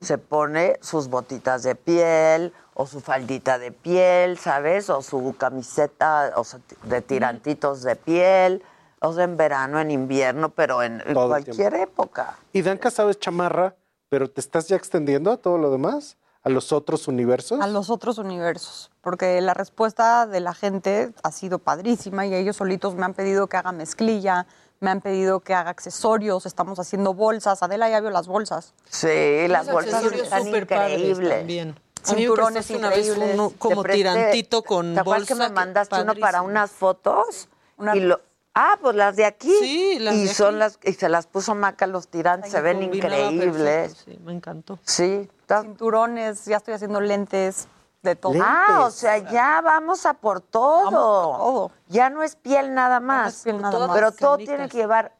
se 0.00 0.16
pone 0.18 0.78
sus 0.80 1.08
botitas 1.08 1.62
de 1.64 1.74
piel 1.74 2.52
o 2.74 2.86
su 2.86 3.00
faldita 3.00 3.58
de 3.58 3.72
piel, 3.72 4.38
¿sabes? 4.38 4.88
O 4.90 5.02
su 5.02 5.34
camiseta 5.36 6.32
o 6.36 6.44
sea, 6.44 6.60
de 6.84 7.02
tirantitos 7.02 7.82
de 7.82 7.96
piel. 7.96 8.62
O 9.00 9.12
sea, 9.12 9.24
en 9.24 9.36
verano, 9.36 9.78
en 9.80 9.90
invierno, 9.90 10.48
pero 10.50 10.82
en, 10.82 11.02
en 11.06 11.14
cualquier 11.14 11.74
época. 11.74 12.36
Y 12.52 12.62
Dan 12.62 12.78
Casado 12.78 13.10
es 13.10 13.18
chamarra, 13.20 13.76
pero 14.08 14.28
te 14.30 14.40
estás 14.40 14.68
ya 14.68 14.76
extendiendo 14.76 15.30
a 15.30 15.36
todo 15.36 15.58
lo 15.58 15.70
demás, 15.70 16.16
a 16.48 16.50
los 16.50 16.72
otros 16.72 17.08
universos. 17.08 17.60
A 17.60 17.66
los 17.66 17.90
otros 17.90 18.18
universos, 18.18 18.90
porque 19.00 19.40
la 19.40 19.54
respuesta 19.54 20.26
de 20.26 20.40
la 20.40 20.54
gente 20.54 21.12
ha 21.22 21.30
sido 21.32 21.58
padrísima 21.58 22.26
y 22.26 22.34
ellos 22.34 22.56
solitos 22.56 22.94
me 22.94 23.04
han 23.04 23.14
pedido 23.14 23.46
que 23.46 23.56
haga 23.56 23.72
mezclilla, 23.72 24.46
me 24.80 24.90
han 24.90 25.00
pedido 25.00 25.40
que 25.40 25.54
haga 25.54 25.70
accesorios, 25.70 26.46
estamos 26.46 26.78
haciendo 26.78 27.12
bolsas. 27.12 27.62
Adela 27.62 27.88
ya 27.90 28.00
vio 28.00 28.10
las 28.10 28.26
bolsas. 28.28 28.72
Sí, 28.88 29.46
las 29.48 29.66
Los 29.66 29.74
bolsas 29.74 30.04
están 30.04 30.46
increíbles. 30.48 31.74
Cinturones 32.04 32.70
una 32.70 32.90
vez 32.90 33.12
como 33.58 33.82
presté- 33.82 33.92
tirantito 33.96 34.62
con 34.62 34.94
¿Te 34.94 35.00
acuerdas 35.00 35.26
que 35.26 35.34
bolsa, 35.34 35.48
me 35.48 35.54
mandaste 35.54 36.00
uno 36.00 36.14
para 36.14 36.42
unas 36.42 36.70
fotos? 36.70 37.48
Y 37.94 38.00
lo, 38.00 38.20
ah, 38.54 38.78
pues 38.80 38.94
las 38.96 39.16
de 39.16 39.24
aquí. 39.24 39.52
Sí, 39.60 39.98
las 39.98 40.14
y 40.14 40.24
de 40.26 40.34
son 40.34 40.48
aquí. 40.54 40.58
las 40.58 40.78
y 40.84 40.92
se 40.94 41.08
las 41.08 41.26
puso 41.26 41.54
Maca 41.56 41.86
los 41.88 42.06
tirantes, 42.08 42.52
se 42.52 42.60
ven 42.60 42.82
increíbles. 42.84 43.94
perfecto, 43.94 44.02
Sí, 44.12 44.18
me 44.24 44.32
encantó. 44.32 44.78
Sí. 44.84 45.28
Cinturones, 45.48 46.44
ya 46.44 46.56
estoy 46.58 46.74
haciendo 46.74 47.00
lentes 47.00 47.68
de 48.02 48.14
todo. 48.14 48.34
Ah, 48.42 48.84
o 48.86 48.90
sea, 48.90 49.18
ya 49.18 49.60
vamos 49.60 50.06
a 50.06 50.14
por 50.14 50.40
todo. 50.40 51.70
Ya 51.88 52.10
no 52.10 52.22
es 52.22 52.36
piel 52.36 52.74
nada 52.74 53.00
más. 53.00 53.42
piel 53.42 53.60
nada 53.60 53.86
más. 53.86 53.96
Pero 53.96 54.12
todo 54.12 54.32
Canitas. 54.32 54.54
tiene 54.54 54.68
que 54.68 54.78
llevar 54.78 55.12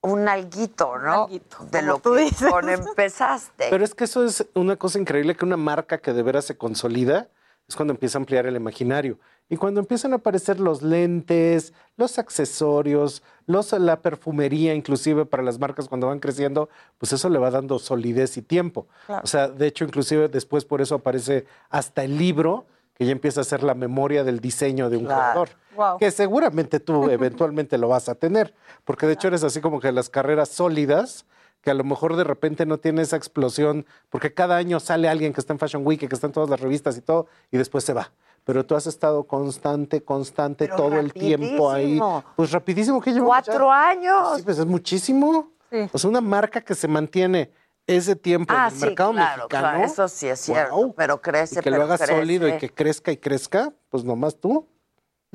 un 0.00 0.28
alguito, 0.28 0.98
¿no? 0.98 1.26
de 1.26 1.40
como 1.40 1.82
lo 1.82 1.98
tú 1.98 2.14
que 2.14 2.20
dices. 2.20 2.50
con 2.50 2.68
empezaste. 2.68 3.66
Pero 3.70 3.84
es 3.84 3.94
que 3.94 4.04
eso 4.04 4.24
es 4.24 4.46
una 4.54 4.76
cosa 4.76 4.98
increíble, 4.98 5.34
que 5.34 5.44
una 5.44 5.56
marca 5.56 5.98
que 5.98 6.12
de 6.12 6.22
veras 6.22 6.44
se 6.44 6.56
consolida 6.56 7.28
es 7.68 7.74
cuando 7.74 7.92
empieza 7.92 8.18
a 8.18 8.20
ampliar 8.20 8.46
el 8.46 8.56
imaginario. 8.56 9.18
Y 9.48 9.56
cuando 9.56 9.80
empiezan 9.80 10.12
a 10.12 10.16
aparecer 10.16 10.58
los 10.58 10.82
lentes, 10.82 11.72
los 11.96 12.18
accesorios, 12.18 13.22
los, 13.46 13.72
la 13.72 14.00
perfumería, 14.00 14.74
inclusive 14.74 15.24
para 15.24 15.42
las 15.42 15.58
marcas 15.60 15.88
cuando 15.88 16.08
van 16.08 16.18
creciendo, 16.18 16.68
pues 16.98 17.12
eso 17.12 17.28
le 17.28 17.38
va 17.38 17.50
dando 17.50 17.78
solidez 17.78 18.36
y 18.36 18.42
tiempo. 18.42 18.88
Claro. 19.06 19.22
O 19.22 19.26
sea, 19.26 19.48
de 19.48 19.66
hecho, 19.68 19.84
inclusive 19.84 20.28
después 20.28 20.64
por 20.64 20.80
eso 20.80 20.96
aparece 20.96 21.46
hasta 21.70 22.02
el 22.02 22.18
libro, 22.18 22.66
que 22.94 23.04
ya 23.04 23.12
empieza 23.12 23.42
a 23.42 23.44
ser 23.44 23.62
la 23.62 23.74
memoria 23.74 24.24
del 24.24 24.40
diseño 24.40 24.90
de 24.90 24.96
un 24.96 25.04
Claro. 25.04 25.44
Wow. 25.76 25.98
Que 25.98 26.10
seguramente 26.10 26.80
tú 26.80 27.08
eventualmente 27.10 27.78
lo 27.78 27.88
vas 27.88 28.08
a 28.08 28.14
tener, 28.14 28.54
porque 28.84 29.06
de 29.06 29.12
hecho 29.12 29.28
eres 29.28 29.44
así 29.44 29.60
como 29.60 29.78
que 29.78 29.92
las 29.92 30.08
carreras 30.08 30.48
sólidas, 30.48 31.26
que 31.60 31.70
a 31.70 31.74
lo 31.74 31.84
mejor 31.84 32.16
de 32.16 32.24
repente 32.24 32.64
no 32.64 32.78
tiene 32.78 33.02
esa 33.02 33.16
explosión, 33.16 33.86
porque 34.08 34.32
cada 34.32 34.56
año 34.56 34.80
sale 34.80 35.08
alguien 35.08 35.32
que 35.32 35.40
está 35.40 35.52
en 35.52 35.58
Fashion 35.58 35.86
Week, 35.86 36.00
que 36.00 36.06
está 36.06 36.26
en 36.26 36.32
todas 36.32 36.48
las 36.48 36.60
revistas 36.60 36.96
y 36.96 37.00
todo, 37.00 37.26
y 37.50 37.58
después 37.58 37.84
se 37.84 37.92
va. 37.92 38.12
Pero 38.46 38.64
tú 38.64 38.76
has 38.76 38.86
estado 38.86 39.24
constante, 39.24 40.04
constante, 40.04 40.66
Pero 40.66 40.76
todo 40.76 40.94
el 41.00 41.12
tiempo 41.12 41.68
ahí. 41.70 42.00
Pues 42.36 42.52
rapidísimo 42.52 43.00
que 43.00 43.10
llevamos 43.10 43.28
Cuatro 43.44 43.66
ya? 43.66 43.88
años. 43.88 44.36
Sí, 44.36 44.42
pues 44.44 44.58
es 44.58 44.66
muchísimo. 44.66 45.50
O 45.92 45.98
sea, 45.98 46.08
una 46.08 46.20
marca 46.20 46.60
que 46.60 46.76
se 46.76 46.86
mantiene 46.86 47.50
ese 47.88 48.14
tiempo 48.14 48.54
Ah, 48.56 48.68
en 48.68 48.74
el 48.74 48.80
sí, 48.80 48.86
mercado 48.86 49.10
claro, 49.12 49.36
mexicano. 49.44 49.48
claro, 49.48 49.84
eso 49.84 50.06
sí 50.08 50.28
es 50.28 50.38
cierto, 50.40 50.74
Guau. 50.76 50.94
pero 50.94 51.20
crece, 51.20 51.58
Y 51.58 51.62
que 51.62 51.70
lo 51.72 51.82
haga 51.82 51.98
crece. 51.98 52.14
sólido 52.16 52.48
y 52.48 52.56
que 52.58 52.72
crezca 52.72 53.10
y 53.10 53.16
crezca, 53.16 53.72
pues 53.90 54.04
nomás 54.04 54.36
tú. 54.40 54.68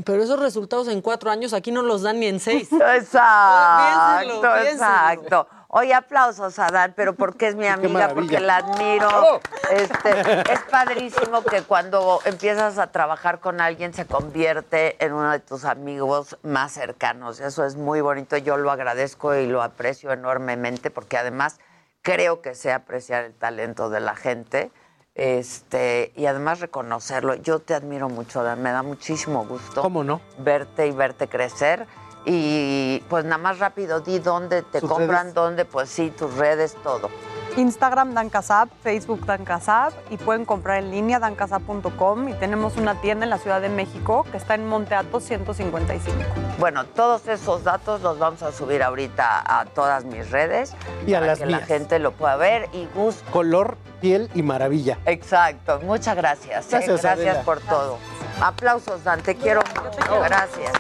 Pero 0.06 0.24
esos 0.24 0.40
resultados 0.40 0.88
en 0.88 1.02
cuatro 1.02 1.30
años 1.30 1.54
aquí 1.54 1.70
no 1.72 1.82
los 1.82 2.02
dan 2.04 2.20
ni 2.22 2.28
en 2.28 2.40
seis. 2.40 2.70
Exacto, 2.96 4.42
piénsenlo. 4.42 4.58
exacto. 4.72 5.48
Oye, 5.74 5.94
aplausos 5.94 6.60
a 6.60 6.68
Dan, 6.68 6.94
pero 6.98 7.16
porque 7.16 7.48
es 7.48 7.56
mi 7.56 7.66
amiga, 7.68 8.10
porque 8.14 8.42
la 8.42 8.58
admiro. 8.58 9.40
Este, 9.72 10.52
es 10.52 10.60
padrísimo 10.70 11.44
que 11.44 11.62
cuando 11.62 12.20
empiezas 12.26 12.78
a 12.78 12.88
trabajar 12.88 13.40
con 13.40 13.62
alguien 13.62 13.94
se 13.94 14.06
convierte 14.06 15.04
en 15.04 15.14
uno 15.14 15.32
de 15.32 15.40
tus 15.40 15.64
amigos 15.64 16.38
más 16.44 16.74
cercanos. 16.74 17.40
Eso 17.40 17.64
es 17.64 17.78
muy 17.78 18.02
bonito. 18.02 18.36
Yo 18.36 18.58
lo 18.58 18.70
agradezco 18.70 19.34
y 19.34 19.48
lo 19.48 19.64
aprecio 19.64 20.12
enormemente 20.12 20.92
porque 20.92 21.18
además 21.18 21.58
creo 22.02 22.42
que 22.42 22.54
sé 22.54 22.74
apreciar 22.74 23.24
el 23.24 23.34
talento 23.34 23.90
de 23.90 24.02
la 24.02 24.18
gente. 24.18 24.72
Este, 25.16 26.12
y 26.18 26.26
además 26.26 26.60
reconocerlo. 26.60 27.36
Yo 27.36 27.60
te 27.60 27.74
admiro 27.76 28.10
mucho, 28.10 28.44
Dan. 28.44 28.62
Me 28.62 28.72
da 28.72 28.84
muchísimo 28.84 29.46
gusto 29.46 29.82
¿Cómo 29.82 30.04
no? 30.04 30.20
verte 30.38 30.88
y 30.88 30.92
verte 30.92 31.30
crecer. 31.30 31.88
Y 32.26 33.00
pues 33.10 33.26
nada 33.26 33.38
más 33.40 33.60
rápido, 33.60 34.00
di 34.00 34.20
dónde 34.20 34.62
te 34.62 34.80
¿Sus 34.80 34.90
compran, 34.90 35.24
redes? 35.24 35.34
dónde, 35.34 35.66
pues 35.66 35.90
sí, 35.90 36.12
tus 36.12 36.36
redes, 36.36 36.76
todo. 36.84 37.10
Instagram 37.58 38.14
Dan 38.14 38.30
Casab, 38.30 38.70
Facebook 38.82 39.26
Dan 39.26 39.44
Casab 39.44 39.92
y 40.10 40.16
pueden 40.18 40.46
comprar 40.46 40.78
en 40.78 40.90
línea 40.92 41.20
dancasab.com 41.20 42.30
y 42.30 42.34
tenemos 42.36 42.78
una 42.78 43.02
tienda 43.02 43.26
en 43.26 43.30
la 43.30 43.40
Ciudad 43.40 43.60
de 43.60 43.68
México 43.68 44.26
que 44.32 44.38
está 44.38 44.56
en 44.56 44.68
Monte 44.68 44.96
Athos 44.96 45.24
155. 45.26 46.16
Bueno, 46.60 46.86
todos 46.86 47.28
esos 47.28 47.64
datos 47.66 48.02
los 48.02 48.20
vamos 48.20 48.42
a 48.44 48.54
subir 48.54 48.82
ahorita 48.84 49.44
a 49.46 49.66
todas 49.66 50.06
mis 50.06 50.30
redes 50.32 50.74
Y 51.06 51.14
a 51.14 51.18
para 51.20 51.28
las 51.28 51.40
que 51.40 51.48
la 51.48 51.60
gente 51.60 52.00
lo 52.00 52.12
pueda 52.14 52.38
ver 52.38 52.70
y 52.72 52.88
gusto. 52.96 53.30
Color, 53.32 53.78
piel 54.00 54.30
y 54.34 54.44
maravilla. 54.44 54.98
Exacto, 55.06 55.82
muchas 55.82 56.16
gracias. 56.16 56.66
¿eh? 56.68 56.70
Gracias, 56.72 57.02
gracias 57.02 57.38
por 57.44 57.60
todo. 57.60 57.98
Aplausos, 58.42 59.04
Dan, 59.04 59.22
te 59.22 59.36
quiero 59.36 59.62
mucho. 59.76 60.22
Gracias. 60.22 60.72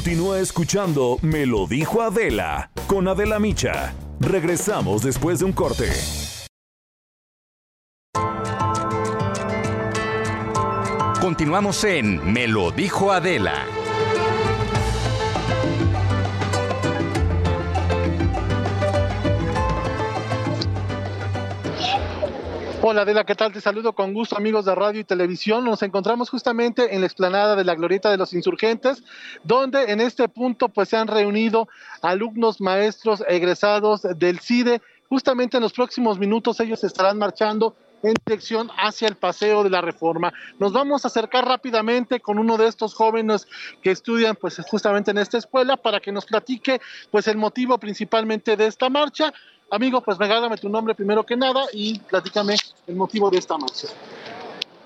Continúa 0.00 0.38
escuchando 0.38 1.18
Me 1.20 1.44
lo 1.44 1.66
dijo 1.66 2.00
Adela 2.00 2.70
con 2.86 3.06
Adela 3.06 3.38
Micha. 3.38 3.92
Regresamos 4.18 5.02
después 5.02 5.40
de 5.40 5.44
un 5.44 5.52
corte. 5.52 5.90
Continuamos 11.20 11.84
en 11.84 12.32
Me 12.32 12.48
lo 12.48 12.70
dijo 12.70 13.12
Adela. 13.12 13.66
Hola 22.82 23.02
Adela, 23.02 23.24
¿qué 23.24 23.34
tal? 23.34 23.52
Te 23.52 23.60
saludo 23.60 23.92
con 23.92 24.14
gusto 24.14 24.38
amigos 24.38 24.64
de 24.64 24.74
radio 24.74 25.00
y 25.00 25.04
televisión. 25.04 25.66
Nos 25.66 25.82
encontramos 25.82 26.30
justamente 26.30 26.94
en 26.94 27.02
la 27.02 27.06
explanada 27.06 27.54
de 27.54 27.62
la 27.62 27.74
Glorieta 27.74 28.10
de 28.10 28.16
los 28.16 28.32
Insurgentes, 28.32 29.04
donde 29.44 29.92
en 29.92 30.00
este 30.00 30.30
punto 30.30 30.70
pues 30.70 30.88
se 30.88 30.96
han 30.96 31.06
reunido 31.06 31.68
alumnos, 32.00 32.58
maestros, 32.62 33.22
egresados 33.28 34.00
del 34.16 34.40
CIDE. 34.40 34.80
Justamente 35.10 35.58
en 35.58 35.62
los 35.62 35.74
próximos 35.74 36.18
minutos 36.18 36.58
ellos 36.60 36.82
estarán 36.82 37.18
marchando 37.18 37.76
en 38.02 38.14
dirección 38.24 38.70
hacia 38.78 39.08
el 39.08 39.16
Paseo 39.16 39.62
de 39.62 39.68
la 39.68 39.82
Reforma. 39.82 40.32
Nos 40.58 40.72
vamos 40.72 41.04
a 41.04 41.08
acercar 41.08 41.46
rápidamente 41.46 42.20
con 42.20 42.38
uno 42.38 42.56
de 42.56 42.66
estos 42.66 42.94
jóvenes 42.94 43.46
que 43.82 43.90
estudian 43.90 44.36
pues 44.36 44.58
justamente 44.66 45.10
en 45.10 45.18
esta 45.18 45.36
escuela 45.36 45.76
para 45.76 46.00
que 46.00 46.12
nos 46.12 46.24
platique 46.24 46.80
pues 47.10 47.28
el 47.28 47.36
motivo 47.36 47.76
principalmente 47.76 48.56
de 48.56 48.66
esta 48.66 48.88
marcha. 48.88 49.34
Amigo, 49.70 50.00
pues 50.00 50.18
regálame 50.18 50.56
tu 50.56 50.68
nombre 50.68 50.96
primero 50.96 51.24
que 51.24 51.36
nada 51.36 51.64
y 51.72 52.00
platícame 52.00 52.56
el 52.88 52.96
motivo 52.96 53.30
de 53.30 53.38
esta 53.38 53.56
marcha. 53.56 53.86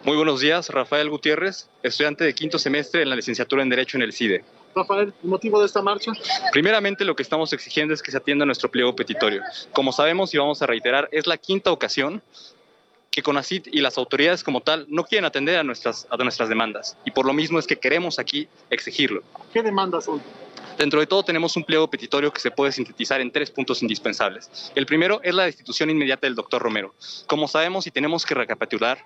Muy 0.05 0.17
buenos 0.17 0.41
días, 0.41 0.69
Rafael 0.69 1.09
Gutiérrez, 1.09 1.71
estudiante 1.83 2.25
de 2.25 2.35
quinto 2.35 2.59
semestre 2.59 3.01
en 3.01 3.09
la 3.09 3.17
licenciatura 3.17 3.63
en 3.63 3.71
Derecho 3.71 3.97
en 3.97 4.03
el 4.03 4.13
CIDE. 4.13 4.45
Rafael, 4.75 5.15
el 5.23 5.31
motivo 5.31 5.59
de 5.59 5.67
esta 5.67 5.81
marcha. 5.81 6.13
Primeramente, 6.53 7.07
lo 7.07 7.17
que 7.17 7.23
estamos 7.23 7.55
exigiendo 7.55 7.95
es 7.95 8.03
que 8.03 8.11
se 8.11 8.19
atienda 8.19 8.45
nuestro 8.45 8.71
pliego 8.71 8.95
petitorio. 8.95 9.41
Como 9.73 9.93
sabemos 9.93 10.35
y 10.35 10.39
vamos 10.39 10.61
a 10.61 10.67
reiterar, 10.67 11.09
es 11.13 11.27
la 11.27 11.39
quinta 11.39 11.73
ocasión 11.73 12.23
que 13.15 13.23
CONACIT 13.23 13.69
y 13.69 13.81
las 13.81 13.97
autoridades 13.97 14.43
como 14.43 14.61
tal 14.61 14.87
no 14.89 15.05
quieren 15.05 15.25
atender 15.25 15.57
a 15.57 15.63
nuestras, 15.63 16.09
a 16.11 16.17
nuestras 16.17 16.49
demandas. 16.49 16.97
Y 17.05 17.13
por 17.13 17.27
lo 17.27 17.33
mismo 17.33 17.61
es 17.61 17.67
que 17.69 17.79
queremos 17.79 18.19
aquí 18.19 18.49
exigirlo. 18.71 19.23
¿Qué 19.53 19.63
demandas 19.63 20.07
son? 20.07 20.21
Dentro 20.77 20.99
de 20.99 21.07
todo 21.07 21.23
tenemos 21.23 21.57
un 21.57 21.63
pliego 21.63 21.89
petitorio 21.89 22.33
que 22.33 22.41
se 22.41 22.51
puede 22.51 22.73
sintetizar 22.73 23.21
en 23.21 23.31
tres 23.31 23.53
puntos 23.53 23.83
indispensables. 23.83 24.73
El 24.75 24.85
primero 24.85 25.21
es 25.23 25.33
la 25.33 25.45
destitución 25.45 25.91
inmediata 25.91 26.27
del 26.27 26.35
doctor 26.35 26.61
Romero. 26.61 26.93
Como 27.29 27.47
sabemos 27.47 27.87
y 27.87 27.93
tenemos 27.93 28.27
que 28.27 28.35
recapitular, 28.35 28.99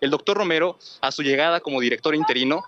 el 0.00 0.10
doctor 0.10 0.36
Romero, 0.36 0.78
a 1.00 1.10
su 1.10 1.24
llegada 1.24 1.58
como 1.58 1.80
director 1.80 2.14
interino, 2.14 2.62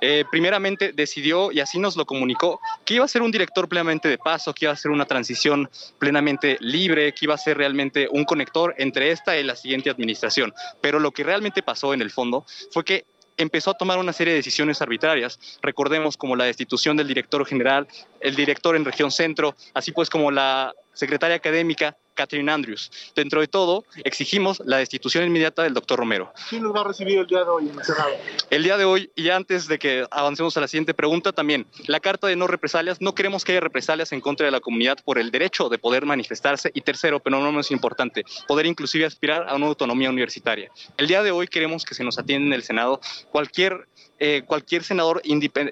eh, 0.00 0.24
primeramente 0.30 0.92
decidió, 0.92 1.52
y 1.52 1.60
así 1.60 1.78
nos 1.78 1.96
lo 1.96 2.06
comunicó, 2.06 2.60
que 2.84 2.94
iba 2.94 3.04
a 3.04 3.08
ser 3.08 3.22
un 3.22 3.30
director 3.30 3.68
plenamente 3.68 4.08
de 4.08 4.18
paso, 4.18 4.52
que 4.52 4.66
iba 4.66 4.72
a 4.72 4.76
ser 4.76 4.90
una 4.90 5.04
transición 5.04 5.68
plenamente 5.98 6.56
libre, 6.60 7.12
que 7.12 7.24
iba 7.26 7.34
a 7.34 7.38
ser 7.38 7.56
realmente 7.56 8.08
un 8.10 8.24
conector 8.24 8.74
entre 8.78 9.10
esta 9.10 9.38
y 9.38 9.42
la 9.42 9.56
siguiente 9.56 9.90
administración. 9.90 10.52
Pero 10.80 10.98
lo 10.98 11.10
que 11.12 11.24
realmente 11.24 11.62
pasó 11.62 11.94
en 11.94 12.02
el 12.02 12.10
fondo 12.10 12.44
fue 12.70 12.84
que 12.84 13.04
empezó 13.36 13.70
a 13.70 13.74
tomar 13.74 13.98
una 13.98 14.12
serie 14.12 14.32
de 14.32 14.38
decisiones 14.38 14.80
arbitrarias. 14.80 15.38
Recordemos 15.62 16.16
como 16.16 16.36
la 16.36 16.44
destitución 16.44 16.96
del 16.96 17.08
director 17.08 17.44
general, 17.46 17.86
el 18.20 18.34
director 18.34 18.76
en 18.76 18.84
región 18.84 19.10
centro, 19.10 19.54
así 19.74 19.92
pues 19.92 20.10
como 20.10 20.30
la 20.30 20.72
secretaria 20.94 21.36
académica 21.36 21.96
Catherine 22.16 22.50
Andrews. 22.50 22.90
Dentro 23.14 23.40
de 23.40 23.46
todo, 23.46 23.84
exigimos 24.02 24.60
la 24.64 24.78
destitución 24.78 25.24
inmediata 25.24 25.62
del 25.62 25.74
doctor 25.74 26.00
Romero. 26.00 26.32
¿Quién 26.50 26.64
nos 26.64 26.74
va 26.74 26.80
a 26.80 26.84
recibir 26.84 27.18
el 27.18 27.26
día 27.26 27.44
de 27.44 27.50
hoy 27.50 27.68
en 27.68 27.78
el 27.78 27.84
Senado? 27.84 28.10
El 28.50 28.64
día 28.64 28.76
de 28.76 28.84
hoy, 28.84 29.10
y 29.14 29.30
antes 29.30 29.68
de 29.68 29.78
que 29.78 30.06
avancemos 30.10 30.56
a 30.56 30.60
la 30.60 30.66
siguiente 30.68 30.94
pregunta, 30.94 31.32
también 31.32 31.66
la 31.86 32.00
carta 32.00 32.26
de 32.26 32.34
no 32.34 32.48
represalias. 32.48 33.00
No 33.00 33.14
queremos 33.14 33.44
que 33.44 33.52
haya 33.52 33.60
represalias 33.60 34.10
en 34.12 34.20
contra 34.20 34.46
de 34.46 34.50
la 34.50 34.60
comunidad 34.60 34.98
por 35.04 35.18
el 35.18 35.30
derecho 35.30 35.68
de 35.68 35.78
poder 35.78 36.06
manifestarse. 36.06 36.70
Y 36.74 36.80
tercero, 36.80 37.20
pero 37.20 37.38
no 37.38 37.50
menos 37.50 37.70
importante, 37.70 38.24
poder 38.48 38.66
inclusive 38.66 39.04
aspirar 39.04 39.48
a 39.48 39.54
una 39.54 39.66
autonomía 39.66 40.10
universitaria. 40.10 40.70
El 40.96 41.06
día 41.06 41.22
de 41.22 41.30
hoy 41.30 41.46
queremos 41.46 41.84
que 41.84 41.94
se 41.94 42.02
nos 42.02 42.18
atienda 42.18 42.46
en 42.46 42.52
el 42.54 42.62
Senado 42.62 43.00
cualquier 43.30 43.86
eh, 44.18 44.42
cualquier 44.46 44.82
senador, 44.82 45.22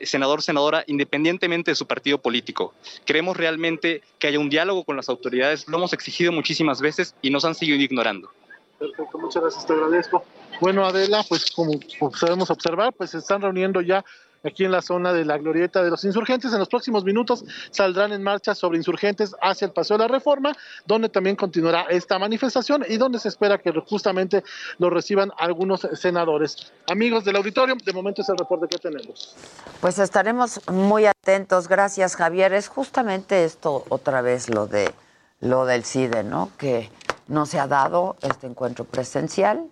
senador, 0.02 0.42
senadora, 0.42 0.84
independientemente 0.86 1.70
de 1.70 1.74
su 1.74 1.86
partido 1.86 2.18
político. 2.18 2.74
Queremos 3.04 3.36
realmente 3.36 4.02
que 4.18 4.26
haya 4.26 4.38
un 4.38 4.50
diálogo 4.50 4.84
con 4.84 4.96
las 4.96 5.08
autoridades, 5.08 5.66
lo 5.68 5.78
hemos 5.78 5.92
exigido 5.92 6.32
muchísimas 6.32 6.80
veces 6.80 7.14
y 7.22 7.30
nos 7.30 7.44
han 7.44 7.54
seguido 7.54 7.78
ignorando. 7.78 8.30
Perfecto, 8.78 9.18
muchas 9.18 9.42
gracias, 9.42 9.66
te 9.66 9.72
agradezco. 9.72 10.24
Bueno, 10.60 10.84
Adela, 10.84 11.24
pues 11.28 11.50
como 11.50 11.80
podemos 12.20 12.50
observar, 12.50 12.92
pues 12.92 13.10
se 13.10 13.18
están 13.18 13.40
reuniendo 13.40 13.80
ya 13.80 14.04
aquí 14.44 14.64
en 14.64 14.72
la 14.72 14.82
zona 14.82 15.12
de 15.12 15.24
la 15.24 15.38
glorieta 15.38 15.82
de 15.82 15.90
los 15.90 16.04
insurgentes. 16.04 16.52
En 16.52 16.58
los 16.58 16.68
próximos 16.68 17.04
minutos 17.04 17.44
saldrán 17.70 18.12
en 18.12 18.22
marcha 18.22 18.54
sobre 18.54 18.78
insurgentes 18.78 19.34
hacia 19.40 19.66
el 19.66 19.72
Paseo 19.72 19.98
de 19.98 20.04
la 20.04 20.08
Reforma, 20.08 20.52
donde 20.86 21.08
también 21.08 21.36
continuará 21.36 21.82
esta 21.90 22.18
manifestación 22.18 22.84
y 22.88 22.96
donde 22.96 23.18
se 23.18 23.28
espera 23.28 23.58
que 23.58 23.72
justamente 23.86 24.44
lo 24.78 24.90
reciban 24.90 25.32
algunos 25.38 25.88
senadores. 25.94 26.72
Amigos 26.88 27.24
del 27.24 27.36
auditorio, 27.36 27.74
de 27.82 27.92
momento 27.92 28.22
es 28.22 28.28
el 28.28 28.38
reporte 28.38 28.66
que 28.68 28.78
tenemos. 28.78 29.34
Pues 29.80 29.98
estaremos 29.98 30.60
muy 30.70 31.06
atentos. 31.06 31.68
Gracias, 31.68 32.16
Javier. 32.16 32.52
Es 32.52 32.68
justamente 32.68 33.44
esto 33.44 33.84
otra 33.88 34.22
vez 34.22 34.48
lo 34.48 34.66
de 34.66 34.92
lo 35.40 35.66
del 35.66 35.84
CIDE, 35.84 36.24
¿no? 36.24 36.50
Que 36.56 36.90
no 37.28 37.46
se 37.46 37.58
ha 37.58 37.66
dado 37.66 38.16
este 38.22 38.46
encuentro 38.46 38.84
presencial. 38.84 39.66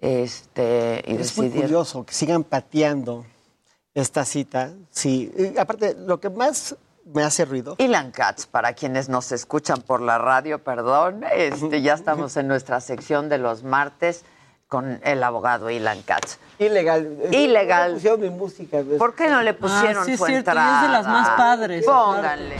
Este, 0.00 1.02
y 1.06 1.16
es 1.16 1.36
muy 1.38 1.50
curioso 1.50 2.04
que 2.04 2.12
sigan 2.12 2.44
pateando 2.44 3.24
esta 3.96 4.24
cita. 4.26 4.70
Sí, 4.90 5.32
y 5.36 5.58
aparte, 5.58 5.96
lo 5.98 6.20
que 6.20 6.28
más 6.28 6.76
me 7.12 7.22
hace 7.22 7.44
ruido. 7.46 7.76
Ilan 7.78 8.10
Katz, 8.10 8.46
para 8.46 8.74
quienes 8.74 9.08
nos 9.08 9.32
escuchan 9.32 9.80
por 9.80 10.02
la 10.02 10.18
radio, 10.18 10.62
perdón, 10.62 11.24
este, 11.34 11.80
ya 11.80 11.94
estamos 12.00 12.36
en 12.36 12.46
nuestra 12.46 12.80
sección 12.82 13.28
de 13.30 13.38
los 13.38 13.62
martes 13.64 14.22
con 14.68 15.00
el 15.02 15.22
abogado 15.22 15.70
Ilan 15.70 16.02
Katz. 16.02 16.36
Ilegal. 16.58 17.16
Ilegal. 17.32 17.88
No 17.92 17.94
pusieron 17.94 18.20
mi 18.20 18.30
música. 18.30 18.82
¿ves? 18.82 18.98
¿Por 18.98 19.14
qué 19.14 19.30
no 19.30 19.40
le 19.40 19.54
pusieron 19.54 20.02
Ah, 20.02 20.04
sí 20.04 20.12
es 20.12 20.18
su 20.18 20.26
cierto, 20.26 20.30
y 20.30 20.34
es 20.34 20.44
de 20.46 20.50
entrada? 20.50 20.88
las 20.88 21.06
más 21.06 21.28
padres, 21.30 21.84
Pónganle. 21.86 22.56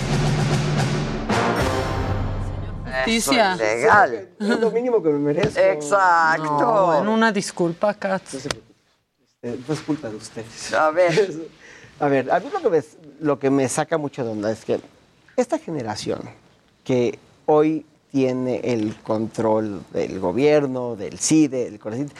Justicia. 3.05 3.55
Eso 3.55 3.63
es 3.63 3.81
legal. 3.81 4.29
Es 4.41 4.61
lo 4.61 4.71
mínimo 4.71 5.03
que 5.03 5.11
me 5.11 5.19
merezco. 5.19 5.61
Exacto. 5.61 6.45
No, 6.45 6.99
en 6.99 7.09
una 7.09 7.31
disculpa, 7.31 7.93
Katz. 7.93 8.47
Eh, 9.47 9.59
No 9.67 9.75
es 9.75 9.81
culpa 9.81 10.09
de 10.09 10.17
ustedes. 10.17 10.73
A 10.75 10.91
ver. 10.91 11.33
A 11.99 12.09
ver, 12.09 12.31
a 12.31 12.41
mí 12.41 12.51
lo 12.53 12.61
que, 12.61 12.69
me, 12.69 12.85
lo 13.21 13.39
que 13.39 13.49
me 13.49 13.67
saca 13.71 13.97
mucho 13.97 14.23
de 14.23 14.31
onda 14.31 14.51
es 14.53 14.67
que 14.67 14.79
esta 15.35 15.59
generación 15.59 16.21
que 16.85 17.19
hoy 17.47 17.87
tiene 18.13 18.61
el 18.65 18.97
control 18.97 19.83
del 19.95 20.21
gobierno, 20.21 20.95
del 20.95 21.19
CIDE, 21.19 21.71
del 21.71 21.79
CONACYT, 21.79 22.11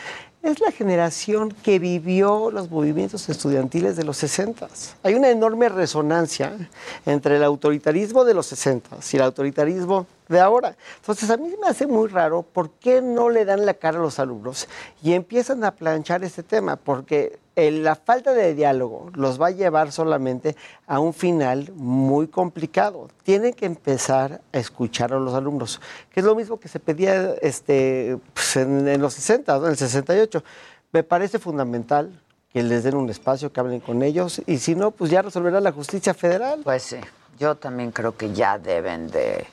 es 0.47 0.61
la 0.61 0.71
generación 0.71 1.51
que 1.51 1.79
vivió 1.79 2.51
los 2.51 2.71
movimientos 2.71 3.29
estudiantiles 3.29 3.97
de 3.97 4.05
los 4.05 4.17
60. 4.19 4.69
Hay 5.03 5.15
una 5.15 5.31
enorme 5.31 5.69
resonancia 5.69 6.57
entre 7.05 7.37
el 7.37 7.45
autoritarismo 7.45 8.25
de 8.25 8.35
los 8.35 8.47
60 8.47 8.97
y 9.13 9.17
el 9.17 9.23
autoritarismo 9.23 10.07
de 10.29 10.41
ahora. 10.41 10.77
Entonces, 11.01 11.31
a 11.31 11.37
mí 11.37 11.53
me 11.61 11.69
hace 11.69 11.87
muy 11.87 12.09
raro 12.09 12.43
por 12.43 12.71
qué 12.71 13.03
no 13.03 13.29
le 13.31 13.45
dan 13.45 13.67
la 13.67 13.75
cara 13.75 13.99
a 13.99 14.03
los 14.03 14.19
alumnos 14.19 14.69
y 15.03 15.15
empiezan 15.15 15.65
a 15.65 15.73
planchar 15.73 16.23
este 16.23 16.43
tema, 16.43 16.77
porque 16.77 17.39
la 17.57 17.95
falta 17.95 18.35
de 18.35 18.55
diálogo 18.55 19.11
los 19.15 19.41
va 19.41 19.47
a 19.47 19.51
llevar 19.51 19.91
solamente 19.91 20.57
a 20.87 21.01
un 21.01 21.15
final 21.15 21.73
muy 21.75 22.29
complicado. 22.29 23.09
Tienen 23.23 23.55
que 23.55 23.65
empezar 23.65 24.43
a 24.53 24.59
escuchar 24.59 25.15
a 25.15 25.19
los 25.19 25.33
alumnos, 25.33 25.81
que 26.11 26.21
es 26.21 26.27
lo 26.27 26.35
mismo 26.35 26.61
que 26.61 26.69
se 26.69 26.81
pedía 26.81 27.35
este, 27.41 28.19
pues, 28.35 28.57
en, 28.57 29.01
los 29.01 29.15
60, 29.15 29.59
¿no? 29.59 29.65
en 29.65 29.71
el 29.71 29.77
68. 29.79 30.45
Me 30.93 31.03
parece 31.03 31.39
fundamental 31.39 32.21
que 32.53 32.63
les 32.63 32.85
den 32.85 32.95
un 32.95 33.09
espacio, 33.09 33.51
que 33.51 33.61
hablen 33.61 33.81
con 33.81 34.03
ellos, 34.03 34.43
y 34.47 34.59
si 34.59 34.75
no, 34.75 34.91
pues 34.91 35.11
ya 35.11 35.23
resolverá 35.23 35.61
la 35.61 35.73
justicia 35.73 36.13
federal. 36.13 36.61
Pues 36.63 36.83
sí, 36.83 36.99
yo 37.39 37.57
también 37.57 37.91
creo 37.91 38.17
que 38.17 38.35
ya 38.35 38.59
deben 38.59 39.09
de 39.09 39.47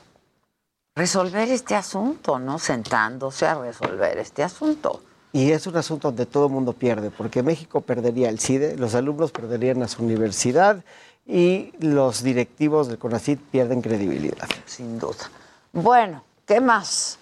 resolver 0.94 1.50
este 1.50 1.74
asunto, 1.74 2.38
¿no? 2.38 2.58
Sentándose 2.58 3.46
a 3.46 3.54
resolver 3.54 4.18
este 4.18 4.42
asunto. 4.42 5.00
Y 5.34 5.50
es 5.50 5.66
un 5.66 5.76
asunto 5.76 6.08
donde 6.08 6.24
todo 6.26 6.46
el 6.46 6.52
mundo 6.52 6.72
pierde, 6.72 7.10
porque 7.10 7.42
México 7.42 7.80
perdería 7.80 8.28
el 8.28 8.38
CIDE, 8.38 8.76
los 8.78 8.94
alumnos 8.94 9.32
perderían 9.32 9.82
a 9.82 9.88
su 9.88 10.02
universidad 10.04 10.82
y 11.26 11.72
los 11.80 12.22
directivos 12.22 12.86
del 12.86 12.98
CONACYT 12.98 13.40
pierden 13.50 13.82
credibilidad. 13.82 14.48
Sin 14.64 14.98
duda. 14.98 15.28
Bueno, 15.72 16.22
¿qué 16.46 16.60
más? 16.60 17.18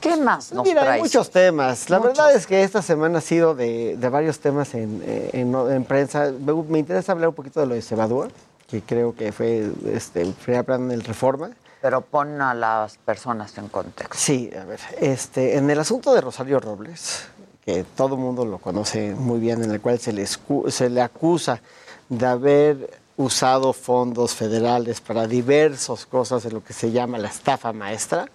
¿Qué 0.00 0.16
más 0.16 0.52
nos 0.52 0.64
Mira, 0.66 0.92
hay 0.92 1.00
muchos 1.02 1.30
temas. 1.30 1.88
La 1.88 1.98
Muchos. 1.98 2.16
verdad 2.18 2.34
es 2.34 2.46
que 2.46 2.62
esta 2.64 2.82
semana 2.82 3.18
ha 3.18 3.20
sido 3.20 3.54
de, 3.54 3.96
de 3.96 4.08
varios 4.08 4.38
temas 4.40 4.74
en, 4.74 5.00
eh, 5.04 5.30
en- 5.32 5.54
en 5.54 5.84
prensa. 5.84 6.32
Me, 6.32 6.52
me 6.52 6.78
interesa 6.80 7.12
hablar 7.12 7.28
un 7.30 7.34
poquito 7.34 7.60
de 7.60 7.66
lo 7.66 7.74
de 7.74 7.82
Cebadúa, 7.82 8.28
que 8.68 8.80
creo 8.82 9.14
que 9.14 9.30
fue 9.32 9.70
este, 9.86 10.22
el 10.22 10.32
primer 10.34 10.64
plan 10.64 10.88
del 10.88 11.02
Reforma. 11.04 11.50
Pero 11.80 12.00
pon 12.00 12.40
a 12.40 12.54
las 12.54 12.96
personas 12.98 13.58
en 13.58 13.66
contexto. 13.66 14.16
Sí, 14.16 14.52
a 14.56 14.64
ver, 14.64 14.78
este, 15.00 15.56
en 15.56 15.68
el 15.68 15.80
asunto 15.80 16.14
de 16.14 16.20
Rosario 16.20 16.60
Robles, 16.60 17.24
que 17.64 17.84
todo 17.84 18.16
el 18.16 18.20
mundo 18.20 18.44
lo 18.44 18.58
conoce 18.58 19.14
muy 19.14 19.40
bien, 19.40 19.62
en 19.62 19.70
el 19.70 19.80
cual 19.80 19.98
se 19.98 20.12
le, 20.12 20.26
se 20.26 20.90
le 20.90 21.00
acusa 21.00 21.60
de 22.08 22.26
haber 22.26 23.00
usado 23.16 23.72
fondos 23.72 24.34
federales 24.34 25.00
para 25.00 25.26
diversas 25.26 26.06
cosas 26.06 26.44
en 26.44 26.54
lo 26.54 26.64
que 26.64 26.72
se 26.72 26.90
llama 26.90 27.18
la 27.18 27.28
estafa 27.28 27.72
maestra. 27.72 28.28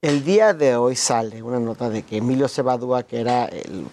El 0.00 0.24
día 0.24 0.54
de 0.54 0.76
hoy 0.76 0.94
sale 0.94 1.42
una 1.42 1.58
nota 1.58 1.88
de 1.88 2.02
que 2.02 2.18
Emilio 2.18 2.48
Cebadúa, 2.48 3.02
que 3.02 3.20
era 3.20 3.46
el 3.46 3.86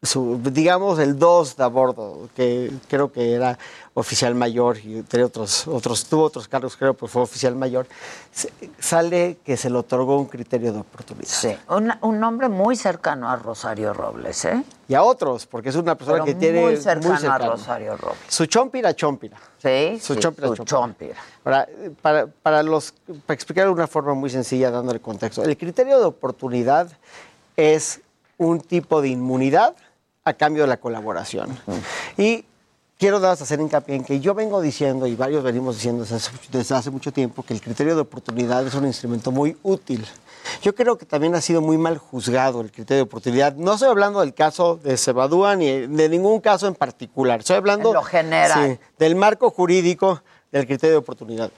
su, 0.00 0.40
digamos, 0.52 1.00
el 1.00 1.18
2 1.18 1.56
de 1.56 1.64
a 1.64 1.66
bordo, 1.66 2.28
que 2.36 2.70
creo 2.88 3.10
que 3.10 3.32
era 3.32 3.58
oficial 3.94 4.32
mayor 4.36 4.78
y 4.78 5.02
tenía 5.02 5.26
otros, 5.26 5.66
otros, 5.66 6.04
tuvo 6.04 6.22
otros 6.22 6.46
cargos, 6.46 6.76
creo, 6.76 6.94
pero 6.94 7.08
fue 7.08 7.20
oficial 7.20 7.56
mayor, 7.56 7.84
sale 8.78 9.38
que 9.44 9.56
se 9.56 9.68
le 9.68 9.76
otorgó 9.76 10.18
un 10.20 10.26
criterio 10.26 10.72
de 10.72 10.78
oportunidad. 10.80 11.26
Sí, 11.26 11.56
un, 11.68 11.92
un 12.02 12.20
nombre 12.20 12.48
muy 12.48 12.76
cercano 12.76 13.28
a 13.28 13.34
Rosario 13.34 13.92
Robles, 13.92 14.44
¿eh? 14.44 14.62
Y 14.86 14.94
a 14.94 15.02
otros, 15.02 15.46
porque 15.46 15.70
es 15.70 15.74
una 15.74 15.96
persona 15.96 16.22
Pero 16.22 16.26
que 16.26 16.34
tiene 16.36 16.60
muy 16.60 16.76
cercano, 16.76 17.32
a. 17.32 17.38
Rosario 17.38 17.96
Robles. 17.96 18.20
Su 18.28 18.46
chompira, 18.46 18.94
chompira. 18.94 19.36
Sí, 19.60 19.98
Su 20.00 20.14
sí, 20.14 20.20
chompira, 20.20 20.46
su 20.48 20.54
chompira. 20.64 20.78
chompira. 20.78 21.16
Ahora, 21.44 21.68
para, 22.00 22.26
para, 22.28 22.62
los, 22.62 22.94
para 23.26 23.34
explicar 23.34 23.66
de 23.66 23.72
una 23.72 23.88
forma 23.88 24.14
muy 24.14 24.30
sencilla, 24.30 24.70
dándole 24.70 25.00
contexto, 25.00 25.42
el 25.42 25.56
criterio 25.56 25.98
de 25.98 26.04
oportunidad 26.04 26.88
es 27.56 28.00
un 28.36 28.60
tipo 28.60 29.02
de 29.02 29.08
inmunidad 29.08 29.74
a 30.28 30.34
cambio 30.34 30.62
de 30.62 30.68
la 30.68 30.78
colaboración. 30.78 31.58
Y 32.16 32.44
quiero 32.98 33.20
dar 33.20 33.30
a 33.30 33.32
hacer 33.34 33.60
hincapié 33.60 33.96
en 33.96 34.04
que 34.04 34.20
yo 34.20 34.34
vengo 34.34 34.60
diciendo, 34.60 35.06
y 35.06 35.14
varios 35.14 35.42
venimos 35.42 35.76
diciendo 35.76 36.02
desde 36.02 36.16
hace, 36.16 36.30
desde 36.50 36.74
hace 36.74 36.90
mucho 36.90 37.12
tiempo, 37.12 37.42
que 37.42 37.54
el 37.54 37.60
criterio 37.60 37.94
de 37.94 38.02
oportunidad 38.02 38.66
es 38.66 38.74
un 38.74 38.86
instrumento 38.86 39.30
muy 39.30 39.56
útil. 39.62 40.06
Yo 40.62 40.74
creo 40.74 40.98
que 40.98 41.06
también 41.06 41.34
ha 41.34 41.40
sido 41.40 41.60
muy 41.60 41.78
mal 41.78 41.98
juzgado 41.98 42.60
el 42.60 42.70
criterio 42.70 42.98
de 42.98 43.02
oportunidad. 43.02 43.54
No 43.54 43.74
estoy 43.74 43.88
hablando 43.88 44.20
del 44.20 44.34
caso 44.34 44.78
de 44.82 44.96
Cebadúa 44.96 45.56
ni 45.56 45.86
de 45.86 46.08
ningún 46.08 46.40
caso 46.40 46.66
en 46.66 46.74
particular. 46.74 47.40
Estoy 47.40 47.56
hablando 47.56 47.92
lo 47.92 48.04
sí, 48.04 48.78
del 48.98 49.14
marco 49.14 49.50
jurídico 49.50 50.22
del 50.50 50.66
criterio 50.66 50.94
de 50.94 50.98
oportunidad. 50.98 51.50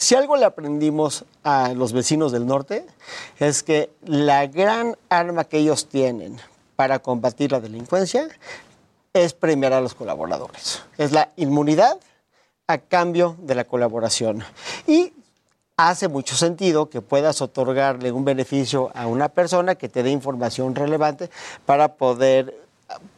Si 0.00 0.14
algo 0.14 0.36
le 0.36 0.44
aprendimos 0.44 1.24
a 1.42 1.74
los 1.74 1.92
vecinos 1.92 2.30
del 2.30 2.46
norte 2.46 2.86
es 3.40 3.64
que 3.64 3.90
la 4.04 4.46
gran 4.46 4.96
arma 5.08 5.42
que 5.44 5.58
ellos 5.58 5.88
tienen 5.88 6.40
para 6.78 7.00
combatir 7.00 7.50
la 7.50 7.58
delincuencia 7.58 8.28
es 9.12 9.34
premiar 9.34 9.72
a 9.72 9.80
los 9.80 9.94
colaboradores. 9.94 10.80
Es 10.96 11.10
la 11.10 11.30
inmunidad 11.34 11.98
a 12.68 12.78
cambio 12.78 13.34
de 13.40 13.56
la 13.56 13.64
colaboración. 13.64 14.44
Y 14.86 15.12
hace 15.76 16.06
mucho 16.06 16.36
sentido 16.36 16.88
que 16.88 17.00
puedas 17.00 17.42
otorgarle 17.42 18.12
un 18.12 18.24
beneficio 18.24 18.92
a 18.94 19.08
una 19.08 19.28
persona 19.28 19.74
que 19.74 19.88
te 19.88 20.04
dé 20.04 20.10
información 20.10 20.76
relevante 20.76 21.30
para 21.66 21.94
poder, 21.94 22.54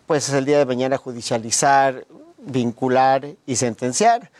pues 0.06 0.30
el 0.30 0.46
día 0.46 0.56
de 0.56 0.64
mañana, 0.64 0.96
judicializar, 0.96 2.06
vincular 2.38 3.28
y 3.44 3.56
sentenciar 3.56 4.30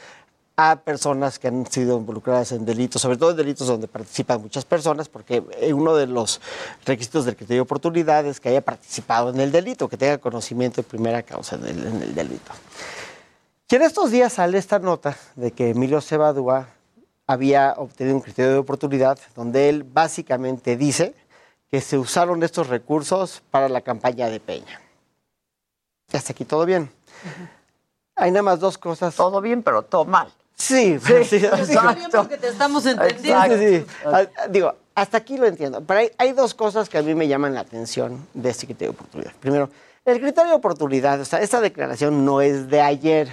a 0.61 0.77
personas 0.77 1.39
que 1.39 1.49
han 1.49 1.65
sido 1.71 1.97
involucradas 1.97 2.53
en 2.53 2.67
delitos, 2.67 3.01
sobre 3.01 3.17
todo 3.17 3.31
en 3.31 3.37
delitos 3.39 3.67
donde 3.67 3.89
participan 3.89 4.43
muchas 4.43 4.65
personas, 4.67 5.09
porque 5.09 5.43
eh, 5.59 5.73
uno 5.73 5.95
de 5.95 6.07
los 6.07 6.41
requisitos 6.85 7.25
del 7.25 7.35
criterio 7.37 7.63
de 7.63 7.63
oportunidad 7.63 8.27
es 8.27 8.41
que 8.41 8.51
haya 8.51 8.61
participado 8.61 9.31
en 9.31 9.41
el 9.41 9.53
delito, 9.53 9.89
que 9.89 9.97
tenga 9.97 10.19
conocimiento 10.19 10.83
de 10.83 10.89
primera 10.89 11.23
causa 11.23 11.57
en 11.57 11.67
el, 11.67 11.87
en 11.87 12.03
el 12.03 12.15
delito. 12.15 12.53
Y 13.71 13.77
en 13.77 13.83
estos 13.83 14.11
días 14.11 14.35
sale 14.35 14.59
esta 14.59 14.79
nota 14.79 15.17
de 15.37 15.53
que 15.53 15.71
Emilio 15.71 16.01
Cebadúa 16.01 16.69
había 17.27 17.75
obtenido 17.79 18.17
un 18.17 18.23
criterio 18.23 18.53
de 18.53 18.59
oportunidad 18.59 19.19
donde 19.35 19.69
él 19.69 19.85
básicamente 19.85 20.77
dice 20.77 21.15
que 21.71 21.81
se 21.81 21.97
usaron 21.97 22.43
estos 22.43 22.67
recursos 22.67 23.43
para 23.51 23.69
la 23.69 23.81
campaña 23.81 24.29
de 24.29 24.41
Peña. 24.41 24.81
Y 26.13 26.17
hasta 26.17 26.33
aquí 26.33 26.45
todo 26.45 26.67
bien. 26.67 26.91
Hay 28.17 28.33
nada 28.33 28.43
más 28.43 28.61
dos 28.61 28.77
cosas. 28.77 29.15
Todo 29.15 29.41
bien, 29.41 29.63
pero 29.63 29.83
todo 29.83 30.05
mal. 30.05 30.31
Sí, 30.61 30.99
Sí, 31.01 31.25
sí, 31.25 31.37
Está 31.37 31.95
bien 31.95 32.11
porque 32.11 32.37
te 32.37 32.49
estamos 32.49 32.85
entendiendo. 32.85 33.57
Sí. 33.57 33.87
Ah, 34.05 34.27
Digo, 34.51 34.75
hasta 34.95 35.17
aquí 35.17 35.39
lo 35.39 35.47
entiendo. 35.47 35.81
Pero 35.81 36.01
hay, 36.01 36.11
hay 36.19 36.33
dos 36.33 36.55
cosas 36.55 36.89
que 36.89 36.99
a 36.99 37.03
mí 37.03 37.15
me 37.15 37.27
llaman 37.27 37.55
la 37.55 37.61
atención 37.61 38.27
de 38.35 38.51
este 38.51 38.67
criterio 38.67 38.93
de 38.93 38.99
oportunidad. 38.99 39.33
Primero, 39.41 39.71
el 40.05 40.21
criterio 40.21 40.51
de 40.51 40.57
oportunidad, 40.57 41.19
o 41.21 41.25
sea, 41.25 41.41
esta 41.41 41.61
declaración 41.61 42.27
no 42.27 42.43
es 42.43 42.69
de 42.69 42.83
ayer, 42.83 43.29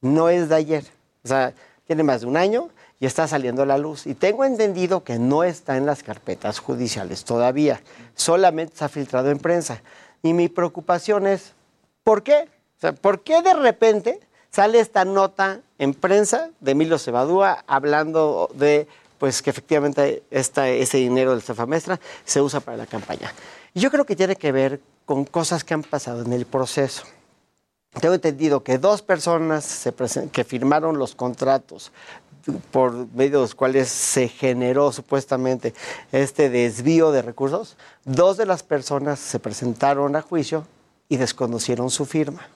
no 0.00 0.30
es 0.30 0.48
de 0.48 0.54
ayer. 0.54 0.84
O 1.24 1.28
sea, 1.28 1.52
tiene 1.86 2.02
más 2.02 2.22
de 2.22 2.26
un 2.26 2.38
año 2.38 2.70
y 3.00 3.06
está 3.06 3.28
saliendo 3.28 3.62
a 3.62 3.66
la 3.66 3.76
luz. 3.76 4.06
Y 4.06 4.14
tengo 4.14 4.44
entendido 4.44 5.04
que 5.04 5.18
no 5.18 5.44
está 5.44 5.76
en 5.76 5.84
las 5.84 6.02
carpetas 6.02 6.58
judiciales 6.58 7.24
todavía, 7.24 7.82
solamente 8.14 8.76
se 8.76 8.84
ha 8.84 8.88
filtrado 8.88 9.30
en 9.30 9.38
prensa. 9.38 9.82
Y 10.22 10.32
mi 10.32 10.48
preocupación 10.48 11.26
es, 11.26 11.52
¿por 12.02 12.22
qué? 12.22 12.48
O 12.78 12.80
sea, 12.80 12.92
¿por 12.92 13.20
qué 13.22 13.42
de 13.42 13.54
repente 13.54 14.20
sale 14.56 14.80
esta 14.80 15.04
nota 15.04 15.60
en 15.78 15.92
prensa 15.92 16.48
de 16.60 16.70
Emilio 16.70 16.98
Cebadúa 16.98 17.62
hablando 17.66 18.48
de 18.54 18.88
pues 19.18 19.42
que 19.42 19.50
efectivamente 19.50 20.22
esta, 20.30 20.70
ese 20.70 20.96
dinero 20.96 21.32
del 21.32 21.42
Cefamestra 21.42 22.00
se 22.24 22.40
usa 22.40 22.60
para 22.60 22.78
la 22.78 22.86
campaña? 22.86 23.34
Yo 23.74 23.90
creo 23.90 24.06
que 24.06 24.16
tiene 24.16 24.34
que 24.34 24.52
ver 24.52 24.80
con 25.04 25.26
cosas 25.26 25.62
que 25.62 25.74
han 25.74 25.82
pasado 25.82 26.22
en 26.22 26.32
el 26.32 26.46
proceso. 26.46 27.04
Tengo 28.00 28.14
entendido 28.14 28.62
que 28.62 28.78
dos 28.78 29.02
personas 29.02 29.86
que 30.32 30.44
firmaron 30.44 30.98
los 30.98 31.14
contratos 31.14 31.92
por 32.70 32.94
medio 33.12 33.32
de 33.32 33.44
los 33.44 33.54
cuales 33.54 33.90
se 33.90 34.28
generó 34.28 34.90
supuestamente 34.90 35.74
este 36.12 36.48
desvío 36.48 37.12
de 37.12 37.20
recursos, 37.20 37.76
dos 38.06 38.38
de 38.38 38.46
las 38.46 38.62
personas 38.62 39.18
se 39.18 39.38
presentaron 39.38 40.16
a 40.16 40.22
juicio 40.22 40.66
y 41.10 41.18
desconocieron 41.18 41.90
su 41.90 42.06
firma. 42.06 42.48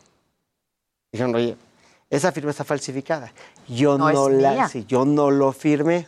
Dijeron, 1.12 1.34
oye, 1.34 1.56
esa 2.10 2.32
firma 2.32 2.50
está 2.50 2.64
falsificada. 2.64 3.32
Yo 3.68 3.96
No 3.96 4.28
la, 4.28 4.68
sí, 4.68 4.84
yo 4.88 5.04
no 5.04 5.30
lo 5.30 5.52
firmé. 5.52 6.06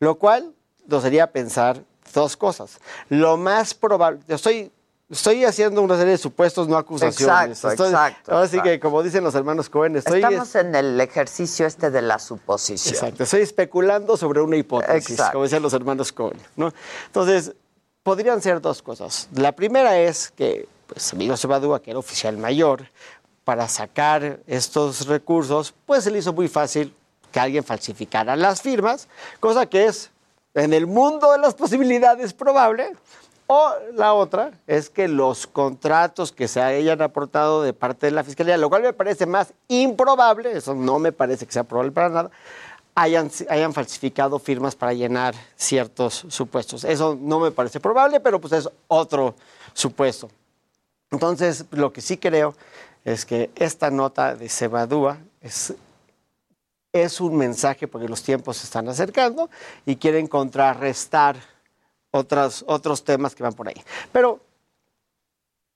Lo 0.00 0.16
cual 0.18 0.52
nos 0.86 1.04
haría 1.04 1.30
pensar 1.32 1.82
dos 2.12 2.36
cosas. 2.36 2.78
Lo 3.08 3.36
más 3.36 3.74
probable, 3.74 4.20
yo 4.28 4.34
estoy, 4.36 4.72
estoy 5.10 5.44
haciendo 5.44 5.80
una 5.82 5.96
serie 5.96 6.12
de 6.12 6.18
supuestos, 6.18 6.66
no 6.68 6.76
acusaciones. 6.76 7.58
Exacto, 7.64 7.70
Estoy- 7.84 7.88
exacto, 7.90 8.32
Ahora 8.32 8.46
sí 8.48 8.56
exacto. 8.56 8.70
que, 8.70 8.80
como 8.80 9.02
dicen 9.02 9.22
los 9.24 9.34
hermanos 9.34 9.68
Cohen, 9.70 9.96
estoy 9.96 10.18
Estamos 10.22 10.54
en 10.56 10.74
el 10.74 11.00
ejercicio 11.00 11.66
este 11.66 11.90
de 11.90 12.02
la 12.02 12.18
suposición. 12.18 12.94
Exacto, 12.94 13.22
estoy 13.24 13.42
especulando 13.42 14.16
sobre 14.16 14.40
una 14.40 14.56
hipótesis, 14.56 15.10
Exacto. 15.10 15.32
como 15.34 15.44
decían 15.44 15.62
los 15.62 15.72
hermanos 15.72 16.12
Cohen. 16.12 16.38
¿no? 16.56 16.72
Entonces, 17.06 17.52
podrían 18.02 18.40
ser 18.42 18.60
dos 18.60 18.80
cosas. 18.82 19.28
La 19.34 19.52
primera 19.52 19.98
es 19.98 20.30
que 20.30 20.66
pues, 20.86 21.12
Emilio 21.12 21.36
Cebadúa, 21.36 21.82
que 21.82 21.90
era 21.90 21.98
oficial 21.98 22.38
mayor, 22.38 22.86
para 23.48 23.66
sacar 23.66 24.40
estos 24.46 25.06
recursos, 25.06 25.72
pues 25.86 26.04
se 26.04 26.10
le 26.10 26.18
hizo 26.18 26.34
muy 26.34 26.48
fácil 26.48 26.94
que 27.32 27.40
alguien 27.40 27.64
falsificara 27.64 28.36
las 28.36 28.60
firmas, 28.60 29.08
cosa 29.40 29.64
que 29.64 29.86
es 29.86 30.10
en 30.52 30.74
el 30.74 30.86
mundo 30.86 31.32
de 31.32 31.38
las 31.38 31.54
posibilidades 31.54 32.34
probable. 32.34 32.94
O 33.46 33.72
la 33.94 34.12
otra 34.12 34.50
es 34.66 34.90
que 34.90 35.08
los 35.08 35.46
contratos 35.46 36.30
que 36.30 36.46
se 36.46 36.60
hayan 36.60 37.00
aportado 37.00 37.62
de 37.62 37.72
parte 37.72 38.04
de 38.04 38.12
la 38.12 38.22
Fiscalía, 38.22 38.58
lo 38.58 38.68
cual 38.68 38.82
me 38.82 38.92
parece 38.92 39.24
más 39.24 39.54
improbable, 39.68 40.52
eso 40.52 40.74
no 40.74 40.98
me 40.98 41.12
parece 41.12 41.46
que 41.46 41.52
sea 41.52 41.64
probable 41.64 41.92
para 41.92 42.10
nada, 42.10 42.30
hayan, 42.94 43.30
hayan 43.48 43.72
falsificado 43.72 44.38
firmas 44.38 44.76
para 44.76 44.92
llenar 44.92 45.34
ciertos 45.56 46.26
supuestos. 46.28 46.84
Eso 46.84 47.16
no 47.18 47.40
me 47.40 47.50
parece 47.50 47.80
probable, 47.80 48.20
pero 48.20 48.42
pues 48.42 48.52
es 48.52 48.68
otro 48.88 49.34
supuesto. 49.72 50.28
Entonces, 51.10 51.64
lo 51.70 51.90
que 51.90 52.02
sí 52.02 52.18
creo 52.18 52.54
es 53.12 53.24
que 53.24 53.50
esta 53.56 53.90
nota 53.90 54.34
de 54.34 54.48
Cebadúa 54.48 55.18
es, 55.40 55.74
es 56.92 57.20
un 57.20 57.36
mensaje 57.36 57.88
porque 57.88 58.08
los 58.08 58.22
tiempos 58.22 58.58
se 58.58 58.64
están 58.64 58.88
acercando 58.88 59.48
y 59.86 59.96
quieren 59.96 60.26
contrarrestar 60.26 61.36
otras, 62.10 62.64
otros 62.66 63.04
temas 63.04 63.34
que 63.34 63.42
van 63.42 63.54
por 63.54 63.68
ahí. 63.68 63.82
Pero 64.12 64.40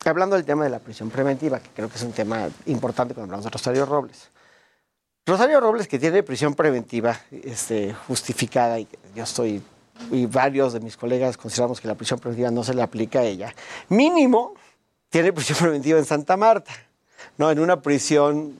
hablando 0.04 0.36
del 0.36 0.44
tema 0.44 0.64
de 0.64 0.70
la 0.70 0.78
prisión 0.78 1.10
preventiva, 1.10 1.60
que 1.60 1.70
creo 1.70 1.88
que 1.88 1.96
es 1.96 2.02
un 2.02 2.12
tema 2.12 2.48
importante 2.66 3.14
cuando 3.14 3.32
hablamos 3.32 3.44
de 3.44 3.50
Rosario 3.50 3.86
Robles. 3.86 4.30
Rosario 5.24 5.60
Robles, 5.60 5.86
que 5.86 5.98
tiene 5.98 6.22
prisión 6.22 6.54
preventiva 6.54 7.18
este, 7.30 7.94
justificada, 8.08 8.78
y 8.78 8.88
yo 9.14 9.22
estoy, 9.22 9.62
y 10.10 10.26
varios 10.26 10.72
de 10.72 10.80
mis 10.80 10.96
colegas 10.96 11.36
consideramos 11.36 11.80
que 11.80 11.88
la 11.88 11.94
prisión 11.94 12.18
preventiva 12.18 12.50
no 12.50 12.64
se 12.64 12.74
le 12.74 12.82
aplica 12.82 13.20
a 13.20 13.24
ella, 13.24 13.54
mínimo 13.88 14.54
tiene 15.08 15.32
prisión 15.32 15.58
preventiva 15.58 15.98
en 15.98 16.04
Santa 16.04 16.36
Marta, 16.36 16.72
¿no? 17.38 17.50
En 17.50 17.58
una 17.60 17.80
prisión 17.82 18.58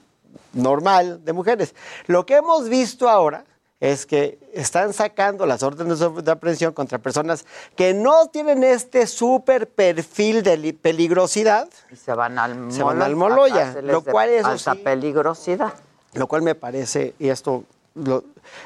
normal 0.52 1.24
de 1.24 1.32
mujeres. 1.32 1.74
Lo 2.06 2.26
que 2.26 2.36
hemos 2.36 2.68
visto 2.68 3.08
ahora 3.08 3.44
es 3.80 4.06
que 4.06 4.38
están 4.52 4.92
sacando 4.92 5.44
las 5.44 5.62
órdenes 5.64 5.98
de 5.98 6.30
aprehensión 6.30 6.72
contra 6.72 6.98
personas 6.98 7.44
que 7.74 7.94
no 7.94 8.28
tienen 8.28 8.62
este 8.62 9.06
súper 9.08 9.68
perfil 9.68 10.42
de 10.44 10.56
li- 10.56 10.72
peligrosidad. 10.72 11.68
Y 11.90 11.96
se 11.96 12.12
van 12.14 12.38
al 12.38 12.70
Se 12.72 12.82
van 12.84 13.02
al 13.02 13.16
Moloya, 13.16 13.74
lo 13.82 14.02
cual 14.02 14.30
alta 14.44 14.74
sí- 14.74 14.80
peligrosidad. 14.84 15.72
Lo 16.14 16.28
cual 16.28 16.42
me 16.42 16.54
parece, 16.54 17.14
y 17.18 17.28
esto 17.30 17.64
lo, 17.94 18.22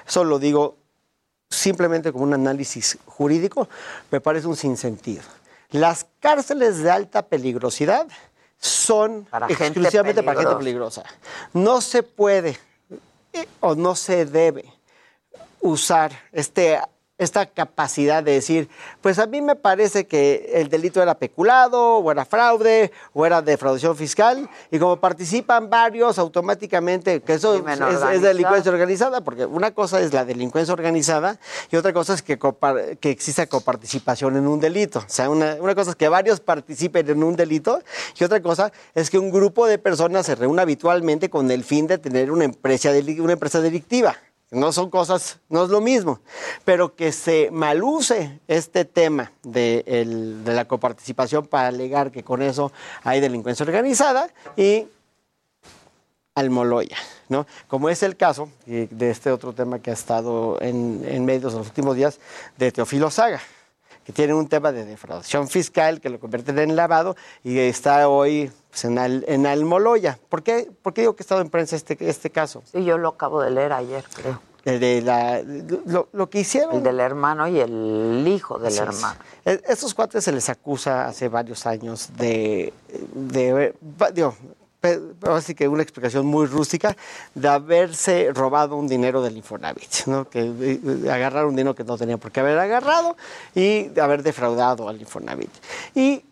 eso 0.07 0.25
lo 0.25 0.39
digo 0.39 0.77
simplemente 1.49 2.13
como 2.13 2.25
un 2.25 2.35
análisis 2.35 2.99
jurídico, 3.07 3.69
me 4.11 4.21
parece 4.21 4.49
un 4.49 4.57
sinsentido. 4.57 5.23
Las 5.71 6.07
cárceles 6.21 6.79
de 6.83 6.91
alta 6.91 7.23
peligrosidad 7.23 8.07
son 8.59 9.25
Para 9.31 9.47
gente 9.49 9.65
exclusivamente 9.65 10.23
para 10.23 10.41
gente 10.41 10.57
peligrosa. 10.57 11.03
peligrosa. 11.03 11.51
No 11.53 11.81
se 11.81 12.03
puede 12.03 12.59
eh, 13.33 13.47
o 13.61 13.75
no 13.75 13.95
se 13.95 14.25
debe 14.27 14.73
usar 15.61 16.13
este 16.33 16.81
esta 17.19 17.47
capacidad 17.47 18.23
de 18.23 18.33
decir, 18.33 18.69
pues 19.01 19.19
a 19.19 19.27
mí 19.27 19.41
me 19.41 19.57
parece 19.57 20.07
que 20.07 20.51
el 20.55 20.69
delito 20.69 21.03
era 21.03 21.19
peculado, 21.19 21.97
o 21.97 22.11
era 22.11 22.25
fraude, 22.25 22.93
o 23.15 23.25
era 23.25 23.41
defraudación 23.41 23.97
fiscal, 23.97 24.49
y 24.71 24.79
como 24.79 24.99
participan 24.99 25.71
varios 25.71 26.19
automáticamente, 26.19 27.23
que 27.23 27.35
eso 27.35 27.55
es, 27.55 27.81
es 28.13 28.23
delincuencia 28.23 28.71
organizada, 28.71 29.23
porque 29.23 29.47
una 29.47 29.73
cosa 29.73 30.01
es 30.01 30.13
la 30.13 30.25
delincuencia 30.25 30.75
organizada 30.75 31.39
y 31.71 31.77
otra 31.77 31.93
cosa 31.93 32.15
es 32.15 32.23
que, 32.23 32.39
que 33.01 33.11
exista 33.11 33.47
coparticipación 33.47 34.37
en 34.37 34.47
un 34.47 34.61
delito. 34.61 34.99
O 34.99 35.09
sea, 35.09 35.31
una, 35.31 35.57
una 35.61 35.75
cosa 35.75 35.91
es 35.91 35.97
que 35.97 36.09
varios 36.09 36.41
participen 36.41 37.09
en 37.09 37.23
un 37.23 37.35
delito 37.37 37.81
y 38.19 38.25
otra 38.25 38.43
cosa 38.43 38.73
es 38.95 39.11
que 39.11 39.19
un 39.19 39.31
grupo 39.31 39.67
de 39.67 39.79
personas 39.79 40.27
se 40.27 40.35
reúna 40.35 40.63
habitualmente 40.63 41.31
con 41.31 41.51
el 41.51 41.65
fin 41.65 41.87
de 41.87 41.99
tener 41.99 42.31
una 42.31 42.45
empresa, 42.45 42.91
una 43.21 43.33
empresa 43.33 43.61
delictiva. 43.61 44.17
No 44.53 44.71
son 44.73 44.91
cosas, 44.91 45.41
no 45.49 45.65
es 45.65 45.71
lo 45.71 45.81
mismo, 45.81 46.21
pero 46.65 46.95
que 46.95 47.11
se 47.11 47.51
maluse 47.51 48.39
este 48.47 48.85
tema 48.85 49.33
de, 49.43 49.83
el- 49.87 50.45
de 50.45 50.53
la 50.55 50.67
coparticipación 50.67 51.47
para 51.49 51.69
alegar 51.69 52.13
que 52.13 52.23
con 52.23 52.43
eso 52.43 52.71
hay 53.03 53.21
delincuencia 53.21 53.65
organizada 53.65 54.29
y 54.57 54.87
al 56.37 56.51
Moloya, 56.51 56.97
¿no? 57.29 57.47
Como 57.67 57.89
es 57.89 58.03
el 58.05 58.17
caso 58.17 58.49
eh, 58.67 58.87
de 58.91 59.11
este 59.11 59.33
otro 59.33 59.53
tema 59.53 59.81
que 59.81 59.91
ha 59.91 59.95
estado 59.95 60.59
en, 60.61 61.03
en 61.09 61.25
medios 61.25 61.55
los 61.55 61.67
últimos 61.67 61.97
días 61.97 62.21
de 62.57 62.71
Teofilo 62.71 63.11
Saga, 63.11 63.41
que 64.07 64.13
tiene 64.13 64.33
un 64.35 64.47
tema 64.49 64.71
de 64.71 64.85
defraudación 64.85 65.49
fiscal 65.49 66.01
que 66.01 66.09
lo 66.09 66.21
convierten 66.21 66.59
en 66.61 66.77
lavado 66.77 67.17
y 67.43 67.59
está 67.59 68.09
hoy 68.09 68.53
pues, 68.71 68.85
en, 68.85 68.99
Al- 68.99 69.25
en 69.27 69.47
Almoloya. 69.47 70.17
¿Por 70.29 70.45
qué, 70.45 70.71
¿Por 70.81 70.95
qué 70.95 71.01
digo 71.03 71.17
que 71.17 71.23
ha 71.23 71.25
estado 71.25 71.41
en 71.41 71.51
prensa 71.51 71.75
este, 71.75 71.97
este 72.09 72.31
caso? 72.31 72.63
Sí, 72.71 72.85
yo 72.85 72.99
lo 72.99 73.09
acabo 73.09 73.43
de 73.43 73.51
leer 73.51 73.73
ayer, 73.73 74.05
creo. 74.15 74.41
De 74.65 75.01
la, 75.03 75.43
lo, 75.87 76.09
lo 76.13 76.29
que 76.31 76.41
hicieron... 76.41 76.77
El 76.77 76.83
del 76.83 76.99
hermano 76.99 77.47
y 77.47 77.61
el 77.61 78.25
hijo 78.27 78.59
del 78.59 78.73
es. 78.73 78.79
hermano. 78.79 79.19
Eh, 79.45 79.61
Estos 79.69 79.95
cuates 79.95 80.25
se 80.25 80.33
les 80.33 80.49
acusa 80.49 81.07
hace 81.07 81.29
varios 81.29 81.67
años 81.67 82.11
de, 82.17 82.73
de 83.15 83.75
digo, 84.13 84.35
pe- 84.37 84.47
así 85.23 85.55
que 85.55 85.69
una 85.69 85.83
explicación 85.83 86.27
muy 86.27 86.47
rústica, 86.47 86.97
de 87.35 87.49
haberse 87.49 88.31
robado 88.33 88.77
un 88.77 88.87
dinero 88.87 89.23
del 89.23 89.37
Infonavit, 89.37 90.07
¿no? 90.07 90.29
que 90.29 90.41
eh, 90.41 90.81
eh, 90.85 91.11
agarrar 91.11 91.47
un 91.47 91.57
dinero 91.57 91.75
que 91.75 91.85
no 91.85 91.97
tenía 91.99 92.17
por 92.17 92.31
qué 92.33 92.41
haber 92.41 92.59
agarrado 92.59 93.17
y 93.55 93.85
de 93.85 94.01
haber 94.01 94.23
defraudado 94.23 94.89
al 94.89 95.01
Infonavit. 95.01 95.51
Y 95.95 96.25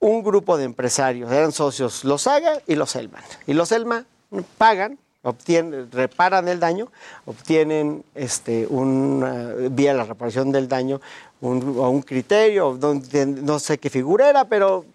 un 0.00 0.22
grupo 0.22 0.56
de 0.56 0.64
empresarios, 0.64 1.30
eran 1.30 1.52
socios 1.52 2.04
los 2.04 2.26
Haga 2.26 2.60
y 2.66 2.74
los 2.74 2.96
Elman. 2.96 3.22
Y 3.46 3.52
los 3.52 3.70
Elman 3.70 4.04
pagan, 4.58 4.98
obtienen, 5.22 5.90
reparan 5.92 6.48
el 6.48 6.58
daño, 6.58 6.88
obtienen 7.24 8.04
este, 8.14 8.66
una, 8.68 9.52
vía 9.70 9.94
la 9.94 10.04
reparación 10.04 10.50
del 10.50 10.68
daño 10.68 11.00
un, 11.40 11.76
o 11.78 11.90
un 11.90 12.02
criterio, 12.02 12.78
no, 12.80 13.00
no 13.24 13.58
sé 13.58 13.78
qué 13.78 13.90
figura 13.90 14.28
era, 14.28 14.44
pero 14.44 14.84
eh, 14.84 14.86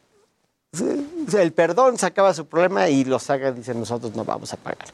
el 1.38 1.54
perdón 1.54 1.98
sacaba 1.98 2.34
su 2.34 2.46
problema 2.46 2.90
y 2.90 3.06
los 3.06 3.30
Haga 3.30 3.52
dicen 3.52 3.80
nosotros 3.80 4.16
no 4.16 4.24
vamos 4.26 4.54
a 4.54 4.58
pagar. 4.58 4.88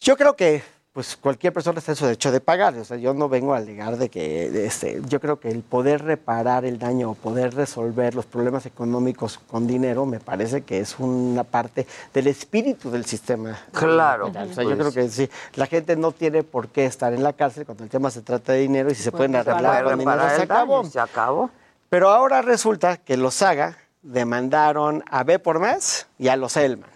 Yo 0.00 0.16
creo 0.16 0.34
que 0.36 0.62
pues 0.92 1.14
cualquier 1.14 1.52
persona 1.52 1.78
está 1.78 1.92
en 1.92 1.96
su 1.96 2.06
derecho 2.06 2.32
de 2.32 2.40
pagar. 2.40 2.74
O 2.78 2.82
sea, 2.82 2.96
yo 2.96 3.12
no 3.12 3.28
vengo 3.28 3.52
a 3.52 3.58
alegar 3.58 3.98
de 3.98 4.08
que 4.08 4.64
este, 4.66 5.02
yo 5.08 5.20
creo 5.20 5.38
que 5.38 5.50
el 5.50 5.60
poder 5.60 6.02
reparar 6.02 6.64
el 6.64 6.78
daño 6.78 7.10
o 7.10 7.14
poder 7.14 7.54
resolver 7.54 8.14
los 8.14 8.24
problemas 8.24 8.64
económicos 8.64 9.38
con 9.38 9.66
dinero 9.66 10.06
me 10.06 10.20
parece 10.20 10.62
que 10.62 10.80
es 10.80 10.98
una 10.98 11.44
parte 11.44 11.86
del 12.14 12.28
espíritu 12.28 12.90
del 12.90 13.04
sistema. 13.04 13.58
Claro. 13.72 14.28
O 14.28 14.32
sea, 14.32 14.46
yo 14.64 14.74
pues. 14.74 14.78
creo 14.78 14.92
que 14.92 15.08
sí, 15.10 15.28
la 15.56 15.66
gente 15.66 15.96
no 15.96 16.12
tiene 16.12 16.42
por 16.44 16.68
qué 16.68 16.86
estar 16.86 17.12
en 17.12 17.22
la 17.22 17.34
cárcel 17.34 17.66
cuando 17.66 17.84
el 17.84 17.90
tema 17.90 18.10
se 18.10 18.22
trata 18.22 18.52
de 18.52 18.60
dinero 18.60 18.90
y 18.90 18.94
si 18.94 19.02
se 19.02 19.10
Pues, 19.10 19.18
pueden 19.18 19.32
se 19.32 19.50
arreglar 19.50 19.84
con 19.84 19.98
dinero 19.98 20.22
se 20.34 20.42
acabó. 20.44 20.84
se 20.84 20.98
acabó. 21.00 21.50
Pero 21.90 22.08
ahora 22.08 22.40
resulta 22.40 22.96
que 22.96 23.18
los 23.18 23.34
Saga 23.34 23.76
demandaron 24.06 25.04
a 25.10 25.24
B 25.24 25.38
por 25.38 25.58
más 25.58 26.06
y 26.18 26.28
a 26.28 26.36
los 26.36 26.56
Elman. 26.56 26.90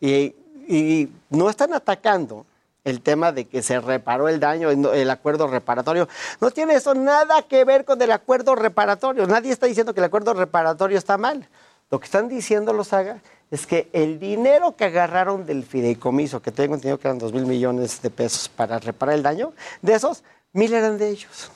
Y, 0.00 0.34
no 1.30 1.48
están 1.48 1.74
atacando 1.74 2.44
el 2.82 3.00
tema 3.00 3.30
de 3.30 3.44
que 3.44 3.62
se 3.62 3.80
reparó 3.80 4.28
el 4.28 4.40
daño, 4.40 4.70
el 4.70 5.10
acuerdo 5.10 5.46
reparatorio. 5.46 6.08
No 6.40 6.50
tiene 6.50 6.74
eso 6.74 6.94
nada 6.94 7.42
que 7.42 7.64
ver 7.64 7.84
con 7.84 8.00
el 8.02 8.10
acuerdo 8.10 8.54
reparatorio. 8.56 9.26
Nadie 9.26 9.52
está 9.52 9.66
diciendo 9.66 9.94
que 9.94 10.00
el 10.00 10.06
acuerdo 10.06 10.34
reparatorio 10.34 10.98
está 10.98 11.18
mal. 11.18 11.48
Lo 11.90 12.00
que 12.00 12.06
están 12.06 12.28
diciendo 12.28 12.72
los 12.72 12.88
Saga 12.88 13.20
es 13.50 13.66
que 13.66 13.88
el 13.92 14.18
dinero 14.18 14.74
que 14.74 14.86
agarraron 14.86 15.46
del 15.46 15.64
fideicomiso, 15.64 16.42
que 16.42 16.50
tengo 16.50 16.74
entendido 16.74 16.98
que 16.98 17.06
eran 17.06 17.18
dos 17.18 17.32
mil 17.32 17.46
millones 17.46 18.02
de 18.02 18.10
pesos 18.10 18.48
para 18.48 18.78
reparar 18.80 19.14
el 19.14 19.22
daño, 19.22 19.52
de 19.82 19.94
esos, 19.94 20.24
mil 20.52 20.72
eran 20.72 20.98
de 20.98 21.10
ellos. 21.10 21.50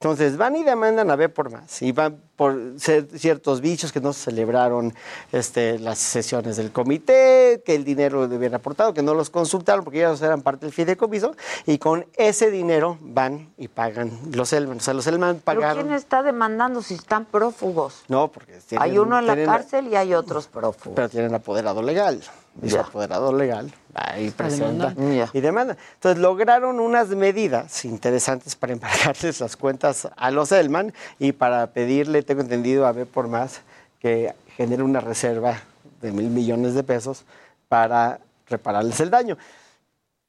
Entonces 0.00 0.36
van 0.36 0.56
y 0.56 0.64
demandan 0.64 1.10
a 1.10 1.16
B 1.16 1.28
por 1.28 1.50
más 1.50 1.80
y 1.80 1.92
van 1.92 2.20
por 2.36 2.58
ciertos 2.78 3.60
bichos 3.60 3.92
que 3.92 4.00
no 4.00 4.12
se 4.12 4.24
celebraron 4.24 4.92
este, 5.32 5.78
las 5.78 5.98
sesiones 5.98 6.56
del 6.56 6.72
comité, 6.72 7.62
que 7.64 7.74
el 7.74 7.84
dinero 7.84 8.22
habían 8.24 8.54
aportado, 8.54 8.92
que 8.92 9.02
no 9.02 9.14
los 9.14 9.30
consultaron 9.30 9.84
porque 9.84 10.00
ellos 10.00 10.20
eran 10.22 10.42
parte 10.42 10.66
del 10.66 10.72
fideicomiso 10.72 11.34
y 11.66 11.78
con 11.78 12.06
ese 12.16 12.50
dinero 12.50 12.98
van 13.00 13.52
y 13.56 13.68
pagan 13.68 14.10
los 14.32 14.52
Elman. 14.52 14.78
O 14.78 14.80
sea, 14.80 14.94
los 14.94 15.06
Elman 15.06 15.40
¿Pero 15.44 15.60
pagaron. 15.60 15.84
quién 15.84 15.94
está 15.94 16.22
demandando 16.22 16.82
si 16.82 16.94
están 16.94 17.24
prófugos? 17.24 18.02
No, 18.08 18.28
porque 18.28 18.52
tienen- 18.68 18.82
Hay 18.82 18.98
uno 18.98 19.18
en 19.18 19.26
la 19.26 19.36
cárcel 19.44 19.88
y 19.88 19.96
hay 19.96 20.14
otros 20.14 20.46
prófugos. 20.48 20.94
pero 20.96 21.08
tienen 21.08 21.34
apoderado 21.34 21.82
legal. 21.82 22.20
Y 22.62 22.70
su 22.70 22.78
apoderado 22.78 23.32
legal 23.36 23.72
va 23.96 24.16
y 24.16 24.30
presenta 24.30 24.94
y 25.32 25.40
demanda. 25.40 25.76
Entonces 25.94 26.22
lograron 26.22 26.78
unas 26.78 27.08
medidas 27.08 27.84
interesantes 27.84 28.54
para 28.54 28.72
embargarles 28.74 29.40
las 29.40 29.56
cuentas 29.56 30.08
a 30.16 30.30
los 30.30 30.52
Elman 30.52 30.94
y 31.18 31.32
para 31.32 31.72
pedirle, 31.72 32.22
tengo 32.24 32.40
entendido, 32.40 32.86
a 32.86 32.92
B 32.92 33.06
por 33.06 33.28
más 33.28 33.60
que 34.00 34.34
genere 34.56 34.82
una 34.82 35.00
reserva 35.00 35.60
de 36.02 36.12
mil 36.12 36.28
millones 36.28 36.74
de 36.74 36.82
pesos 36.82 37.24
para 37.68 38.20
repararles 38.48 39.00
el 39.00 39.10
daño. 39.10 39.38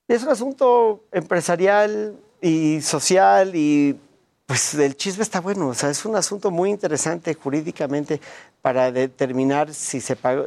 Es 0.07 0.23
un 0.23 0.29
asunto 0.29 1.03
empresarial 1.11 2.15
y 2.41 2.81
social 2.81 3.55
y 3.55 3.99
pues 4.45 4.75
el 4.75 4.95
chisme 4.95 5.23
está 5.23 5.41
bueno, 5.41 5.69
o 5.69 5.73
sea, 5.73 5.89
es 5.89 6.05
un 6.05 6.15
asunto 6.15 6.51
muy 6.51 6.69
interesante 6.69 7.33
jurídicamente 7.33 8.21
para 8.61 8.91
determinar 8.91 9.73
si 9.73 9.99
se 9.99 10.15
pagó, 10.15 10.45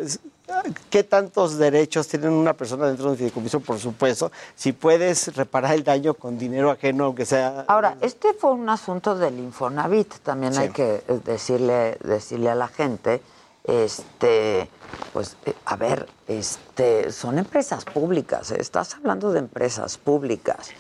qué 0.90 1.04
tantos 1.04 1.58
derechos 1.58 2.08
tiene 2.08 2.28
una 2.28 2.54
persona 2.54 2.86
dentro 2.86 3.06
de 3.06 3.10
un 3.12 3.16
fideicomiso, 3.16 3.60
por 3.60 3.78
supuesto, 3.78 4.30
si 4.54 4.72
puedes 4.72 5.34
reparar 5.36 5.74
el 5.74 5.84
daño 5.84 6.14
con 6.14 6.38
dinero 6.38 6.70
ajeno, 6.70 7.04
aunque 7.04 7.24
sea... 7.26 7.64
Ahora, 7.68 7.96
este 8.00 8.32
fue 8.34 8.52
un 8.52 8.68
asunto 8.68 9.14
del 9.16 9.38
Infonavit, 9.38 10.14
también 10.22 10.54
Sí. 10.54 10.60
hay 10.60 10.68
que 10.70 11.02
eh, 11.06 11.20
decirle, 11.24 11.98
decirle 12.02 12.50
a 12.50 12.54
la 12.54 12.68
gente, 12.68 13.20
este, 13.64 14.68
pues, 15.12 15.36
eh, 15.44 15.54
a 15.66 15.76
ver, 15.76 16.08
este, 16.26 17.12
son 17.12 17.38
empresas 17.38 17.84
públicas, 17.84 18.50
¿eh? 18.50 18.56
estás 18.58 18.94
hablando 18.94 19.32
de 19.32 19.40
empresas 19.40 19.98
públicas. 19.98 20.70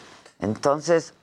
Entonces, 0.40 1.14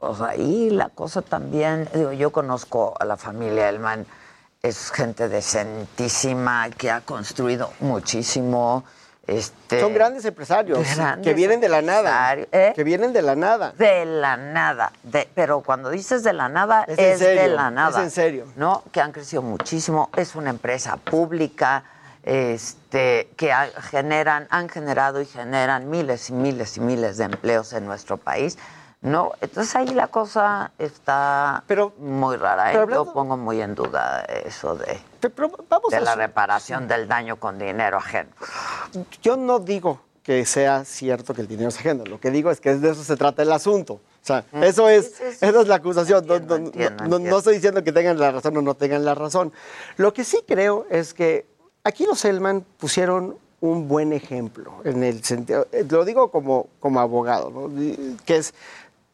pues 0.00 0.20
ahí 0.20 0.70
la 0.70 0.88
cosa 0.88 1.22
también, 1.22 1.88
digo, 1.94 2.12
yo 2.12 2.32
conozco 2.32 2.94
a 2.98 3.04
la 3.04 3.16
familia 3.16 3.68
Elman, 3.68 4.04
es 4.64 4.92
gente 4.92 5.28
decentísima 5.28 6.70
que 6.70 6.88
ha 6.88 7.00
construido 7.00 7.72
muchísimo. 7.80 8.84
Este, 9.26 9.80
Son 9.80 9.92
grandes 9.94 10.24
empresarios 10.24 10.78
Grandes 10.96 11.24
que 11.24 11.34
vienen 11.34 11.60
de 11.60 11.68
la 11.68 11.82
nada. 11.82 12.34
¿eh? 12.36 12.72
Que 12.74 12.84
vienen 12.84 13.12
de 13.12 13.22
la 13.22 13.34
nada. 13.34 13.72
De 13.76 14.04
la 14.04 14.36
nada. 14.36 14.92
De, 15.02 15.28
pero 15.34 15.62
cuando 15.62 15.90
dices 15.90 16.22
de 16.22 16.32
la 16.32 16.48
nada, 16.48 16.84
Es 16.86 16.96
es, 16.98 17.18
serio, 17.18 17.42
de 17.42 17.48
la 17.48 17.70
nada. 17.72 17.98
es 17.98 18.04
en 18.04 18.10
serio. 18.12 18.46
¿No? 18.54 18.84
Que 18.92 19.00
han 19.00 19.10
crecido 19.10 19.42
muchísimo. 19.42 20.10
Es 20.16 20.36
una 20.36 20.50
empresa 20.50 20.96
pública 20.96 21.82
este, 22.22 23.30
que 23.36 23.52
ha- 23.52 23.68
generan, 23.90 24.46
han 24.50 24.68
generado 24.68 25.20
y 25.20 25.26
generan 25.26 25.90
miles 25.90 26.30
y 26.30 26.34
miles 26.34 26.76
y 26.76 26.80
miles 26.80 27.16
de 27.16 27.24
empleos 27.24 27.72
en 27.72 27.84
nuestro 27.84 28.16
país. 28.16 28.56
¿No? 29.02 29.32
Entonces 29.40 29.74
ahí 29.74 29.88
la 29.88 30.06
cosa 30.06 30.70
está 30.78 31.64
muy 31.98 32.36
rara. 32.36 32.68
¿eh? 32.68 32.72
pero 32.72 32.82
hablando- 32.84 33.04
Yo 33.06 33.12
pongo 33.12 33.36
muy 33.36 33.60
en 33.60 33.74
duda 33.74 34.22
eso 34.22 34.76
de, 34.76 34.98
vamos 35.68 35.90
de 35.90 35.96
a 35.96 36.00
la 36.00 36.12
su- 36.12 36.18
reparación 36.18 36.86
del 36.86 37.08
daño 37.08 37.36
con 37.36 37.58
dinero 37.58 37.98
ajeno. 37.98 38.30
Yo 39.22 39.36
no 39.36 39.58
digo 39.58 40.00
que 40.22 40.46
sea 40.46 40.84
cierto 40.84 41.34
que 41.34 41.40
el 41.40 41.48
dinero 41.48 41.68
es 41.70 41.78
ajeno. 41.78 42.04
Lo 42.04 42.20
que 42.20 42.30
digo 42.30 42.52
es 42.52 42.60
que 42.60 42.76
de 42.76 42.90
eso 42.90 43.02
se 43.02 43.16
trata 43.16 43.42
el 43.42 43.50
asunto. 43.50 43.94
O 43.94 44.24
sea, 44.24 44.44
eso 44.52 44.88
es, 44.88 45.20
esa 45.20 45.48
es 45.48 45.66
la 45.66 45.74
acusación. 45.74 46.24
No- 46.24 46.36
entiendo, 46.36 47.38
estoy 47.38 47.54
diciendo 47.56 47.82
que 47.82 47.90
tengan 47.90 48.16
la 48.20 48.30
razón 48.30 48.56
o 48.56 48.62
no 48.62 48.74
tengan 48.74 49.04
la 49.04 49.16
razón. 49.16 49.52
Lo 49.96 50.12
que 50.14 50.22
sí 50.22 50.44
creo 50.46 50.86
es 50.90 51.12
que 51.12 51.44
aquí 51.82 52.06
los 52.06 52.24
Elman 52.24 52.64
pusieron 52.78 53.36
un 53.60 53.86
buen 53.86 54.12
ejemplo 54.12 54.72
en 54.84 55.04
el 55.04 55.22
sentido, 55.22 55.68
lo 55.88 56.04
digo 56.04 56.32
como, 56.32 56.66
como 56.80 56.98
abogado, 57.00 57.48
¿no? 57.50 57.70
Que 58.24 58.36
es 58.38 58.54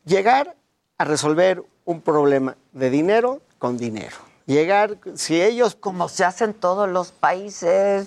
llegar 0.09 0.57
a 0.97 1.05
resolver 1.05 1.63
un 1.85 2.01
problema 2.01 2.57
de 2.73 2.91
dinero 2.91 3.41
con 3.59 3.77
dinero. 3.79 4.17
Llegar, 4.47 4.97
si 5.15 5.41
ellos... 5.41 5.77
Como 5.79 6.09
se 6.09 6.25
hace 6.25 6.45
en 6.45 6.55
todos 6.55 6.89
los 6.89 7.13
países 7.13 8.07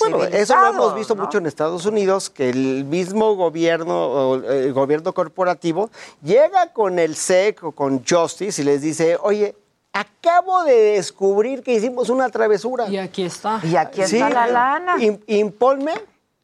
Bueno, 0.00 0.24
eso 0.24 0.56
lo 0.56 0.66
hemos 0.68 0.94
visto 0.94 1.14
¿no? 1.14 1.24
mucho 1.24 1.38
en 1.38 1.46
Estados 1.46 1.84
Unidos, 1.86 2.30
que 2.30 2.48
el 2.50 2.84
mismo 2.84 3.34
gobierno, 3.36 3.94
o 4.30 4.34
el 4.36 4.72
gobierno 4.72 5.12
corporativo, 5.12 5.90
llega 6.22 6.72
con 6.72 6.98
el 6.98 7.14
SEC 7.14 7.62
o 7.62 7.72
con 7.72 8.02
Justice 8.04 8.62
y 8.62 8.64
les 8.64 8.80
dice, 8.80 9.18
oye, 9.22 9.54
acabo 9.92 10.64
de 10.64 10.74
descubrir 10.94 11.62
que 11.62 11.74
hicimos 11.74 12.08
una 12.08 12.30
travesura. 12.30 12.88
Y 12.88 12.96
aquí 12.96 13.24
está. 13.24 13.60
Y 13.62 13.76
aquí 13.76 14.00
está 14.02 14.30
la 14.30 14.46
lana. 14.46 14.96
im- 14.96 15.20
imponme, 15.26 15.92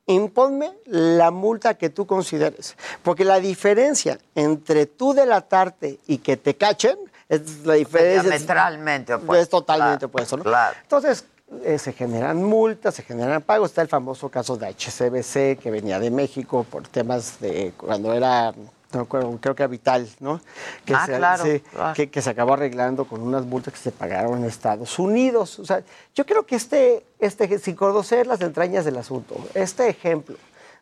imponme 0.06 0.72
la 0.86 1.30
multa 1.30 1.74
que 1.74 1.90
tú 1.90 2.06
consideres. 2.06 2.76
Porque 3.02 3.24
la 3.24 3.40
diferencia 3.40 4.18
entre 4.34 4.86
tú 4.86 5.12
delatarte 5.12 5.98
y 6.06 6.18
que 6.18 6.36
te 6.36 6.54
cachen 6.56 6.96
es 7.28 7.64
la 7.64 7.74
diferencia. 7.74 8.22
Diametralmente 8.22 9.12
Es 9.12 9.18
opuesto, 9.18 9.60
totalmente 9.60 9.98
claro, 9.98 10.06
opuesto, 10.06 10.36
¿no? 10.36 10.44
claro. 10.44 10.76
Entonces, 10.82 11.24
eh, 11.62 11.78
se 11.78 11.92
generan 11.92 12.42
multas, 12.42 12.94
se 12.94 13.02
generan 13.02 13.42
pagos. 13.42 13.70
Está 13.70 13.82
el 13.82 13.88
famoso 13.88 14.28
caso 14.28 14.56
de 14.56 14.66
HCBC, 14.66 15.60
que 15.60 15.70
venía 15.70 15.98
de 16.00 16.10
México 16.10 16.66
por 16.68 16.88
temas 16.88 17.38
de 17.40 17.72
cuando 17.76 18.12
era, 18.12 18.52
creo 18.90 19.54
que 19.54 19.62
era 19.62 19.66
Vital, 19.66 20.08
¿no? 20.20 20.40
Que 20.84 20.94
Ah, 20.94 21.06
se, 21.06 21.16
claro, 21.16 21.44
claro. 21.72 21.94
Que, 21.94 22.08
que 22.10 22.22
se 22.22 22.30
acabó 22.30 22.54
arreglando 22.54 23.04
con 23.04 23.20
unas 23.20 23.44
multas 23.44 23.74
que 23.74 23.80
se 23.80 23.92
pagaron 23.92 24.38
en 24.38 24.44
Estados 24.44 24.98
Unidos. 24.98 25.58
O 25.58 25.64
sea, 25.64 25.82
yo 26.14 26.24
creo 26.24 26.46
que 26.46 26.56
este, 26.56 27.04
este, 27.18 27.58
sin 27.58 27.74
conocer 27.74 28.26
las 28.26 28.40
entrañas 28.40 28.84
del 28.84 28.96
asunto, 28.96 29.36
este 29.54 29.88
ejemplo 29.88 30.36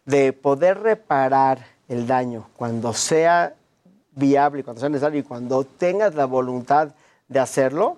de 0.05 0.33
poder 0.33 0.81
reparar 0.81 1.67
el 1.89 2.07
daño 2.07 2.49
cuando 2.57 2.93
sea 2.93 3.55
viable, 4.13 4.63
cuando 4.63 4.81
sea 4.81 4.89
necesario 4.89 5.21
y 5.21 5.23
cuando 5.23 5.65
tengas 5.65 6.15
la 6.15 6.27
voluntad 6.27 6.89
de 7.29 7.41
hacerlo, 7.41 7.97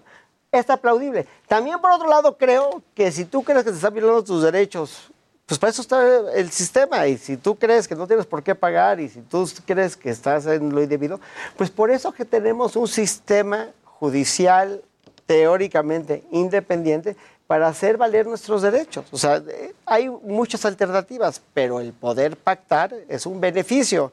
es 0.52 0.70
aplaudible. 0.70 1.26
También, 1.48 1.80
por 1.80 1.90
otro 1.90 2.08
lado, 2.08 2.38
creo 2.38 2.82
que 2.94 3.10
si 3.12 3.24
tú 3.24 3.42
crees 3.42 3.64
que 3.64 3.70
te 3.70 3.76
están 3.76 3.92
violando 3.92 4.24
tus 4.24 4.42
derechos, 4.42 5.10
pues 5.47 5.59
para 5.60 5.70
eso 5.70 5.81
está 5.82 6.32
el 6.35 6.51
sistema. 6.51 7.06
Y 7.06 7.16
si 7.18 7.36
tú 7.36 7.56
crees 7.56 7.86
que 7.86 7.94
no 7.94 8.06
tienes 8.06 8.27
por 8.27 8.43
qué 8.43 8.55
pagar 8.55 8.98
y 9.01 9.09
si 9.09 9.20
tú 9.20 9.48
crees 9.64 9.97
que 9.97 10.10
estás 10.10 10.44
en 10.47 10.74
lo 10.74 10.82
indebido, 10.82 11.20
pues 11.56 11.70
por 11.70 11.90
eso 11.90 12.12
que 12.12 12.24
tenemos 12.24 12.74
un 12.77 12.89
sistema 12.89 13.68
judicial 13.85 14.82
teóricamente 15.27 16.24
independiente 16.31 17.16
para 17.47 17.68
hacer 17.68 17.97
valer 17.97 18.27
nuestros 18.27 18.62
derechos. 18.62 19.05
O 19.12 19.18
sea, 19.18 19.40
hay 19.85 20.09
muchas 20.09 20.64
alternativas, 20.64 21.40
pero 21.55 21.78
el 21.81 21.93
poder 21.93 22.36
pactar 22.36 22.93
es 23.09 23.24
un 23.24 23.40
beneficio 23.40 24.10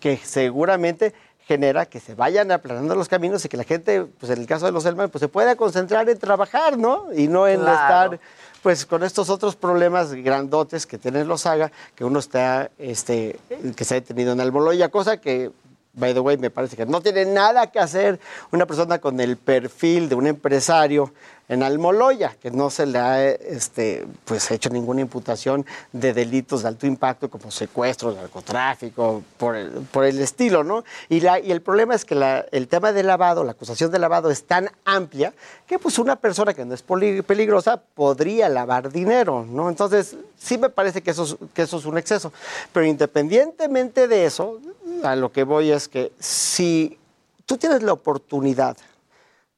que 0.00 0.16
seguramente 0.24 1.12
genera 1.46 1.84
que 1.84 2.00
se 2.00 2.14
vayan 2.14 2.52
aplanando 2.52 2.94
los 2.94 3.08
caminos 3.08 3.44
y 3.44 3.48
que 3.48 3.56
la 3.56 3.64
gente, 3.64 4.04
pues 4.18 4.30
en 4.32 4.38
el 4.40 4.46
caso 4.46 4.64
de 4.66 4.72
los 4.72 4.86
Elman, 4.86 5.10
pues 5.10 5.20
se 5.20 5.28
pueda 5.28 5.56
concentrar 5.56 6.08
en 6.08 6.18
trabajar, 6.18 6.78
¿no? 6.78 7.12
Y 7.12 7.26
no 7.28 7.46
en 7.48 7.60
Claro. 7.60 8.14
estar 8.14 8.20
pues 8.62 8.86
con 8.86 9.02
estos 9.02 9.30
otros 9.30 9.56
problemas 9.56 10.12
grandotes 10.12 10.86
que 10.86 10.98
tienen 10.98 11.28
los 11.28 11.42
Saga, 11.42 11.72
que 11.94 12.04
uno 12.04 12.18
está, 12.18 12.70
este, 12.78 13.38
que 13.76 13.84
se 13.84 13.94
ha 13.94 14.00
detenido 14.00 14.32
en 14.32 14.40
Almoloya, 14.40 14.90
cosa 14.90 15.18
que, 15.18 15.50
by 15.94 16.12
the 16.12 16.20
way, 16.20 16.36
me 16.36 16.50
parece 16.50 16.76
que 16.76 16.86
no 16.86 17.00
tiene 17.00 17.24
nada 17.24 17.70
que 17.70 17.78
hacer 17.78 18.20
una 18.52 18.66
persona 18.66 18.98
con 18.98 19.18
el 19.20 19.36
perfil 19.36 20.08
de 20.08 20.14
un 20.14 20.26
empresario 20.26 21.12
en 21.50 21.64
Almoloya, 21.64 22.36
que 22.40 22.52
no 22.52 22.70
se 22.70 22.86
le 22.86 22.98
ha 22.98 23.24
este, 23.28 24.06
pues, 24.24 24.52
hecho 24.52 24.70
ninguna 24.70 25.00
imputación 25.00 25.66
de 25.92 26.12
delitos 26.12 26.62
de 26.62 26.68
alto 26.68 26.86
impacto 26.86 27.28
como 27.28 27.50
secuestro, 27.50 28.12
narcotráfico, 28.12 29.24
por 29.36 29.56
el, 29.56 29.70
por 29.90 30.04
el 30.04 30.20
estilo, 30.20 30.62
¿no? 30.62 30.84
Y, 31.08 31.18
la, 31.18 31.40
y 31.40 31.50
el 31.50 31.60
problema 31.60 31.96
es 31.96 32.04
que 32.04 32.14
el 32.52 32.68
tema 32.68 32.92
de 32.92 33.02
lavado, 33.02 33.42
la 33.42 33.50
acusación 33.50 33.90
de 33.90 33.98
lavado 33.98 34.30
es 34.30 34.44
tan 34.44 34.70
amplia 34.84 35.34
que 35.66 35.80
pues 35.80 35.98
una 35.98 36.14
persona 36.14 36.54
que 36.54 36.64
no 36.64 36.72
es 36.72 36.84
peligrosa 36.84 37.82
podría 37.94 38.48
lavar 38.48 38.92
dinero, 38.92 39.44
¿no? 39.44 39.68
Entonces, 39.68 40.14
sí 40.38 40.56
me 40.56 40.70
parece 40.70 41.02
que 41.02 41.10
eso, 41.10 41.24
es, 41.24 41.36
que 41.52 41.62
eso 41.62 41.78
es 41.78 41.84
un 41.84 41.98
exceso. 41.98 42.32
Pero 42.72 42.86
independientemente 42.86 44.06
de 44.06 44.24
eso, 44.24 44.60
a 45.02 45.16
lo 45.16 45.32
que 45.32 45.42
voy 45.42 45.72
es 45.72 45.88
que 45.88 46.12
si 46.20 46.96
tú 47.44 47.56
tienes 47.56 47.82
la 47.82 47.92
oportunidad 47.92 48.76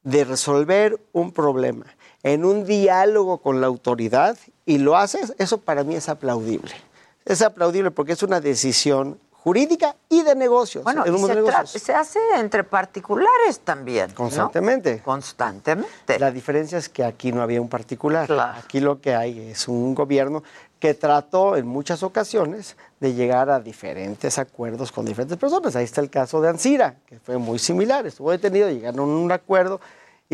de 0.02 0.24
resolver 0.24 1.00
un 1.12 1.32
problema 1.32 1.86
en 2.22 2.44
un 2.44 2.64
diálogo 2.64 3.38
con 3.38 3.60
la 3.60 3.66
autoridad 3.66 4.36
y 4.64 4.78
lo 4.78 4.96
haces, 4.96 5.34
eso 5.38 5.58
para 5.58 5.84
mí 5.84 5.94
es 5.94 6.08
aplaudible. 6.08 6.72
Es 7.24 7.42
aplaudible 7.42 7.90
porque 7.90 8.12
es 8.12 8.22
una 8.22 8.40
decisión 8.40 9.18
jurídica 9.42 9.96
y 10.08 10.22
de 10.22 10.36
negocios. 10.36 10.84
Bueno, 10.84 11.04
en 11.04 11.16
y 11.16 11.18
se, 11.18 11.34
negocios. 11.34 11.82
se 11.82 11.92
hace 11.92 12.20
entre 12.36 12.62
particulares 12.62 13.60
también. 13.64 14.08
¿no? 14.10 14.14
Constantemente. 14.14 15.00
Constantemente. 15.02 16.18
La 16.18 16.30
diferencia 16.30 16.78
es 16.78 16.88
que 16.88 17.04
aquí 17.04 17.32
no 17.32 17.42
había 17.42 17.60
un 17.60 17.68
particular. 17.68 18.30
Aquí 18.56 18.78
lo 18.78 19.00
que 19.00 19.14
hay 19.14 19.50
es 19.50 19.66
un 19.66 19.94
gobierno 19.94 20.44
que 20.78 20.94
trató 20.94 21.56
en 21.56 21.66
muchas 21.66 22.02
ocasiones 22.02 22.76
de 23.00 23.14
llegar 23.14 23.50
a 23.50 23.58
diferentes 23.58 24.38
acuerdos 24.38 24.92
con 24.92 25.04
diferentes 25.04 25.36
personas. 25.38 25.74
Ahí 25.74 25.84
está 25.84 26.00
el 26.00 26.10
caso 26.10 26.40
de 26.40 26.48
Ansira, 26.48 26.96
que 27.06 27.18
fue 27.18 27.36
muy 27.38 27.58
similar. 27.58 28.06
Estuvo 28.06 28.30
detenido, 28.30 28.68
llegaron 28.68 29.00
a 29.00 29.02
un 29.02 29.32
acuerdo 29.32 29.80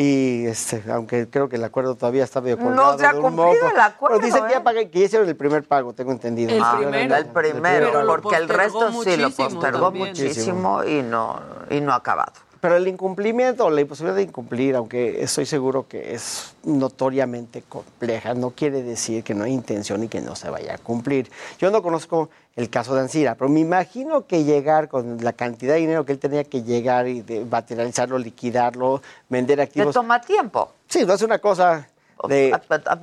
y 0.00 0.46
este, 0.46 0.84
aunque 0.92 1.28
creo 1.28 1.48
que 1.48 1.56
el 1.56 1.64
acuerdo 1.64 1.96
todavía 1.96 2.22
está 2.22 2.40
medio 2.40 2.56
No 2.56 2.64
colgado 2.66 2.98
se 2.98 3.06
ha 3.06 3.12
cumplido 3.14 3.34
moco. 3.46 3.68
el 3.74 3.80
acuerdo, 3.80 4.16
Pero 4.18 4.26
dicen 4.26 4.46
que 4.46 4.52
¿eh? 4.52 4.56
ya, 4.56 4.62
pagué- 4.62 4.90
que 4.90 4.98
hicieron 5.00 5.28
el 5.28 5.34
primer 5.36 5.64
pago, 5.64 5.92
tengo 5.92 6.12
entendido. 6.12 6.50
El 6.54 6.62
Ah, 6.62 6.76
primero. 6.78 7.08
no, 7.08 7.08
no, 7.08 7.16
El 7.16 7.26
primero, 7.52 8.06
porque 8.06 8.36
el 8.36 8.48
resto 8.48 8.92
sí 9.02 9.16
lo 9.16 9.30
postergó 9.30 9.86
también. 9.86 10.08
muchísimo 10.10 10.84
y 10.84 11.02
no, 11.02 11.40
y 11.68 11.80
no 11.80 11.92
ha 11.92 11.96
acabado. 11.96 12.32
Pero 12.60 12.76
el 12.76 12.89
incumplimiento 12.89 13.66
o 13.66 13.70
la 13.70 13.80
imposibilidad 13.80 14.16
de 14.16 14.22
incumplir, 14.22 14.74
aunque 14.74 15.22
estoy 15.22 15.47
seguro 15.47 15.86
que 15.86 16.14
es 16.14 16.55
notoriamente 16.64 17.62
compleja, 17.62 18.35
no 18.35 18.51
quiere 18.51 18.82
decir 18.82 19.22
que 19.22 19.35
no 19.35 19.44
hay 19.44 19.52
intención 19.52 20.02
y 20.02 20.09
que 20.09 20.20
no 20.20 20.35
se 20.35 20.51
vaya 20.51 20.74
a 20.74 20.78
cumplir. 20.78 21.30
Yo 21.59 21.70
no 21.70 21.82
conozco 21.82 22.30
el 22.56 22.68
caso 22.70 22.94
de 22.94 23.02
Ansira, 23.02 23.36
pero 23.36 23.48
me 23.48 23.60
imagino 23.60 24.26
que 24.26 24.43
llegar 24.43 24.89
con 24.89 25.18
la 25.22 25.32
cantidad 25.32 25.74
de 25.74 25.80
dinero 25.80 26.05
que 26.05 26.12
él 26.12 26.18
tenía 26.18 26.43
que 26.43 26.62
llegar 26.62 27.06
y 27.06 27.22
de 27.22 27.44
materializarlo, 27.44 28.18
liquidarlo, 28.18 29.01
vender 29.28 29.59
Te 29.59 29.62
activos. 29.62 29.94
toma 29.94 30.20
tiempo. 30.20 30.72
Sí, 30.89 31.05
no 31.06 31.14
es 31.14 31.22
una 31.22 31.39
cosa 31.39 31.89
de... 32.28 32.52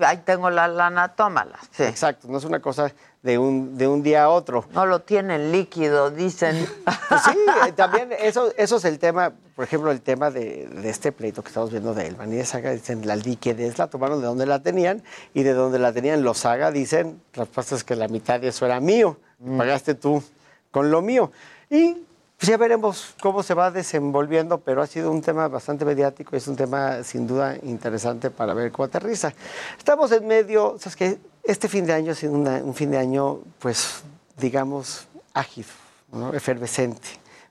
Ahí 0.01 0.17
tengo 0.25 0.49
la 0.49 0.67
lana, 0.67 1.15
tómala. 1.15 1.57
Exacto, 1.79 2.27
no 2.27 2.37
es 2.37 2.43
una 2.43 2.59
cosa 2.59 2.91
de 3.23 3.37
un, 3.37 3.77
de 3.77 3.87
un 3.87 4.03
día 4.03 4.25
a 4.25 4.29
otro. 4.29 4.65
No 4.73 4.85
lo 4.85 4.99
tienen 5.01 5.51
líquido, 5.53 6.11
dicen. 6.11 6.67
Pues 7.07 7.21
sí, 7.21 7.37
también 7.75 8.09
eso, 8.19 8.51
eso 8.57 8.75
es 8.77 8.85
el 8.85 8.99
tema, 8.99 9.31
por 9.55 9.63
ejemplo, 9.63 9.91
el 9.91 10.01
tema 10.01 10.31
de, 10.31 10.67
de 10.67 10.89
este 10.89 11.11
pleito 11.11 11.41
que 11.41 11.47
estamos 11.47 11.71
viendo 11.71 11.93
de 11.93 12.07
Elman 12.07 12.31
y 12.33 12.35
de 12.35 12.45
Saga, 12.45 12.71
dicen 12.71 13.07
la 13.07 13.15
liquidez 13.15 13.77
la 13.77 13.87
tomaron 13.87 14.19
de 14.19 14.27
donde 14.27 14.45
la 14.45 14.61
tenían 14.61 15.01
y 15.33 15.43
de 15.43 15.53
donde 15.53 15.79
la 15.79 15.93
tenían 15.93 16.23
los 16.23 16.39
Saga 16.39 16.71
dicen, 16.71 17.21
la 17.35 17.45
respuesta 17.45 17.75
es 17.75 17.83
que 17.83 17.95
la 17.95 18.07
mitad 18.07 18.39
de 18.39 18.49
eso 18.49 18.65
era 18.65 18.79
mío, 18.79 19.17
pagaste 19.57 19.95
tú 19.95 20.21
con 20.71 20.91
lo 20.91 21.01
mío. 21.01 21.31
Y 21.69 21.93
pues 22.37 22.49
ya 22.49 22.57
veremos 22.57 23.15
cómo 23.21 23.43
se 23.43 23.53
va 23.53 23.71
desenvolviendo, 23.71 24.59
pero 24.59 24.81
ha 24.81 24.87
sido 24.87 25.09
un 25.09 25.21
tema 25.21 25.47
bastante 25.47 25.85
mediático 25.85 26.35
y 26.35 26.37
es 26.37 26.47
un 26.49 26.57
tema 26.57 27.01
sin 27.03 27.25
duda 27.25 27.55
interesante 27.63 28.29
para 28.29 28.53
ver 28.53 28.73
cómo 28.73 28.85
aterriza. 28.87 29.33
Estamos 29.77 30.11
en 30.11 30.27
medio, 30.27 30.75
¿sabes 30.77 30.97
qué? 30.97 31.17
Este 31.43 31.69
fin 31.69 31.85
de 31.85 31.93
año 31.93 32.11
ha 32.11 32.15
sido 32.15 32.33
una- 32.33 32.57
un 32.61 32.73
fin 32.75 32.91
de 32.91 32.97
año, 32.97 33.39
pues, 33.59 34.03
digamos, 34.37 35.07
ágil, 35.33 35.65
¿no? 36.11 36.33
efervescente. 36.33 37.07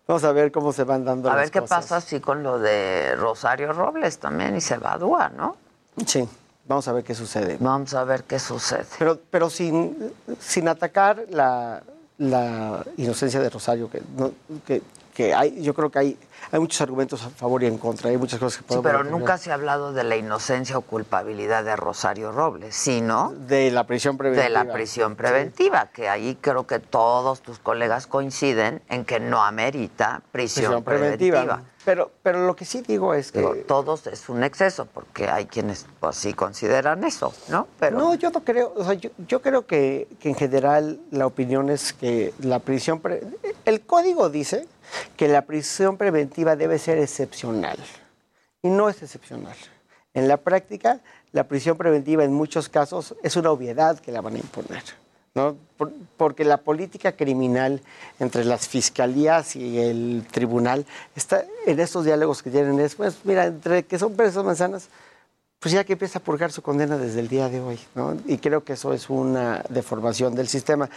Vamos 0.06 0.24
a 0.24 0.32
ver 0.32 0.52
cómo 0.52 0.72
se 0.72 0.84
van 0.84 1.04
dando 1.04 1.30
A 1.30 1.34
las 1.34 1.44
ver 1.44 1.50
qué 1.50 1.60
cosas. 1.60 1.78
pasa 1.84 1.96
así 1.96 2.20
con 2.20 2.42
lo 2.42 2.58
de 2.58 3.16
Rosario 3.16 3.72
Robles 3.72 4.18
también 4.18 4.54
y 4.56 4.60
se 4.60 4.74
evadúa, 4.74 5.30
¿no? 5.30 5.56
Sí, 6.04 6.28
vamos 6.66 6.86
a 6.88 6.92
ver 6.92 7.04
qué 7.04 7.14
sucede. 7.14 7.56
Vamos 7.58 7.94
a 7.94 8.04
ver 8.04 8.24
qué 8.24 8.38
sucede. 8.38 8.84
Pero, 8.98 9.18
pero 9.30 9.48
sin, 9.48 10.12
sin 10.38 10.68
atacar 10.68 11.24
la, 11.30 11.82
la 12.18 12.84
inocencia 12.98 13.40
de 13.40 13.48
Rosario, 13.48 13.88
que, 13.90 14.02
no- 14.16 14.32
que, 14.66 14.82
que 15.14 15.34
hay, 15.34 15.62
yo 15.62 15.72
creo 15.72 15.90
que 15.90 15.98
hay, 15.98 16.18
hay 16.52 16.60
muchos 16.60 16.80
argumentos 16.80 17.22
a 17.24 17.30
favor 17.30 17.62
y 17.62 17.66
en 17.66 17.78
contra, 17.78 18.10
hay 18.10 18.16
muchas 18.16 18.38
cosas 18.40 18.58
que 18.58 18.62
Sí, 18.62 18.68
podemos 18.68 18.84
pero 18.84 18.98
defender. 18.98 19.20
nunca 19.20 19.38
se 19.38 19.50
ha 19.50 19.54
hablado 19.54 19.92
de 19.92 20.04
la 20.04 20.16
inocencia 20.16 20.76
o 20.78 20.82
culpabilidad 20.82 21.64
de 21.64 21.76
Rosario 21.76 22.32
Robles, 22.32 22.74
sino 22.74 23.32
De 23.46 23.70
la 23.70 23.84
prisión 23.86 24.16
preventiva. 24.16 24.44
de 24.44 24.50
la 24.66 24.72
prisión 24.72 25.16
preventiva, 25.16 25.86
que 25.92 26.08
ahí 26.08 26.36
creo 26.40 26.66
que 26.66 26.78
todos 26.78 27.40
tus 27.40 27.58
colegas 27.58 28.06
coinciden 28.06 28.82
en 28.88 29.04
que 29.04 29.20
no 29.20 29.42
amerita 29.42 30.22
prisión, 30.32 30.64
Prisión 30.64 30.84
preventiva. 30.84 31.40
preventiva. 31.42 31.70
Pero, 31.84 32.10
pero 32.22 32.46
lo 32.46 32.56
que 32.56 32.64
sí 32.64 32.80
digo 32.80 33.12
es 33.12 33.30
que... 33.30 33.40
Digo, 33.40 33.54
todos 33.68 34.06
es 34.06 34.30
un 34.30 34.42
exceso, 34.42 34.86
porque 34.86 35.28
hay 35.28 35.44
quienes 35.44 35.84
pues 36.00 36.16
sí 36.16 36.32
consideran 36.32 37.04
eso, 37.04 37.34
¿no? 37.50 37.68
Pero 37.78 37.98
No, 37.98 38.14
yo 38.14 38.30
no 38.30 38.42
creo, 38.42 38.72
o 38.74 38.84
sea, 38.84 38.94
yo, 38.94 39.10
yo 39.28 39.42
creo 39.42 39.66
que, 39.66 40.08
que 40.18 40.30
en 40.30 40.34
general 40.34 40.98
la 41.10 41.26
opinión 41.26 41.68
es 41.68 41.92
que 41.92 42.32
la 42.38 42.58
prisión, 42.60 43.00
pre- 43.00 43.22
el 43.66 43.82
código 43.82 44.30
dice 44.30 44.66
que 45.18 45.28
la 45.28 45.42
prisión 45.42 45.98
preventiva 45.98 46.33
debe 46.42 46.78
ser 46.78 46.98
excepcional 46.98 47.78
y 48.62 48.68
no 48.68 48.88
es 48.88 49.02
excepcional. 49.02 49.54
En 50.14 50.26
la 50.28 50.38
práctica, 50.38 51.00
la 51.32 51.44
prisión 51.44 51.76
preventiva 51.76 52.24
en 52.24 52.32
muchos 52.32 52.68
casos 52.68 53.14
es 53.22 53.36
una 53.36 53.50
obviedad 53.50 53.98
que 54.00 54.10
la 54.12 54.20
van 54.20 54.34
a 54.36 54.38
imponer. 54.38 54.82
¿no? 55.34 55.56
Por- 55.76 55.92
porque 56.16 56.44
la 56.44 56.58
política 56.58 57.12
criminal 57.12 57.80
entre 58.20 58.44
las 58.44 58.68
fiscalías 58.68 59.56
y 59.56 59.80
el 59.80 60.24
tribunal 60.30 60.86
está 61.16 61.44
en 61.66 61.80
estos 61.80 62.04
diálogos 62.04 62.40
que 62.42 62.50
tienen 62.50 62.78
es, 62.78 62.94
pues, 62.94 63.16
mira, 63.24 63.44
entre 63.46 63.82
que 63.84 63.98
son 63.98 64.14
presas 64.14 64.44
manzanas, 64.44 64.88
pues 65.64 65.72
ya 65.72 65.82
que 65.82 65.94
empieza 65.94 66.18
a 66.18 66.22
purgar 66.22 66.52
su 66.52 66.60
condena 66.60 66.98
desde 66.98 67.20
el 67.20 67.28
día 67.28 67.48
de 67.48 67.58
hoy, 67.58 67.78
¿no? 67.94 68.14
Y 68.26 68.36
creo 68.36 68.64
que 68.64 68.74
eso 68.74 68.92
es 68.92 69.08
una 69.08 69.64
deformación 69.70 70.34
del 70.34 70.46
sistema 70.46 70.90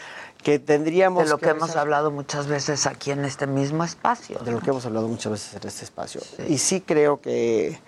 que 0.44 0.60
tendríamos 0.60 1.24
De 1.24 1.30
lo 1.30 1.38
que, 1.38 1.48
hemos 1.48 1.78
hablado 1.78 2.12
muchas 2.12 2.48
veces 2.48 2.86
aquí 2.86 3.12
en 3.12 3.24
este 3.24 3.48
mismo 3.48 3.86
espacio. 3.86 4.40
de 4.40 4.52
lo 4.52 4.60
que 4.60 4.72
hemos 4.72 4.86
hablado 4.86 5.08
muchas 5.08 5.32
veces 5.32 5.54
en 5.54 5.66
este 5.70 5.86
espacio. 5.86 6.20
Y 6.50 6.58
sí 6.58 6.82
creo 6.82 7.22
que, 7.22 7.80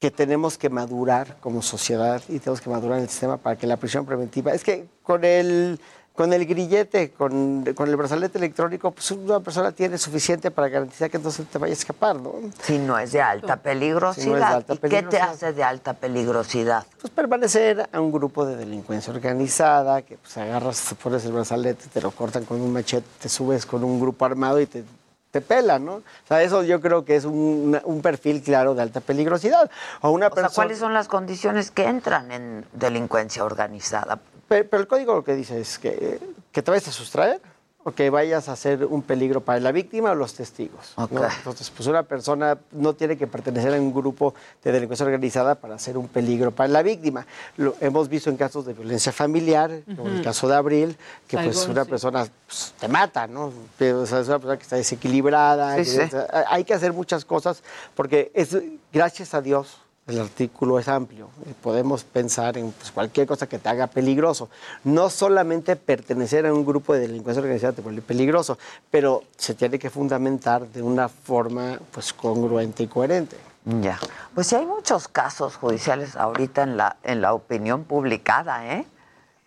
que 0.00 0.10
tenemos 0.10 0.58
que 0.58 0.70
madurar 0.70 1.36
como 1.38 1.62
sociedad 1.62 2.20
y 2.28 2.40
tenemos 2.40 2.60
que 2.60 2.68
madurar 2.68 2.98
en 2.98 3.04
el 3.04 3.08
sistema 3.08 3.36
para 3.36 3.54
que 3.54 3.68
la 3.68 3.76
prisión 3.76 4.04
preventiva... 4.04 4.52
Es 4.52 4.64
que 4.64 4.88
con 5.04 5.24
el, 5.24 5.78
con 6.14 6.32
el 6.32 6.44
grillete, 6.44 7.10
con, 7.12 7.64
con 7.74 7.88
el 7.88 7.96
brazalete 7.96 8.36
electrónico, 8.36 8.90
pues 8.90 9.10
una 9.12 9.40
persona 9.40 9.72
tiene 9.72 9.96
suficiente 9.96 10.50
para 10.50 10.68
garantizar 10.68 11.10
que 11.10 11.18
no 11.18 11.30
se 11.30 11.42
te 11.44 11.56
vaya 11.58 11.72
a 11.72 11.76
escapar, 11.76 12.16
¿no? 12.16 12.34
Si 12.62 12.78
no 12.78 12.98
es 12.98 13.12
de 13.12 13.22
alta 13.22 13.56
peligrosidad. 13.56 14.22
Si 14.24 14.28
no 14.30 14.36
es 14.36 14.40
de 14.40 14.54
alta 14.54 14.72
¿Y 14.74 14.76
qué 14.76 14.80
te 14.82 14.88
peligrosidad. 14.88 15.30
hace 15.30 15.52
de 15.54 15.64
alta 15.64 15.94
peligrosidad? 15.94 16.86
Pues 17.00 17.10
permanecer 17.12 17.88
a 17.90 18.00
un 18.00 18.12
grupo 18.12 18.44
de 18.44 18.56
delincuencia 18.56 19.12
organizada, 19.12 20.02
que 20.02 20.18
pues 20.18 20.36
agarras, 20.36 20.82
te 20.86 20.94
pones 20.96 21.24
el 21.24 21.32
brazalete, 21.32 21.86
te 21.92 22.00
lo 22.02 22.10
cortan 22.10 22.44
con 22.44 22.60
un 22.60 22.72
machete, 22.72 23.06
te 23.20 23.28
subes 23.30 23.64
con 23.64 23.82
un 23.82 23.98
grupo 23.98 24.26
armado 24.26 24.60
y 24.60 24.66
te, 24.66 24.84
te 25.30 25.40
pelan, 25.40 25.82
¿no? 25.86 25.94
O 25.94 26.02
sea, 26.28 26.42
eso 26.42 26.62
yo 26.62 26.78
creo 26.82 27.06
que 27.06 27.16
es 27.16 27.24
un, 27.24 27.32
una- 27.68 27.82
un 27.84 28.02
perfil 28.02 28.42
claro 28.42 28.74
de 28.74 28.82
alta 28.82 29.00
peligrosidad. 29.00 29.70
O 30.02 30.10
una 30.10 30.26
O 30.26 30.28
sea, 30.28 30.34
persona... 30.34 30.54
¿cuáles 30.54 30.78
son 30.78 30.92
las 30.92 31.08
condiciones 31.08 31.70
que 31.70 31.84
entran 31.86 32.30
en 32.30 32.66
delincuencia 32.74 33.42
organizada? 33.44 34.18
Pero, 34.52 34.68
pero 34.68 34.82
el 34.82 34.86
código 34.86 35.14
lo 35.14 35.24
que 35.24 35.34
dice 35.34 35.58
es 35.58 35.78
que, 35.78 36.18
que 36.52 36.60
te 36.60 36.70
vayas 36.70 36.86
a 36.88 36.92
sustraer 36.92 37.40
o 37.84 37.90
que 37.92 38.10
vayas 38.10 38.50
a 38.50 38.54
ser 38.54 38.84
un 38.84 39.00
peligro 39.00 39.40
para 39.40 39.58
la 39.60 39.72
víctima 39.72 40.10
o 40.10 40.14
los 40.14 40.34
testigos. 40.34 40.92
Entonces, 41.38 41.70
pues 41.70 41.88
una 41.88 42.02
persona 42.02 42.58
no 42.70 42.92
tiene 42.92 43.16
que 43.16 43.26
pertenecer 43.26 43.72
a 43.72 43.80
un 43.80 43.94
grupo 43.94 44.34
de 44.62 44.72
delincuencia 44.72 45.06
organizada 45.06 45.54
para 45.54 45.78
ser 45.78 45.96
un 45.96 46.06
peligro 46.06 46.50
para 46.50 46.68
la 46.68 46.82
víctima. 46.82 47.26
Lo 47.56 47.74
hemos 47.80 48.10
visto 48.10 48.28
en 48.28 48.36
casos 48.36 48.66
de 48.66 48.74
violencia 48.74 49.10
familiar, 49.10 49.70
como 49.86 50.02
en 50.02 50.08
el 50.08 50.14
Ujú. 50.16 50.22
caso 50.24 50.46
de 50.48 50.54
Abril, 50.54 50.96
que 51.26 51.38
pues 51.38 51.66
una 51.66 51.84
sí. 51.84 51.90
persona 51.90 52.26
pues, 52.46 52.74
te 52.78 52.88
mata, 52.88 53.26
¿no? 53.26 53.50
Pero, 53.78 54.02
o 54.02 54.06
sea, 54.06 54.20
es 54.20 54.28
una 54.28 54.38
persona 54.38 54.58
que 54.58 54.62
está 54.64 54.76
desequilibrada. 54.76 55.76
Sí, 55.76 55.78
que- 55.78 55.84
sí. 55.84 56.00
o 56.02 56.08
sea, 56.10 56.44
hay 56.48 56.64
que 56.64 56.74
hacer 56.74 56.92
muchas 56.92 57.24
cosas 57.24 57.62
porque 57.96 58.30
es, 58.34 58.54
gracias 58.92 59.32
a 59.32 59.40
Dios, 59.40 59.78
el 60.08 60.20
artículo 60.20 60.78
es 60.78 60.88
amplio 60.88 61.28
y 61.48 61.52
podemos 61.52 62.02
pensar 62.02 62.58
en 62.58 62.72
pues, 62.72 62.90
cualquier 62.90 63.26
cosa 63.26 63.46
que 63.46 63.58
te 63.58 63.68
haga 63.68 63.86
peligroso. 63.86 64.50
No 64.84 65.08
solamente 65.10 65.76
pertenecer 65.76 66.46
a 66.46 66.52
un 66.52 66.64
grupo 66.64 66.92
de 66.94 67.00
delincuencia 67.00 67.40
organizada 67.40 67.72
te 67.72 67.82
vuelve 67.82 68.02
peligroso, 68.02 68.58
pero 68.90 69.22
se 69.36 69.54
tiene 69.54 69.78
que 69.78 69.90
fundamentar 69.90 70.66
de 70.66 70.82
una 70.82 71.08
forma 71.08 71.78
pues 71.92 72.12
congruente 72.12 72.82
y 72.82 72.86
coherente. 72.88 73.36
Ya. 73.64 73.98
Pues 74.34 74.48
sí 74.48 74.56
hay 74.56 74.66
muchos 74.66 75.06
casos 75.06 75.54
judiciales 75.56 76.16
ahorita 76.16 76.64
en 76.64 76.76
la, 76.76 76.96
en 77.04 77.20
la 77.20 77.32
opinión 77.32 77.84
publicada, 77.84 78.74
¿eh? 78.74 78.84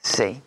Sí. 0.01 0.41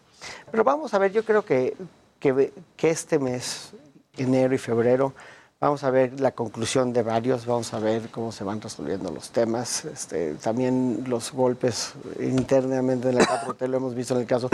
Pero 0.50 0.64
vamos 0.64 0.94
a 0.94 0.98
ver, 0.98 1.12
yo 1.12 1.22
creo 1.22 1.44
que, 1.44 1.76
que, 2.18 2.52
que 2.76 2.90
este 2.90 3.18
mes, 3.18 3.72
enero 4.16 4.54
y 4.54 4.58
febrero, 4.58 5.12
vamos 5.60 5.82
a 5.84 5.90
ver 5.90 6.20
la 6.20 6.30
conclusión 6.32 6.92
de 6.92 7.02
varios, 7.02 7.44
vamos 7.46 7.72
a 7.74 7.78
ver 7.80 8.08
cómo 8.10 8.30
se 8.32 8.44
van 8.44 8.60
resolviendo 8.60 9.10
los 9.10 9.30
temas. 9.30 9.84
Este, 9.84 10.34
también 10.34 11.04
los 11.08 11.32
golpes 11.32 11.94
internamente 12.20 13.08
en 13.08 13.16
la 13.16 13.24
4T 13.24 13.66
lo 13.68 13.76
hemos 13.78 13.94
visto 13.94 14.14
en 14.14 14.20
el 14.20 14.26
caso 14.26 14.48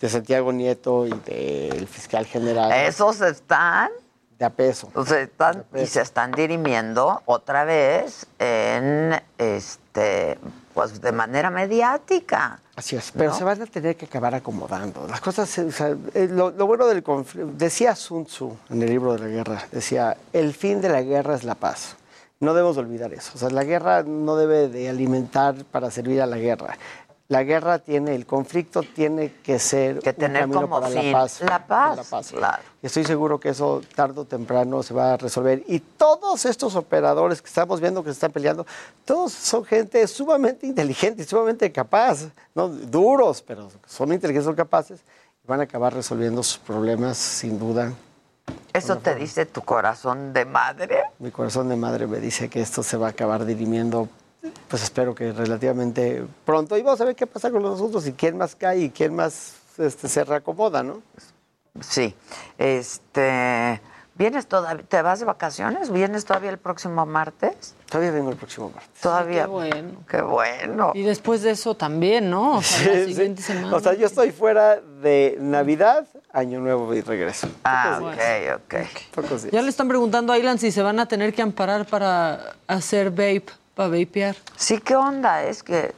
de 0.00 0.08
Santiago 0.08 0.52
Nieto 0.52 1.06
y 1.06 1.10
del 1.24 1.86
fiscal 1.86 2.26
general. 2.26 2.72
Esos 2.72 3.20
están 3.22 3.90
de 4.38 4.44
a 4.44 4.50
peso. 4.50 4.90
O 4.94 5.04
sea, 5.04 5.20
están- 5.20 5.64
y 5.74 5.86
se 5.86 6.00
están 6.02 6.32
dirimiendo 6.32 7.22
otra 7.26 7.64
vez 7.64 8.26
en 8.38 9.20
este 9.38 10.38
pues 10.74 11.00
de 11.00 11.12
manera 11.12 11.50
mediática. 11.50 12.60
Así 12.76 12.96
es, 12.96 13.12
pero 13.12 13.30
¿no? 13.30 13.36
se 13.36 13.44
van 13.44 13.60
a 13.60 13.66
tener 13.66 13.96
que 13.96 14.06
acabar 14.06 14.34
acomodando. 14.34 15.06
Las 15.06 15.20
cosas, 15.20 15.58
o 15.58 15.70
sea, 15.70 15.96
eh, 16.14 16.28
lo, 16.30 16.50
lo 16.50 16.66
bueno 16.66 16.86
del 16.86 17.02
conflicto, 17.02 17.50
decía 17.56 17.94
Sun 17.94 18.26
Tzu 18.26 18.56
en 18.70 18.82
el 18.82 18.88
libro 18.88 19.12
de 19.14 19.18
la 19.18 19.26
guerra, 19.26 19.62
decía, 19.70 20.16
el 20.32 20.54
fin 20.54 20.80
de 20.80 20.88
la 20.88 21.02
guerra 21.02 21.34
es 21.34 21.44
la 21.44 21.54
paz. 21.54 21.96
No 22.40 22.54
debemos 22.54 22.78
olvidar 22.78 23.12
eso. 23.12 23.32
O 23.34 23.38
sea, 23.38 23.50
la 23.50 23.64
guerra 23.64 24.02
no 24.02 24.34
debe 24.36 24.68
de 24.68 24.88
alimentar 24.88 25.56
para 25.70 25.90
servir 25.90 26.22
a 26.22 26.26
la 26.26 26.38
guerra. 26.38 26.78
La 27.30 27.44
guerra 27.44 27.78
tiene, 27.78 28.16
el 28.16 28.26
conflicto 28.26 28.82
tiene 28.82 29.34
que 29.44 29.60
ser 29.60 30.00
Que 30.00 30.10
un 30.10 30.16
tener 30.16 30.40
camino 30.40 30.62
como 30.62 30.80
para 30.80 31.00
fin 31.00 31.12
la 31.12 31.18
paz. 31.20 31.40
la 31.40 31.64
para 31.64 32.02
paz, 32.02 32.32
claro. 32.32 32.62
Estoy 32.82 33.04
seguro 33.04 33.38
que 33.38 33.50
eso 33.50 33.82
tarde 33.94 34.22
o 34.22 34.24
temprano 34.24 34.82
se 34.82 34.92
va 34.92 35.12
a 35.12 35.16
resolver. 35.16 35.62
Y 35.68 35.78
todos 35.78 36.44
estos 36.44 36.74
operadores 36.74 37.40
que 37.40 37.46
estamos 37.46 37.80
viendo 37.80 38.02
que 38.02 38.10
se 38.10 38.14
están 38.14 38.32
peleando, 38.32 38.66
todos 39.04 39.32
son 39.32 39.64
gente 39.64 40.04
sumamente 40.08 40.66
inteligente 40.66 41.22
sumamente 41.22 41.70
capaz, 41.70 42.26
¿no? 42.52 42.68
duros, 42.68 43.44
pero 43.46 43.70
son 43.86 44.12
inteligentes, 44.12 44.46
son 44.46 44.56
capaces 44.56 44.98
y 45.44 45.46
van 45.46 45.60
a 45.60 45.62
acabar 45.62 45.94
resolviendo 45.94 46.42
sus 46.42 46.58
problemas 46.58 47.16
sin 47.16 47.60
duda. 47.60 47.92
Eso 48.72 48.98
te 48.98 49.14
dice 49.14 49.46
tu 49.46 49.62
corazón 49.62 50.32
de 50.32 50.44
madre. 50.46 51.04
Mi 51.20 51.30
corazón 51.30 51.68
de 51.68 51.76
madre 51.76 52.08
me 52.08 52.18
dice 52.18 52.48
que 52.48 52.60
esto 52.60 52.82
se 52.82 52.96
va 52.96 53.06
a 53.06 53.10
acabar 53.10 53.44
dirimiendo, 53.44 54.08
pues 54.68 54.82
espero 54.82 55.14
que 55.14 55.32
relativamente 55.32 56.24
pronto. 56.44 56.76
Y 56.76 56.82
vamos 56.82 57.00
a 57.00 57.04
ver 57.04 57.14
qué 57.16 57.26
pasa 57.26 57.50
con 57.50 57.62
los 57.62 57.74
asuntos 57.74 58.06
y 58.06 58.12
quién 58.12 58.36
más 58.38 58.54
cae 58.54 58.78
y 58.80 58.90
quién 58.90 59.14
más 59.14 59.54
este, 59.78 60.08
se 60.08 60.24
reacomoda, 60.24 60.82
¿no? 60.82 61.02
Sí. 61.80 62.14
Este, 62.58 63.80
¿vienes 64.14 64.46
todavía 64.46 64.84
te 64.86 65.00
vas 65.02 65.20
de 65.20 65.24
vacaciones? 65.24 65.90
¿Vienes 65.90 66.24
todavía 66.24 66.50
el 66.50 66.58
próximo 66.58 67.06
martes? 67.06 67.74
Todavía 67.88 68.10
vengo 68.12 68.30
el 68.30 68.36
próximo 68.36 68.70
martes. 68.70 69.00
Todavía. 69.00 69.42
Qué 69.44 69.48
bueno. 69.48 69.90
Qué 70.08 70.20
bueno. 70.22 70.92
Y 70.94 71.02
después 71.02 71.42
de 71.42 71.50
eso 71.52 71.74
también, 71.74 72.28
¿no? 72.30 72.56
O 72.58 72.62
sea, 72.62 72.86
la 72.86 72.92
Sí, 73.00 73.04
sí. 73.06 73.14
siguiente 73.14 73.42
semana. 73.42 73.74
O 73.76 73.80
sea, 73.80 73.94
yo 73.94 74.06
estoy 74.06 74.30
fuera 74.32 74.80
de 74.80 75.36
Navidad, 75.40 76.06
Año 76.32 76.60
Nuevo 76.60 76.92
y 76.94 77.00
regreso. 77.00 77.48
Ah, 77.64 77.98
ok, 78.02 78.62
ok. 78.64 78.74
Pocos 79.14 79.42
días. 79.42 79.52
Ya 79.52 79.62
le 79.62 79.68
están 79.70 79.88
preguntando 79.88 80.32
a 80.32 80.38
Ilan 80.38 80.58
si 80.58 80.70
se 80.72 80.82
van 80.82 80.98
a 81.00 81.06
tener 81.06 81.32
que 81.34 81.42
amparar 81.42 81.86
para 81.86 82.54
hacer 82.66 83.10
vape, 83.10 83.46
para 83.80 83.98
vapear. 83.98 84.36
Sí, 84.56 84.78
¿qué 84.78 84.94
onda? 84.94 85.42
Es 85.44 85.62
que 85.62 85.94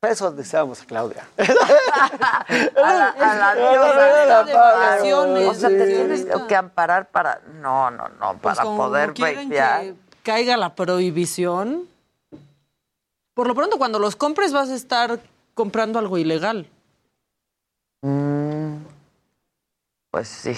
eso 0.00 0.30
deseamos 0.32 0.80
a 0.80 0.86
Claudia. 0.86 1.28
a 1.36 2.82
la, 2.82 3.08
a 3.10 3.34
la 3.36 3.54
diosa 3.54 4.26
la 4.26 4.44
de 4.44 4.54
paz. 4.54 4.74
vacaciones, 4.78 5.48
O 5.48 5.54
sea, 5.54 5.68
te 5.68 5.86
tienes 5.86 6.26
que 6.48 6.56
amparar 6.56 7.10
para. 7.10 7.42
No, 7.60 7.90
no, 7.90 8.08
no, 8.08 8.38
Pues 8.38 8.56
para 8.56 8.62
como 8.62 8.78
poder 8.78 9.08
vapear. 9.10 9.82
que 9.82 9.94
caiga 10.22 10.56
la 10.56 10.74
prohibición, 10.74 11.86
por 13.34 13.46
lo 13.48 13.54
pronto 13.54 13.76
cuando 13.76 13.98
los 13.98 14.16
compres 14.16 14.52
vas 14.54 14.70
a 14.70 14.74
estar 14.74 15.20
comprando 15.52 15.98
algo 15.98 16.16
ilegal. 16.16 16.66
Mm, 18.00 18.76
pues 20.10 20.28
sí. 20.28 20.56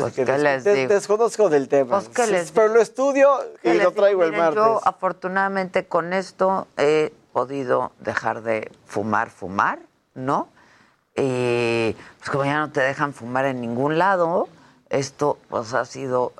Pues, 0.00 0.14
que 0.14 0.24
¿qué 0.24 0.32
des- 0.32 0.42
les 0.42 0.64
des- 0.64 0.74
digo? 0.76 0.88
Desconozco 0.94 1.48
del 1.50 1.68
tema. 1.68 1.98
Pues, 2.00 2.08
¿qué 2.08 2.24
Sí, 2.26 2.32
les 2.32 2.50
Pero 2.52 2.68
lo 2.68 2.80
estudio 2.80 3.28
¿Qué 3.62 3.70
y 3.70 3.72
lo 3.74 3.78
digo? 3.80 3.92
traigo 3.92 4.24
el 4.24 4.32
martes. 4.32 4.54
Yo 4.56 4.80
afortunadamente 4.84 5.86
con 5.86 6.12
esto 6.12 6.66
he 6.78 7.12
podido 7.32 7.92
dejar 8.00 8.42
de 8.42 8.70
fumar, 8.86 9.30
fumar, 9.30 9.80
¿no? 10.14 10.48
Y 11.14 11.94
pues 12.18 12.30
como 12.30 12.44
ya 12.44 12.58
no 12.60 12.70
te 12.70 12.80
dejan 12.80 13.12
fumar 13.12 13.44
en 13.44 13.60
ningún 13.60 13.98
lado, 13.98 14.48
esto 14.88 15.38
pues 15.50 15.74
ha 15.74 15.84
sido 15.84 16.32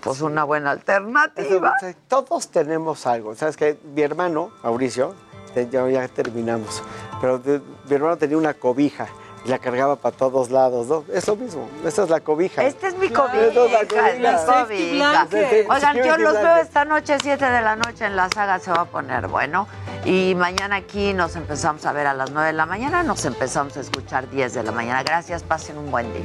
pues 0.00 0.20
una 0.20 0.44
buena 0.44 0.70
alternativa. 0.70 1.74
Todos 2.08 2.48
tenemos 2.50 3.06
algo. 3.06 3.34
¿Sabes 3.34 3.56
que 3.56 3.76
Mi 3.94 4.02
hermano, 4.02 4.50
Mauricio, 4.62 5.14
te- 5.52 5.68
ya, 5.68 5.88
ya 5.90 6.06
terminamos, 6.08 6.82
pero 7.20 7.40
mi 7.44 7.94
hermano 7.94 8.16
tenía 8.16 8.36
una 8.38 8.54
cobija 8.54 9.08
la 9.44 9.58
cargaba 9.58 9.96
para 9.96 10.16
todos 10.16 10.50
lados, 10.50 10.86
¿no? 10.86 11.04
Eso 11.12 11.34
mismo, 11.36 11.68
esta 11.84 12.04
es 12.04 12.10
la 12.10 12.20
cobija. 12.20 12.62
Esta 12.64 12.88
es 12.88 12.96
mi 12.96 13.08
Claro. 13.08 13.26
cobija, 13.30 13.46
Esta 13.48 14.08
es 14.12 14.20
la 14.20 15.26
cobija. 15.26 15.74
Oigan, 15.74 15.96
yo 15.96 16.16
los 16.18 16.34
veo 16.34 16.56
esta 16.56 16.84
noche, 16.84 17.16
7 17.20 17.44
de 17.44 17.60
la 17.62 17.76
noche 17.76 18.06
en 18.06 18.14
la 18.16 18.28
saga, 18.28 18.58
se 18.60 18.70
va 18.70 18.82
a 18.82 18.84
poner 18.84 19.26
bueno. 19.28 19.66
Y 20.04 20.34
mañana 20.36 20.76
aquí 20.76 21.12
nos 21.12 21.36
empezamos 21.36 21.84
a 21.86 21.92
ver 21.92 22.06
a 22.06 22.14
las 22.14 22.30
9 22.30 22.48
de 22.48 22.52
la 22.54 22.66
mañana, 22.66 23.02
nos 23.02 23.24
empezamos 23.24 23.76
a 23.76 23.80
escuchar 23.80 24.30
10 24.30 24.54
de 24.54 24.62
la 24.62 24.72
mañana. 24.72 25.02
Gracias, 25.02 25.42
pasen 25.42 25.78
un 25.78 25.90
buen 25.90 26.12
día. 26.12 26.22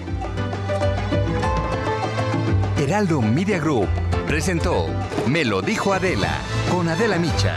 Heraldo 2.78 3.22
Media 3.22 3.58
Group 3.60 3.88
presentó 4.28 4.86
Me 5.28 5.44
lo 5.44 5.62
dijo 5.62 5.94
Adela 5.94 6.30
con 6.72 6.88
Adela 6.88 7.18
Micha. 7.18 7.56